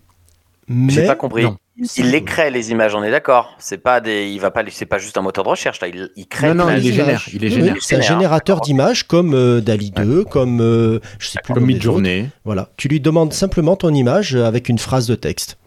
J'ai 0.68 0.76
mais 1.02 1.08
pas 1.08 1.16
compris. 1.16 1.44
non. 1.44 1.58
Il 1.98 2.12
les 2.12 2.24
crée 2.24 2.50
les 2.50 2.72
images, 2.72 2.96
on 2.96 3.04
est 3.04 3.12
d'accord. 3.12 3.56
C'est 3.60 3.78
pas 3.78 4.02
des, 4.02 4.30
il 4.30 4.40
va 4.40 4.50
pas, 4.50 4.64
c'est 4.72 4.88
pas 4.88 4.98
juste 4.98 5.18
un 5.18 5.22
moteur 5.22 5.44
de 5.44 5.50
recherche. 5.50 5.80
Là, 5.80 5.88
il, 5.88 6.10
il 6.16 6.28
crée. 6.28 6.48
Non, 6.54 6.66
non, 6.66 6.70
il 6.76 6.82
les 6.82 6.94
génère. 6.94 7.24
Il 7.32 7.42
les 7.42 7.74
C'est 7.80 7.98
un 7.98 8.02
générateur 8.02 8.62
d'images 8.62 9.04
comme 9.04 9.36
euh, 9.36 9.62
Dali 9.62 9.92
2, 9.92 10.24
comme 10.24 10.60
euh, 10.60 11.00
je 11.20 11.30
sais 11.30 11.40
plus 11.44 11.54
Comme 11.54 11.66
mid-journée. 11.66 12.30
Voilà, 12.46 12.70
tu 12.78 12.88
lui 12.88 13.00
demandes 13.00 13.34
simplement 13.34 13.76
ton 13.76 13.94
image 13.94 14.36
avec 14.36 14.70
une 14.70 14.80
phrase 14.80 15.08
de 15.08 15.16
texte. 15.16 15.58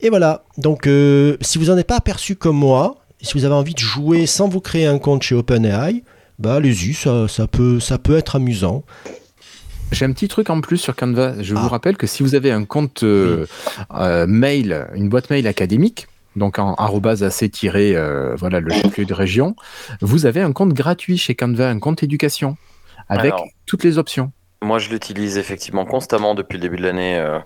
Et 0.00 0.10
voilà, 0.10 0.44
donc 0.58 0.86
euh, 0.86 1.36
si 1.40 1.58
vous 1.58 1.66
n'en 1.66 1.78
êtes 1.78 1.86
pas 1.86 1.96
aperçu 1.96 2.36
comme 2.36 2.56
moi, 2.56 2.96
si 3.20 3.34
vous 3.34 3.44
avez 3.44 3.54
envie 3.54 3.74
de 3.74 3.78
jouer 3.78 4.26
sans 4.26 4.48
vous 4.48 4.60
créer 4.60 4.86
un 4.86 4.98
compte 4.98 5.22
chez 5.22 5.34
OpenAI, 5.34 6.02
bah 6.38 6.56
allez-y, 6.56 6.94
ça, 6.94 7.26
ça, 7.26 7.46
peut, 7.46 7.80
ça 7.80 7.98
peut 7.98 8.16
être 8.16 8.36
amusant. 8.36 8.84
J'ai 9.94 10.04
un 10.04 10.12
petit 10.12 10.26
truc 10.28 10.50
en 10.50 10.60
plus 10.60 10.76
sur 10.78 10.96
Canva. 10.96 11.34
Je 11.40 11.54
Ah. 11.54 11.60
vous 11.60 11.68
rappelle 11.68 11.96
que 11.96 12.06
si 12.08 12.22
vous 12.24 12.34
avez 12.34 12.50
un 12.50 12.64
compte 12.64 13.04
euh, 13.04 13.46
euh, 13.94 14.26
mail, 14.26 14.88
une 14.94 15.08
boîte 15.08 15.30
mail 15.30 15.46
académique, 15.46 16.08
donc 16.34 16.58
en 16.58 16.74
arrobase 16.74 17.22
AC 17.22 17.48
euh, 17.74 18.34
voilà 18.36 18.58
le 18.58 18.70
chef-lieu 18.70 19.04
de 19.04 19.14
région, 19.14 19.54
vous 20.00 20.26
avez 20.26 20.40
un 20.40 20.52
compte 20.52 20.72
gratuit 20.72 21.16
chez 21.16 21.34
Canva, 21.36 21.68
un 21.68 21.78
compte 21.78 22.02
éducation 22.02 22.56
avec 23.08 23.32
Alors. 23.34 23.44
toutes 23.66 23.84
les 23.84 23.98
options. 23.98 24.32
Moi, 24.62 24.78
je 24.78 24.88
l'utilise 24.90 25.36
effectivement 25.38 25.84
constamment 25.84 26.34
depuis 26.34 26.56
le 26.56 26.62
début 26.62 26.78
de 26.78 26.82
l'année 26.82 27.16
euh, 27.18 27.38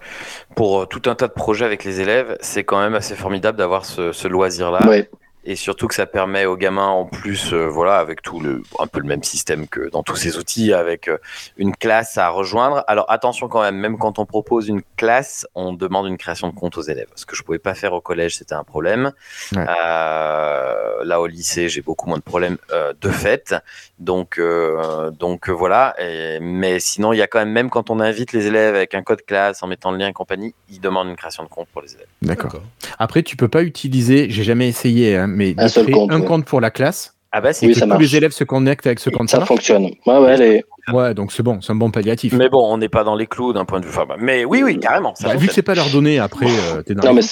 pour 0.55 0.82
euh, 0.82 0.86
tout 0.86 1.03
un 1.07 1.14
tas 1.16 1.26
de 1.26 1.32
projets 1.32 1.64
avec 1.64 1.84
les 1.84 2.01
élèves. 2.01 2.36
C'est 2.40 2.62
quand 2.64 2.78
même 2.80 2.94
assez 2.94 3.16
formidable 3.16 3.59
d'avoir 3.59 3.84
ce, 3.84 4.12
ce 4.12 4.28
loisir-là. 4.28 4.88
Ouais. 4.88 5.11
Et 5.51 5.57
surtout 5.57 5.88
que 5.88 5.94
ça 5.94 6.05
permet 6.05 6.44
aux 6.44 6.59
gamins, 6.59 6.88
en 6.88 7.07
plus, 7.07 7.55
euh, 7.55 7.68
voilà, 7.68 7.96
avec 8.01 8.20
tout 8.20 8.38
le, 8.38 8.62
un 8.78 8.86
peu 8.86 9.01
le 9.01 9.07
même 9.07 9.22
système 9.22 9.66
que 9.66 9.88
dans 9.88 10.03
tous 10.03 10.14
ces 10.14 10.36
outils, 10.36 10.74
avec 10.74 11.09
euh, 11.09 11.16
une 11.57 11.74
classe 11.74 12.18
à 12.18 12.28
rejoindre. 12.28 12.84
Alors 12.86 13.07
attention 13.11 13.49
quand 13.49 13.62
même, 13.62 13.76
même 13.76 13.96
quand 13.96 14.18
on 14.18 14.26
propose 14.26 14.68
une 14.68 14.82
classe, 14.99 15.46
on 15.55 15.72
demande 15.72 16.07
une 16.07 16.18
création 16.18 16.49
de 16.51 16.55
compte 16.55 16.76
aux 16.76 16.82
élèves. 16.82 17.09
Ce 17.14 17.24
que 17.24 17.34
je 17.34 17.42
pouvais 17.42 17.59
pas 17.59 17.72
faire 17.72 17.94
au 17.94 18.03
collège, 18.03 18.36
c'était 18.36 18.55
un 18.55 18.62
problème. 18.62 19.11
Ouais. 19.57 19.64
Euh, 19.66 21.05
là, 21.05 21.18
au 21.18 21.26
lycée, 21.26 21.70
j'ai 21.70 21.80
beaucoup 21.80 22.09
moins 22.11 22.18
de 22.18 22.22
problèmes 22.22 22.59
euh, 22.70 22.92
de 23.01 23.09
fait. 23.09 23.55
Donc, 23.99 24.38
euh, 24.38 25.11
donc 25.12 25.49
voilà. 25.49 25.94
Et- 25.99 26.40
mais 26.40 26.78
sinon, 26.78 27.14
il 27.14 27.18
y 27.18 27.22
a 27.22 27.26
quand 27.26 27.38
même, 27.38 27.53
même 27.53 27.70
quand 27.70 27.88
on 27.88 28.01
invite 28.01 28.34
les 28.34 28.49
élèves 28.49 28.74
avec 28.74 28.94
un 28.94 29.03
code 29.03 29.22
classe, 29.24 29.62
en 29.62 29.66
mettant 29.66 29.92
le 29.92 29.96
lien 29.96 30.09
et 30.09 30.12
compagnie, 30.12 30.55
ils 30.68 30.80
demandent 30.80 31.09
une 31.09 31.16
création 31.16 31.42
de 31.42 31.49
compte 31.49 31.68
pour 31.72 31.80
les 31.80 31.94
élèves. 31.94 32.07
D'accord. 32.20 32.61
Après, 32.99 33.22
tu 33.22 33.34
peux 33.36 33.49
pas 33.49 33.62
utiliser, 33.62 34.28
j'ai 34.28 34.44
jamais 34.44 34.68
essayé, 34.68 35.16
hein, 35.16 35.26
mais 35.39 35.55
Un 35.57 35.68
seul 35.68 35.91
compte, 35.91 36.12
un 36.12 36.20
ouais. 36.20 36.26
compte 36.26 36.45
pour 36.45 36.61
la 36.61 36.70
classe 36.70 37.14
Ah 37.32 37.41
bah. 37.41 37.51
Oui, 37.62 37.68
que 37.68 37.74
ça 37.74 37.80
tous 37.82 37.86
marche. 37.89 38.03
les 38.03 38.16
élèves 38.16 38.32
se 38.32 38.45
connectent 38.45 38.86
avec 38.86 38.99
ce 38.99 39.09
compte. 39.11 39.28
Ça 39.30 39.45
fonctionne. 39.47 39.84
Ouais, 40.07 40.18
ouais, 40.18 40.36
les... 40.36 40.64
Ouais, 40.93 41.14
donc 41.14 41.32
c'est 41.32 41.43
bon, 41.43 41.61
c'est 41.61 41.72
un 41.72 41.76
bon 41.76 41.91
palliatif. 41.91 42.32
Mais 42.32 42.49
bon, 42.49 42.64
on 42.64 42.78
n'est 42.78 42.89
pas 42.89 43.05
dans 43.05 43.14
les 43.14 43.26
clous 43.26 43.53
d'un 43.53 43.64
point 43.64 43.80
de 43.80 43.84
vue. 43.84 43.91
enfin, 43.91 44.07
bah, 44.09 44.16
mais 44.18 44.45
oui, 44.45 44.62
oui, 44.64 44.78
carrément. 44.78 45.14
Ça 45.14 45.28
Bah, 45.28 45.36
vu 45.36 45.47
que 45.47 45.53
c'est 45.55 45.62
pas 45.62 45.74
leur 45.74 45.91
donner, 45.91 46.18
après, 46.18 46.47
euh, 46.47 46.82
t'es 46.82 46.95
dans 46.95 47.03
Non, 47.05 47.11
les- 47.11 47.16
mais 47.16 47.22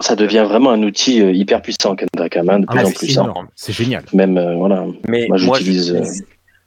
ça 0.00 0.16
devient 0.16 0.44
vraiment 0.48 0.70
un 0.70 0.82
outil 0.82 1.22
euh, 1.22 1.32
hyper 1.32 1.62
puissant, 1.62 1.94
Kendra 1.96 2.28
Kaman, 2.28 2.60
de 2.62 2.66
Ah, 2.68 2.72
plus 2.74 2.80
en 2.84 2.86
c'est 2.88 2.94
plus. 3.06 3.18
hein. 3.18 3.32
c'est 3.54 3.72
génial. 3.72 4.04
Même, 4.12 4.36
euh, 4.36 4.56
voilà. 4.56 4.84
Mais 5.08 5.26
Moi, 5.28 5.38
moi, 5.40 5.56
j'utilise, 5.58 5.96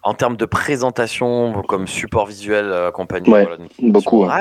en 0.03 0.13
termes 0.13 0.37
de 0.37 0.45
présentation, 0.45 1.61
comme 1.67 1.85
support 1.85 2.25
visuel 2.25 2.71
accompagné 2.87 3.29
Ouais, 3.29 3.43
voilà, 3.43 3.57
Beaucoup. 3.81 4.23
hein. 4.23 4.39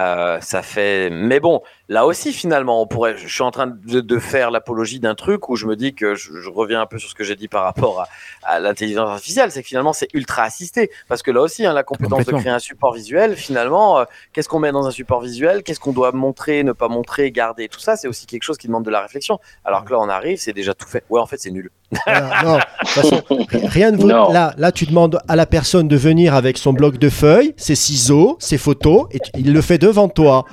euh, 0.00 0.38
ça 0.40 0.62
fait. 0.62 1.08
Mais 1.10 1.38
bon, 1.38 1.62
là 1.90 2.06
aussi, 2.06 2.32
finalement, 2.32 2.80
on 2.80 2.86
pourrait. 2.86 3.16
Je 3.18 3.28
suis 3.28 3.42
en 3.42 3.50
train 3.50 3.66
de, 3.66 4.00
de 4.00 4.18
faire 4.18 4.50
l'apologie 4.50 5.00
d'un 5.00 5.14
truc 5.14 5.48
où 5.50 5.56
je 5.56 5.66
me 5.66 5.76
dis 5.76 5.92
que 5.92 6.14
je, 6.14 6.30
je 6.40 6.48
reviens 6.48 6.80
un 6.80 6.86
peu 6.86 6.98
sur 6.98 7.10
ce 7.10 7.14
que 7.14 7.24
j'ai 7.24 7.36
dit 7.36 7.48
par 7.48 7.64
rapport 7.64 8.00
à, 8.00 8.08
à 8.54 8.60
l'intelligence 8.60 9.10
artificielle, 9.10 9.50
c'est 9.50 9.60
que 9.62 9.68
finalement, 9.68 9.92
c'est 9.92 10.08
ultra 10.14 10.44
assisté. 10.44 10.90
Parce 11.08 11.22
que 11.22 11.30
là 11.30 11.42
aussi, 11.42 11.66
hein, 11.66 11.72
la 11.74 11.82
compétence 11.82 12.24
de 12.24 12.32
créer 12.32 12.52
un 12.52 12.58
support 12.60 12.94
visuel, 12.94 13.36
finalement, 13.36 13.98
euh, 13.98 14.04
qu'est-ce 14.32 14.48
qu'on 14.48 14.60
met 14.60 14.72
dans 14.72 14.86
un 14.86 14.90
support 14.92 15.20
visuel? 15.20 15.62
Qu'est-ce 15.64 15.80
qu'on 15.80 15.92
doit 15.92 16.12
montrer, 16.12 16.62
ne 16.62 16.72
pas 16.72 16.88
montrer, 16.88 17.30
garder? 17.32 17.68
Tout 17.68 17.80
ça, 17.80 17.96
c'est 17.96 18.08
aussi 18.08 18.26
quelque 18.26 18.44
chose 18.44 18.56
qui 18.56 18.68
demande 18.68 18.84
de 18.84 18.90
la 18.90 19.02
réflexion. 19.02 19.40
Alors 19.64 19.84
que 19.84 19.90
là, 19.92 19.98
on 20.00 20.08
arrive, 20.08 20.38
c'est 20.38 20.52
déjà 20.54 20.72
tout 20.72 20.88
fait. 20.88 21.02
Ouais, 21.10 21.20
en 21.20 21.26
fait, 21.26 21.38
c'est 21.38 21.50
nul. 21.50 21.70
Voilà, 22.06 22.42
non, 22.44 22.56
de 22.56 22.62
toute 22.78 22.88
façon, 22.88 23.22
rien 23.68 23.90
ne 23.90 23.96
vaut. 23.96 24.06
Non. 24.06 24.30
Là, 24.30 24.54
là, 24.56 24.70
tu 24.70 24.86
demandes 24.86 25.18
à 25.26 25.34
la 25.34 25.44
personne 25.44 25.88
de 25.88 25.96
venir 25.96 26.36
avec 26.36 26.56
son 26.56 26.72
bloc 26.72 26.98
de 26.98 27.08
feuilles, 27.08 27.52
ses 27.56 27.74
ciseaux, 27.74 28.36
ses 28.38 28.58
photos, 28.58 29.08
et 29.10 29.18
tu- 29.18 29.32
il 29.36 29.52
le 29.52 29.60
fait 29.60 29.78
devant 29.78 30.08
toi. 30.08 30.44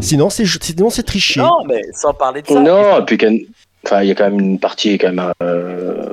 Sinon, 0.00 0.30
c'est 0.30 0.46
c'est 0.90 1.02
tricher. 1.02 1.40
Non, 1.40 1.64
mais 1.66 1.82
sans 1.92 2.12
parler 2.14 2.42
de 2.42 2.46
ça. 2.48 2.60
Non, 2.60 3.00
et 3.00 3.04
puis 3.04 3.18
enfin, 3.84 4.02
il 4.02 4.08
y 4.08 4.10
a 4.10 4.14
quand 4.14 4.24
même 4.30 4.40
une 4.40 4.58
partie 4.58 4.98
quand 4.98 5.12
même 5.12 5.32
euh, 5.42 6.06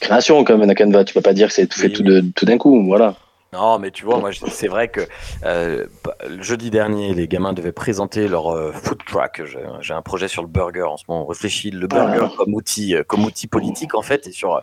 création 0.00 0.42
quand 0.44 0.56
même 0.56 0.68
à 0.70 0.74
Canva. 0.74 1.04
Tu 1.04 1.14
peux 1.14 1.20
pas 1.20 1.32
dire 1.34 1.48
que 1.48 1.54
c'est 1.54 1.66
tout 1.66 1.78
fait 1.78 1.88
Oui. 1.88 1.92
tout 1.92 2.02
de- 2.02 2.24
tout 2.34 2.44
d'un 2.46 2.58
coup, 2.58 2.84
voilà. 2.86 3.14
Non, 3.54 3.78
mais 3.78 3.90
tu 3.90 4.04
vois, 4.04 4.18
moi, 4.18 4.30
c'est 4.50 4.68
vrai 4.68 4.88
que 4.88 5.00
euh, 5.44 5.86
le 6.28 6.42
jeudi 6.42 6.68
dernier, 6.68 7.14
les 7.14 7.26
gamins 7.26 7.54
devaient 7.54 7.72
présenter 7.72 8.28
leur 8.28 8.48
euh, 8.54 8.72
food 8.72 8.98
truck. 9.06 9.42
J'ai- 9.80 9.94
un 9.94 10.02
projet 10.02 10.28
sur 10.28 10.42
le 10.42 10.48
burger 10.48 10.82
en 10.82 10.98
ce 10.98 11.04
moment. 11.08 11.22
On 11.22 11.26
réfléchit 11.26 11.70
le 11.70 11.86
burger 11.86 12.26
comme 12.36 12.52
outil, 12.52 12.94
euh, 12.94 13.04
comme 13.04 13.24
outil 13.24 13.46
politique 13.46 13.94
en 13.94 14.02
fait, 14.02 14.26
et 14.26 14.32
sur 14.32 14.62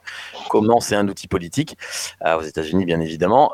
comment 0.50 0.80
c'est 0.80 0.96
un 0.96 1.08
outil 1.08 1.28
politique 1.28 1.78
aux 2.24 2.42
États-Unis, 2.44 2.86
bien 2.86 3.00
évidemment. 3.02 3.52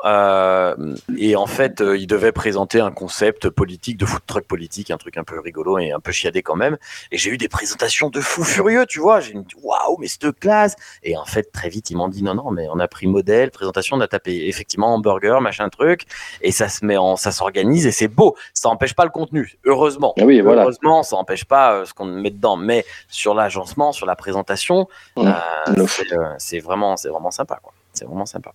Et 1.16 1.34
en 1.34 1.46
fait, 1.46 1.80
ils 1.80 2.06
devaient 2.06 2.32
présenter 2.32 2.80
un 2.80 2.90
concept 2.90 3.48
politique 3.48 3.96
de 3.96 4.04
food 4.04 4.20
truck 4.26 4.44
politique, 4.44 4.90
un 4.90 4.98
truc 4.98 5.16
un 5.16 5.24
peu 5.24 5.40
rigolo 5.40 5.78
et 5.78 5.92
un 5.92 6.00
peu 6.00 6.12
chiadé 6.12 6.42
quand 6.42 6.56
même. 6.56 6.76
Et 7.10 7.16
j'ai 7.16 7.30
eu 7.30 7.38
des 7.38 7.48
présentations 7.48 8.10
de 8.10 8.20
fous 8.20 8.44
furieux, 8.44 8.84
tu 8.86 9.00
vois. 9.00 9.20
J'ai 9.20 9.32
dit 9.32 9.44
waouh, 9.62 9.96
mais 9.98 10.08
cette 10.08 10.38
classe. 10.38 10.76
Et 11.02 11.16
en 11.16 11.24
fait, 11.24 11.50
très 11.52 11.70
vite, 11.70 11.88
ils 11.90 11.96
m'ont 11.96 12.08
dit 12.08 12.22
non, 12.22 12.34
non, 12.34 12.50
mais 12.50 12.66
on 12.70 12.78
a 12.78 12.86
pris 12.88 13.06
modèle, 13.06 13.50
présentation, 13.50 13.96
on 13.96 14.00
a 14.00 14.08
tapé 14.08 14.46
effectivement 14.48 14.98
hamburger, 15.22 15.40
machin 15.40 15.68
truc, 15.68 16.02
et 16.40 16.50
ça 16.52 16.68
se 16.68 16.84
met 16.84 16.96
en, 16.96 17.16
ça 17.16 17.32
s'organise 17.32 17.86
et 17.86 17.92
c'est 17.92 18.08
beau. 18.08 18.36
Ça 18.54 18.68
n'empêche 18.68 18.94
pas 18.94 19.04
le 19.04 19.10
contenu, 19.10 19.58
heureusement. 19.64 20.14
Ah 20.20 20.24
oui, 20.24 20.40
voilà. 20.40 20.62
Heureusement, 20.62 21.02
ça 21.02 21.16
n'empêche 21.16 21.44
pas 21.44 21.72
euh, 21.74 21.84
ce 21.84 21.94
qu'on 21.94 22.04
met 22.04 22.30
dedans, 22.30 22.56
mais 22.56 22.84
sur 23.08 23.34
l'agencement, 23.34 23.92
sur 23.92 24.06
la 24.06 24.16
présentation, 24.16 24.88
Mmh. 25.16 25.26
euh, 25.26 25.86
c'est 25.86 26.12
euh, 26.12 26.34
c'est 26.38 26.58
vraiment, 26.58 26.96
c'est 26.96 27.08
vraiment 27.08 27.30
sympa, 27.30 27.58
quoi. 27.62 27.72
C'est 27.92 28.04
vraiment 28.06 28.26
sympa. 28.26 28.52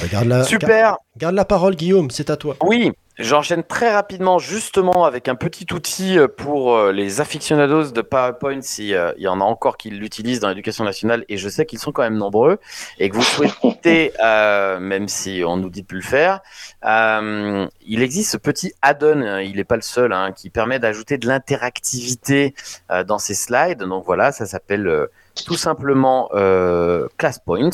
Regarde 0.00 0.26
la, 0.26 0.44
Super. 0.44 0.96
garde 1.16 1.34
la 1.34 1.44
parole, 1.44 1.74
Guillaume, 1.74 2.10
c'est 2.10 2.30
à 2.30 2.36
toi. 2.36 2.56
Oui, 2.62 2.92
j'enchaîne 3.18 3.64
très 3.64 3.92
rapidement 3.92 4.38
justement 4.38 5.04
avec 5.04 5.28
un 5.28 5.34
petit 5.34 5.66
outil 5.72 6.18
euh, 6.18 6.28
pour 6.28 6.76
euh, 6.76 6.92
les 6.92 7.20
aficionados 7.20 7.90
de 7.90 8.00
PowerPoint 8.00 8.60
s'il 8.60 9.14
y 9.18 9.28
en 9.28 9.40
a 9.40 9.44
encore 9.44 9.76
qui 9.76 9.90
l'utilisent 9.90 10.40
dans 10.40 10.48
l'éducation 10.48 10.84
nationale 10.84 11.24
et 11.28 11.36
je 11.36 11.48
sais 11.48 11.66
qu'ils 11.66 11.80
sont 11.80 11.92
quand 11.92 12.02
même 12.02 12.16
nombreux 12.16 12.58
et 12.98 13.10
que 13.10 13.16
vous 13.16 13.22
souhaitez, 13.22 14.12
euh, 14.24 14.78
même 14.78 15.08
si 15.08 15.42
on 15.44 15.56
nous 15.56 15.70
dit 15.70 15.82
de 15.82 15.86
plus 15.86 15.98
le 15.98 16.04
faire, 16.04 16.40
euh, 16.84 17.66
il 17.86 18.02
existe 18.02 18.30
ce 18.30 18.36
petit 18.36 18.72
add-on, 18.82 19.38
il 19.38 19.56
n'est 19.56 19.64
pas 19.64 19.76
le 19.76 19.82
seul, 19.82 20.12
hein, 20.12 20.32
qui 20.32 20.50
permet 20.50 20.78
d'ajouter 20.78 21.18
de 21.18 21.26
l'interactivité 21.26 22.54
euh, 22.90 23.04
dans 23.04 23.18
ces 23.18 23.34
slides. 23.34 23.80
Donc 23.80 24.04
voilà, 24.04 24.32
ça 24.32 24.46
s'appelle 24.46 24.86
euh, 24.86 25.06
tout 25.46 25.56
simplement 25.56 26.28
euh, 26.34 27.08
ClassPoint. 27.16 27.70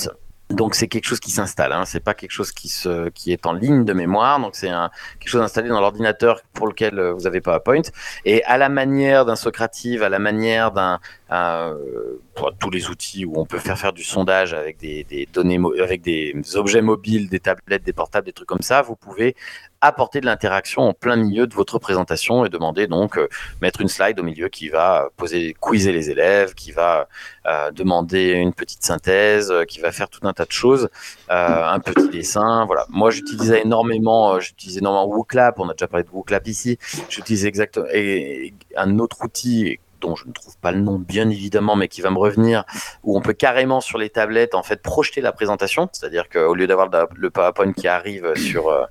Donc 0.55 0.75
c'est 0.75 0.89
quelque 0.89 1.07
chose 1.07 1.21
qui 1.21 1.31
s'installe, 1.31 1.73
hein. 1.73 1.85
c'est 1.85 2.01
pas 2.01 2.15
quelque 2.15 2.31
chose 2.31 2.53
qui 2.53 2.69
se 2.69 3.09
qui 3.09 3.33
est 3.33 3.45
en 3.45 3.53
ligne 3.53 3.85
de 3.85 3.93
mémoire, 3.93 4.39
donc 4.39 4.55
c'est 4.55 4.69
quelque 4.69 5.29
chose 5.29 5.43
installé 5.43 5.69
dans 5.69 5.81
l'ordinateur 5.81 6.43
pour 6.53 6.69
lequel 6.69 6.99
euh, 6.99 7.13
vous 7.13 7.27
avez 7.27 7.41
PowerPoint 7.41 7.83
et 8.25 8.45
à 8.45 8.57
la 8.57 8.69
manière 8.69 9.25
d'un 9.25 9.37
Socrative, 9.37 10.03
à 10.03 10.09
la 10.09 10.21
manière 10.21 10.71
d'un 10.71 10.85
un, 10.95 11.01
pour 11.29 12.55
tous 12.59 12.71
les 12.71 12.89
outils 12.89 13.25
où 13.25 13.35
on 13.37 13.47
peut 13.47 13.59
faire 13.59 13.79
faire 13.79 13.93
du 13.93 14.05
sondage 14.05 14.55
avec 14.55 14.79
des, 14.79 15.29
données 15.33 15.59
avec 15.81 16.03
des 16.03 16.35
objets 16.55 16.83
mobiles, 16.83 17.29
des 17.29 17.41
tablettes, 17.41 17.83
des 17.83 17.93
portables, 17.93 18.27
des 18.27 18.33
trucs 18.33 18.49
comme 18.49 18.63
ça, 18.63 18.83
vous 18.83 18.97
pouvez 18.97 19.35
apporter 19.81 20.21
de 20.21 20.27
l'interaction 20.27 20.83
en 20.83 20.95
plein 20.95 21.17
milieu 21.17 21.47
de 21.47 21.55
votre 21.55 21.79
présentation 21.79 22.47
et 22.47 22.49
demander 22.49 22.87
donc 22.87 23.19
euh, 23.19 23.29
mettre 23.61 23.83
une 23.83 23.89
slide 23.89 24.19
au 24.19 24.23
milieu 24.23 24.49
qui 24.49 24.71
va 24.71 25.11
poser 25.17 25.55
quizer 25.63 25.93
les 25.93 26.11
élèves, 26.11 26.55
qui 26.55 26.73
va 26.73 27.07
euh, 27.47 27.71
demander 27.71 28.31
une 28.31 28.55
petite 28.55 28.83
synthèse, 28.83 29.51
euh, 29.51 29.65
qui 29.65 29.81
va 29.81 29.93
faire 29.93 30.09
tout 30.09 30.27
un 30.27 30.33
tas 30.33 30.47
de 30.47 30.53
choses, 30.53 30.89
euh, 31.31 31.67
un 31.69 31.79
petit 31.81 32.09
dessin, 32.09 32.65
voilà. 32.65 32.87
Moi, 32.89 33.11
j'utilisais 33.11 33.61
énormément, 33.63 34.35
euh, 34.35 34.41
j'utilisais 34.41 34.81
énormément 34.81 35.07
WooClap, 35.07 35.59
on 35.61 35.69
a 35.69 35.75
déjà 35.75 35.87
parlé 35.87 36.05
de 36.05 36.11
WooClap 36.11 36.47
ici. 36.49 36.79
J'utilise 37.11 37.45
exactement 37.45 37.87
et 37.93 38.55
un 38.77 38.99
autre 38.99 39.19
outil 39.25 39.79
dont 40.05 40.15
je 40.17 40.27
ne 40.29 40.33
trouve 40.33 40.57
pas 40.59 40.73
le 40.73 40.81
nom 40.81 40.99
bien 40.99 41.29
évidemment, 41.31 41.77
mais 41.77 41.89
qui 41.89 42.01
va 42.03 42.11
me 42.11 42.19
revenir, 42.19 42.65
où 43.03 43.17
on 43.17 43.23
peut 43.23 43.33
carrément 43.33 43.81
sur 43.81 43.99
les 43.99 44.11
tablettes 44.11 44.55
en 44.55 44.63
fait 44.63 44.81
projeter 44.83 45.21
la 45.21 45.33
présentation, 45.33 45.89
c'est-à-dire 45.93 46.29
qu'au 46.29 46.55
lieu 46.55 46.67
d'avoir 46.67 46.89
le- 47.17 47.31
PowerPoint 47.31 47.73
qui 47.73 47.89
arrive 47.89 48.35
sur 48.37 48.69
euh, 48.69 48.85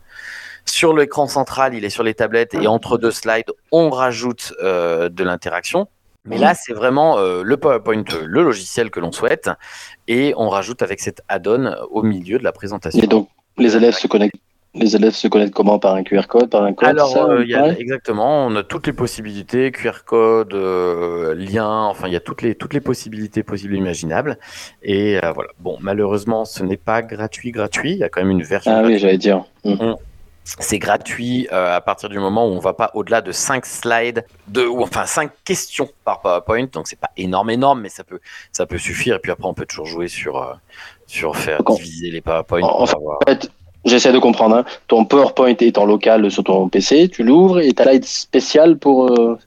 sur 0.66 0.96
l'écran 0.96 1.28
central, 1.28 1.74
il 1.76 1.84
est 1.86 1.90
sur 1.90 2.04
les 2.04 2.14
tablettes 2.14 2.54
et 2.54 2.68
entre 2.68 2.98
deux 2.98 3.12
slides, 3.12 3.52
on 3.72 3.90
rajoute 3.90 4.54
euh, 4.62 5.10
de 5.10 5.24
l'interaction. 5.24 5.88
Mais 6.26 6.38
là, 6.38 6.54
c'est 6.56 6.72
vraiment 6.74 7.18
euh, 7.18 7.44
le 7.44 7.58
PowerPoint, 7.58 8.06
le 8.26 8.44
logiciel 8.44 8.90
que 8.90 9.02
l'on 9.02 9.12
souhaite, 9.12 9.50
et 10.08 10.34
on 10.38 10.48
rajoute 10.48 10.82
avec 10.82 11.02
cet 11.02 11.22
add-on 11.28 11.76
au 11.92 12.02
milieu 12.02 12.38
de 12.40 12.46
la 12.46 12.54
présentation. 12.54 13.04
Et 13.04 13.08
donc, 13.08 13.28
les 13.58 13.76
élèves 13.76 13.96
se 13.96 14.08
connectent. 14.08 14.43
Les 14.76 14.96
élèves 14.96 15.14
se 15.14 15.28
connectent 15.28 15.54
comment 15.54 15.78
Par 15.78 15.94
un 15.94 16.04
QR 16.04 16.24
code 16.28 16.50
Par 16.50 16.64
un 16.64 16.74
code 16.74 16.90
Alors, 16.90 17.10
ça, 17.10 17.26
euh, 17.26 17.46
y 17.46 17.54
a, 17.54 17.78
exactement, 17.78 18.48
on 18.48 18.56
a 18.56 18.64
toutes 18.64 18.88
les 18.88 18.94
possibilités, 18.94 19.72
QR 19.72 20.04
code, 20.06 20.54
euh, 20.56 21.36
lien, 21.36 21.68
enfin, 21.86 22.08
il 22.08 22.14
y 22.14 22.16
a 22.16 22.20
toutes 22.20 22.42
les, 22.42 22.56
toutes 22.56 22.74
les 22.74 22.82
possibilités 22.82 23.44
possibles 23.44 23.76
et 23.76 23.78
imaginables. 23.78 24.40
Et 24.82 25.24
euh, 25.24 25.32
voilà. 25.32 25.52
Bon, 25.60 25.78
malheureusement, 25.80 26.44
ce 26.46 26.64
n'est 26.64 26.78
pas 26.78 27.04
gratuit, 27.04 27.52
gratuit. 27.52 27.92
Il 27.92 27.98
y 28.00 28.04
a 28.04 28.10
quand 28.10 28.22
même 28.22 28.32
une 28.32 28.42
version 28.42 28.72
Ah 28.72 28.76
gratuite. 28.80 28.96
oui, 28.96 29.00
j'allais 29.00 29.18
dire. 29.20 29.44
Hmm. 29.64 29.94
C'est 30.46 30.80
gratuit 30.80 31.48
euh, 31.54 31.76
à 31.76 31.80
partir 31.80 32.10
du 32.10 32.20
moment 32.20 32.48
où 32.48 32.52
on 32.52 32.60
va 32.60 32.74
pas 32.74 32.92
au-delà 32.96 33.22
de 33.22 33.32
5 33.32 33.66
slides, 33.66 34.26
de, 34.50 34.66
ou 34.66 34.82
enfin 34.82 35.06
5 35.06 35.32
questions 35.46 35.88
par 36.04 36.20
PowerPoint. 36.22 36.66
Donc 36.74 36.88
c'est 36.88 37.00
pas 37.00 37.12
énorme, 37.16 37.52
énorme, 37.52 37.80
mais 37.82 37.90
ça 37.90 38.04
peut, 38.04 38.20
ça 38.52 38.66
peut 38.66 38.78
suffire. 38.80 39.16
Et 39.18 39.20
puis 39.20 39.32
après, 39.32 39.48
on 39.48 39.54
peut 39.54 39.66
toujours 39.68 39.86
jouer 39.86 40.08
sur, 40.10 40.42
euh, 40.42 40.54
sur 41.08 41.38
faire 41.38 41.64
diviser 41.64 42.10
les 42.12 42.20
PowerPoint. 42.22 42.62
En 42.64 42.78
pour 42.80 42.90
fait, 42.90 42.96
avoir- 42.98 43.18
En 43.22 43.32
fait, 43.32 43.52
j'essaie 43.86 44.12
de 44.14 44.20
comprendre. 44.20 44.56
hein. 44.58 44.66
Ton 44.88 45.06
PowerPoint 45.06 45.56
est 45.60 45.78
en 45.78 45.86
local 45.86 46.30
sur 46.32 46.44
ton 46.44 46.70
PC, 46.70 47.10
tu 47.10 47.24
l'ouvres 47.24 47.60
et 47.60 47.72
t'as 47.74 47.86
l'aide 47.86 48.06
spéciale 48.06 48.78
pour. 48.78 49.12
euh, 49.12 49.38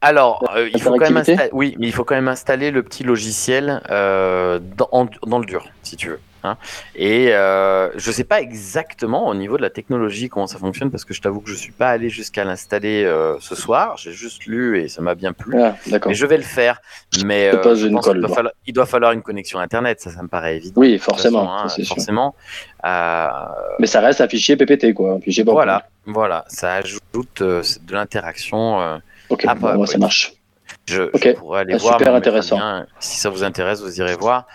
Alors, 0.00 0.44
euh, 0.56 0.68
il 0.72 0.80
faut 0.80 0.90
quand 0.90 1.10
même 1.10 1.16
oui, 1.52 1.74
mais 1.78 1.86
il 1.88 1.92
faut 1.92 2.04
quand 2.04 2.14
même 2.14 2.28
installer 2.28 2.70
le 2.70 2.82
petit 2.82 3.02
logiciel 3.02 3.82
euh, 3.90 4.60
dans, 4.76 4.88
en- 4.92 5.06
dans 5.26 5.38
le 5.38 5.46
dur, 5.46 5.66
si 5.82 5.96
tu 5.96 6.08
veux. 6.10 6.20
Hein. 6.44 6.58
Et 6.94 7.32
euh, 7.32 7.88
je 7.96 8.12
sais 8.12 8.24
pas 8.24 8.40
exactement 8.40 9.26
au 9.28 9.34
niveau 9.34 9.56
de 9.56 9.62
la 9.62 9.70
technologie 9.70 10.28
comment 10.28 10.46
ça 10.46 10.58
fonctionne 10.58 10.90
parce 10.90 11.04
que 11.04 11.14
je 11.14 11.22
t'avoue 11.22 11.40
que 11.40 11.48
je 11.48 11.54
suis 11.54 11.72
pas 11.72 11.88
allé 11.88 12.10
jusqu'à 12.10 12.44
l'installer 12.44 13.04
euh, 13.04 13.36
ce 13.40 13.54
soir. 13.54 13.96
J'ai 13.96 14.12
juste 14.12 14.44
lu 14.44 14.78
et 14.78 14.88
ça 14.88 15.00
m'a 15.00 15.14
bien 15.14 15.32
plu. 15.32 15.58
Ah. 15.60 15.76
Mais 16.06 16.14
je 16.14 16.26
vais 16.26 16.36
le 16.36 16.42
faire. 16.42 16.80
Mais 17.24 17.48
euh, 17.48 17.74
je 17.74 17.88
pense 17.88 18.04
doit 18.06 18.28
falloir, 18.28 18.52
il 18.66 18.74
doit 18.74 18.86
falloir 18.86 19.12
une 19.12 19.22
connexion 19.22 19.58
internet. 19.58 20.00
Ça, 20.00 20.10
ça 20.10 20.22
me 20.22 20.28
paraît 20.28 20.56
évident. 20.56 20.80
Oui, 20.80 20.98
forcément, 20.98 21.46
façon, 21.46 21.64
hein, 21.64 21.68
ça, 21.68 21.84
forcément. 21.84 22.34
Mais 23.80 23.86
ça 23.86 24.00
reste 24.00 24.20
un 24.20 24.28
fichier 24.28 24.56
PPT, 24.56 24.92
quoi. 24.92 25.14
Un 25.14 25.20
fichier 25.20 25.44
PowerPoint. 25.44 25.64
voilà, 25.64 25.88
voilà. 26.06 26.44
Ça 26.48 26.74
ajoute 26.74 27.42
de 27.42 27.62
l'interaction. 27.92 29.00
Ok, 29.30 29.46
bon, 29.58 29.74
moi, 29.76 29.86
ça 29.86 29.98
marche. 29.98 30.34
Je, 30.86 31.04
pourrais 31.34 31.60
aller 31.60 31.74
Ah, 31.74 31.78
voir. 31.78 31.98
super 31.98 32.14
intéressant. 32.14 32.84
Si 32.98 33.18
ça 33.18 33.30
vous 33.30 33.42
intéresse, 33.42 33.80
vous 33.80 33.98
irez 33.98 34.16
voir. 34.16 34.46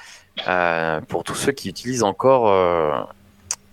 Euh, 0.47 1.01
pour 1.01 1.23
tous 1.23 1.35
ceux 1.35 1.51
qui 1.51 1.69
utilisent 1.69 2.03
encore 2.03 2.49
euh, 2.49 2.91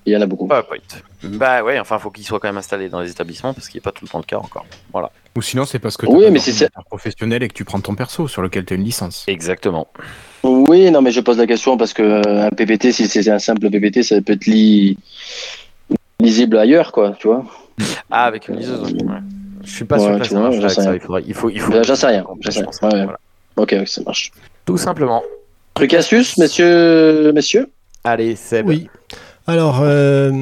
Il 0.04 0.12
y 0.12 0.16
en 0.16 0.20
a 0.20 0.26
beaucoup. 0.26 0.46
PowerPoint. 0.46 0.78
Bah 1.22 1.62
ouais, 1.64 1.78
enfin, 1.80 1.98
faut 1.98 2.10
qu'il 2.10 2.24
soit 2.24 2.38
quand 2.38 2.48
même 2.48 2.56
installé 2.58 2.88
dans 2.88 3.00
les 3.00 3.10
établissements 3.10 3.52
parce 3.54 3.68
qu'il 3.68 3.78
n'est 3.78 3.82
pas 3.82 3.92
tout 3.92 4.04
le 4.04 4.08
temps 4.10 4.18
le 4.18 4.24
cas 4.24 4.36
encore. 4.38 4.66
Voilà. 4.92 5.10
Ou 5.36 5.42
sinon, 5.42 5.64
c'est 5.66 5.78
parce 5.78 5.96
que 5.96 6.06
Oui, 6.06 6.18
t'as 6.20 6.24
pas 6.26 6.30
mais 6.30 6.38
c'est- 6.38 6.68
professionnel 6.86 7.42
et 7.42 7.48
que 7.48 7.54
tu 7.54 7.64
prends 7.64 7.80
ton 7.80 7.94
perso 7.94 8.28
sur 8.28 8.42
lequel 8.42 8.64
tu 8.64 8.74
as 8.74 8.76
une 8.76 8.84
licence. 8.84 9.24
Exactement. 9.26 9.88
Oui, 10.44 10.90
non, 10.90 11.02
mais 11.02 11.10
je 11.10 11.20
pose 11.20 11.38
la 11.38 11.46
question 11.46 11.76
parce 11.76 11.92
que 11.92 12.02
euh, 12.02 12.46
un 12.46 12.50
PPT, 12.50 12.92
si 12.92 13.06
c'est 13.08 13.28
un 13.30 13.38
simple 13.38 13.68
PPT, 13.70 14.02
ça 14.02 14.20
peut 14.20 14.34
être 14.34 14.46
li- 14.46 14.96
lisible 16.20 16.56
ailleurs, 16.58 16.92
quoi, 16.92 17.12
tu 17.18 17.26
vois. 17.28 17.44
Ah, 18.10 18.24
avec 18.24 18.48
une 18.48 18.56
liseuse. 18.56 18.80
ouais. 18.92 19.18
Je 19.64 19.70
suis 19.70 19.84
pas 19.84 19.96
Ouais, 19.98 20.04
sûr 20.04 20.18
que 20.18 20.22
tu 20.22 20.30
ça 20.30 20.38
marche 20.38 20.54
j'en 20.54 20.60
avec 20.62 20.70
sais 20.70 20.82
ça. 20.82 20.90
rien. 20.90 20.94
Il, 20.94 21.00
faudrait, 21.00 21.24
il 21.26 21.34
faut, 21.34 21.50
il 21.50 21.60
faut. 21.60 21.72
Euh, 21.72 21.82
j'en 21.82 21.96
sais 21.96 22.06
rien, 22.06 22.22
pense. 22.22 22.38
Ouais. 22.56 22.64
Voilà. 23.04 23.18
Ok, 23.56 23.74
ça 23.86 24.00
marche. 24.06 24.30
Tout 24.64 24.78
simplement. 24.78 25.22
Truc 25.76 25.92
astuce, 25.94 26.38
messieurs, 26.38 27.32
messieurs 27.32 27.68
Allez, 28.04 28.34
Seb. 28.36 28.66
Oui. 28.66 28.88
Alors, 29.46 29.80
euh, 29.82 30.32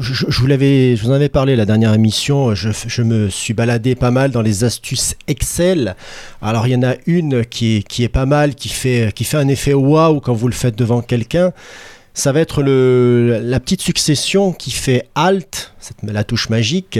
je, 0.00 0.12
je 0.28 0.38
vous 0.40 0.46
l'avais, 0.46 0.96
je 0.96 1.02
vous 1.02 1.10
en 1.10 1.14
avais 1.14 1.28
parlé 1.30 1.56
la 1.56 1.64
dernière 1.64 1.94
émission. 1.94 2.54
Je, 2.54 2.68
je 2.86 3.02
me 3.02 3.28
suis 3.30 3.54
baladé 3.54 3.94
pas 3.94 4.10
mal 4.10 4.30
dans 4.30 4.42
les 4.42 4.64
astuces 4.64 5.14
Excel. 5.28 5.96
Alors, 6.42 6.66
il 6.66 6.72
y 6.72 6.76
en 6.76 6.82
a 6.82 6.94
une 7.06 7.44
qui 7.46 7.76
est, 7.78 7.82
qui 7.88 8.04
est 8.04 8.08
pas 8.08 8.26
mal, 8.26 8.54
qui 8.54 8.68
fait, 8.68 9.12
qui 9.14 9.24
fait 9.24 9.38
un 9.38 9.48
effet 9.48 9.72
waouh 9.72 10.20
quand 10.20 10.34
vous 10.34 10.48
le 10.48 10.54
faites 10.54 10.76
devant 10.76 11.00
quelqu'un. 11.00 11.52
Ça 12.12 12.32
va 12.32 12.40
être 12.40 12.62
le, 12.62 13.40
la 13.42 13.60
petite 13.60 13.80
succession 13.82 14.52
qui 14.52 14.70
fait 14.70 15.08
Alt, 15.14 15.74
cette- 15.78 16.02
la 16.02 16.24
touche 16.24 16.48
magique. 16.50 16.98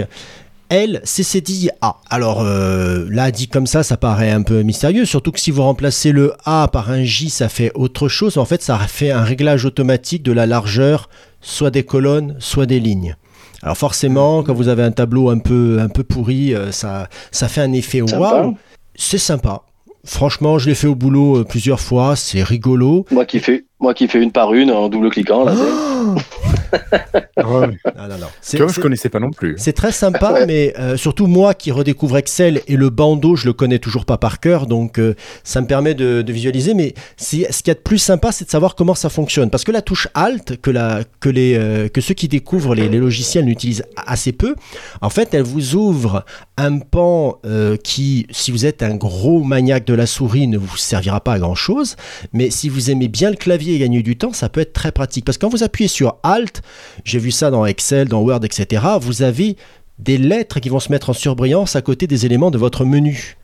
L, 0.69 1.01
CCDI 1.03 1.69
A. 1.81 1.97
Alors 2.09 2.41
euh, 2.41 3.05
là, 3.09 3.31
dit 3.31 3.47
comme 3.47 3.67
ça, 3.67 3.83
ça 3.83 3.97
paraît 3.97 4.31
un 4.31 4.41
peu 4.41 4.61
mystérieux, 4.63 5.05
surtout 5.05 5.31
que 5.31 5.39
si 5.39 5.51
vous 5.51 5.63
remplacez 5.63 6.11
le 6.11 6.33
A 6.45 6.67
par 6.67 6.89
un 6.91 7.03
J, 7.03 7.29
ça 7.29 7.49
fait 7.49 7.71
autre 7.75 8.07
chose. 8.07 8.37
En 8.37 8.45
fait, 8.45 8.61
ça 8.61 8.77
fait 8.79 9.11
un 9.11 9.23
réglage 9.23 9.65
automatique 9.65 10.23
de 10.23 10.31
la 10.31 10.45
largeur, 10.45 11.09
soit 11.41 11.71
des 11.71 11.83
colonnes, 11.83 12.35
soit 12.39 12.65
des 12.65 12.79
lignes. 12.79 13.15
Alors 13.63 13.77
forcément, 13.77 14.43
quand 14.43 14.53
vous 14.53 14.67
avez 14.67 14.83
un 14.83 14.91
tableau 14.91 15.29
un 15.29 15.39
peu, 15.39 15.79
un 15.81 15.89
peu 15.89 16.03
pourri, 16.03 16.53
euh, 16.53 16.71
ça, 16.71 17.07
ça 17.31 17.47
fait 17.47 17.61
un 17.61 17.73
effet 17.73 18.01
waouh. 18.01 18.55
C'est 18.95 19.17
sympa. 19.17 19.61
Franchement, 20.05 20.57
je 20.57 20.69
l'ai 20.69 20.75
fait 20.75 20.87
au 20.87 20.95
boulot 20.95 21.37
euh, 21.39 21.43
plusieurs 21.43 21.79
fois, 21.79 22.15
c'est 22.15 22.41
rigolo. 22.43 23.05
Moi 23.11 23.25
qui 23.25 23.39
fais, 23.39 23.65
moi 23.79 23.93
qui 23.93 24.07
fais 24.07 24.21
une 24.21 24.31
par 24.31 24.53
une 24.53 24.71
en 24.71 24.89
double 24.89 25.09
cliquant, 25.09 25.43
là. 25.43 25.53
c'est- 25.55 26.23
Ah 27.39 28.07
non, 28.09 28.17
non. 28.19 28.27
C'est- 28.41 28.57
Tu 28.57 28.63
vois, 28.63 28.71
je 28.71 28.79
connaissais 28.81 29.09
pas 29.09 29.19
non 29.19 29.31
plus. 29.31 29.55
C'est 29.57 29.73
très 29.73 29.91
sympa, 29.91 30.33
Ouais. 30.37 30.45
mais 30.45 30.73
euh, 30.79 30.97
surtout 30.97 31.27
moi 31.27 31.53
qui 31.53 31.71
redécouvre 31.71 32.17
Excel 32.17 32.61
et 32.67 32.75
le 32.75 32.89
bandeau, 32.89 33.35
je 33.35 33.45
le 33.45 33.53
connais 33.53 33.79
toujours 33.79 34.05
pas 34.05 34.17
par 34.17 34.39
cœur, 34.39 34.65
donc 34.67 34.99
euh, 34.99 35.15
ça 35.43 35.61
me 35.61 35.67
permet 35.67 35.93
de, 35.93 36.21
de 36.21 36.33
visualiser. 36.33 36.73
Mais 36.73 36.93
ce 37.17 37.29
qu'il 37.37 37.67
y 37.67 37.71
a 37.71 37.73
de 37.73 37.79
plus 37.79 37.97
sympa, 37.99 38.31
c'est 38.31 38.45
de 38.45 38.49
savoir 38.49 38.75
comment 38.75 38.95
ça 38.95 39.09
fonctionne. 39.09 39.49
Parce 39.49 39.63
que 39.63 39.71
la 39.71 39.81
touche 39.81 40.07
Alt, 40.13 40.59
que, 40.61 40.71
la, 40.71 41.01
que, 41.19 41.29
les, 41.29 41.55
euh, 41.57 41.87
que 41.89 42.01
ceux 42.01 42.13
qui 42.13 42.27
découvrent 42.27 42.75
les, 42.75 42.89
les 42.89 42.97
logiciels 42.99 43.45
n'utilisent 43.45 43.83
assez 43.95 44.31
peu, 44.31 44.55
en 45.01 45.09
fait, 45.09 45.33
elle 45.33 45.43
vous 45.43 45.75
ouvre 45.75 46.25
un 46.57 46.79
pan 46.79 47.37
euh, 47.45 47.77
qui, 47.77 48.25
si 48.31 48.51
vous 48.51 48.65
êtes 48.65 48.83
un 48.83 48.95
gros 48.95 49.43
maniaque 49.43 49.85
de 49.85 49.93
la 49.93 50.05
souris, 50.07 50.47
ne 50.47 50.57
vous 50.57 50.75
servira 50.77 51.21
pas 51.21 51.33
à 51.33 51.39
grand 51.39 51.55
chose. 51.55 51.95
Mais 52.33 52.49
si 52.49 52.67
vous 52.69 52.89
aimez 52.89 53.07
bien 53.07 53.29
le 53.29 53.35
clavier 53.35 53.75
et 53.75 53.79
gagner 53.79 54.01
du 54.01 54.17
temps, 54.17 54.33
ça 54.33 54.49
peut 54.49 54.61
être 54.61 54.73
très 54.73 54.91
pratique. 54.91 55.23
Parce 55.25 55.37
que 55.37 55.45
quand 55.45 55.51
vous 55.51 55.63
appuyez 55.63 55.87
sur 55.87 56.17
Alt, 56.23 56.56
j'ai 57.03 57.19
vu 57.19 57.31
ça 57.31 57.49
dans 57.51 57.65
Excel, 57.65 58.07
dans 58.07 58.21
Word, 58.21 58.43
etc., 58.43 58.83
vous 59.01 59.21
avez 59.21 59.57
des 59.99 60.17
lettres 60.17 60.59
qui 60.59 60.69
vont 60.69 60.79
se 60.79 60.91
mettre 60.91 61.09
en 61.09 61.13
surbrillance 61.13 61.75
à 61.75 61.81
côté 61.81 62.05
des 62.07 62.25
éléments 62.25 62.51
de 62.51 62.57
votre 62.57 62.85
menu. 62.85 63.35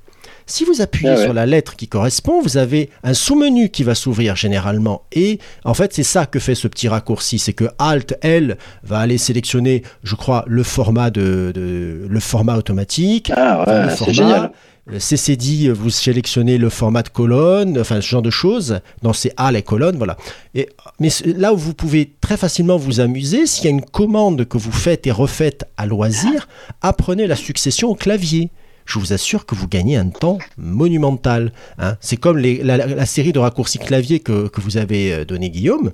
Si 0.45 0.65
vous 0.65 0.81
appuyez 0.81 1.09
Ah 1.09 1.15
ouais. 1.15 1.23
sur 1.23 1.33
la 1.33 1.45
lettre 1.45 1.77
qui 1.77 1.87
correspond, 1.87 2.41
vous 2.41 2.57
avez 2.57 2.89
un 3.03 3.13
sous-menu 3.13 3.69
qui 3.69 3.83
va 3.83 3.95
s'ouvrir 3.95 4.35
généralement. 4.35 5.03
Et 5.13 5.39
en 5.63 5.73
fait, 5.73 5.93
c'est 5.93 6.03
ça 6.03 6.25
que 6.25 6.37
fait 6.37 6.53
ce 6.53 6.67
petit 6.67 6.89
raccourci. 6.89 7.39
C'est 7.39 7.53
que 7.53 7.63
Alt, 7.79 8.15
L, 8.21 8.57
va 8.83 8.99
aller 8.99 9.17
sélectionner, 9.17 9.83
je 10.03 10.15
crois, 10.15 10.43
le 10.47 10.63
format, 10.63 11.11
de, 11.11 11.53
de- 11.55 12.05
le 12.09 12.19
format 12.19 12.57
automatique. 12.57 13.31
Ah 13.35 13.59
Enfin, 13.61 13.71
le 13.71 13.85
ouais, 13.85 13.89
c'est 13.91 13.97
format. 13.99 14.13
génial. 14.13 14.51
Euh, 14.91 14.99
CCD, 14.99 15.69
vous 15.71 15.89
sélectionnez 15.89 16.57
le 16.57 16.69
format 16.69 17.03
de 17.03 17.09
colonne, 17.09 17.79
enfin 17.79 18.01
ce 18.01 18.07
genre 18.07 18.21
de 18.21 18.29
choses. 18.29 18.79
Dans 19.01 19.13
ces 19.13 19.31
A, 19.37 19.51
les 19.51 19.61
colonnes, 19.61 19.97
voilà. 19.97 20.17
Et, 20.55 20.69
mais 20.99 21.09
là 21.25 21.53
où 21.53 21.57
vous 21.57 21.73
pouvez 21.73 22.11
très 22.19 22.35
facilement 22.37 22.77
vous 22.77 22.99
amuser, 22.99 23.45
s'il 23.47 23.65
y 23.65 23.67
a 23.67 23.71
une 23.71 23.81
commande 23.85 24.45
que 24.45 24.57
vous 24.57 24.71
faites 24.73 25.07
et 25.07 25.11
refaites 25.11 25.65
à 25.77 25.85
loisir, 25.85 26.47
apprenez 26.81 27.27
la 27.27 27.35
succession 27.35 27.89
au 27.89 27.95
clavier. 27.95 28.49
Je 28.85 28.99
vous 28.99 29.13
assure 29.13 29.45
que 29.45 29.55
vous 29.55 29.69
gagnez 29.69 29.95
un 29.95 30.09
temps 30.09 30.39
monumental. 30.57 31.53
hein. 31.77 31.95
C'est 32.01 32.17
comme 32.17 32.37
la 32.37 33.05
série 33.05 33.31
de 33.31 33.39
raccourcis 33.39 33.79
clavier 33.79 34.19
que, 34.19 34.49
que 34.49 34.59
vous 34.59 34.75
avez 34.75 35.13
euh, 35.13 35.23
donné 35.25 35.49
Guillaume. 35.49 35.93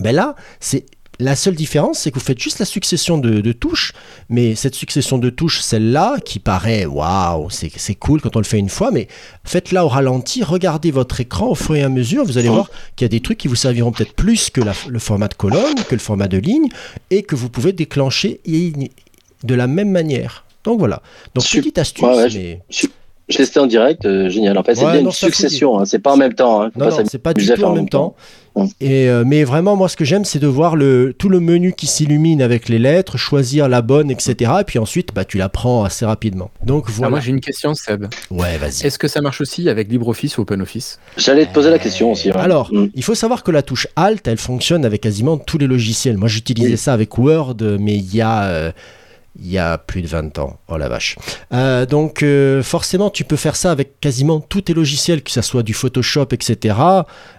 Ben 0.00 0.14
là, 0.14 0.34
c'est 0.58 0.86
la 1.18 1.34
seule 1.36 1.54
différence, 1.54 1.98
c'est 2.00 2.10
que 2.10 2.18
vous 2.18 2.24
faites 2.24 2.38
juste 2.40 2.58
la 2.58 2.64
succession 2.66 3.18
de, 3.18 3.40
de 3.40 3.52
touches, 3.52 3.92
mais 4.28 4.54
cette 4.54 4.74
succession 4.74 5.18
de 5.18 5.30
touches, 5.30 5.60
celle-là, 5.60 6.16
qui 6.24 6.38
paraît 6.38 6.84
waouh, 6.86 7.48
c'est 7.50 7.94
cool 7.94 8.20
quand 8.20 8.36
on 8.36 8.40
le 8.40 8.44
fait 8.44 8.58
une 8.58 8.68
fois, 8.68 8.90
mais 8.90 9.08
faites-la 9.44 9.84
au 9.84 9.88
ralenti, 9.88 10.42
regardez 10.44 10.90
votre 10.90 11.20
écran 11.20 11.48
au 11.48 11.54
fur 11.54 11.74
et 11.76 11.82
à 11.82 11.88
mesure, 11.88 12.24
vous 12.24 12.38
allez 12.38 12.48
voir 12.48 12.70
qu'il 12.96 13.04
y 13.04 13.06
a 13.06 13.08
des 13.08 13.20
trucs 13.20 13.38
qui 13.38 13.48
vous 13.48 13.54
serviront 13.56 13.92
peut-être 13.92 14.12
plus 14.14 14.50
que 14.50 14.60
la- 14.60 14.72
le 14.88 14.98
format 14.98 15.28
de 15.28 15.34
colonne, 15.34 15.74
que 15.88 15.94
le 15.94 16.00
format 16.00 16.28
de 16.28 16.38
ligne, 16.38 16.68
et 17.10 17.22
que 17.22 17.34
vous 17.34 17.48
pouvez 17.48 17.72
déclencher 17.72 18.40
de 18.46 19.54
la 19.54 19.66
même 19.66 19.90
manière. 19.90 20.44
Donc 20.64 20.78
voilà. 20.78 21.00
Donc 21.34 21.44
Sup- 21.44 21.60
petite 21.60 21.78
astuce, 21.78 22.02
Ouais, 22.04 22.16
ouais, 22.16 22.30
je- 22.30 22.38
mais 22.38 22.60
J'ai 23.28 23.38
testé 23.38 23.58
en 23.58 23.66
direct, 23.66 24.04
euh, 24.06 24.28
génial. 24.28 24.56
En 24.56 24.62
fait, 24.62 24.76
c'est 24.76 24.84
Ouais, 24.84 24.92
bien 24.92 25.00
non, 25.02 25.06
une 25.10 25.12
succession, 25.12 25.80
hein, 25.80 25.84
c'est 25.84 25.98
pas 25.98 26.12
en 26.12 26.16
même 26.16 26.34
temps. 26.34 26.62
Hein, 26.62 26.70
Non, 26.76 26.90
non, 26.90 26.96
c'est 27.10 27.18
pas 27.18 27.34
du 27.34 27.44
tout 27.44 27.64
en 27.64 27.74
même 27.74 27.88
temps. 27.88 28.14
Et, 28.80 29.08
euh, 29.08 29.24
mais 29.26 29.44
vraiment, 29.44 29.76
moi, 29.76 29.88
ce 29.88 29.96
que 29.96 30.04
j'aime, 30.04 30.24
c'est 30.24 30.38
de 30.38 30.46
voir 30.46 30.76
le, 30.76 31.14
tout 31.16 31.28
le 31.28 31.40
menu 31.40 31.72
qui 31.74 31.86
s'illumine 31.86 32.40
avec 32.40 32.68
les 32.68 32.78
lettres, 32.78 33.18
choisir 33.18 33.68
la 33.68 33.82
bonne, 33.82 34.10
etc. 34.10 34.50
Et 34.60 34.64
puis 34.64 34.78
ensuite, 34.78 35.10
bah, 35.14 35.24
tu 35.24 35.36
la 35.38 35.48
prends 35.48 35.84
assez 35.84 36.06
rapidement. 36.06 36.50
Donc 36.64 36.84
Ah, 36.88 36.92
voilà. 36.96 37.10
moi, 37.10 37.20
j'ai 37.20 37.30
une 37.30 37.40
question, 37.40 37.74
Seb. 37.74 38.06
ouais, 38.30 38.56
vas-y. 38.58 38.86
Est-ce 38.86 38.98
que 38.98 39.08
ça 39.08 39.20
marche 39.20 39.40
aussi 39.40 39.68
avec 39.68 39.90
LibreOffice 39.90 40.38
ou 40.38 40.42
OpenOffice? 40.42 40.98
J'allais 41.16 41.46
te 41.46 41.52
poser 41.52 41.70
la 41.70 41.78
question 41.78 42.12
aussi. 42.12 42.30
ouais. 42.30 42.36
Alors, 42.36 42.72
Mm. 42.72 42.86
il 42.94 43.04
faut 43.04 43.14
savoir 43.14 43.42
que 43.42 43.50
la 43.50 43.62
touche 43.62 43.86
Alt, 43.96 44.26
elle 44.26 44.38
fonctionne 44.38 44.84
avec 44.84 45.02
quasiment 45.02 45.36
tous 45.38 45.58
les 45.58 45.66
logiciels. 45.66 46.16
Moi, 46.16 46.28
j'utilisais 46.28 46.70
Oui. 46.70 46.76
ça 46.78 46.92
avec 46.94 47.16
Word, 47.18 47.56
mais 47.78 47.96
il 47.96 48.14
y 48.14 48.20
a. 48.22 48.44
euh, 48.44 48.72
il 49.38 49.50
y 49.50 49.58
a 49.58 49.78
plus 49.78 50.02
de 50.02 50.06
20 50.06 50.38
ans. 50.38 50.58
Oh 50.68 50.76
la 50.78 50.88
vache. 50.88 51.16
Euh, 51.52 51.84
donc 51.86 52.22
euh, 52.22 52.62
forcément, 52.62 53.10
tu 53.10 53.24
peux 53.24 53.36
faire 53.36 53.56
ça 53.56 53.70
avec 53.70 54.00
quasiment 54.00 54.40
tous 54.40 54.62
tes 54.62 54.74
logiciels, 54.74 55.22
que 55.22 55.30
ce 55.30 55.42
soit 55.42 55.62
du 55.62 55.74
Photoshop, 55.74 56.28
etc. 56.32 56.74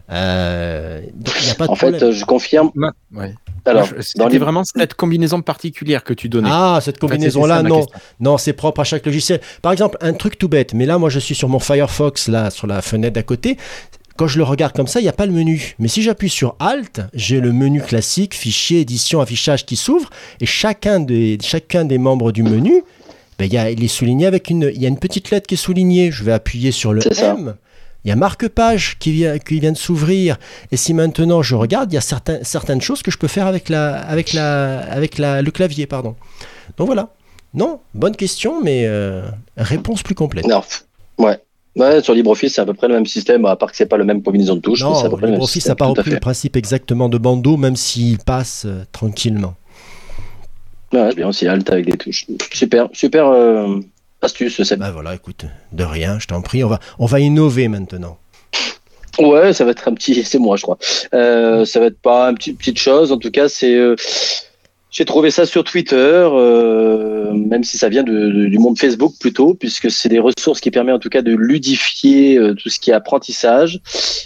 Euh, 0.09 1.01
donc 1.13 1.33
il 1.41 1.45
n'y 1.45 1.51
a 1.51 1.55
pas 1.55 1.65
de 1.67 1.71
en 1.71 1.75
fait, 1.75 1.91
problème. 1.91 2.11
je 2.11 2.25
confirme. 2.25 2.71
Ma- 2.75 2.93
ouais. 3.15 3.33
Alors, 3.65 3.89
C'était 3.99 4.29
les... 4.29 4.37
vraiment 4.37 4.63
cette 4.63 4.93
combinaison 4.93 5.41
particulière 5.41 6.05
que 6.05 6.13
tu 6.13 6.29
donnais. 6.29 6.47
Ah, 6.49 6.79
cette 6.81 7.03
En 7.03 7.07
fait, 7.07 7.15
combinaison-là, 7.15 7.63
non. 7.63 7.85
Non, 8.21 8.37
c'est 8.37 8.53
propre 8.53 8.79
à 8.79 8.83
chaque 8.85 9.05
logiciel. 9.05 9.41
Par 9.61 9.73
exemple, 9.73 9.97
un 9.99 10.13
truc 10.13 10.37
tout 10.37 10.47
bête, 10.47 10.73
mais 10.73 10.85
là, 10.85 10.97
moi, 10.97 11.09
je 11.09 11.19
suis 11.19 11.35
sur 11.35 11.49
mon 11.49 11.59
Firefox, 11.59 12.29
là, 12.29 12.49
sur 12.49 12.65
la 12.67 12.81
fenêtre 12.81 13.15
d'à 13.15 13.23
côté. 13.23 13.57
Quand 14.17 14.27
je 14.27 14.39
le 14.39 14.43
regarde 14.43 14.73
comme 14.73 14.87
ça, 14.87 14.99
il 14.99 15.03
n'y 15.03 15.09
a 15.09 15.13
pas 15.13 15.27
le 15.27 15.31
menu. 15.31 15.75
Mais 15.77 15.87
si 15.87 16.01
j'appuie 16.01 16.29
sur 16.29 16.55
Alt, 16.59 17.01
j'ai 17.13 17.39
le 17.39 17.53
menu 17.53 17.81
classique, 17.81 18.33
fichier, 18.33 18.81
édition, 18.81 19.21
affichage 19.21 19.65
qui 19.65 19.75
s'ouvre. 19.75 20.09
Et 20.41 20.47
chacun 20.47 20.99
des, 20.99 21.37
chacun 21.41 21.85
des 21.85 21.99
membres 21.99 22.31
du 22.31 22.41
menu, 22.41 22.83
ben, 23.37 23.45
il, 23.45 23.53
y 23.53 23.57
a, 23.57 23.69
il 23.69 23.83
est 23.83 23.87
souligné 23.87 24.25
avec 24.25 24.49
une, 24.49 24.71
il 24.73 24.81
y 24.81 24.85
a 24.85 24.89
une 24.89 24.97
petite 24.97 25.29
lettre 25.29 25.45
qui 25.45 25.53
est 25.53 25.57
soulignée. 25.57 26.11
Je 26.11 26.23
vais 26.23 26.31
appuyer 26.31 26.71
sur 26.71 26.93
le 26.93 27.01
ça. 27.01 27.35
M. 27.37 27.55
Il 28.05 28.09
y 28.09 28.11
a 28.11 28.15
marque-page 28.15 28.97
qui 28.99 29.11
vient, 29.11 29.37
qui 29.37 29.59
vient 29.59 29.71
de 29.71 29.77
s'ouvrir. 29.77 30.37
Et 30.71 30.77
si 30.77 30.93
maintenant 30.93 31.43
je 31.43 31.55
regarde, 31.55 31.91
il 31.91 31.95
y 31.95 31.97
a 31.99 32.01
certains, 32.01 32.39
certaines 32.41 32.81
choses 32.81 33.03
que 33.03 33.11
je 33.11 33.17
peux 33.17 33.27
faire 33.27 33.45
avec, 33.45 33.69
la, 33.69 33.99
avec, 33.99 34.33
la, 34.33 34.79
avec 34.79 35.17
la, 35.17 35.41
le 35.41 35.51
clavier. 35.51 35.85
Pardon. 35.85 36.15
Donc 36.77 36.87
voilà. 36.87 37.13
Non, 37.53 37.79
bonne 37.93 38.15
question, 38.15 38.63
mais 38.63 38.85
euh, 38.85 39.29
réponse 39.57 40.03
plus 40.03 40.15
complète. 40.15 40.47
Non, 40.47 40.63
ouais. 41.17 41.39
Ouais, 41.77 42.01
sur 42.01 42.13
LibreOffice, 42.13 42.55
c'est 42.55 42.61
à 42.61 42.65
peu 42.65 42.73
près 42.73 42.87
le 42.87 42.95
même 42.95 43.05
système, 43.05 43.45
à 43.45 43.55
part 43.55 43.69
que 43.69 43.77
c'est 43.77 43.85
pas 43.85 43.97
le 43.97 44.03
même 44.03 44.23
combinaison 44.23 44.55
de 44.55 44.61
touches. 44.61 44.81
Non, 44.81 45.03
LibreOffice 45.03 45.67
n'a 45.67 45.75
pas 45.75 45.85
repris 45.85 46.11
le 46.11 46.19
principe 46.19 46.55
exactement 46.55 47.07
de 47.07 47.17
bandeau, 47.17 47.55
même 47.55 47.75
s'il 47.75 48.17
passe 48.17 48.63
euh, 48.65 48.83
tranquillement. 48.91 49.55
Ouais, 50.91 51.13
bien 51.13 51.27
aussi, 51.27 51.47
Alt 51.47 51.69
avec 51.69 51.85
des 51.85 51.97
touches. 51.97 52.25
Super, 52.51 52.89
super 52.93 53.27
euh, 53.27 53.79
astuce. 54.21 54.73
Bah 54.77 54.91
voilà, 54.91 55.13
écoute, 55.13 55.45
de 55.71 55.83
rien, 55.83 56.17
je 56.19 56.27
t'en 56.27 56.41
prie, 56.41 56.63
on 56.63 56.69
va, 56.69 56.79
on 56.97 57.05
va 57.05 57.19
innover 57.19 57.67
maintenant. 57.67 58.17
Ouais, 59.19 59.51
ça 59.53 59.65
va 59.65 59.71
être 59.71 59.87
un 59.87 59.93
petit, 59.93 60.23
c'est 60.25 60.39
moi, 60.39 60.55
je 60.57 60.63
crois. 60.63 60.77
Euh, 61.13 61.65
ça 61.65 61.79
va 61.79 61.87
être 61.87 61.99
pas 61.99 62.29
une 62.29 62.35
petite, 62.35 62.57
petite 62.57 62.79
chose. 62.79 63.11
En 63.11 63.17
tout 63.17 63.31
cas, 63.31 63.49
c'est, 63.49 63.75
euh, 63.75 63.95
j'ai 64.89 65.05
trouvé 65.05 65.31
ça 65.31 65.45
sur 65.45 65.63
Twitter, 65.63 65.95
euh, 65.97 67.33
même 67.33 67.63
si 67.63 67.77
ça 67.77 67.89
vient 67.89 68.03
du 68.03 68.57
monde 68.57 68.79
Facebook 68.79 69.13
plutôt, 69.19 69.53
puisque 69.53 69.91
c'est 69.91 70.09
des 70.09 70.19
ressources 70.19 70.61
qui 70.61 70.71
permettent 70.71 70.95
en 70.95 70.99
tout 70.99 71.09
cas 71.09 71.21
de 71.21 71.35
ludifier 71.35 72.37
euh, 72.37 72.53
tout 72.53 72.69
ce 72.69 72.79
qui 72.79 72.91
est 72.91 72.93
apprentissage. 72.93 73.81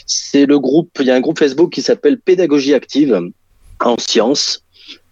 C'est 0.06 0.46
le 0.46 0.60
groupe, 0.60 0.90
il 1.00 1.08
y 1.08 1.12
a 1.12 1.16
un 1.16 1.20
groupe 1.20 1.40
Facebook 1.40 1.72
qui 1.72 1.82
s'appelle 1.82 2.20
Pédagogie 2.20 2.74
active 2.74 3.20
en 3.80 3.98
sciences. 3.98 4.64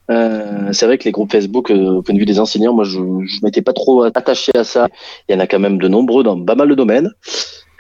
Euh, 0.09 0.69
c'est 0.71 0.85
vrai 0.85 0.97
que 0.97 1.03
les 1.03 1.11
groupes 1.11 1.31
Facebook, 1.31 1.69
euh, 1.71 1.97
au 1.97 2.01
point 2.01 2.15
de 2.15 2.19
vue 2.19 2.25
des 2.25 2.39
enseignants, 2.39 2.73
moi, 2.73 2.83
je 2.83 2.99
ne 2.99 3.43
m'étais 3.43 3.61
pas 3.61 3.73
trop 3.73 4.03
attaché 4.03 4.51
à 4.55 4.63
ça. 4.63 4.87
Il 5.27 5.33
y 5.33 5.35
en 5.35 5.39
a 5.39 5.47
quand 5.47 5.59
même 5.59 5.77
de 5.77 5.87
nombreux 5.87 6.23
dans 6.23 6.43
pas 6.43 6.55
mal 6.55 6.69
de 6.69 6.75
domaines. 6.75 7.11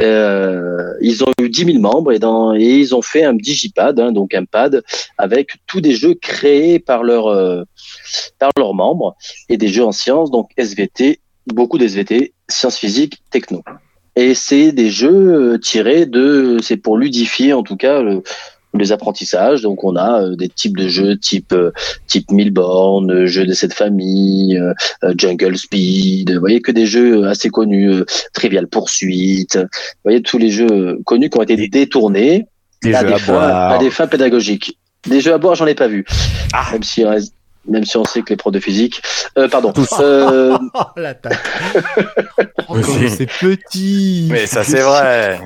Euh, 0.01 0.93
ils 1.01 1.23
ont 1.23 1.31
eu 1.41 1.49
10 1.49 1.65
000 1.65 1.79
membres 1.79 2.13
et, 2.13 2.19
dans, 2.19 2.55
et 2.55 2.63
ils 2.63 2.95
ont 2.95 3.01
fait 3.01 3.23
un 3.23 3.33
digipad, 3.33 3.99
hein, 3.99 4.11
donc 4.13 4.33
un 4.33 4.45
pad 4.45 4.81
avec 5.17 5.51
tous 5.67 5.81
des 5.81 5.93
jeux 5.93 6.13
créés 6.13 6.79
par 6.79 7.03
leurs 7.03 7.27
euh, 7.27 7.63
par 8.37 8.51
leurs 8.57 8.73
membres 8.73 9.15
et 9.49 9.57
des 9.57 9.67
jeux 9.67 9.83
en 9.83 9.91
sciences, 9.91 10.31
donc 10.31 10.51
SVT, 10.55 11.19
beaucoup 11.47 11.77
d'SVT, 11.77 12.33
sciences 12.47 12.77
physiques, 12.77 13.21
techno. 13.29 13.61
Et 14.15 14.35
c'est 14.35 14.71
des 14.71 14.89
jeux 14.89 15.53
euh, 15.53 15.57
tirés 15.57 16.05
de, 16.05 16.57
c'est 16.61 16.77
pour 16.77 16.97
ludifier 16.97 17.51
en 17.53 17.63
tout 17.63 17.77
cas 17.77 18.01
le, 18.01 18.23
les 18.73 18.91
apprentissages. 18.91 19.61
Donc 19.61 19.83
on 19.83 19.95
a 19.95 20.21
euh, 20.21 20.35
des 20.35 20.49
types 20.49 20.77
de 20.77 20.87
jeux 20.87 21.17
type 21.17 21.53
euh, 21.53 21.71
type 22.07 22.31
Milborn, 22.31 23.11
euh, 23.11 23.25
jeux 23.25 23.45
de 23.45 23.53
cette 23.53 23.73
famille, 23.73 24.57
euh, 24.57 24.73
euh, 25.03 25.13
Jungle 25.17 25.57
Speed. 25.57 26.33
Vous 26.33 26.39
voyez 26.39 26.61
que 26.61 26.71
des 26.71 26.85
jeux 26.85 27.27
assez 27.27 27.49
connus, 27.49 27.89
euh, 27.89 28.05
Trivial 28.33 28.67
Poursuite. 28.67 29.57
Vous 29.57 30.03
voyez 30.03 30.21
tous 30.21 30.37
les 30.37 30.51
jeux 30.51 30.99
connus 31.05 31.29
qui 31.29 31.37
ont 31.37 31.43
été 31.43 31.55
détournés 31.67 32.47
Des 32.83 32.93
à 32.93 33.01
jeux 33.01 33.07
des, 33.07 33.13
à 33.13 33.17
fins, 33.17 33.39
à 33.39 33.77
des 33.79 33.89
fins 33.89 34.07
pédagogiques. 34.07 34.77
Des 35.07 35.21
jeux 35.21 35.33
à 35.33 35.37
boire, 35.37 35.55
j'en 35.55 35.67
ai 35.67 35.75
pas 35.75 35.87
vu. 35.87 36.05
Ah. 36.53 36.67
Même 36.71 36.83
si 36.83 37.05
euh, 37.05 37.19
même 37.67 37.85
si 37.85 37.97
on 37.97 38.05
sait 38.05 38.21
que 38.21 38.29
les 38.29 38.37
profs 38.37 38.53
de 38.53 38.59
physique, 38.59 39.01
euh, 39.37 39.47
pardon. 39.47 39.71
Tous. 39.71 39.93
Euh, 39.99 40.57
Oh, 42.67 42.73
comme 42.73 43.09
c'est 43.09 43.25
petit. 43.25 44.27
Mais 44.31 44.45
ça, 44.45 44.63
c'est 44.63 44.81
vrai. 44.81 45.39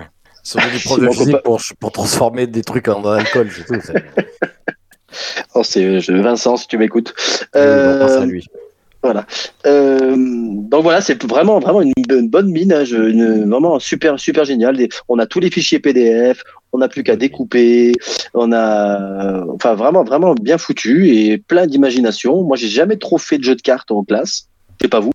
Sur 0.43 0.59
des 0.59 0.79
profs 0.85 0.99
de 0.99 1.05
mon 1.05 1.11
physique 1.11 1.27
copain. 1.31 1.41
pour, 1.43 1.61
pour 1.79 1.91
transformer 1.91 2.47
des 2.47 2.61
trucs 2.63 2.87
en 2.87 3.03
alcool, 3.05 3.49
c'est 3.55 3.65
tout. 3.65 3.79
c'est- 3.83 4.03
oh, 5.55 5.63
c'est 5.63 5.99
je- 6.01 6.11
Vincent, 6.13 6.57
si 6.57 6.67
tu 6.67 6.77
m'écoutes. 6.77 7.13
À 7.53 7.57
Euh, 7.59 8.25
lui. 8.25 8.45
Euh, 9.65 10.15
donc 10.15 10.83
voilà, 10.83 11.01
c'est 11.01 11.21
vraiment 11.25 11.59
vraiment 11.59 11.81
une, 11.81 11.91
une 12.09 12.29
bonne 12.29 12.49
mine, 12.49 12.71
hein, 12.71 12.85
je- 12.85 12.95
une- 13.09 13.49
vraiment 13.49 13.77
super 13.77 14.17
super 14.17 14.45
génial. 14.45 14.77
Des- 14.77 14.87
On 15.09 15.19
a 15.19 15.25
tous 15.25 15.41
les 15.41 15.51
fichiers 15.51 15.79
PDF, 15.79 16.41
on 16.71 16.77
n'a 16.77 16.87
plus 16.87 17.03
qu'à 17.03 17.17
découper, 17.17 17.91
on 18.33 18.53
a 18.53 19.43
enfin 19.53 19.73
vraiment 19.75 20.03
vraiment 20.05 20.33
bien 20.35 20.57
foutu 20.57 21.09
et 21.09 21.37
plein 21.37 21.67
d'imagination. 21.67 22.43
Moi, 22.43 22.55
j'ai 22.55 22.69
jamais 22.69 22.95
trop 22.97 23.17
fait 23.17 23.37
de 23.37 23.43
jeux 23.43 23.55
de 23.55 23.61
cartes 23.61 23.91
en 23.91 24.03
classe, 24.05 24.47
je 24.79 24.85
sais 24.85 24.89
pas 24.89 25.01
vous, 25.01 25.11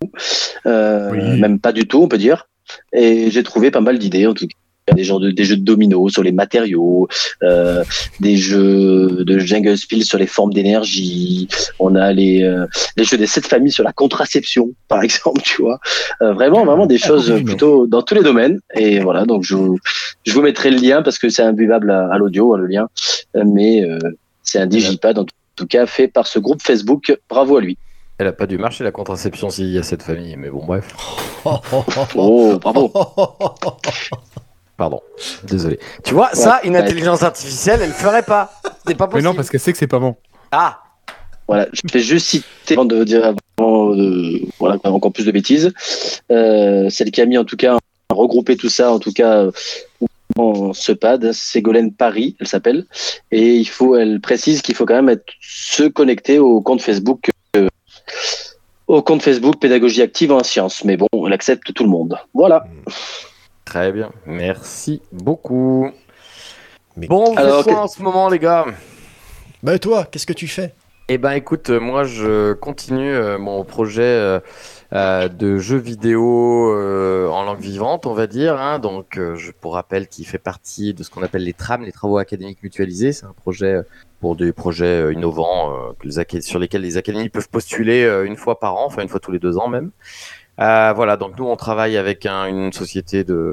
Euh, 0.67 1.09
Oui. 1.11 1.39
même 1.39 1.59
pas 1.59 1.71
du 1.71 1.87
tout, 1.87 2.01
on 2.03 2.07
peut 2.07 2.17
dire. 2.19 2.47
Et 2.93 3.31
j'ai 3.31 3.41
trouvé 3.41 3.71
pas 3.71 3.81
mal 3.81 3.97
d'idées 3.97 4.27
en 4.27 4.35
tout 4.35 4.45
cas. 4.45 4.55
Des, 4.95 5.03
genres 5.03 5.19
de, 5.19 5.31
des 5.31 5.43
jeux 5.45 5.57
de 5.57 5.63
dominos 5.63 6.11
sur 6.11 6.23
les 6.23 6.31
matériaux, 6.31 7.07
euh, 7.43 7.83
des 8.19 8.35
jeux 8.37 9.23
de 9.23 9.39
jungle 9.39 9.77
spiel 9.77 10.03
sur 10.03 10.17
les 10.17 10.27
formes 10.27 10.53
d'énergie. 10.53 11.47
On 11.79 11.95
a 11.95 12.11
les, 12.13 12.43
euh, 12.43 12.65
les 12.97 13.03
jeux 13.03 13.17
des 13.17 13.27
sept 13.27 13.45
familles 13.47 13.71
sur 13.71 13.83
la 13.83 13.93
contraception, 13.93 14.69
par 14.87 15.01
exemple, 15.03 15.41
tu 15.41 15.61
vois. 15.61 15.79
Euh, 16.21 16.33
vraiment, 16.33 16.65
vraiment 16.65 16.85
des 16.85 16.97
choses 16.97 17.29
oui, 17.29 17.37
mais- 17.39 17.43
plutôt 17.43 17.87
dans 17.87 18.01
tous 18.01 18.15
les 18.15 18.23
domaines. 18.23 18.59
Et 18.75 18.99
voilà, 18.99 19.25
donc 19.25 19.43
je, 19.43 19.55
vous- 19.55 19.79
je 20.25 20.33
vous 20.33 20.41
mettrai 20.41 20.71
le 20.71 20.77
lien 20.77 21.01
parce 21.01 21.17
que 21.19 21.29
c'est 21.29 21.43
imbuvable 21.43 21.91
à, 21.91 22.07
à 22.11 22.17
l'audio, 22.17 22.53
hein, 22.53 22.57
le 22.57 22.67
lien. 22.67 22.87
Mais 23.45 23.87
c'est 24.43 24.59
un 24.59 24.65
digipad, 24.67 25.17
en 25.19 25.25
tout 25.55 25.67
cas, 25.67 25.85
fait 25.85 26.07
par 26.07 26.25
ce 26.27 26.39
groupe 26.39 26.61
Facebook. 26.61 27.15
Bravo 27.29 27.57
à 27.57 27.61
lui. 27.61 27.77
Elle 28.17 28.27
a 28.27 28.33
pas 28.33 28.47
dû 28.47 28.57
marcher 28.57 28.83
la 28.83 28.91
contraception 28.91 29.49
s'il 29.49 29.69
y 29.69 29.77
a 29.77 29.83
cette 29.83 30.03
famille, 30.03 30.35
mais 30.35 30.49
bon, 30.49 30.65
bref. 30.65 30.93
Oh, 32.15 32.57
bravo. 32.59 32.91
Pardon. 34.79 35.01
Désolé. 35.43 35.77
Tu 36.05 36.13
vois, 36.13 36.29
ça, 36.31 36.61
une 36.63 36.71
ouais. 36.71 36.79
intelligence 36.79 37.21
artificielle, 37.21 37.81
elle 37.81 37.89
le 37.89 37.93
ferait 37.93 38.23
pas. 38.23 38.49
C'est 38.87 38.95
pas 38.95 39.07
Mais 39.07 39.11
possible. 39.11 39.27
non, 39.27 39.35
parce 39.35 39.49
qu'elle 39.49 39.59
sait 39.59 39.73
que 39.73 39.77
c'est 39.77 39.87
pas 39.87 39.99
bon. 39.99 40.15
Ah 40.53 40.79
Voilà, 41.49 41.67
je 41.73 41.81
vais 41.93 41.99
juste 41.99 42.27
citer 42.27 42.45
avant 42.75 42.85
de 42.85 43.03
dire 43.03 43.25
avant 43.25 43.89
de, 43.93 44.41
voilà, 44.57 44.77
encore 44.85 45.11
plus 45.11 45.25
de 45.25 45.31
bêtises. 45.33 45.73
Euh, 46.31 46.89
celle 46.89 47.11
qui 47.11 47.19
a 47.19 47.25
mis 47.25 47.37
en 47.37 47.43
tout 47.43 47.57
cas 47.57 47.75
a 47.75 48.13
regroupé 48.13 48.55
tout 48.55 48.69
ça, 48.69 48.89
en 48.93 48.99
tout 48.99 49.11
cas 49.11 49.43
euh, 49.43 49.51
en 50.37 50.71
ce 50.71 50.93
pad, 50.93 51.33
Ségolène 51.33 51.91
Paris, 51.91 52.37
elle 52.39 52.47
s'appelle, 52.47 52.85
et 53.31 53.55
il 53.55 53.67
faut, 53.67 53.97
elle 53.97 54.21
précise 54.21 54.61
qu'il 54.61 54.75
faut 54.75 54.85
quand 54.85 54.95
même 54.95 55.09
être 55.09 55.25
se 55.41 55.83
connecter 55.83 56.39
au 56.39 56.61
compte 56.61 56.81
Facebook, 56.81 57.29
euh, 57.57 57.67
au 58.87 59.01
compte 59.01 59.23
Facebook 59.23 59.59
Pédagogie 59.59 60.01
Active 60.01 60.31
en 60.31 60.41
Sciences. 60.41 60.85
Mais 60.85 60.95
bon, 60.95 61.07
elle 61.27 61.33
accepte 61.33 61.73
tout 61.73 61.83
le 61.83 61.89
monde. 61.89 62.17
Voilà. 62.33 62.65
Très 63.69 63.91
bien. 63.91 64.09
Merci 64.25 64.99
beaucoup. 65.11 65.91
Mais- 66.97 67.05
Bon, 67.07 67.35
Alors, 67.35 67.63
quoi 67.63 67.81
en 67.83 67.87
ce 67.87 68.01
moment, 68.01 68.27
les 68.27 68.39
gars? 68.39 68.65
Bah, 69.61 69.75
et 69.75 69.79
toi, 69.79 70.07
qu'est-ce 70.09 70.25
que 70.25 70.33
tu 70.33 70.47
fais? 70.47 70.73
Eh 71.07 71.19
ben, 71.19 71.33
écoute, 71.33 71.69
euh, 71.69 71.79
moi, 71.79 72.03
je 72.03 72.53
continue 72.53 73.13
euh, 73.13 73.37
mon 73.37 73.63
projet 73.63 74.01
euh, 74.01 74.39
euh, 74.93 75.27
de 75.27 75.59
jeu 75.59 75.77
vidéo 75.77 76.73
en 77.31 77.43
langue 77.43 77.59
vivante, 77.59 78.07
on 78.07 78.13
va 78.15 78.25
dire. 78.25 78.59
hein. 78.59 78.79
Donc, 78.79 79.19
je 79.35 79.51
pour 79.51 79.75
rappel, 79.75 80.07
qui 80.07 80.23
fait 80.25 80.39
partie 80.39 80.95
de 80.95 81.03
ce 81.03 81.11
qu'on 81.11 81.21
appelle 81.21 81.43
les 81.43 81.53
TRAM, 81.53 81.83
les 81.83 81.91
travaux 81.91 82.17
académiques 82.17 82.63
mutualisés. 82.63 83.11
C'est 83.11 83.25
un 83.27 83.33
projet 83.33 83.81
pour 84.19 84.35
des 84.35 84.51
projets 84.51 85.13
innovants 85.13 85.93
que 85.99 86.07
les 86.07 86.17
acad- 86.17 86.41
sur 86.41 86.57
lesquels 86.57 86.81
les 86.81 86.97
académies 86.97 87.29
peuvent 87.29 87.49
postuler 87.49 88.03
une 88.25 88.35
fois 88.35 88.59
par 88.59 88.75
an, 88.77 88.85
enfin 88.87 89.03
une 89.03 89.09
fois 89.09 89.19
tous 89.19 89.31
les 89.31 89.39
deux 89.39 89.57
ans 89.59 89.67
même. 89.67 89.91
Euh, 90.59 90.93
voilà, 90.95 91.15
donc 91.17 91.37
nous, 91.37 91.45
on 91.45 91.55
travaille 91.55 91.97
avec 91.97 92.25
un- 92.25 92.45
une 92.45 92.73
société 92.73 93.23
de 93.23 93.49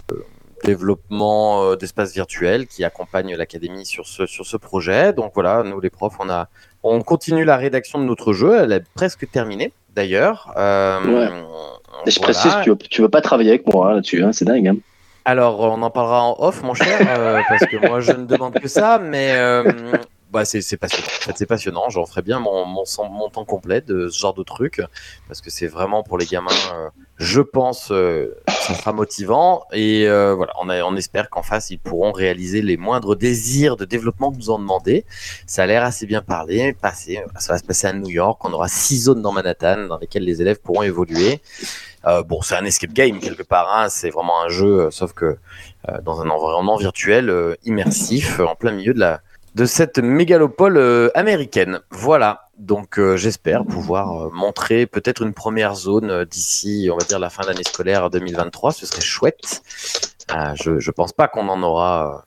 développement 0.65 1.63
euh, 1.63 1.77
d'espaces 1.77 2.13
virtuels 2.13 2.67
qui 2.67 2.83
accompagne 2.85 3.35
l'académie 3.37 3.87
sur 3.87 4.07
ce, 4.07 4.27
sur 4.27 4.45
ce 4.47 4.57
projet. 4.57 5.13
Donc 5.13 5.33
voilà, 5.35 5.63
nous 5.63 5.81
les 5.81 5.91
profs, 5.91 6.17
on 6.19 6.29
a 6.31 6.49
on 6.83 7.03
continue 7.03 7.45
la 7.45 7.57
rédaction 7.57 7.99
de 7.99 8.05
notre 8.05 8.33
jeu. 8.33 8.61
Elle 8.63 8.73
est 8.73 8.85
presque 8.95 9.31
terminée 9.31 9.73
d'ailleurs. 9.95 10.53
Euh, 10.57 10.99
Ouais. 11.01 11.29
Je 12.07 12.19
voilà. 12.19 12.33
précise, 12.35 12.53
tu 12.63 12.71
veux, 12.71 12.77
tu 12.77 13.03
veux 13.03 13.09
pas 13.09 13.21
travailler 13.23 13.51
avec 13.51 13.67
moi 13.73 13.89
hein, 13.91 13.95
là-dessus, 13.95 14.23
hein, 14.23 14.31
c'est 14.33 14.45
dingue. 14.45 14.69
Hein. 14.69 14.77
Alors, 15.25 15.61
on 15.61 15.83
en 15.83 15.91
parlera 15.91 16.23
en 16.23 16.37
off, 16.39 16.63
mon 16.63 16.75
cher, 16.75 16.99
euh, 17.19 17.41
parce 17.49 17.67
que 17.67 17.77
moi, 17.85 17.99
je 18.01 18.13
ne 18.13 18.27
demande 18.27 18.55
que 18.55 18.69
ça, 18.69 19.01
mais 19.03 19.33
euh, 19.33 19.65
bah, 20.37 20.45
c'est 20.45 20.77
passionnant. 20.77 21.07
En 21.07 21.25
fait, 21.25 21.33
c'est 21.37 21.47
passionnant. 21.47 21.89
J'en 21.89 22.05
ferai 22.05 22.21
bien 22.21 22.41
mon, 22.41 22.85
temps 23.31 23.45
complet 23.47 23.81
de 23.81 24.11
ce 24.11 24.19
genre 24.19 24.35
de 24.35 24.43
truc, 24.43 24.83
parce 25.29 25.41
que 25.41 25.49
c'est 25.49 25.67
vraiment 25.67 26.03
pour 26.03 26.19
les 26.19 26.27
gamins, 26.27 26.51
euh, 26.75 26.91
je 27.17 27.41
pense, 27.41 27.91
euh, 27.91 28.37
ça 28.47 28.75
sera 28.75 28.93
motivant. 28.93 29.65
Et 29.73 30.07
euh, 30.07 30.35
voilà, 30.35 30.53
on, 30.61 30.97
espère 30.97 31.31
qu'en 31.31 31.43
face, 31.43 31.71
ils 31.71 31.79
pourront 31.79 32.13
réaliser 32.13 32.61
les 32.61 32.77
moindres 32.77 33.17
désirs 33.17 33.79
de 33.79 33.87
développement 33.87 34.31
que 34.31 34.37
nous 34.37 34.51
ont 34.51 34.59
demandé. 34.59 35.07
Ça 35.47 35.63
a 35.63 35.67
l'air 35.67 35.85
assez 35.85 36.05
bien 36.05 36.21
parlé. 36.21 36.77
Ça 37.39 37.53
va 37.55 37.59
se 37.59 37.65
passer 37.65 37.87
à 37.87 37.95
New 37.95 38.11
York. 38.11 38.45
On 38.45 38.53
aura 38.53 38.69
six 38.69 39.05
zones 39.05 39.23
dans 39.23 39.33
Manhattan 39.33 39.87
dans 39.87 39.97
lesquelles 39.97 40.25
les 40.25 40.43
élèves 40.43 40.61
pourront 40.61 40.83
évoluer. 40.83 41.41
Euh, 42.07 42.23
bon, 42.23 42.43
c'est 42.43 42.57
un 42.57 42.65
escape 42.67 42.93
game 42.93 43.21
quelque 43.21 43.43
part, 43.43 43.75
hein, 43.75 43.89
c'est 43.89 44.11
vraiment 44.11 44.43
un 44.43 44.49
jeu, 44.49 44.91
sauf 44.91 45.13
que 45.13 45.39
dans 46.03 46.21
un 46.21 46.31
environnement 46.31 46.77
virtuel 46.77 47.57
immersif, 47.65 48.39
en 48.41 48.55
plein 48.55 48.73
milieu 48.73 48.93
de 48.93 49.01
la 49.01 49.23
de 49.57 49.65
cette 49.65 49.99
mégalopole 49.99 50.77
euh, 50.77 51.09
américaine. 51.15 51.81
Voilà. 51.91 52.51
Donc 52.59 52.99
euh, 52.99 53.17
j'espère 53.17 53.65
pouvoir 53.65 54.27
euh, 54.27 54.31
montrer 54.31 54.85
peut-être 54.85 55.23
une 55.23 55.33
première 55.33 55.75
zone 55.75 56.25
d'ici, 56.27 56.91
on 56.93 56.99
va 56.99 57.05
dire 57.07 57.19
la 57.19 57.31
fin 57.31 57.43
d'année 57.43 57.63
scolaire 57.67 58.11
2023. 58.11 58.73
Ce 58.73 58.85
serait 58.85 59.01
chouette. 59.01 59.63
Euh, 60.35 60.53
je 60.57 60.79
je 60.79 60.91
pense 60.91 61.15
pas 61.15 61.27
qu'on 61.27 61.49
en 61.49 61.63
aura. 61.63 62.27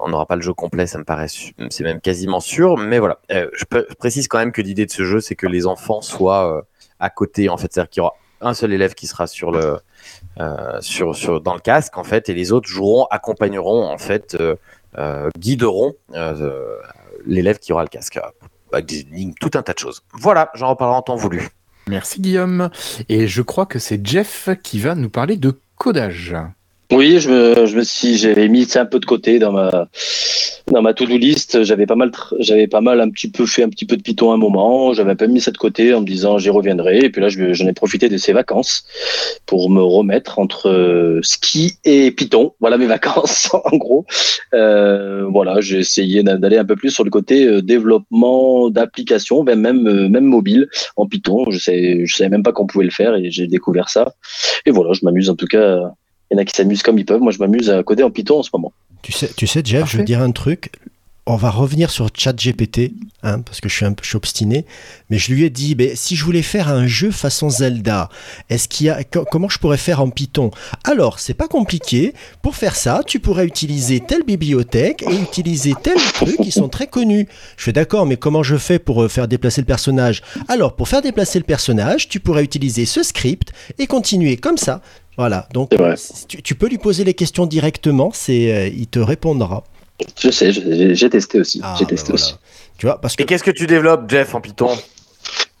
on 0.00 0.08
n'aura 0.08 0.26
pas 0.26 0.34
le 0.34 0.42
jeu 0.42 0.52
complet, 0.52 0.88
ça 0.88 0.98
me 0.98 1.04
paraît, 1.04 1.28
c'est 1.28 1.84
même 1.84 2.00
quasiment 2.00 2.40
sûr. 2.40 2.76
Mais 2.76 2.98
voilà, 2.98 3.20
je, 3.30 3.44
je 3.88 3.94
précise 3.94 4.26
quand 4.26 4.38
même 4.38 4.52
que 4.52 4.62
l'idée 4.62 4.86
de 4.86 4.90
ce 4.90 5.04
jeu, 5.04 5.20
c'est 5.20 5.36
que 5.36 5.46
les 5.46 5.66
enfants 5.68 6.02
soient 6.02 6.64
à 6.98 7.10
côté, 7.10 7.48
en 7.48 7.58
fait, 7.58 7.72
c'est-à-dire 7.72 7.90
qu'il 7.90 8.00
y 8.00 8.04
aura 8.04 8.14
un 8.40 8.54
seul 8.54 8.72
élève 8.72 8.94
qui 8.94 9.06
sera 9.06 9.26
sur 9.28 9.52
le 9.52 9.78
sur, 10.80 11.14
sur 11.14 11.40
dans 11.40 11.54
le 11.54 11.60
casque 11.60 11.98
en 11.98 12.04
fait 12.04 12.28
et 12.28 12.34
les 12.34 12.52
autres 12.52 12.68
joueront 12.68 13.06
accompagneront 13.10 13.84
en 13.86 13.98
fait 13.98 14.36
guideront 15.38 15.94
euh, 16.14 16.76
l'élève 17.26 17.58
qui 17.58 17.72
aura 17.72 17.82
le 17.82 17.88
casque 17.88 18.16
euh, 18.16 18.22
avec 18.72 18.86
des 18.86 19.00
énigmes, 19.00 19.34
tout 19.40 19.50
un 19.54 19.62
tas 19.62 19.72
de 19.72 19.78
choses 19.78 20.02
voilà 20.14 20.50
j'en 20.54 20.70
reparlerai 20.70 20.98
en 20.98 21.02
temps 21.02 21.16
voulu 21.16 21.48
Merci 21.88 22.20
Guillaume. 22.20 22.70
Et 23.08 23.26
je 23.26 23.42
crois 23.42 23.66
que 23.66 23.80
c'est 23.80 24.06
Jeff 24.06 24.48
qui 24.62 24.78
va 24.78 24.94
nous 24.94 25.10
parler 25.10 25.36
de 25.36 25.58
codage. 25.76 26.36
Oui, 26.92 27.20
je 27.20 27.30
me, 27.30 27.66
je 27.66 27.76
me 27.76 27.84
suis, 27.84 28.16
j'avais 28.18 28.48
mis 28.48 28.64
ça 28.64 28.82
un 28.82 28.86
peu 28.86 28.98
de 28.98 29.04
côté 29.06 29.38
dans 29.38 29.52
ma, 29.52 29.86
dans 30.72 30.82
ma 30.82 30.92
to-do 30.92 31.16
list. 31.18 31.62
J'avais 31.62 31.86
pas 31.86 31.94
mal, 31.94 32.10
j'avais 32.40 32.66
pas 32.66 32.80
mal 32.80 33.00
un 33.00 33.08
petit 33.10 33.30
peu 33.30 33.46
fait 33.46 33.62
un 33.62 33.68
petit 33.68 33.84
peu 33.86 33.96
de 33.96 34.02
Python 34.02 34.32
à 34.32 34.34
un 34.34 34.38
moment. 34.38 34.92
J'avais 34.92 35.14
peu 35.14 35.26
mis 35.28 35.40
ça 35.40 35.52
de 35.52 35.56
côté 35.56 35.94
en 35.94 36.00
me 36.00 36.06
disant 36.06 36.38
j'y 36.38 36.50
reviendrai. 36.50 36.98
Et 36.98 37.10
puis 37.10 37.20
là, 37.22 37.28
je- 37.28 37.52
j'en 37.52 37.68
ai 37.68 37.72
profité 37.74 38.08
de 38.08 38.16
ces 38.16 38.32
vacances 38.32 38.84
pour 39.46 39.70
me 39.70 39.80
remettre 39.80 40.40
entre 40.40 40.68
euh, 40.68 41.20
ski 41.22 41.74
et 41.84 42.10
Python. 42.10 42.54
Voilà 42.58 42.76
mes 42.76 42.86
vacances, 42.98 43.50
en 43.54 43.76
gros. 43.76 44.04
Euh, 44.52 45.26
voilà, 45.30 45.60
j'ai 45.60 45.78
essayé 45.78 46.24
d'a- 46.24 46.38
d'aller 46.38 46.58
un 46.58 46.64
peu 46.64 46.74
plus 46.74 46.90
sur 46.90 47.04
le 47.04 47.10
côté 47.10 47.46
euh, 47.46 47.62
développement 47.62 48.68
d'applications, 48.68 49.44
même, 49.44 49.60
même, 49.60 49.86
euh, 49.86 50.08
même 50.08 50.24
mobile 50.24 50.68
en 50.96 51.06
Python. 51.06 51.44
Je 51.50 51.58
sais, 51.58 52.04
je 52.04 52.16
savais 52.16 52.30
même 52.30 52.42
pas 52.42 52.50
qu'on 52.52 52.66
pouvait 52.66 52.84
le 52.84 52.90
faire 52.90 53.14
et 53.14 53.30
j'ai 53.30 53.46
découvert 53.46 53.88
ça. 53.90 54.12
Et 54.66 54.72
voilà, 54.72 54.92
je 54.92 55.04
m'amuse 55.04 55.30
en 55.30 55.36
tout 55.36 55.46
cas. 55.46 55.78
Il 56.30 56.34
y 56.34 56.36
en 56.38 56.42
a 56.42 56.44
qui 56.44 56.54
s'amusent 56.54 56.82
comme 56.82 56.98
ils 56.98 57.04
peuvent. 57.04 57.20
Moi, 57.20 57.32
je 57.32 57.38
m'amuse 57.38 57.70
à 57.70 57.82
coder 57.82 58.02
en 58.02 58.10
Python 58.10 58.38
en 58.38 58.42
ce 58.42 58.50
moment. 58.52 58.72
Tu 59.02 59.12
sais, 59.12 59.30
tu 59.36 59.46
sais 59.46 59.62
Jeff, 59.64 59.90
je 59.90 59.96
vais 59.96 60.02
te 60.04 60.06
dire 60.06 60.20
un 60.22 60.30
truc. 60.30 60.70
On 61.26 61.36
va 61.36 61.50
revenir 61.50 61.90
sur 61.90 62.08
ChatGPT, 62.12 62.92
hein, 63.22 63.40
parce 63.42 63.60
que 63.60 63.68
je 63.68 63.74
suis 63.76 63.84
un 63.84 63.92
peu 63.92 64.02
je 64.02 64.08
suis 64.08 64.16
obstiné. 64.16 64.64
Mais 65.10 65.18
je 65.18 65.32
lui 65.32 65.44
ai 65.44 65.50
dit, 65.50 65.74
ben, 65.76 65.90
si 65.94 66.16
je 66.16 66.24
voulais 66.24 66.42
faire 66.42 66.68
un 66.68 66.86
jeu 66.88 67.10
façon 67.12 67.50
Zelda, 67.50 68.08
est-ce 68.48 68.68
qu'il 68.68 68.86
y 68.86 68.90
a, 68.90 69.04
co- 69.04 69.24
comment 69.30 69.48
je 69.48 69.58
pourrais 69.58 69.76
faire 69.76 70.00
en 70.00 70.10
Python? 70.10 70.50
Alors, 70.82 71.20
c'est 71.20 71.34
pas 71.34 71.46
compliqué. 71.46 72.14
Pour 72.42 72.56
faire 72.56 72.74
ça, 72.74 73.02
tu 73.06 73.20
pourrais 73.20 73.44
utiliser 73.44 74.00
telle 74.00 74.24
bibliothèque 74.24 75.04
et 75.08 75.14
utiliser 75.14 75.74
tel 75.80 75.98
truc 76.14 76.36
qui 76.38 76.50
sont 76.50 76.68
très 76.68 76.88
connus. 76.88 77.28
Je 77.56 77.64
fais 77.64 77.72
d'accord, 77.72 78.06
mais 78.06 78.16
comment 78.16 78.42
je 78.42 78.56
fais 78.56 78.78
pour 78.80 79.02
euh, 79.02 79.08
faire 79.08 79.28
déplacer 79.28 79.60
le 79.60 79.66
personnage? 79.66 80.22
Alors, 80.48 80.74
pour 80.74 80.88
faire 80.88 81.02
déplacer 81.02 81.38
le 81.38 81.44
personnage, 81.44 82.08
tu 82.08 82.18
pourrais 82.18 82.42
utiliser 82.44 82.86
ce 82.86 83.02
script 83.02 83.52
et 83.78 83.86
continuer 83.86 84.36
comme 84.36 84.58
ça. 84.58 84.80
Voilà. 85.20 85.46
Donc, 85.52 85.68
tu, 86.28 86.40
tu 86.40 86.54
peux 86.54 86.66
lui 86.66 86.78
poser 86.78 87.04
les 87.04 87.12
questions 87.12 87.44
directement. 87.44 88.10
C'est, 88.14 88.54
euh, 88.54 88.68
il 88.68 88.86
te 88.86 88.98
répondra. 88.98 89.64
Je 90.18 90.30
sais, 90.30 90.50
j'ai 90.50 91.10
testé 91.10 91.38
aussi. 91.38 91.60
Ah, 91.62 91.74
j'ai 91.78 91.84
bah 91.84 91.90
testé 91.90 92.12
voilà. 92.12 92.24
aussi. 92.24 92.34
Tu 92.78 92.86
vois, 92.86 92.98
parce 92.98 93.16
que 93.16 93.24
Et 93.24 93.26
qu'est-ce 93.26 93.44
que 93.44 93.50
tu 93.50 93.66
développes, 93.66 94.08
Jeff, 94.08 94.34
en 94.34 94.40
Python? 94.40 94.70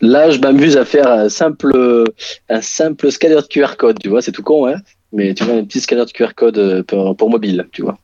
Là, 0.00 0.30
je 0.30 0.38
m'amuse 0.38 0.78
à 0.78 0.86
faire 0.86 1.06
un 1.08 1.28
simple, 1.28 2.06
un 2.48 2.62
simple 2.62 3.12
scanner 3.12 3.34
de 3.34 3.42
QR 3.42 3.76
code. 3.76 3.98
Tu 3.98 4.08
vois, 4.08 4.22
c'est 4.22 4.32
tout 4.32 4.42
con, 4.42 4.66
hein 4.66 4.76
Mais 5.12 5.34
tu 5.34 5.44
vois, 5.44 5.56
un 5.56 5.64
petit 5.64 5.80
scanner 5.80 6.06
de 6.06 6.10
QR 6.10 6.32
code 6.34 6.56
euh, 6.56 6.82
pour, 6.82 7.14
pour 7.14 7.28
mobile, 7.28 7.68
tu 7.70 7.82
vois. 7.82 7.98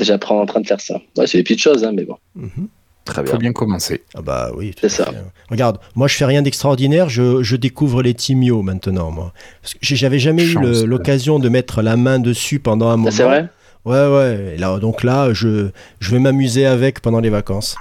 J'apprends 0.00 0.40
en 0.40 0.46
train 0.46 0.62
de 0.62 0.66
faire 0.66 0.80
ça. 0.80 1.00
Ouais, 1.16 1.28
c'est 1.28 1.38
des 1.38 1.44
petites 1.44 1.62
choses, 1.62 1.84
hein, 1.84 1.92
mais 1.94 2.04
bon. 2.04 2.16
Mhm. 2.34 2.66
Très 3.04 3.24
Faut 3.26 3.38
bien 3.38 3.52
commencer. 3.52 4.02
Ah 4.14 4.20
bah 4.22 4.50
oui, 4.56 4.70
tout 4.72 4.80
C'est 4.88 5.02
à 5.02 5.06
ça. 5.06 5.12
fait. 5.12 5.18
Regarde, 5.50 5.78
moi 5.94 6.06
je 6.06 6.14
fais 6.16 6.26
rien 6.26 6.42
d'extraordinaire, 6.42 7.08
je, 7.08 7.42
je 7.42 7.56
découvre 7.56 8.02
les 8.02 8.14
Timio 8.14 8.62
maintenant, 8.62 9.10
moi. 9.10 9.32
Parce 9.62 9.74
que 9.74 9.78
j'avais 9.82 10.18
jamais 10.18 10.44
eu 10.44 10.52
Chance, 10.52 10.84
l'occasion 10.84 11.38
de 11.38 11.48
mettre 11.48 11.82
la 11.82 11.96
main 11.96 12.18
dessus 12.18 12.58
pendant 12.60 12.88
un 12.88 12.96
moment. 12.96 13.10
C'est 13.10 13.24
vrai 13.24 13.48
Ouais, 13.86 14.06
ouais. 14.06 14.52
Et 14.54 14.58
là, 14.58 14.78
donc 14.78 15.02
là, 15.02 15.32
je, 15.32 15.70
je 16.00 16.10
vais 16.10 16.18
m'amuser 16.18 16.66
avec 16.66 17.00
pendant 17.00 17.20
les 17.20 17.30
vacances. 17.30 17.76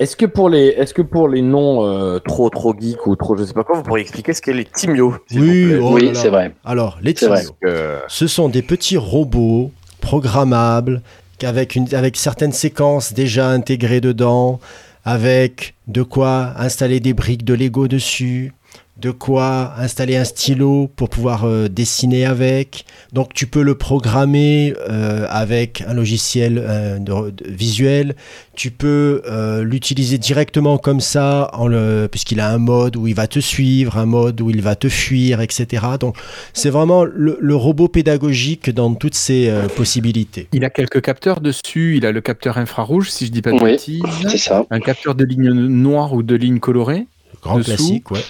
Est-ce 0.00 0.16
que 0.16 0.26
pour 0.26 0.48
les, 0.50 0.66
est-ce 0.66 0.92
que 0.92 1.02
pour 1.02 1.28
les 1.28 1.42
noms 1.42 1.86
euh, 1.86 2.18
trop 2.18 2.50
trop 2.50 2.74
geek 2.76 3.06
ou 3.06 3.14
trop 3.14 3.36
je 3.36 3.44
sais 3.44 3.52
pas 3.52 3.62
quoi, 3.62 3.76
vous 3.76 3.84
pourriez 3.84 4.02
expliquer 4.02 4.32
ce 4.32 4.42
qu'est 4.42 4.52
les 4.52 4.64
Timio 4.64 5.14
oh 5.16 5.36
Oui, 5.36 6.06
là. 6.08 6.14
c'est 6.14 6.28
vrai. 6.28 6.54
Alors, 6.64 6.98
les 7.00 7.14
C'est 7.16 7.28
vrai. 7.28 7.42
Timio, 7.42 7.54
Euh, 7.66 8.00
ce 8.08 8.26
sont 8.26 8.48
des 8.48 8.62
petits 8.62 8.96
robots 8.96 9.70
programmables 10.00 11.02
avec, 11.44 11.78
certaines 12.16 12.52
séquences 12.52 13.12
déjà 13.12 13.48
intégrées 13.48 14.00
dedans, 14.00 14.60
avec 15.04 15.74
de 15.88 16.02
quoi 16.02 16.54
installer 16.56 17.00
des 17.00 17.12
briques 17.12 17.44
de 17.44 17.54
Lego 17.54 17.88
dessus, 17.88 18.52
de 18.98 19.10
quoi 19.10 19.72
installer 19.78 20.16
un 20.16 20.24
stylo 20.24 20.88
pour 20.94 21.08
pouvoir 21.08 21.44
euh, 21.44 21.66
dessiner 21.68 22.24
avec. 22.26 22.84
Donc 23.12 23.32
tu 23.34 23.46
peux 23.46 23.62
le 23.62 23.74
programmer 23.74 24.74
euh, 24.88 25.26
avec 25.30 25.82
un 25.88 25.94
logiciel 25.94 26.58
euh, 26.62 26.98
de- 26.98 27.30
de- 27.30 27.50
visuel. 27.50 28.14
Tu 28.54 28.70
peux 28.70 29.22
euh, 29.26 29.64
l'utiliser 29.64 30.18
directement 30.18 30.76
comme 30.78 31.00
ça, 31.00 31.50
en 31.54 31.66
le, 31.68 32.06
puisqu'il 32.08 32.38
a 32.38 32.50
un 32.50 32.58
mode 32.58 32.96
où 32.96 33.06
il 33.08 33.14
va 33.14 33.26
te 33.26 33.40
suivre, 33.40 33.96
un 33.96 34.04
mode 34.06 34.40
où 34.42 34.50
il 34.50 34.60
va 34.60 34.76
te 34.76 34.88
fuir, 34.90 35.40
etc. 35.40 35.84
Donc 35.98 36.16
c'est 36.52 36.70
vraiment 36.70 37.02
le, 37.04 37.38
le 37.40 37.56
robot 37.56 37.88
pédagogique 37.88 38.70
dans 38.70 38.94
toutes 38.94 39.14
ses 39.16 39.48
euh, 39.48 39.68
possibilités. 39.68 40.48
Il 40.52 40.64
a 40.64 40.70
quelques 40.70 41.00
capteurs 41.00 41.40
dessus. 41.40 41.96
Il 41.96 42.04
a 42.06 42.12
le 42.12 42.20
capteur 42.20 42.58
infrarouge, 42.58 43.10
si 43.10 43.26
je 43.26 43.32
dis 43.32 43.42
pas 43.42 43.50
de 43.52 43.56
Oui, 43.56 43.72
bêtises. 43.72 44.02
C'est 44.28 44.38
ça. 44.38 44.64
Un 44.70 44.80
capteur 44.80 45.14
de 45.14 45.24
ligne 45.24 45.50
noire 45.50 46.12
ou 46.12 46.22
de 46.22 46.34
ligne 46.36 46.60
colorée. 46.60 47.06
Grand 47.42 47.56
Dessous. 47.58 47.68
classique, 47.74 48.10
ouais. 48.12 48.20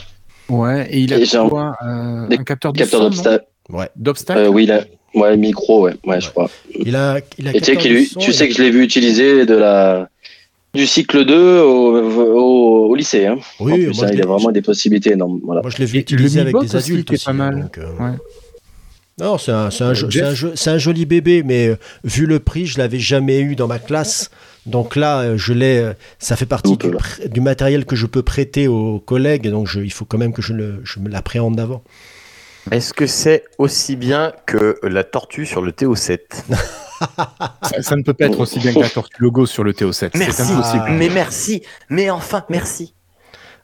Ouais. 0.49 0.87
Et 0.91 1.01
il 1.01 1.13
a 1.15 1.19
Et 1.19 1.37
un- 1.37 1.75
euh, 1.85 2.29
des 2.29 2.39
Un 2.39 2.45
capteur 2.45 2.73
d'obstacle. 2.73 3.45
ouais. 3.71 3.89
D'obstacle 3.97 4.41
Euh, 4.41 4.49
oui, 4.49 4.67
là. 4.67 4.85
Ouais, 5.15 5.37
micro, 5.37 5.83
ouais, 5.83 5.95
ouais, 6.07 6.21
je 6.23 6.31
crois. 6.31 6.51
Il 6.75 6.97
a, 6.97 7.19
il 7.39 7.47
a 7.47 7.51
Et 7.51 7.61
tu 7.61 7.65
sais, 7.67 7.73
14 7.77 7.83
qu'il- 7.83 8.07
sons, 8.07 8.21
tu 8.21 8.31
il 8.31 8.35
sais 8.35 8.45
a- 8.45 8.47
que 8.49 8.55
je 8.55 8.63
l'ai 8.63 8.71
vu 8.71 8.83
utiliser 8.83 9.45
de 9.45 9.55
la 9.55 10.09
du 10.75 10.87
cycle 10.87 11.27
2 11.27 11.61
au, 11.61 11.99
au, 12.01 12.87
au 12.89 12.95
lycée. 12.95 13.27
Hein. 13.27 13.37
Oui, 13.61 13.73
en 13.73 13.75
plus, 13.77 13.87
moi, 13.95 14.07
hein, 14.07 14.11
il 14.15 14.23
a 14.23 14.27
vraiment 14.27 14.51
des 14.53 14.63
possibilités 14.63 15.13
énormes. 15.13 15.39
Voilà. 15.45 15.61
Moi, 15.61 15.71
je 15.71 15.77
l'ai 15.77 15.85
vu 15.85 15.99
utiliser 15.99 16.41
avec 16.41 16.55
des 16.59 16.75
aussi, 16.77 16.93
adultes 16.93 17.11
est 17.11 17.15
aussi. 17.17 17.25
pas 17.27 17.33
mal. 17.35 17.61
donc, 17.61 17.77
euh, 17.77 17.83
Ouais. 18.01 18.17
Non, 19.21 19.37
c'est 19.37 19.53
un, 19.53 19.71
c'est 19.71 19.85
un, 19.85 19.91
un 20.73 20.79
joli 20.79 21.05
bébé, 21.05 21.43
mais 21.45 21.69
euh, 21.69 21.77
vu 22.05 22.25
le 22.25 22.39
prix, 22.41 22.65
je 22.65 22.79
l'avais 22.79 22.99
jamais 22.99 23.41
eu 23.41 23.55
dans 23.55 23.67
ma 23.67 23.79
classe. 23.79 24.31
Donc 24.67 24.95
là, 24.97 25.21
euh, 25.21 25.37
je 25.37 25.53
l'ai. 25.53 25.79
euh, 25.79 25.93
Ça 26.19 26.37
fait 26.37 26.47
partie 26.47 26.77
du, 27.31 27.41
matériel 27.41 27.85
que 27.85 27.97
je 27.97 28.07
peux 28.07 28.23
prêter 28.23 28.69
aux 28.69 29.01
collègues. 29.01 29.49
Donc 29.49 29.67
je- 29.67 29.81
il 29.81 29.93
faut 29.93 30.05
quand 30.05 30.19
même 30.19 30.33
que 30.33 30.43
je, 30.43 30.53
le, 30.53 30.81
je 30.85 31.01
me 31.01 31.09
l'appréhende 31.09 31.57
d'avant. 31.57 31.83
Est-ce 32.71 32.95
que 32.95 33.09
c'est 33.09 33.43
aussi 33.59 33.97
bien 33.97 34.33
que 34.47 34.79
la 34.85 35.03
tortue 35.03 35.47
sur 35.47 35.63
le 35.63 35.73
TO7 35.73 36.19
Ça, 37.63 37.83
ça 37.83 37.97
ne 37.97 38.03
peut 38.03 38.15
pas 38.15 38.27
être 38.27 38.39
aussi 38.39 38.61
bien 38.61 38.73
que 38.73 38.79
la 38.79 38.89
tortue 38.89 39.21
logo 39.21 39.47
sur 39.47 39.65
le 39.65 39.73
TO7. 39.73 39.93
C'est 39.93 40.15
Merci, 40.15 40.43
impossible. 40.53 40.85
Mais 40.91 41.09
merci, 41.09 41.63
mais 41.91 42.09
enfin 42.11 42.45
merci. 42.49 42.95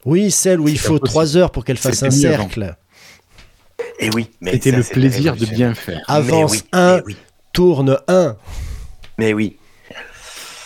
Oui, 0.04 0.32
celle 0.32 0.58
où 0.58 0.66
il 0.68 0.78
faut 0.78 0.98
trois 0.98 1.36
heures 1.36 1.52
pour 1.52 1.64
qu'elle 1.64 1.76
fasse 1.76 2.02
un 2.02 2.10
cercle. 2.10 2.74
Et 4.00 4.06
Eh 4.06 4.10
oui, 4.14 4.30
mais 4.40 4.52
C'était 4.52 4.72
le 4.72 4.82
plaisir 4.82 5.36
de 5.36 5.46
bien 5.46 5.74
faire. 5.74 6.00
Avance 6.08 6.52
mais 6.54 6.58
oui, 6.58 6.64
1, 6.72 6.96
mais 6.96 7.02
oui, 7.06 7.16
tourne 7.52 7.98
1. 8.08 8.36
mais 9.18 9.32
oui. 9.32 9.56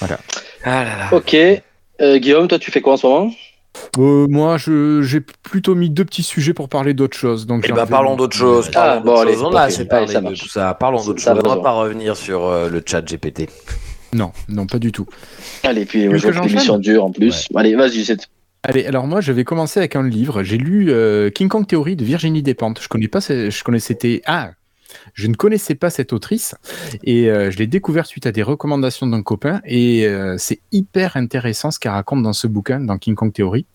Voilà. 0.07 0.19
Ah 0.65 0.85
là 0.85 0.97
là. 0.97 1.09
Ok. 1.17 1.35
Euh, 2.01 2.19
Guillaume, 2.19 2.49
toi, 2.49 2.59
tu 2.59 2.71
fais 2.71 2.81
quoi 2.81 2.95
en 2.95 2.97
ce 2.97 3.07
moment? 3.07 3.31
Euh, 3.99 4.27
moi, 4.29 4.59
je- 4.59 5.01
j'ai 5.03 5.21
plutôt 5.21 5.75
mis 5.75 5.89
deux 5.91 6.05
petits 6.05 6.23
sujets 6.23 6.53
pour 6.55 6.69
parler 6.69 6.93
d'autre 6.93 7.17
chose. 7.17 7.47
Donc 7.47 7.65
Eh 7.69 7.73
ben 7.73 7.87
parlons 7.87 8.17
d'autre 8.17 8.37
chose. 8.37 8.69
Ah, 8.75 9.01
Parlons 9.01 9.01
bon, 9.03 9.21
allez, 9.21 9.33
chose. 9.35 9.43
On 9.45 9.55
a 9.55 9.63
assez 9.63 9.81
allez, 9.81 9.89
parlé 9.89 10.07
ça 10.09 10.21
de 10.21 10.35
tout 10.35 10.49
ça. 10.49 10.75
Parlons 10.75 11.03
d'autre 11.05 11.21
Ça 11.23 11.35
chose. 11.35 11.43
va 11.45 11.51
On 11.51 11.57
va 11.57 11.63
pas 11.63 11.73
revenir 11.73 12.17
sur 12.17 12.45
euh, 12.47 12.69
le 12.69 12.83
chat 12.85 13.01
GPT. 13.03 13.49
Non, 14.13 14.33
non, 14.49 14.67
pas 14.67 14.79
du 14.79 14.93
tout. 14.93 15.07
Allez, 15.63 15.87
puis 15.87 16.05
j'enchaîne 16.19 16.43
l'émission 16.45 16.79
dure 16.79 17.05
en 17.05 17.11
plus. 17.13 17.47
Allez, 17.55 17.75
vas-y, 17.75 18.05
c'est 18.05 18.29
Allez, 18.65 18.87
alors 18.87 19.07
moi, 19.07 19.21
je 19.21 19.33
vais 19.33 19.45
commencer 19.45 19.81
avec 19.81 19.97
un 19.97 20.07
livre. 20.07 20.43
J'ai 20.43 20.59
lu 20.59 20.91
euh, 20.91 21.31
King 21.31 21.49
Kong 21.49 21.67
Theory 21.67 21.97
de 21.97 22.05
Virginie 22.05 22.43
Despentes. 22.43 22.81
Je 22.81 22.89
connais 22.89 23.09
pas, 23.09 23.21
je 23.21 23.63
connaissais 23.65 23.89
c'était 23.95 24.23
ah, 24.27 24.51
je 25.15 25.27
ne 25.27 25.35
connaissais 25.35 25.75
pas 25.75 25.91
cette 25.91 26.13
autrice 26.13 26.55
et 27.05 27.31
euh, 27.31 27.51
je 27.51 27.59
l'ai 27.59 27.67
découvert 27.67 28.07
suite 28.07 28.27
à 28.27 28.33
des 28.33 28.43
recommandations 28.43 29.07
d'un 29.07 29.23
copain 29.23 29.61
et 29.65 30.07
euh, 30.07 30.37
c'est 30.39 30.61
hyper 30.73 31.17
intéressant 31.17 31.71
ce 31.71 31.79
qu'elle 31.79 31.93
raconte 31.93 32.23
dans 32.23 32.33
ce 32.33 32.47
bouquin, 32.47 32.81
dans 32.81 32.99
King 32.99 33.15
Kong 33.15 33.33
Theory. 33.33 33.67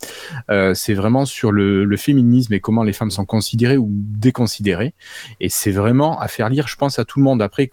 Euh, 0.50 0.74
c'est 0.74 0.94
vraiment 0.94 1.26
sur 1.26 1.52
le, 1.52 1.98
féminisme 1.98 2.54
et 2.54 2.60
comment 2.60 2.84
les 2.84 2.94
femmes 2.94 3.10
sont 3.10 3.26
considérées 3.26 3.78
ou 3.78 3.90
déconsidérées 3.90 4.94
et 5.40 5.50
c'est 5.50 5.72
vraiment 5.72 6.20
à 6.20 6.28
faire 6.28 6.50
lire, 6.50 6.68
je 6.68 6.76
pense, 6.76 7.00
à 7.00 7.06
tout 7.06 7.20
le 7.20 7.24
monde. 7.24 7.42
Après. 7.42 7.72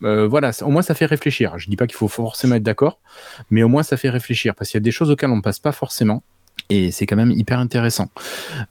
voilà, 0.00 0.52
au 0.62 0.70
moins 0.70 0.82
ça 0.82 0.94
fait 0.94 1.06
réfléchir. 1.06 1.58
Je 1.58 1.68
dis 1.68 1.76
pas 1.76 1.86
qu'il 1.86 1.96
faut 1.96 2.08
forcément 2.08 2.54
être 2.54 2.62
d'accord, 2.62 3.00
mais 3.50 3.62
au 3.62 3.68
moins 3.68 3.82
ça 3.82 3.96
fait 3.96 4.10
réfléchir 4.10 4.54
parce 4.54 4.70
qu'il 4.70 4.78
y 4.78 4.82
a 4.82 4.84
des 4.84 4.92
choses 4.92 5.10
auxquelles 5.10 5.30
on 5.30 5.40
passe 5.40 5.58
pas 5.58 5.72
forcément. 5.72 6.22
Et 6.68 6.90
c'est 6.90 7.06
quand 7.06 7.16
même 7.16 7.30
hyper 7.30 7.60
intéressant. 7.60 8.08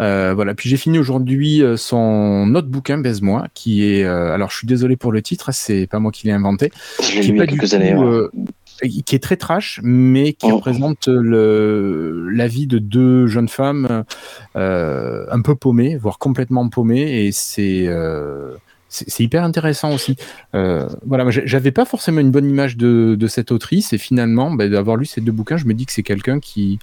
Euh, 0.01 0.33
voilà. 0.35 0.53
Puis 0.53 0.69
j'ai 0.69 0.75
fini 0.77 0.99
aujourd'hui 0.99 1.63
euh, 1.63 1.77
son 1.77 2.53
autre 2.55 2.67
bouquin, 2.67 2.97
Baise-moi, 2.97 3.47
qui 3.53 3.85
est. 3.85 4.03
euh, 4.03 4.33
alors 4.33 4.51
je 4.51 4.57
suis 4.57 4.67
désolé 4.67 4.97
pour 4.97 5.11
le 5.13 5.21
titre, 5.21 5.51
c'est 5.53 5.87
pas 5.87 5.99
moi 5.99 6.11
qui 6.11 6.27
l'ai 6.27 6.33
inventé. 6.33 6.71
Je 7.01 7.15
l'ai 7.15 7.21
lu 7.21 7.27
il 7.29 7.35
y 7.35 7.37
pas 7.37 7.43
a 7.43 7.45
du 7.45 7.57
quelques 7.57 7.73
années. 7.73 7.95
ouais. 7.95 8.27
qui 9.05 9.15
est 9.15 9.23
très 9.23 9.37
trash, 9.37 9.79
mais 9.83 10.33
qui 10.33 10.47
Oh. 10.51 10.55
représente 10.57 11.07
le, 11.07 12.27
la 12.29 12.47
vie 12.47 12.67
de 12.67 12.79
deux 12.79 13.27
jeunes 13.27 13.47
femmes 13.47 14.03
un 14.55 15.41
peu 15.41 15.55
paumées, 15.55 15.95
voire 15.95 16.17
complètement 16.17 16.67
paumées, 16.67 17.25
et 17.27 17.31
c'est 17.31 17.87
hyper 19.23 19.43
intéressant 19.43 19.93
aussi. 19.93 20.17
Euh, 20.53 20.87
voilà, 21.05 21.25
j'avais 21.29 21.71
pas 21.71 21.85
forcément 21.85 22.19
une 22.19 22.31
bonne 22.31 22.49
image 22.49 22.75
de, 22.77 23.15
de 23.17 23.27
cette 23.27 23.51
autrice, 23.53 23.93
et 23.93 23.97
finalement, 23.97 24.51
bah, 24.51 24.67
d'avoir 24.67 24.97
lu 24.97 25.05
ces 25.05 25.21
deux 25.21 25.31
bouquins, 25.31 25.55
je 25.57 25.65
me 25.65 25.73
dis 25.73 25.85
que 25.85 25.93
c'est 25.93 26.03
quelqu'un 26.03 26.39
qui 26.41 26.79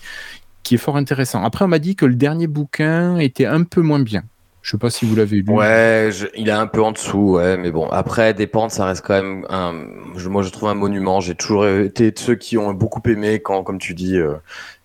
qui 0.63 0.75
est 0.77 0.79
fort 0.79 0.97
intéressant. 0.97 1.43
Après, 1.43 1.65
on 1.65 1.69
m'a 1.69 1.79
dit 1.79 1.97
que 1.97 2.07
le 2.07 2.15
dernier 2.15 2.47
bouquin 2.47 3.19
était 3.19 3.47
un 3.47 3.65
peu 3.65 3.83
moins 3.83 4.01
bien. 4.01 4.25
Je 4.63 4.71
sais 4.71 4.79
pas 4.79 4.91
si 4.91 5.05
vous 5.07 5.17
l'avez 5.17 5.39
lu. 5.39 5.53
Ouais, 5.53 6.11
je- 6.13 6.27
il 6.37 6.49
est 6.49 6.53
un 6.53 6.69
peu 6.69 6.81
en 6.83 6.93
dessous, 6.93 7.33
ouais, 7.37 7.57
mais 7.57 7.73
bon. 7.73 7.89
Après, 7.89 8.33
Dépente, 8.33 8.71
ça 8.71 8.87
reste 8.87 9.05
quand 9.05 9.15
même 9.15 9.45
un. 9.51 9.75
je- 10.17 10.29
moi, 10.29 10.43
je 10.43 10.51
trouve 10.51 10.69
un 10.69 10.75
monument. 10.75 11.21
J'ai 11.21 11.35
toujours 11.35 11.67
été 11.67 12.13
de 12.13 12.19
ceux 12.19 12.37
qui 12.37 12.57
ont 12.59 12.73
beaucoup 12.73 13.03
aimé 13.09 13.41
quand, 13.41 13.65
comme 13.65 13.79
tu 13.79 13.93
dis, 13.95 14.17
euh, 14.17 14.35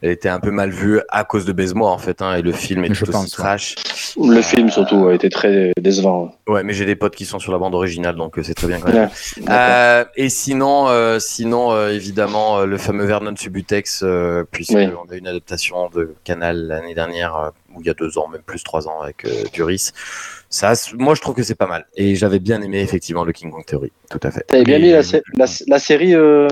elle 0.01 0.09
était 0.11 0.29
un 0.29 0.39
peu 0.39 0.49
mal 0.51 0.71
vue 0.71 0.99
à 1.09 1.23
cause 1.23 1.45
de 1.45 1.51
Baise-moi 1.53 1.89
en 1.91 1.97
fait, 1.97 2.21
hein, 2.21 2.35
et 2.35 2.41
le 2.41 2.51
film 2.51 2.83
est 2.85 2.93
Je 2.93 3.05
tout 3.05 3.11
pense, 3.11 3.25
aussi 3.25 3.35
ouais. 3.39 3.43
trash. 3.43 3.75
Le 4.19 4.41
film 4.41 4.69
surtout 4.69 5.07
a 5.07 5.13
été 5.13 5.29
très 5.29 5.71
décevant. 5.79 6.31
Ouais, 6.47 6.63
mais 6.63 6.73
j'ai 6.73 6.85
des 6.85 6.95
potes 6.95 7.15
qui 7.15 7.25
sont 7.25 7.39
sur 7.39 7.51
la 7.51 7.57
bande 7.59 7.73
originale, 7.75 8.15
donc 8.15 8.37
euh, 8.39 8.43
c'est 8.43 8.53
très 8.55 8.67
bien 8.67 8.79
quand 8.79 8.91
même. 8.91 9.09
Ouais. 9.37 9.45
Euh, 9.49 10.05
et 10.15 10.29
sinon, 10.29 10.87
euh, 10.87 11.19
sinon 11.19 11.71
euh, 11.71 11.89
évidemment, 11.89 12.59
euh, 12.59 12.65
le 12.65 12.77
fameux 12.77 13.05
Vernon 13.05 13.35
Subutex, 13.35 14.01
euh, 14.03 14.43
puisque 14.51 14.71
Oui. 14.73 14.85
a 14.85 15.15
eu 15.15 15.17
une 15.19 15.27
adaptation 15.27 15.89
de 15.93 16.15
Canal 16.23 16.67
l'année 16.67 16.93
dernière, 16.95 17.35
euh, 17.35 17.49
ou 17.77 17.81
il 17.81 17.87
y 17.87 17.89
a 17.89 17.93
deux 17.93 18.17
ans, 18.17 18.27
même 18.27 18.41
plus 18.41 18.63
trois 18.63 18.87
ans, 18.87 18.99
avec 19.01 19.25
euh, 19.25 19.43
Duris. 19.53 19.91
Ça, 20.49 20.73
moi, 20.97 21.13
je 21.15 21.21
trouve 21.21 21.35
que 21.35 21.43
c'est 21.43 21.55
pas 21.55 21.67
mal. 21.67 21.85
Et 21.95 22.15
j'avais 22.15 22.39
bien 22.39 22.61
aimé 22.61 22.79
effectivement 22.79 23.23
le 23.23 23.31
King 23.33 23.51
Kong 23.51 23.65
Theory, 23.65 23.91
tout 24.09 24.19
à 24.23 24.31
fait. 24.31 24.43
T'avais 24.47 24.63
bien 24.63 24.79
mis 24.79 24.91
la, 24.91 25.01
la, 25.35 25.45
la 25.67 25.79
série, 25.79 26.15
euh, 26.15 26.47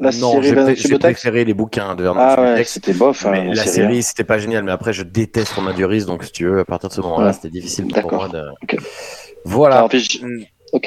la 0.00 0.10
non, 0.12 0.40
j'ai 0.40 0.54
préféré 0.98 1.44
les 1.44 1.54
bouquins 1.54 1.94
de 1.96 2.02
Vernon 2.04 2.20
Ah 2.22 2.40
ouais, 2.40 2.64
c'était 2.64 2.92
bof. 2.92 3.26
hein, 3.26 3.30
Mais 3.32 3.46
la 3.54 3.64
série, 3.64 3.74
série, 3.88 4.02
c'était 4.02 4.24
pas 4.24 4.38
génial. 4.38 4.62
Mais 4.64 4.70
après, 4.72 4.92
je 4.92 5.02
déteste 5.02 5.52
Romain 5.54 5.74
Duris, 5.74 6.04
donc 6.04 6.22
si 6.24 6.30
tu 6.32 6.46
veux, 6.46 6.60
à 6.60 6.64
partir 6.64 6.88
de 6.88 6.94
ce 6.94 7.00
moment-là, 7.00 7.26
Ouais. 7.28 7.32
c'était 7.32 7.48
difficile 7.50 7.86
pour 7.88 8.12
moi 8.12 8.28
de. 8.28 8.42
Voilà. 9.44 9.76
Alors, 9.78 9.88
puis, 9.88 10.00
je- 10.00 10.18
Ok. 10.72 10.86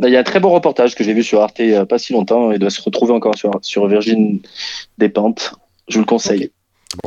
Là, 0.00 0.08
Il 0.08 0.12
y 0.12 0.16
a 0.16 0.20
un 0.20 0.24
très 0.24 0.40
beau 0.40 0.48
reportage 0.50 0.96
que 0.96 1.04
j'ai 1.04 1.14
vu 1.14 1.22
sur 1.22 1.40
Arte 1.40 1.60
il 1.60 1.70
y 1.70 1.74
a 1.76 1.86
pas 1.86 1.98
si 1.98 2.12
longtemps. 2.12 2.50
Il 2.50 2.58
doit 2.58 2.70
se 2.70 2.82
retrouver 2.82 3.12
encore 3.12 3.36
sur, 3.36 3.52
sur 3.62 3.86
Virgin 3.86 4.40
Despentes. 4.98 5.54
Je 5.88 5.94
vous 5.94 6.00
le 6.00 6.06
conseille. 6.06 6.50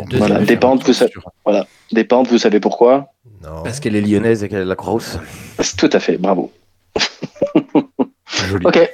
Deuxième 0.07 0.27
Voilà. 0.27 0.45
Despentes, 0.45 0.83
vous 0.85 0.93
savez, 0.93 1.11
Despentes, 1.91 2.27
vous 2.29 2.37
savez 2.37 2.59
pourquoi 2.59 3.07
Non. 3.43 3.63
Parce 3.63 3.79
qu'elle 3.79 3.95
est 3.95 4.01
lyonnaise 4.01 4.43
et 4.43 4.49
qu'elle 4.49 4.61
a 4.61 4.65
la 4.65 4.75
Croix-Rousse. 4.75 5.19
Tout 5.77 5.89
à 5.93 5.99
fait, 5.99 6.17
bravo. 6.17 6.51
Joli. 8.47 8.65
Ok, 8.65 8.89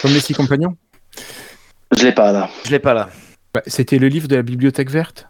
Comme 0.00 0.12
les 0.12 0.20
six 0.20 0.34
compagnons? 0.34 0.76
Je 1.96 2.04
l'ai 2.04 2.12
pas 2.12 2.32
là. 2.32 2.48
Je 2.64 2.70
l'ai 2.70 2.78
pas 2.78 2.94
là. 2.94 3.08
Bah, 3.54 3.60
C'était 3.66 3.98
le 3.98 4.08
livre 4.08 4.28
de 4.28 4.36
la 4.36 4.42
bibliothèque 4.42 4.90
verte? 4.90 5.28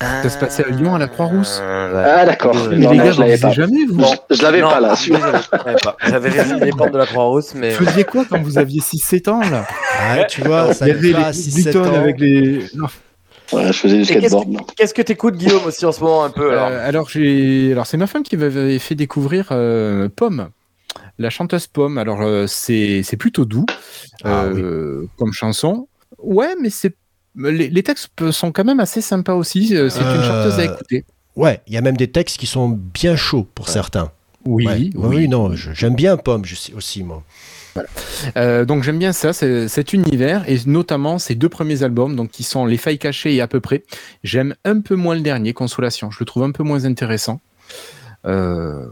Ça 0.00 0.28
se 0.28 0.36
passait 0.38 0.64
à 0.64 0.68
Lyon, 0.68 0.96
à 0.96 0.98
la 0.98 1.06
Croix-Rousse? 1.06 1.60
Euh. 1.62 2.04
Ah 2.20 2.24
d'accord. 2.26 2.54
Mais 2.70 2.76
Non, 2.76 2.90
les 2.90 2.98
non, 2.98 3.04
gars, 3.04 3.10
je 3.12 3.16
vous 3.16 3.22
l'avais 3.22 3.38
pas. 3.38 3.50
jamais, 3.52 3.84
vous? 3.88 3.94
Non, 4.00 4.12
je 4.30 4.42
l'avais 4.42 4.60
Non, 4.60 4.70
pas 4.70 4.80
là. 4.80 4.96
celui-là. 4.96 5.18
désolé, 5.20 5.38
je 5.52 5.56
l'avais 5.64 5.76
pas. 5.80 5.96
J'avais 6.08 6.64
les 6.66 6.72
portes 6.72 6.92
de 6.92 6.98
la 6.98 7.06
Croix-Rousse, 7.06 7.54
mais. 7.54 7.70
Vous 7.74 7.84
faisiez 7.86 8.02
quoi 8.04 8.24
quand 8.28 8.42
vous 8.42 8.58
aviez 8.58 8.80
6-7 8.80 9.28
ans 9.30 9.40
là? 9.48 9.64
Ah, 10.00 10.24
tu 10.24 10.40
vois, 10.42 10.74
ça 10.74 10.86
Il 10.86 10.88
y 10.88 10.98
avait 10.98 11.12
pas 11.12 11.30
les 11.30 11.36
6-7 11.36 11.62
Blyton 11.62 11.84
ans. 11.88 11.94
avec 11.94 12.18
les. 12.18 12.64
Non. 12.74 12.86
Ouais, 13.52 13.66
je 13.72 13.78
faisais 13.78 13.96
du 13.98 14.04
skateboard. 14.04 14.72
Qu'est-ce 14.76 14.94
que 14.94 15.02
t'écoutes, 15.02 15.36
Guillaume, 15.36 15.64
aussi 15.66 15.84
en 15.84 15.92
ce 15.92 16.00
moment, 16.00 16.24
un 16.24 16.30
peu 16.30 16.52
alors 16.52 16.68
Euh, 17.16 17.70
alors 17.72 17.86
c'est 17.86 17.96
ma 17.96 18.06
femme 18.06 18.22
qui 18.22 18.36
m'avait 18.36 18.78
fait 18.78 18.94
découvrir 18.94 19.48
euh, 19.50 20.08
Pomme, 20.14 20.48
la 21.18 21.30
chanteuse 21.30 21.66
Pomme. 21.66 21.98
Alors 21.98 22.20
euh, 22.22 22.46
c'est 22.46 23.02
plutôt 23.18 23.44
doux 23.44 23.66
Ah 24.24 24.44
euh, 24.44 25.06
comme 25.18 25.32
chanson. 25.32 25.88
Ouais, 26.18 26.54
mais 26.60 26.70
c'est 26.70 26.94
les, 27.36 27.70
les 27.70 27.82
textes 27.82 28.30
sont 28.30 28.52
quand 28.52 28.64
même 28.64 28.80
assez 28.80 29.00
sympas 29.00 29.34
aussi. 29.34 29.74
Euh, 29.76 29.88
C'est 29.88 30.00
une 30.00 30.22
chanteuse 30.22 30.58
à 30.58 30.64
écouter. 30.64 31.04
Ouais, 31.34 31.60
il 31.66 31.72
y 31.72 31.78
a 31.78 31.80
même 31.80 31.96
des 31.96 32.10
textes 32.10 32.36
qui 32.38 32.46
sont 32.46 32.68
bien 32.68 33.16
chauds 33.16 33.46
pour 33.54 33.68
certains. 33.70 34.10
Oui, 34.44 34.66
Ouais. 34.66 34.90
oui. 34.94 35.16
oui, 35.16 35.28
non, 35.28 35.54
j'aime 35.54 35.94
bien 35.94 36.16
Pomme 36.16 36.44
je 36.44 36.54
sais 36.54 36.74
aussi, 36.74 37.02
moi. 37.04 37.22
Euh, 38.36 38.64
donc 38.64 38.82
j'aime 38.82 38.98
bien 38.98 39.12
ça, 39.12 39.32
cet 39.32 39.92
univers 39.92 40.48
et 40.48 40.58
notamment 40.66 41.18
ces 41.18 41.34
deux 41.34 41.48
premiers 41.48 41.82
albums, 41.82 42.16
donc 42.16 42.30
qui 42.30 42.42
sont 42.42 42.66
Les 42.66 42.76
Failles 42.76 42.98
cachées 42.98 43.34
et 43.34 43.40
à 43.40 43.48
peu 43.48 43.60
près. 43.60 43.82
J'aime 44.22 44.54
un 44.64 44.80
peu 44.80 44.94
moins 44.94 45.14
le 45.14 45.22
dernier, 45.22 45.52
Consolation. 45.52 46.10
Je 46.10 46.18
le 46.20 46.26
trouve 46.26 46.42
un 46.44 46.52
peu 46.52 46.62
moins 46.62 46.84
intéressant, 46.84 47.40
Euh, 48.24 48.86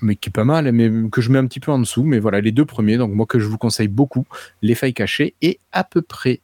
mais 0.00 0.14
qui 0.14 0.28
est 0.28 0.32
pas 0.32 0.44
mal, 0.44 0.70
mais 0.70 0.88
que 1.10 1.20
je 1.20 1.30
mets 1.30 1.40
un 1.40 1.46
petit 1.46 1.58
peu 1.58 1.72
en 1.72 1.78
dessous. 1.80 2.04
Mais 2.04 2.20
voilà, 2.20 2.40
les 2.40 2.52
deux 2.52 2.64
premiers, 2.64 2.98
donc 2.98 3.12
moi 3.12 3.26
que 3.26 3.40
je 3.40 3.46
vous 3.46 3.58
conseille 3.58 3.88
beaucoup, 3.88 4.26
Les 4.62 4.76
Failles 4.76 4.94
cachées 4.94 5.34
et 5.42 5.58
à 5.72 5.82
peu 5.82 6.02
près. 6.02 6.40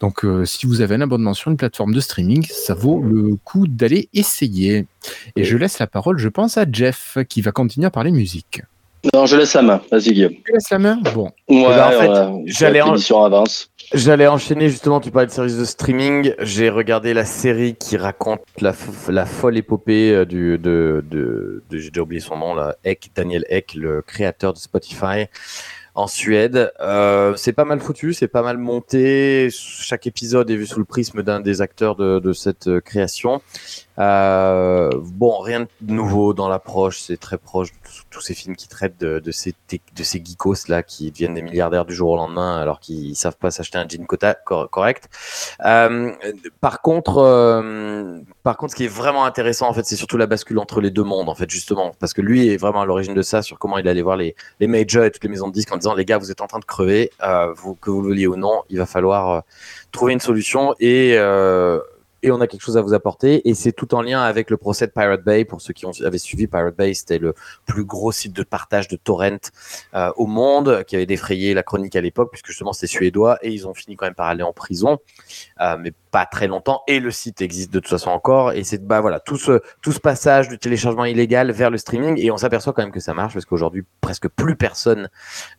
Donc 0.00 0.24
euh, 0.24 0.46
si 0.46 0.66
vous 0.66 0.80
avez 0.80 0.94
un 0.94 1.02
abonnement 1.02 1.34
sur 1.34 1.50
une 1.50 1.58
plateforme 1.58 1.92
de 1.92 2.00
streaming, 2.00 2.46
ça 2.50 2.72
vaut 2.74 3.02
le 3.02 3.36
coup 3.44 3.66
d'aller 3.66 4.08
essayer. 4.14 4.86
Et 5.36 5.44
je 5.44 5.56
laisse 5.58 5.78
la 5.78 5.86
parole, 5.86 6.18
je 6.18 6.28
pense, 6.28 6.56
à 6.56 6.64
Jeff 6.70 7.18
qui 7.28 7.42
va 7.42 7.52
continuer 7.52 7.86
à 7.86 7.90
parler 7.90 8.12
musique. 8.12 8.62
Non, 9.14 9.26
je 9.26 9.36
laisse 9.36 9.54
la 9.54 9.62
main. 9.62 9.80
Vas-y 9.90 10.12
Guillaume. 10.12 10.32
Tu 10.44 10.52
laisses 10.52 10.70
la 10.70 10.78
main? 10.78 10.98
Bon. 11.14 11.30
Ouais, 11.48 11.62
ben, 11.68 11.86
en 11.86 11.90
fait, 11.90 12.06
voilà. 12.06 12.32
j'allais 12.46 12.82
en- 12.82 12.94
avance. 13.24 13.70
J'allais 13.94 14.26
enchaîner 14.26 14.68
justement, 14.68 15.00
tu 15.00 15.10
parlais 15.10 15.28
de 15.28 15.32
services 15.32 15.58
de 15.58 15.64
streaming. 15.64 16.34
J'ai 16.40 16.70
regardé 16.70 17.14
la 17.14 17.24
série 17.24 17.76
qui 17.76 17.96
raconte 17.96 18.40
la, 18.60 18.72
folle 18.72 19.56
épopée 19.56 20.10
euh, 20.12 20.24
du, 20.24 20.58
de, 20.58 21.04
de, 21.08 21.62
de- 21.70 21.78
j'ai 21.78 21.90
déjà 21.90 22.02
oublié 22.02 22.20
son 22.20 22.36
nom, 22.36 22.54
là, 22.54 22.74
Eck, 22.84 23.10
Daniel 23.14 23.44
Eck, 23.48 23.74
le 23.74 24.02
créateur 24.02 24.52
de 24.54 24.58
Spotify 24.58 25.26
en 25.94 26.08
Suède. 26.08 26.72
Euh, 26.80 27.34
c'est 27.36 27.52
pas 27.52 27.64
mal 27.64 27.78
foutu, 27.80 28.12
c'est 28.12 28.28
pas 28.28 28.42
mal 28.42 28.58
monté. 28.58 29.48
Chaque 29.52 30.06
épisode 30.06 30.50
est 30.50 30.56
vu 30.56 30.66
sous 30.66 30.78
le 30.80 30.84
prisme 30.84 31.22
d'un 31.22 31.40
des 31.40 31.62
acteurs 31.62 31.94
de, 31.96 32.18
de 32.18 32.32
cette 32.32 32.66
euh, 32.66 32.80
création. 32.80 33.40
Euh, 33.98 34.90
bon, 35.02 35.38
rien 35.40 35.60
de 35.80 35.92
nouveau 35.92 36.34
dans 36.34 36.48
l'approche, 36.48 37.00
c'est 37.00 37.16
très 37.18 37.38
proche 37.38 37.72
de 37.72 37.78
tous- 38.10 38.20
ces 38.20 38.34
films 38.34 38.56
qui 38.56 38.68
traitent 38.68 38.98
de, 39.00 39.18
de 39.20 39.30
ces 39.30 39.54
de 39.70 40.02
ces 40.02 40.22
geekos 40.24 40.68
là 40.68 40.82
qui 40.82 41.10
deviennent 41.10 41.34
des 41.34 41.42
milliardaires 41.42 41.84
du 41.84 41.94
jour 41.94 42.10
au 42.10 42.16
lendemain 42.16 42.56
alors 42.58 42.80
qu'ils 42.80 43.14
savent 43.16 43.36
pas 43.36 43.50
s'acheter 43.50 43.78
un 43.78 43.86
jean 43.88 44.04
cor- 44.06 44.68
correct. 44.70 45.08
Euh, 45.64 46.12
par 46.60 46.82
contre, 46.82 47.18
euh, 47.18 48.18
par 48.42 48.56
contre, 48.56 48.72
ce 48.72 48.76
qui 48.76 48.84
est 48.84 48.88
vraiment 48.88 49.24
intéressant 49.24 49.68
en 49.68 49.72
fait, 49.74 49.84
c'est 49.84 49.96
surtout 49.96 50.16
la 50.16 50.26
bascule 50.26 50.58
entre 50.58 50.80
les 50.80 50.90
deux 50.90 51.04
mondes 51.04 51.28
en 51.28 51.34
fait 51.34 51.48
justement. 51.50 51.92
Parce 52.00 52.12
que 52.12 52.20
lui 52.22 52.48
est 52.48 52.56
vraiment 52.56 52.80
à 52.82 52.86
l'origine 52.86 53.14
de 53.14 53.22
ça 53.22 53.42
sur 53.42 53.58
comment 53.58 53.78
il 53.78 53.86
allait 53.88 54.02
voir 54.02 54.16
les 54.16 54.34
les 54.60 54.66
majors 54.66 55.04
et 55.04 55.10
toutes 55.10 55.24
les 55.24 55.30
maisons 55.30 55.48
de 55.48 55.52
disques 55.52 55.72
en 55.72 55.76
disant 55.76 55.94
les 55.94 56.04
gars 56.04 56.18
vous 56.18 56.30
êtes 56.30 56.40
en 56.40 56.46
train 56.46 56.58
de 56.58 56.64
crever, 56.64 57.10
euh, 57.22 57.52
vous, 57.54 57.74
que 57.74 57.90
vous 57.90 58.00
le 58.02 58.08
vouliez 58.08 58.26
ou 58.26 58.36
non, 58.36 58.62
il 58.70 58.78
va 58.78 58.86
falloir 58.86 59.30
euh, 59.30 59.40
trouver 59.92 60.12
une 60.14 60.20
solution. 60.20 60.74
Et 60.80 61.14
euh, 61.16 61.80
et 62.22 62.30
on 62.30 62.40
a 62.40 62.46
quelque 62.46 62.62
chose 62.62 62.76
à 62.76 62.82
vous 62.82 62.94
apporter. 62.94 63.48
Et 63.48 63.54
c'est 63.54 63.72
tout 63.72 63.94
en 63.94 64.02
lien 64.02 64.22
avec 64.22 64.50
le 64.50 64.56
procès 64.56 64.86
de 64.86 64.92
Pirate 64.92 65.24
Bay. 65.24 65.44
Pour 65.44 65.60
ceux 65.60 65.72
qui 65.72 65.86
ont, 65.86 65.92
avaient 66.04 66.18
suivi 66.18 66.46
Pirate 66.46 66.76
Bay, 66.76 66.94
c'était 66.94 67.18
le 67.18 67.34
plus 67.66 67.84
gros 67.84 68.12
site 68.12 68.32
de 68.32 68.42
partage 68.42 68.88
de 68.88 68.96
torrent 68.96 69.38
euh, 69.94 70.10
au 70.16 70.26
monde, 70.26 70.84
qui 70.84 70.96
avait 70.96 71.06
défrayé 71.06 71.54
la 71.54 71.62
chronique 71.62 71.96
à 71.96 72.00
l'époque, 72.00 72.30
puisque 72.30 72.48
justement 72.48 72.72
c'était 72.72 72.86
suédois, 72.86 73.38
et 73.42 73.50
ils 73.50 73.66
ont 73.66 73.74
fini 73.74 73.96
quand 73.96 74.06
même 74.06 74.14
par 74.14 74.26
aller 74.26 74.42
en 74.42 74.52
prison, 74.52 74.98
euh, 75.60 75.76
mais 75.78 75.92
pas 76.16 76.24
très 76.24 76.46
longtemps. 76.46 76.82
Et 76.86 76.98
le 76.98 77.10
site 77.10 77.42
existe 77.42 77.70
de 77.74 77.78
toute 77.78 77.90
façon 77.90 78.08
encore. 78.08 78.52
Et 78.52 78.64
c'est 78.64 78.82
bah 78.82 79.02
voilà 79.02 79.20
tout 79.20 79.36
ce 79.36 79.60
tout 79.82 79.92
ce 79.92 80.00
passage 80.00 80.48
du 80.48 80.58
téléchargement 80.58 81.04
illégal 81.04 81.52
vers 81.52 81.68
le 81.68 81.76
streaming. 81.76 82.18
Et 82.18 82.30
on 82.30 82.38
s'aperçoit 82.38 82.72
quand 82.72 82.80
même 82.80 82.90
que 82.90 83.00
ça 83.00 83.12
marche, 83.12 83.34
parce 83.34 83.44
qu'aujourd'hui 83.44 83.84
presque 84.00 84.26
plus 84.28 84.56
personne 84.56 85.10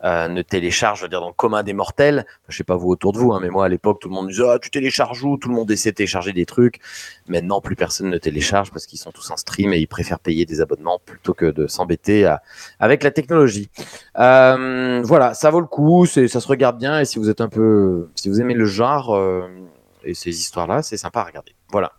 euh, 0.04 0.28
ne 0.28 0.42
télécharge, 0.42 0.98
je 0.98 1.04
veux 1.04 1.10
dire 1.10 1.22
dans 1.22 1.28
le 1.28 1.34
commun 1.34 1.62
des 1.62 1.74
mortels. 1.74 2.26
Je 2.50 2.58
sais 2.58 2.64
pas 2.64 2.76
vous 2.76 2.90
autour 2.90 3.14
de 3.14 3.20
vous, 3.20 3.34
hein, 3.34 3.40
mais 3.40 3.50
moi 3.50 3.66
à 3.66 3.70
l'époque 3.70 4.00
tout 4.02 4.10
le 4.10 4.16
monde 4.16 4.30
disait 4.30 4.46
ah, 4.50 4.58
tu 4.60 4.72
télécharges 4.72 5.24
où? 5.24 5.38
Tout 5.38 5.50
le 5.50 5.54
monde 5.54 5.70
essaie 5.70 5.92
de 5.92 5.96
télécharger 5.96 6.34
des 6.34 6.48
trucs. 6.48 6.80
Maintenant 7.28 7.62
plus 7.62 7.76
personne 7.76 8.10
ne 8.10 8.18
télécharge 8.18 8.72
parce 8.72 8.88
qu'ils 8.88 8.98
sont 8.98 9.12
tous 9.12 9.30
en 9.30 9.38
stream 9.38 9.74
et 9.74 9.78
ils 9.78 9.88
préfèrent 9.88 10.20
payer 10.20 10.48
des 10.48 10.60
abonnements 10.60 11.00
plutôt 11.06 11.36
que 11.36 11.46
de 11.46 11.68
s'embêter 11.68 12.36
avec 12.80 13.04
la 13.04 13.12
technologie. 13.12 13.70
Euh, 14.18 15.04
voilà, 15.04 15.36
ça 15.36 15.52
vaut 15.52 15.62
le 15.62 15.68
coup, 15.68 16.08
ça 16.08 16.28
se 16.28 16.48
regarde 16.48 16.80
bien 16.80 17.00
et 17.00 17.06
si 17.06 17.20
vous 17.20 17.30
êtes 17.30 17.42
un 17.42 17.50
peu, 17.50 18.10
si 18.16 18.28
vous 18.28 18.42
aimez 18.42 18.56
le 18.56 18.66
genre 18.66 19.16
euh, 19.16 19.48
et 20.08 20.14
ces 20.14 20.30
histoires-là, 20.30 20.82
c'est 20.82 20.98
sympa 20.98 21.22
à 21.22 21.24
regarder. 21.26 21.54
Voilà. 21.72 21.94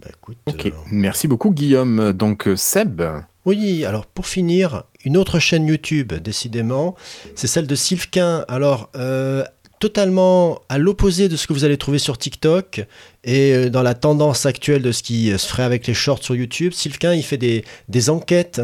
Bah, 0.00 0.08
écoute, 0.10 0.36
euh, 0.48 0.70
merci 0.90 1.26
beaucoup 1.26 1.50
Guillaume. 1.50 2.12
Donc 2.12 2.46
euh, 2.46 2.56
Seb, 2.56 3.02
Oui, 3.44 3.84
alors 3.84 4.06
pour 4.06 4.26
finir, 4.26 4.84
une 5.04 5.16
autre 5.16 5.38
chaîne 5.38 5.66
YouTube, 5.66 6.12
décidément, 6.12 6.94
c'est 7.34 7.48
celle 7.48 7.66
de 7.66 7.74
Sylvain. 7.74 8.44
Alors, 8.46 8.90
euh, 8.94 9.44
totalement 9.80 10.60
à 10.68 10.78
l'opposé 10.78 11.28
de 11.28 11.36
ce 11.36 11.46
que 11.46 11.52
vous 11.52 11.64
allez 11.64 11.78
trouver 11.78 11.98
sur 11.98 12.18
TikTok 12.18 12.86
et 13.24 13.70
dans 13.70 13.82
la 13.82 13.94
tendance 13.94 14.44
actuelle 14.44 14.82
de 14.82 14.90
ce 14.90 15.04
qui 15.04 15.30
se 15.30 15.46
ferait 15.46 15.62
avec 15.62 15.86
les 15.86 15.94
shorts 15.94 16.22
sur 16.22 16.34
YouTube, 16.34 16.72
Sylvain, 16.72 17.14
il 17.14 17.22
fait 17.22 17.36
des, 17.36 17.64
des 17.88 18.10
enquêtes 18.10 18.60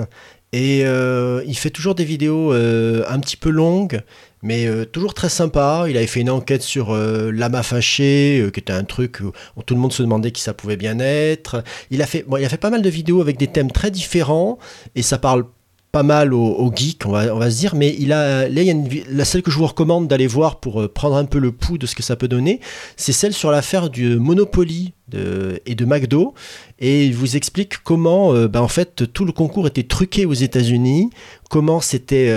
et 0.54 0.86
euh, 0.86 1.42
il 1.48 1.58
fait 1.58 1.70
toujours 1.70 1.96
des 1.96 2.04
vidéos 2.04 2.52
euh, 2.52 3.02
un 3.08 3.18
petit 3.18 3.36
peu 3.36 3.50
longues, 3.50 4.02
mais 4.44 4.66
euh, 4.66 4.84
toujours 4.84 5.14
très 5.14 5.30
sympa. 5.30 5.86
Il 5.88 5.96
avait 5.96 6.06
fait 6.06 6.20
une 6.20 6.30
enquête 6.30 6.62
sur 6.62 6.92
euh, 6.92 7.32
Lama 7.32 7.64
Fâché, 7.64 8.40
euh, 8.40 8.50
qui 8.50 8.60
était 8.60 8.74
un 8.74 8.84
truc 8.84 9.20
où, 9.20 9.62
tout 9.62 9.74
le 9.74 9.80
monde 9.80 9.92
se 9.92 10.02
demandait 10.02 10.30
qui 10.30 10.42
ça 10.42 10.52
pouvait 10.52 10.76
bien 10.76 11.00
être. 11.00 11.64
Il 11.90 12.02
a, 12.02 12.06
fait, 12.06 12.24
il 12.38 12.44
a 12.44 12.48
fait 12.48 12.58
pas 12.58 12.70
mal 12.70 12.82
de 12.82 12.90
vidéos 12.90 13.22
avec 13.22 13.38
des 13.38 13.48
thèmes 13.48 13.72
très 13.72 13.90
différents, 13.90 14.58
et 14.94 15.02
ça 15.02 15.18
parle 15.18 15.46
pas 15.92 16.02
mal 16.02 16.34
aux, 16.34 16.72
geeks, 16.74 17.06
on 17.06 17.12
va, 17.12 17.50
se 17.50 17.56
dire, 17.56 17.76
mais 17.76 17.94
il 17.98 18.12
a, 18.12 18.48
là, 18.48 18.62
il 18.62 18.66
y 18.66 18.70
a 18.70 18.74
la 19.08 19.24
celle 19.24 19.42
que 19.42 19.52
je 19.52 19.58
vous 19.58 19.66
recommande 19.66 20.08
d'aller 20.08 20.26
voir 20.26 20.58
pour 20.58 20.82
euh, 20.82 20.88
prendre 20.88 21.14
un 21.14 21.24
peu 21.24 21.38
le 21.38 21.52
pouls 21.52 21.78
de 21.78 21.86
ce 21.86 21.94
que 21.94 22.02
ça 22.02 22.16
peut 22.16 22.26
donner, 22.26 22.60
c'est 22.96 23.12
celle 23.12 23.32
sur 23.32 23.52
l'affaire 23.52 23.88
du 23.90 24.18
Monopoly 24.18 24.92
et 25.12 25.74
de 25.76 25.84
McDo, 25.84 26.34
et 26.80 27.06
il 27.06 27.14
vous 27.14 27.36
explique 27.36 27.78
comment, 27.78 28.34
ben, 28.48 28.60
en 28.60 28.68
fait, 28.68 29.12
tout 29.12 29.24
le 29.24 29.30
concours 29.30 29.68
était 29.68 29.84
truqué 29.84 30.26
aux 30.26 30.32
États-Unis, 30.34 31.10
comment 31.48 31.80
c'était, 31.80 32.34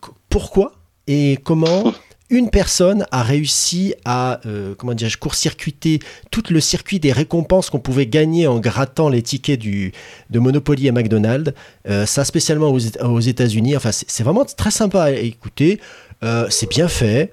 qu- 0.00 0.10
pourquoi 0.30 0.72
et 1.06 1.38
comment 1.42 1.92
une 2.28 2.50
personne 2.50 3.06
a 3.12 3.22
réussi 3.22 3.94
à 4.04 4.40
euh, 4.46 4.74
comment 4.76 4.94
dirais-je 4.94 5.16
court-circuiter 5.16 6.00
tout 6.32 6.42
le 6.50 6.60
circuit 6.60 6.98
des 6.98 7.12
récompenses 7.12 7.70
qu'on 7.70 7.78
pouvait 7.78 8.06
gagner 8.06 8.48
en 8.48 8.58
grattant 8.58 9.08
les 9.08 9.22
tickets 9.22 9.60
du, 9.60 9.92
de 10.30 10.38
Monopoly 10.40 10.88
à 10.88 10.92
McDonald's. 10.92 11.52
Euh, 11.88 12.04
ça 12.04 12.24
spécialement 12.24 12.70
aux, 12.70 12.80
Éta- 12.80 13.04
aux 13.04 13.20
États-Unis. 13.20 13.76
Enfin, 13.76 13.92
c'est 13.92 14.24
vraiment 14.24 14.44
très 14.44 14.72
sympa 14.72 15.02
à 15.04 15.10
écouter. 15.12 15.78
Euh, 16.24 16.46
c'est 16.50 16.68
bien 16.68 16.88
fait. 16.88 17.32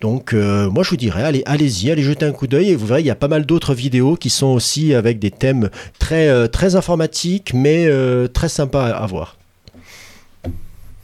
Donc 0.00 0.34
euh, 0.34 0.68
moi 0.68 0.82
je 0.82 0.90
vous 0.90 0.96
dirais, 0.96 1.22
allez, 1.22 1.44
allez-y, 1.46 1.92
allez 1.92 2.02
jeter 2.02 2.24
un 2.26 2.32
coup 2.32 2.48
d'œil 2.48 2.70
et 2.70 2.74
vous 2.74 2.86
verrez, 2.86 3.02
il 3.02 3.06
y 3.06 3.10
a 3.10 3.14
pas 3.14 3.28
mal 3.28 3.46
d'autres 3.46 3.72
vidéos 3.72 4.16
qui 4.16 4.30
sont 4.30 4.48
aussi 4.48 4.92
avec 4.92 5.20
des 5.20 5.30
thèmes 5.30 5.70
très, 6.00 6.26
euh, 6.26 6.48
très 6.48 6.74
informatiques, 6.74 7.54
mais 7.54 7.86
euh, 7.86 8.26
très 8.26 8.48
sympas 8.48 8.88
à, 8.88 9.04
à 9.04 9.06
voir. 9.06 9.36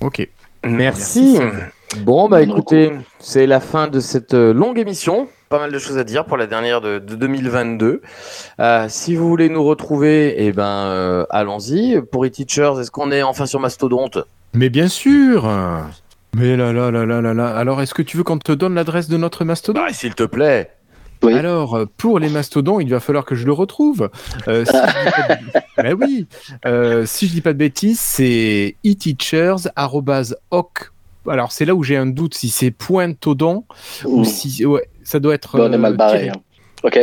Ok. 0.00 0.28
Merci. 0.64 1.36
Bon, 1.96 2.28
bah 2.28 2.42
écoutez, 2.42 2.92
c'est 3.18 3.46
la 3.46 3.60
fin 3.60 3.88
de 3.88 3.98
cette 4.00 4.34
euh, 4.34 4.52
longue 4.52 4.78
émission. 4.78 5.26
Pas 5.48 5.58
mal 5.58 5.72
de 5.72 5.78
choses 5.78 5.96
à 5.96 6.04
dire 6.04 6.26
pour 6.26 6.36
la 6.36 6.46
dernière 6.46 6.82
de, 6.82 6.98
de 6.98 7.14
2022. 7.14 8.02
Euh, 8.60 8.84
si 8.88 9.16
vous 9.16 9.26
voulez 9.28 9.48
nous 9.48 9.64
retrouver, 9.64 10.34
eh 10.36 10.52
ben, 10.52 10.64
euh, 10.66 11.24
allons-y. 11.30 12.02
Pour 12.12 12.26
e-teachers, 12.26 12.72
est-ce 12.80 12.90
qu'on 12.90 13.10
est 13.10 13.22
enfin 13.22 13.46
sur 13.46 13.58
Mastodonte? 13.58 14.18
Mais 14.52 14.68
bien 14.68 14.88
sûr 14.88 15.50
Mais 16.36 16.56
là 16.56 16.72
là 16.74 16.90
là 16.90 17.06
là 17.06 17.22
là 17.22 17.32
là. 17.32 17.48
Alors, 17.56 17.80
est-ce 17.80 17.94
que 17.94 18.02
tu 18.02 18.18
veux 18.18 18.22
qu'on 18.24 18.36
te 18.38 18.52
donne 18.52 18.74
l'adresse 18.74 19.08
de 19.08 19.16
notre 19.16 19.44
mastodon 19.46 19.80
Bah, 19.80 19.90
s'il 19.92 20.14
te 20.14 20.24
plaît. 20.24 20.70
Oui. 21.22 21.32
Alors, 21.32 21.80
pour 21.96 22.18
les 22.18 22.28
mastodons, 22.28 22.80
il 22.80 22.90
va 22.90 23.00
falloir 23.00 23.24
que 23.24 23.34
je 23.34 23.46
le 23.46 23.52
retrouve. 23.52 24.10
Euh, 24.46 24.64
si 24.66 24.72
je 24.72 24.78
dis 24.78 25.10
pas 25.26 25.34
de- 25.34 25.40
Ben 25.82 25.96
oui. 25.98 26.26
Euh, 26.66 27.06
si 27.06 27.26
je 27.26 27.32
dis 27.32 27.40
pas 27.40 27.54
de 27.54 27.58
bêtises, 27.58 27.98
c'est 27.98 28.76
eteachers@hoc. 28.84 30.90
Alors, 31.30 31.52
c'est 31.52 31.64
là 31.64 31.74
où 31.74 31.82
j'ai 31.82 31.96
un 31.96 32.06
doute 32.06 32.34
si 32.34 32.48
c'est 32.48 32.70
point 32.70 33.12
todon 33.12 33.64
ou 34.04 34.24
si 34.24 34.64
ouais, 34.66 34.88
ça 35.02 35.20
doit 35.20 35.34
être. 35.34 35.56
Bon, 35.56 35.68
on 35.68 35.72
est 35.72 35.78
mal 35.78 35.92
euh, 35.92 35.96
barré. 35.96 36.28
hein. 36.28 36.32
Ok. 36.82 36.98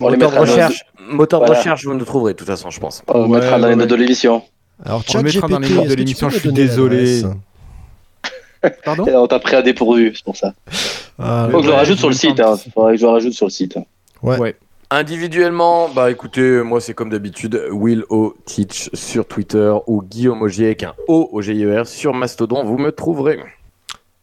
On 0.00 0.08
les 0.10 0.16
moteur 0.18 0.30
dans, 0.32 0.40
recherche, 0.40 0.82
moteur 1.08 1.40
de 1.40 1.46
Voilà. 1.46 1.60
recherche, 1.60 1.84
vous 1.86 1.94
nous 1.94 2.04
trouverez 2.04 2.32
de 2.34 2.38
toute 2.38 2.46
façon, 2.48 2.68
je 2.70 2.78
pense. 2.80 3.02
on 3.08 3.28
Ouais, 3.30 3.40
mettra 3.40 3.58
dans 3.58 3.68
les 3.68 3.76
notes 3.76 3.90
ouais. 3.90 3.96
de 3.96 4.02
l'émission. 4.02 4.42
Alors 4.84 5.02
On 5.14 5.22
mettra 5.22 5.48
dans 5.48 5.58
les 5.58 5.68
notes 5.70 5.88
de 5.88 5.94
l'émission, 5.94 6.28
je 6.28 6.38
suis 6.38 6.52
désolé. 6.52 7.22
Pardon 8.84 9.04
On 9.08 9.26
t'a 9.26 9.38
pris 9.38 9.56
à 9.56 9.62
dépourvu, 9.62 10.12
c'est 10.14 10.24
pour 10.24 10.36
ça. 10.36 10.52
Ah, 11.18 11.48
Faut 11.50 11.58
que 11.58 11.64
je 11.64 11.68
le 11.68 11.74
rajoute 11.74 11.98
sur 11.98 12.08
le 12.08 12.14
site. 12.14 12.40
Hein. 12.40 12.56
Faudrait 12.74 12.94
que 12.94 13.00
je 13.00 13.06
le 13.06 13.12
rajoute 13.12 13.32
sur 13.32 13.46
le 13.46 13.50
site. 13.50 13.78
Ouais. 14.22 14.38
Ouais. 14.38 14.56
Individuellement, 14.90 15.88
bah 15.88 16.10
écoutez, 16.12 16.62
moi 16.62 16.80
c'est 16.80 16.94
comme 16.94 17.10
d'habitude, 17.10 17.60
Will 17.72 18.04
O 18.08 18.34
Teach 18.44 18.88
sur 18.94 19.26
Twitter 19.26 19.72
ou 19.88 20.02
Guillaume 20.02 20.42
Ogier 20.42 20.66
avec 20.66 20.82
un 20.84 20.94
O 21.08 21.28
au 21.32 21.42
GIER 21.42 21.82
sur 21.86 22.14
Mastodon, 22.14 22.62
vous 22.64 22.78
me 22.78 22.92
trouverez. 22.92 23.38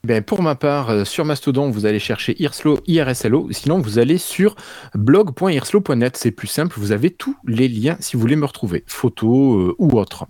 Ben, 0.05 0.21
pour 0.21 0.41
ma 0.41 0.55
part, 0.55 0.89
euh, 0.89 1.05
sur 1.05 1.23
Mastodon, 1.23 1.69
vous 1.69 1.85
allez 1.85 1.97
chercher 1.97 2.35
Irslo, 2.37 2.77
IRSLO. 2.87 3.47
Sinon, 3.51 3.79
vous 3.79 3.99
allez 3.99 4.17
sur 4.17 4.53
blog.irslo.net. 4.95 6.17
C'est 6.17 6.31
plus 6.31 6.49
simple. 6.49 6.75
Vous 6.77 6.91
avez 6.91 7.09
tous 7.09 7.37
les 7.47 7.69
liens 7.69 7.95
si 8.01 8.17
vous 8.17 8.21
voulez 8.21 8.35
me 8.35 8.45
retrouver, 8.45 8.83
photos 8.85 9.55
euh, 9.55 9.73
ou 9.77 9.97
autres. 9.97 10.25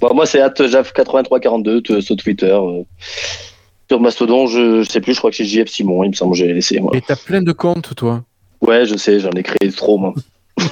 Bon, 0.00 0.14
moi, 0.14 0.26
c'est 0.26 0.40
jaf8342 0.40 1.82
t- 1.82 2.00
sur 2.00 2.16
Twitter. 2.16 2.50
euh. 2.52 2.82
Sur 3.88 4.00
Mastodon, 4.00 4.46
je, 4.48 4.82
je 4.82 4.88
sais 4.90 5.00
plus, 5.00 5.14
je 5.14 5.18
crois 5.18 5.30
que 5.30 5.36
c'est 5.36 5.44
JF 5.44 5.68
Simon, 5.68 6.02
il 6.02 6.08
me 6.10 6.14
semble 6.14 6.32
que 6.32 6.38
j'ai 6.38 6.52
laissé. 6.52 6.80
Moi. 6.80 6.90
Et 6.94 7.00
t'as 7.00 7.14
plein 7.14 7.40
de 7.42 7.52
comptes, 7.52 7.94
toi? 7.94 8.24
Ouais, 8.60 8.84
je 8.84 8.96
sais, 8.96 9.20
j'en 9.20 9.30
ai 9.30 9.44
créé 9.44 9.70
trop, 9.70 9.98
moi. 9.98 10.14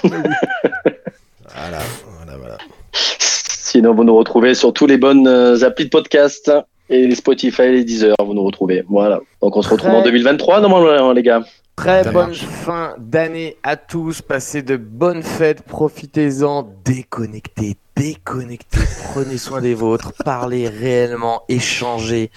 Voilà, 1.57 1.79
voilà, 2.19 2.37
voilà. 2.39 2.59
Sinon, 2.93 3.95
vous 3.95 4.03
nous 4.05 4.17
retrouvez 4.17 4.55
sur 4.55 4.73
tous 4.73 4.87
les 4.87 4.97
bonnes 4.97 5.27
euh, 5.29 5.63
applis 5.65 5.85
de 5.85 5.91
podcast 5.91 6.51
et 6.91 7.07
les 7.07 7.15
Spotify 7.15 7.63
et 7.63 7.73
les 7.73 7.85
Deezer, 7.85 8.17
vous 8.19 8.35
nous 8.35 8.43
retrouvez. 8.45 8.83
Voilà. 8.89 9.21
Donc, 9.41 9.57
on 9.57 9.63
se 9.63 9.69
retrouve 9.69 9.91
Très- 9.91 9.99
en 10.01 10.03
2023, 10.03 10.61
normalement, 10.61 11.13
les 11.13 11.23
gars. 11.23 11.45
Très 11.77 12.05
Ça 12.05 12.13
bonne 12.13 12.29
marche. 12.29 12.45
fin 12.45 12.95
d'année 12.99 13.57
à 13.65 13.77
tous, 13.77 14.23
passez 14.23 14.63
de 14.63 14.77
bonnes 14.77 15.23
fêtes, 15.25 15.63
profitez-en, 15.63 16.63
déconnectez, 16.85 17.77
déconnectez, 17.97 18.79
prenez 19.13 19.39
soin 19.39 19.61
des 19.61 19.75
vôtres, 19.75 20.13
parlez 20.25 20.69
réellement, 20.69 21.43
échangez. 21.49 22.31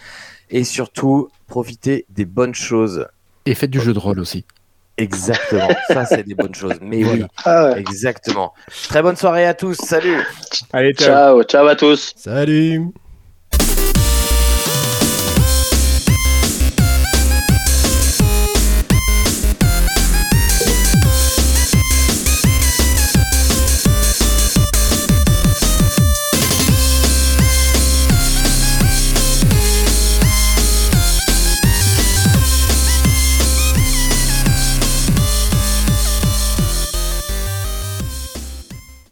Et 0.50 0.64
surtout 0.64 1.30
profitez 1.48 2.06
des 2.10 2.26
bonnes 2.26 2.56
choses. 2.56 3.06
Et 3.46 3.54
faites 3.54 3.70
du 3.70 3.80
jeu 3.80 3.94
de 3.94 4.00
rôle 4.00 4.20
aussi. 4.20 4.44
Exactement, 4.98 5.70
ça 5.90 6.06
c'est 6.06 6.24
des 6.24 6.34
bonnes 6.34 6.56
choses. 6.56 6.80
Mais 6.82 7.06
oui, 7.06 7.24
Ah 7.46 7.66
ouais. 7.74 7.80
exactement. 7.80 8.54
Très 8.90 9.04
bonne 9.04 9.16
soirée 9.18 9.46
à 9.46 9.54
tous, 9.54 9.76
salut. 9.76 10.24
Allez, 10.74 10.94
Ciao, 10.94 11.44
ciao 11.44 11.68
à 11.68 11.76
tous. 11.76 12.14
Salut 12.16 12.82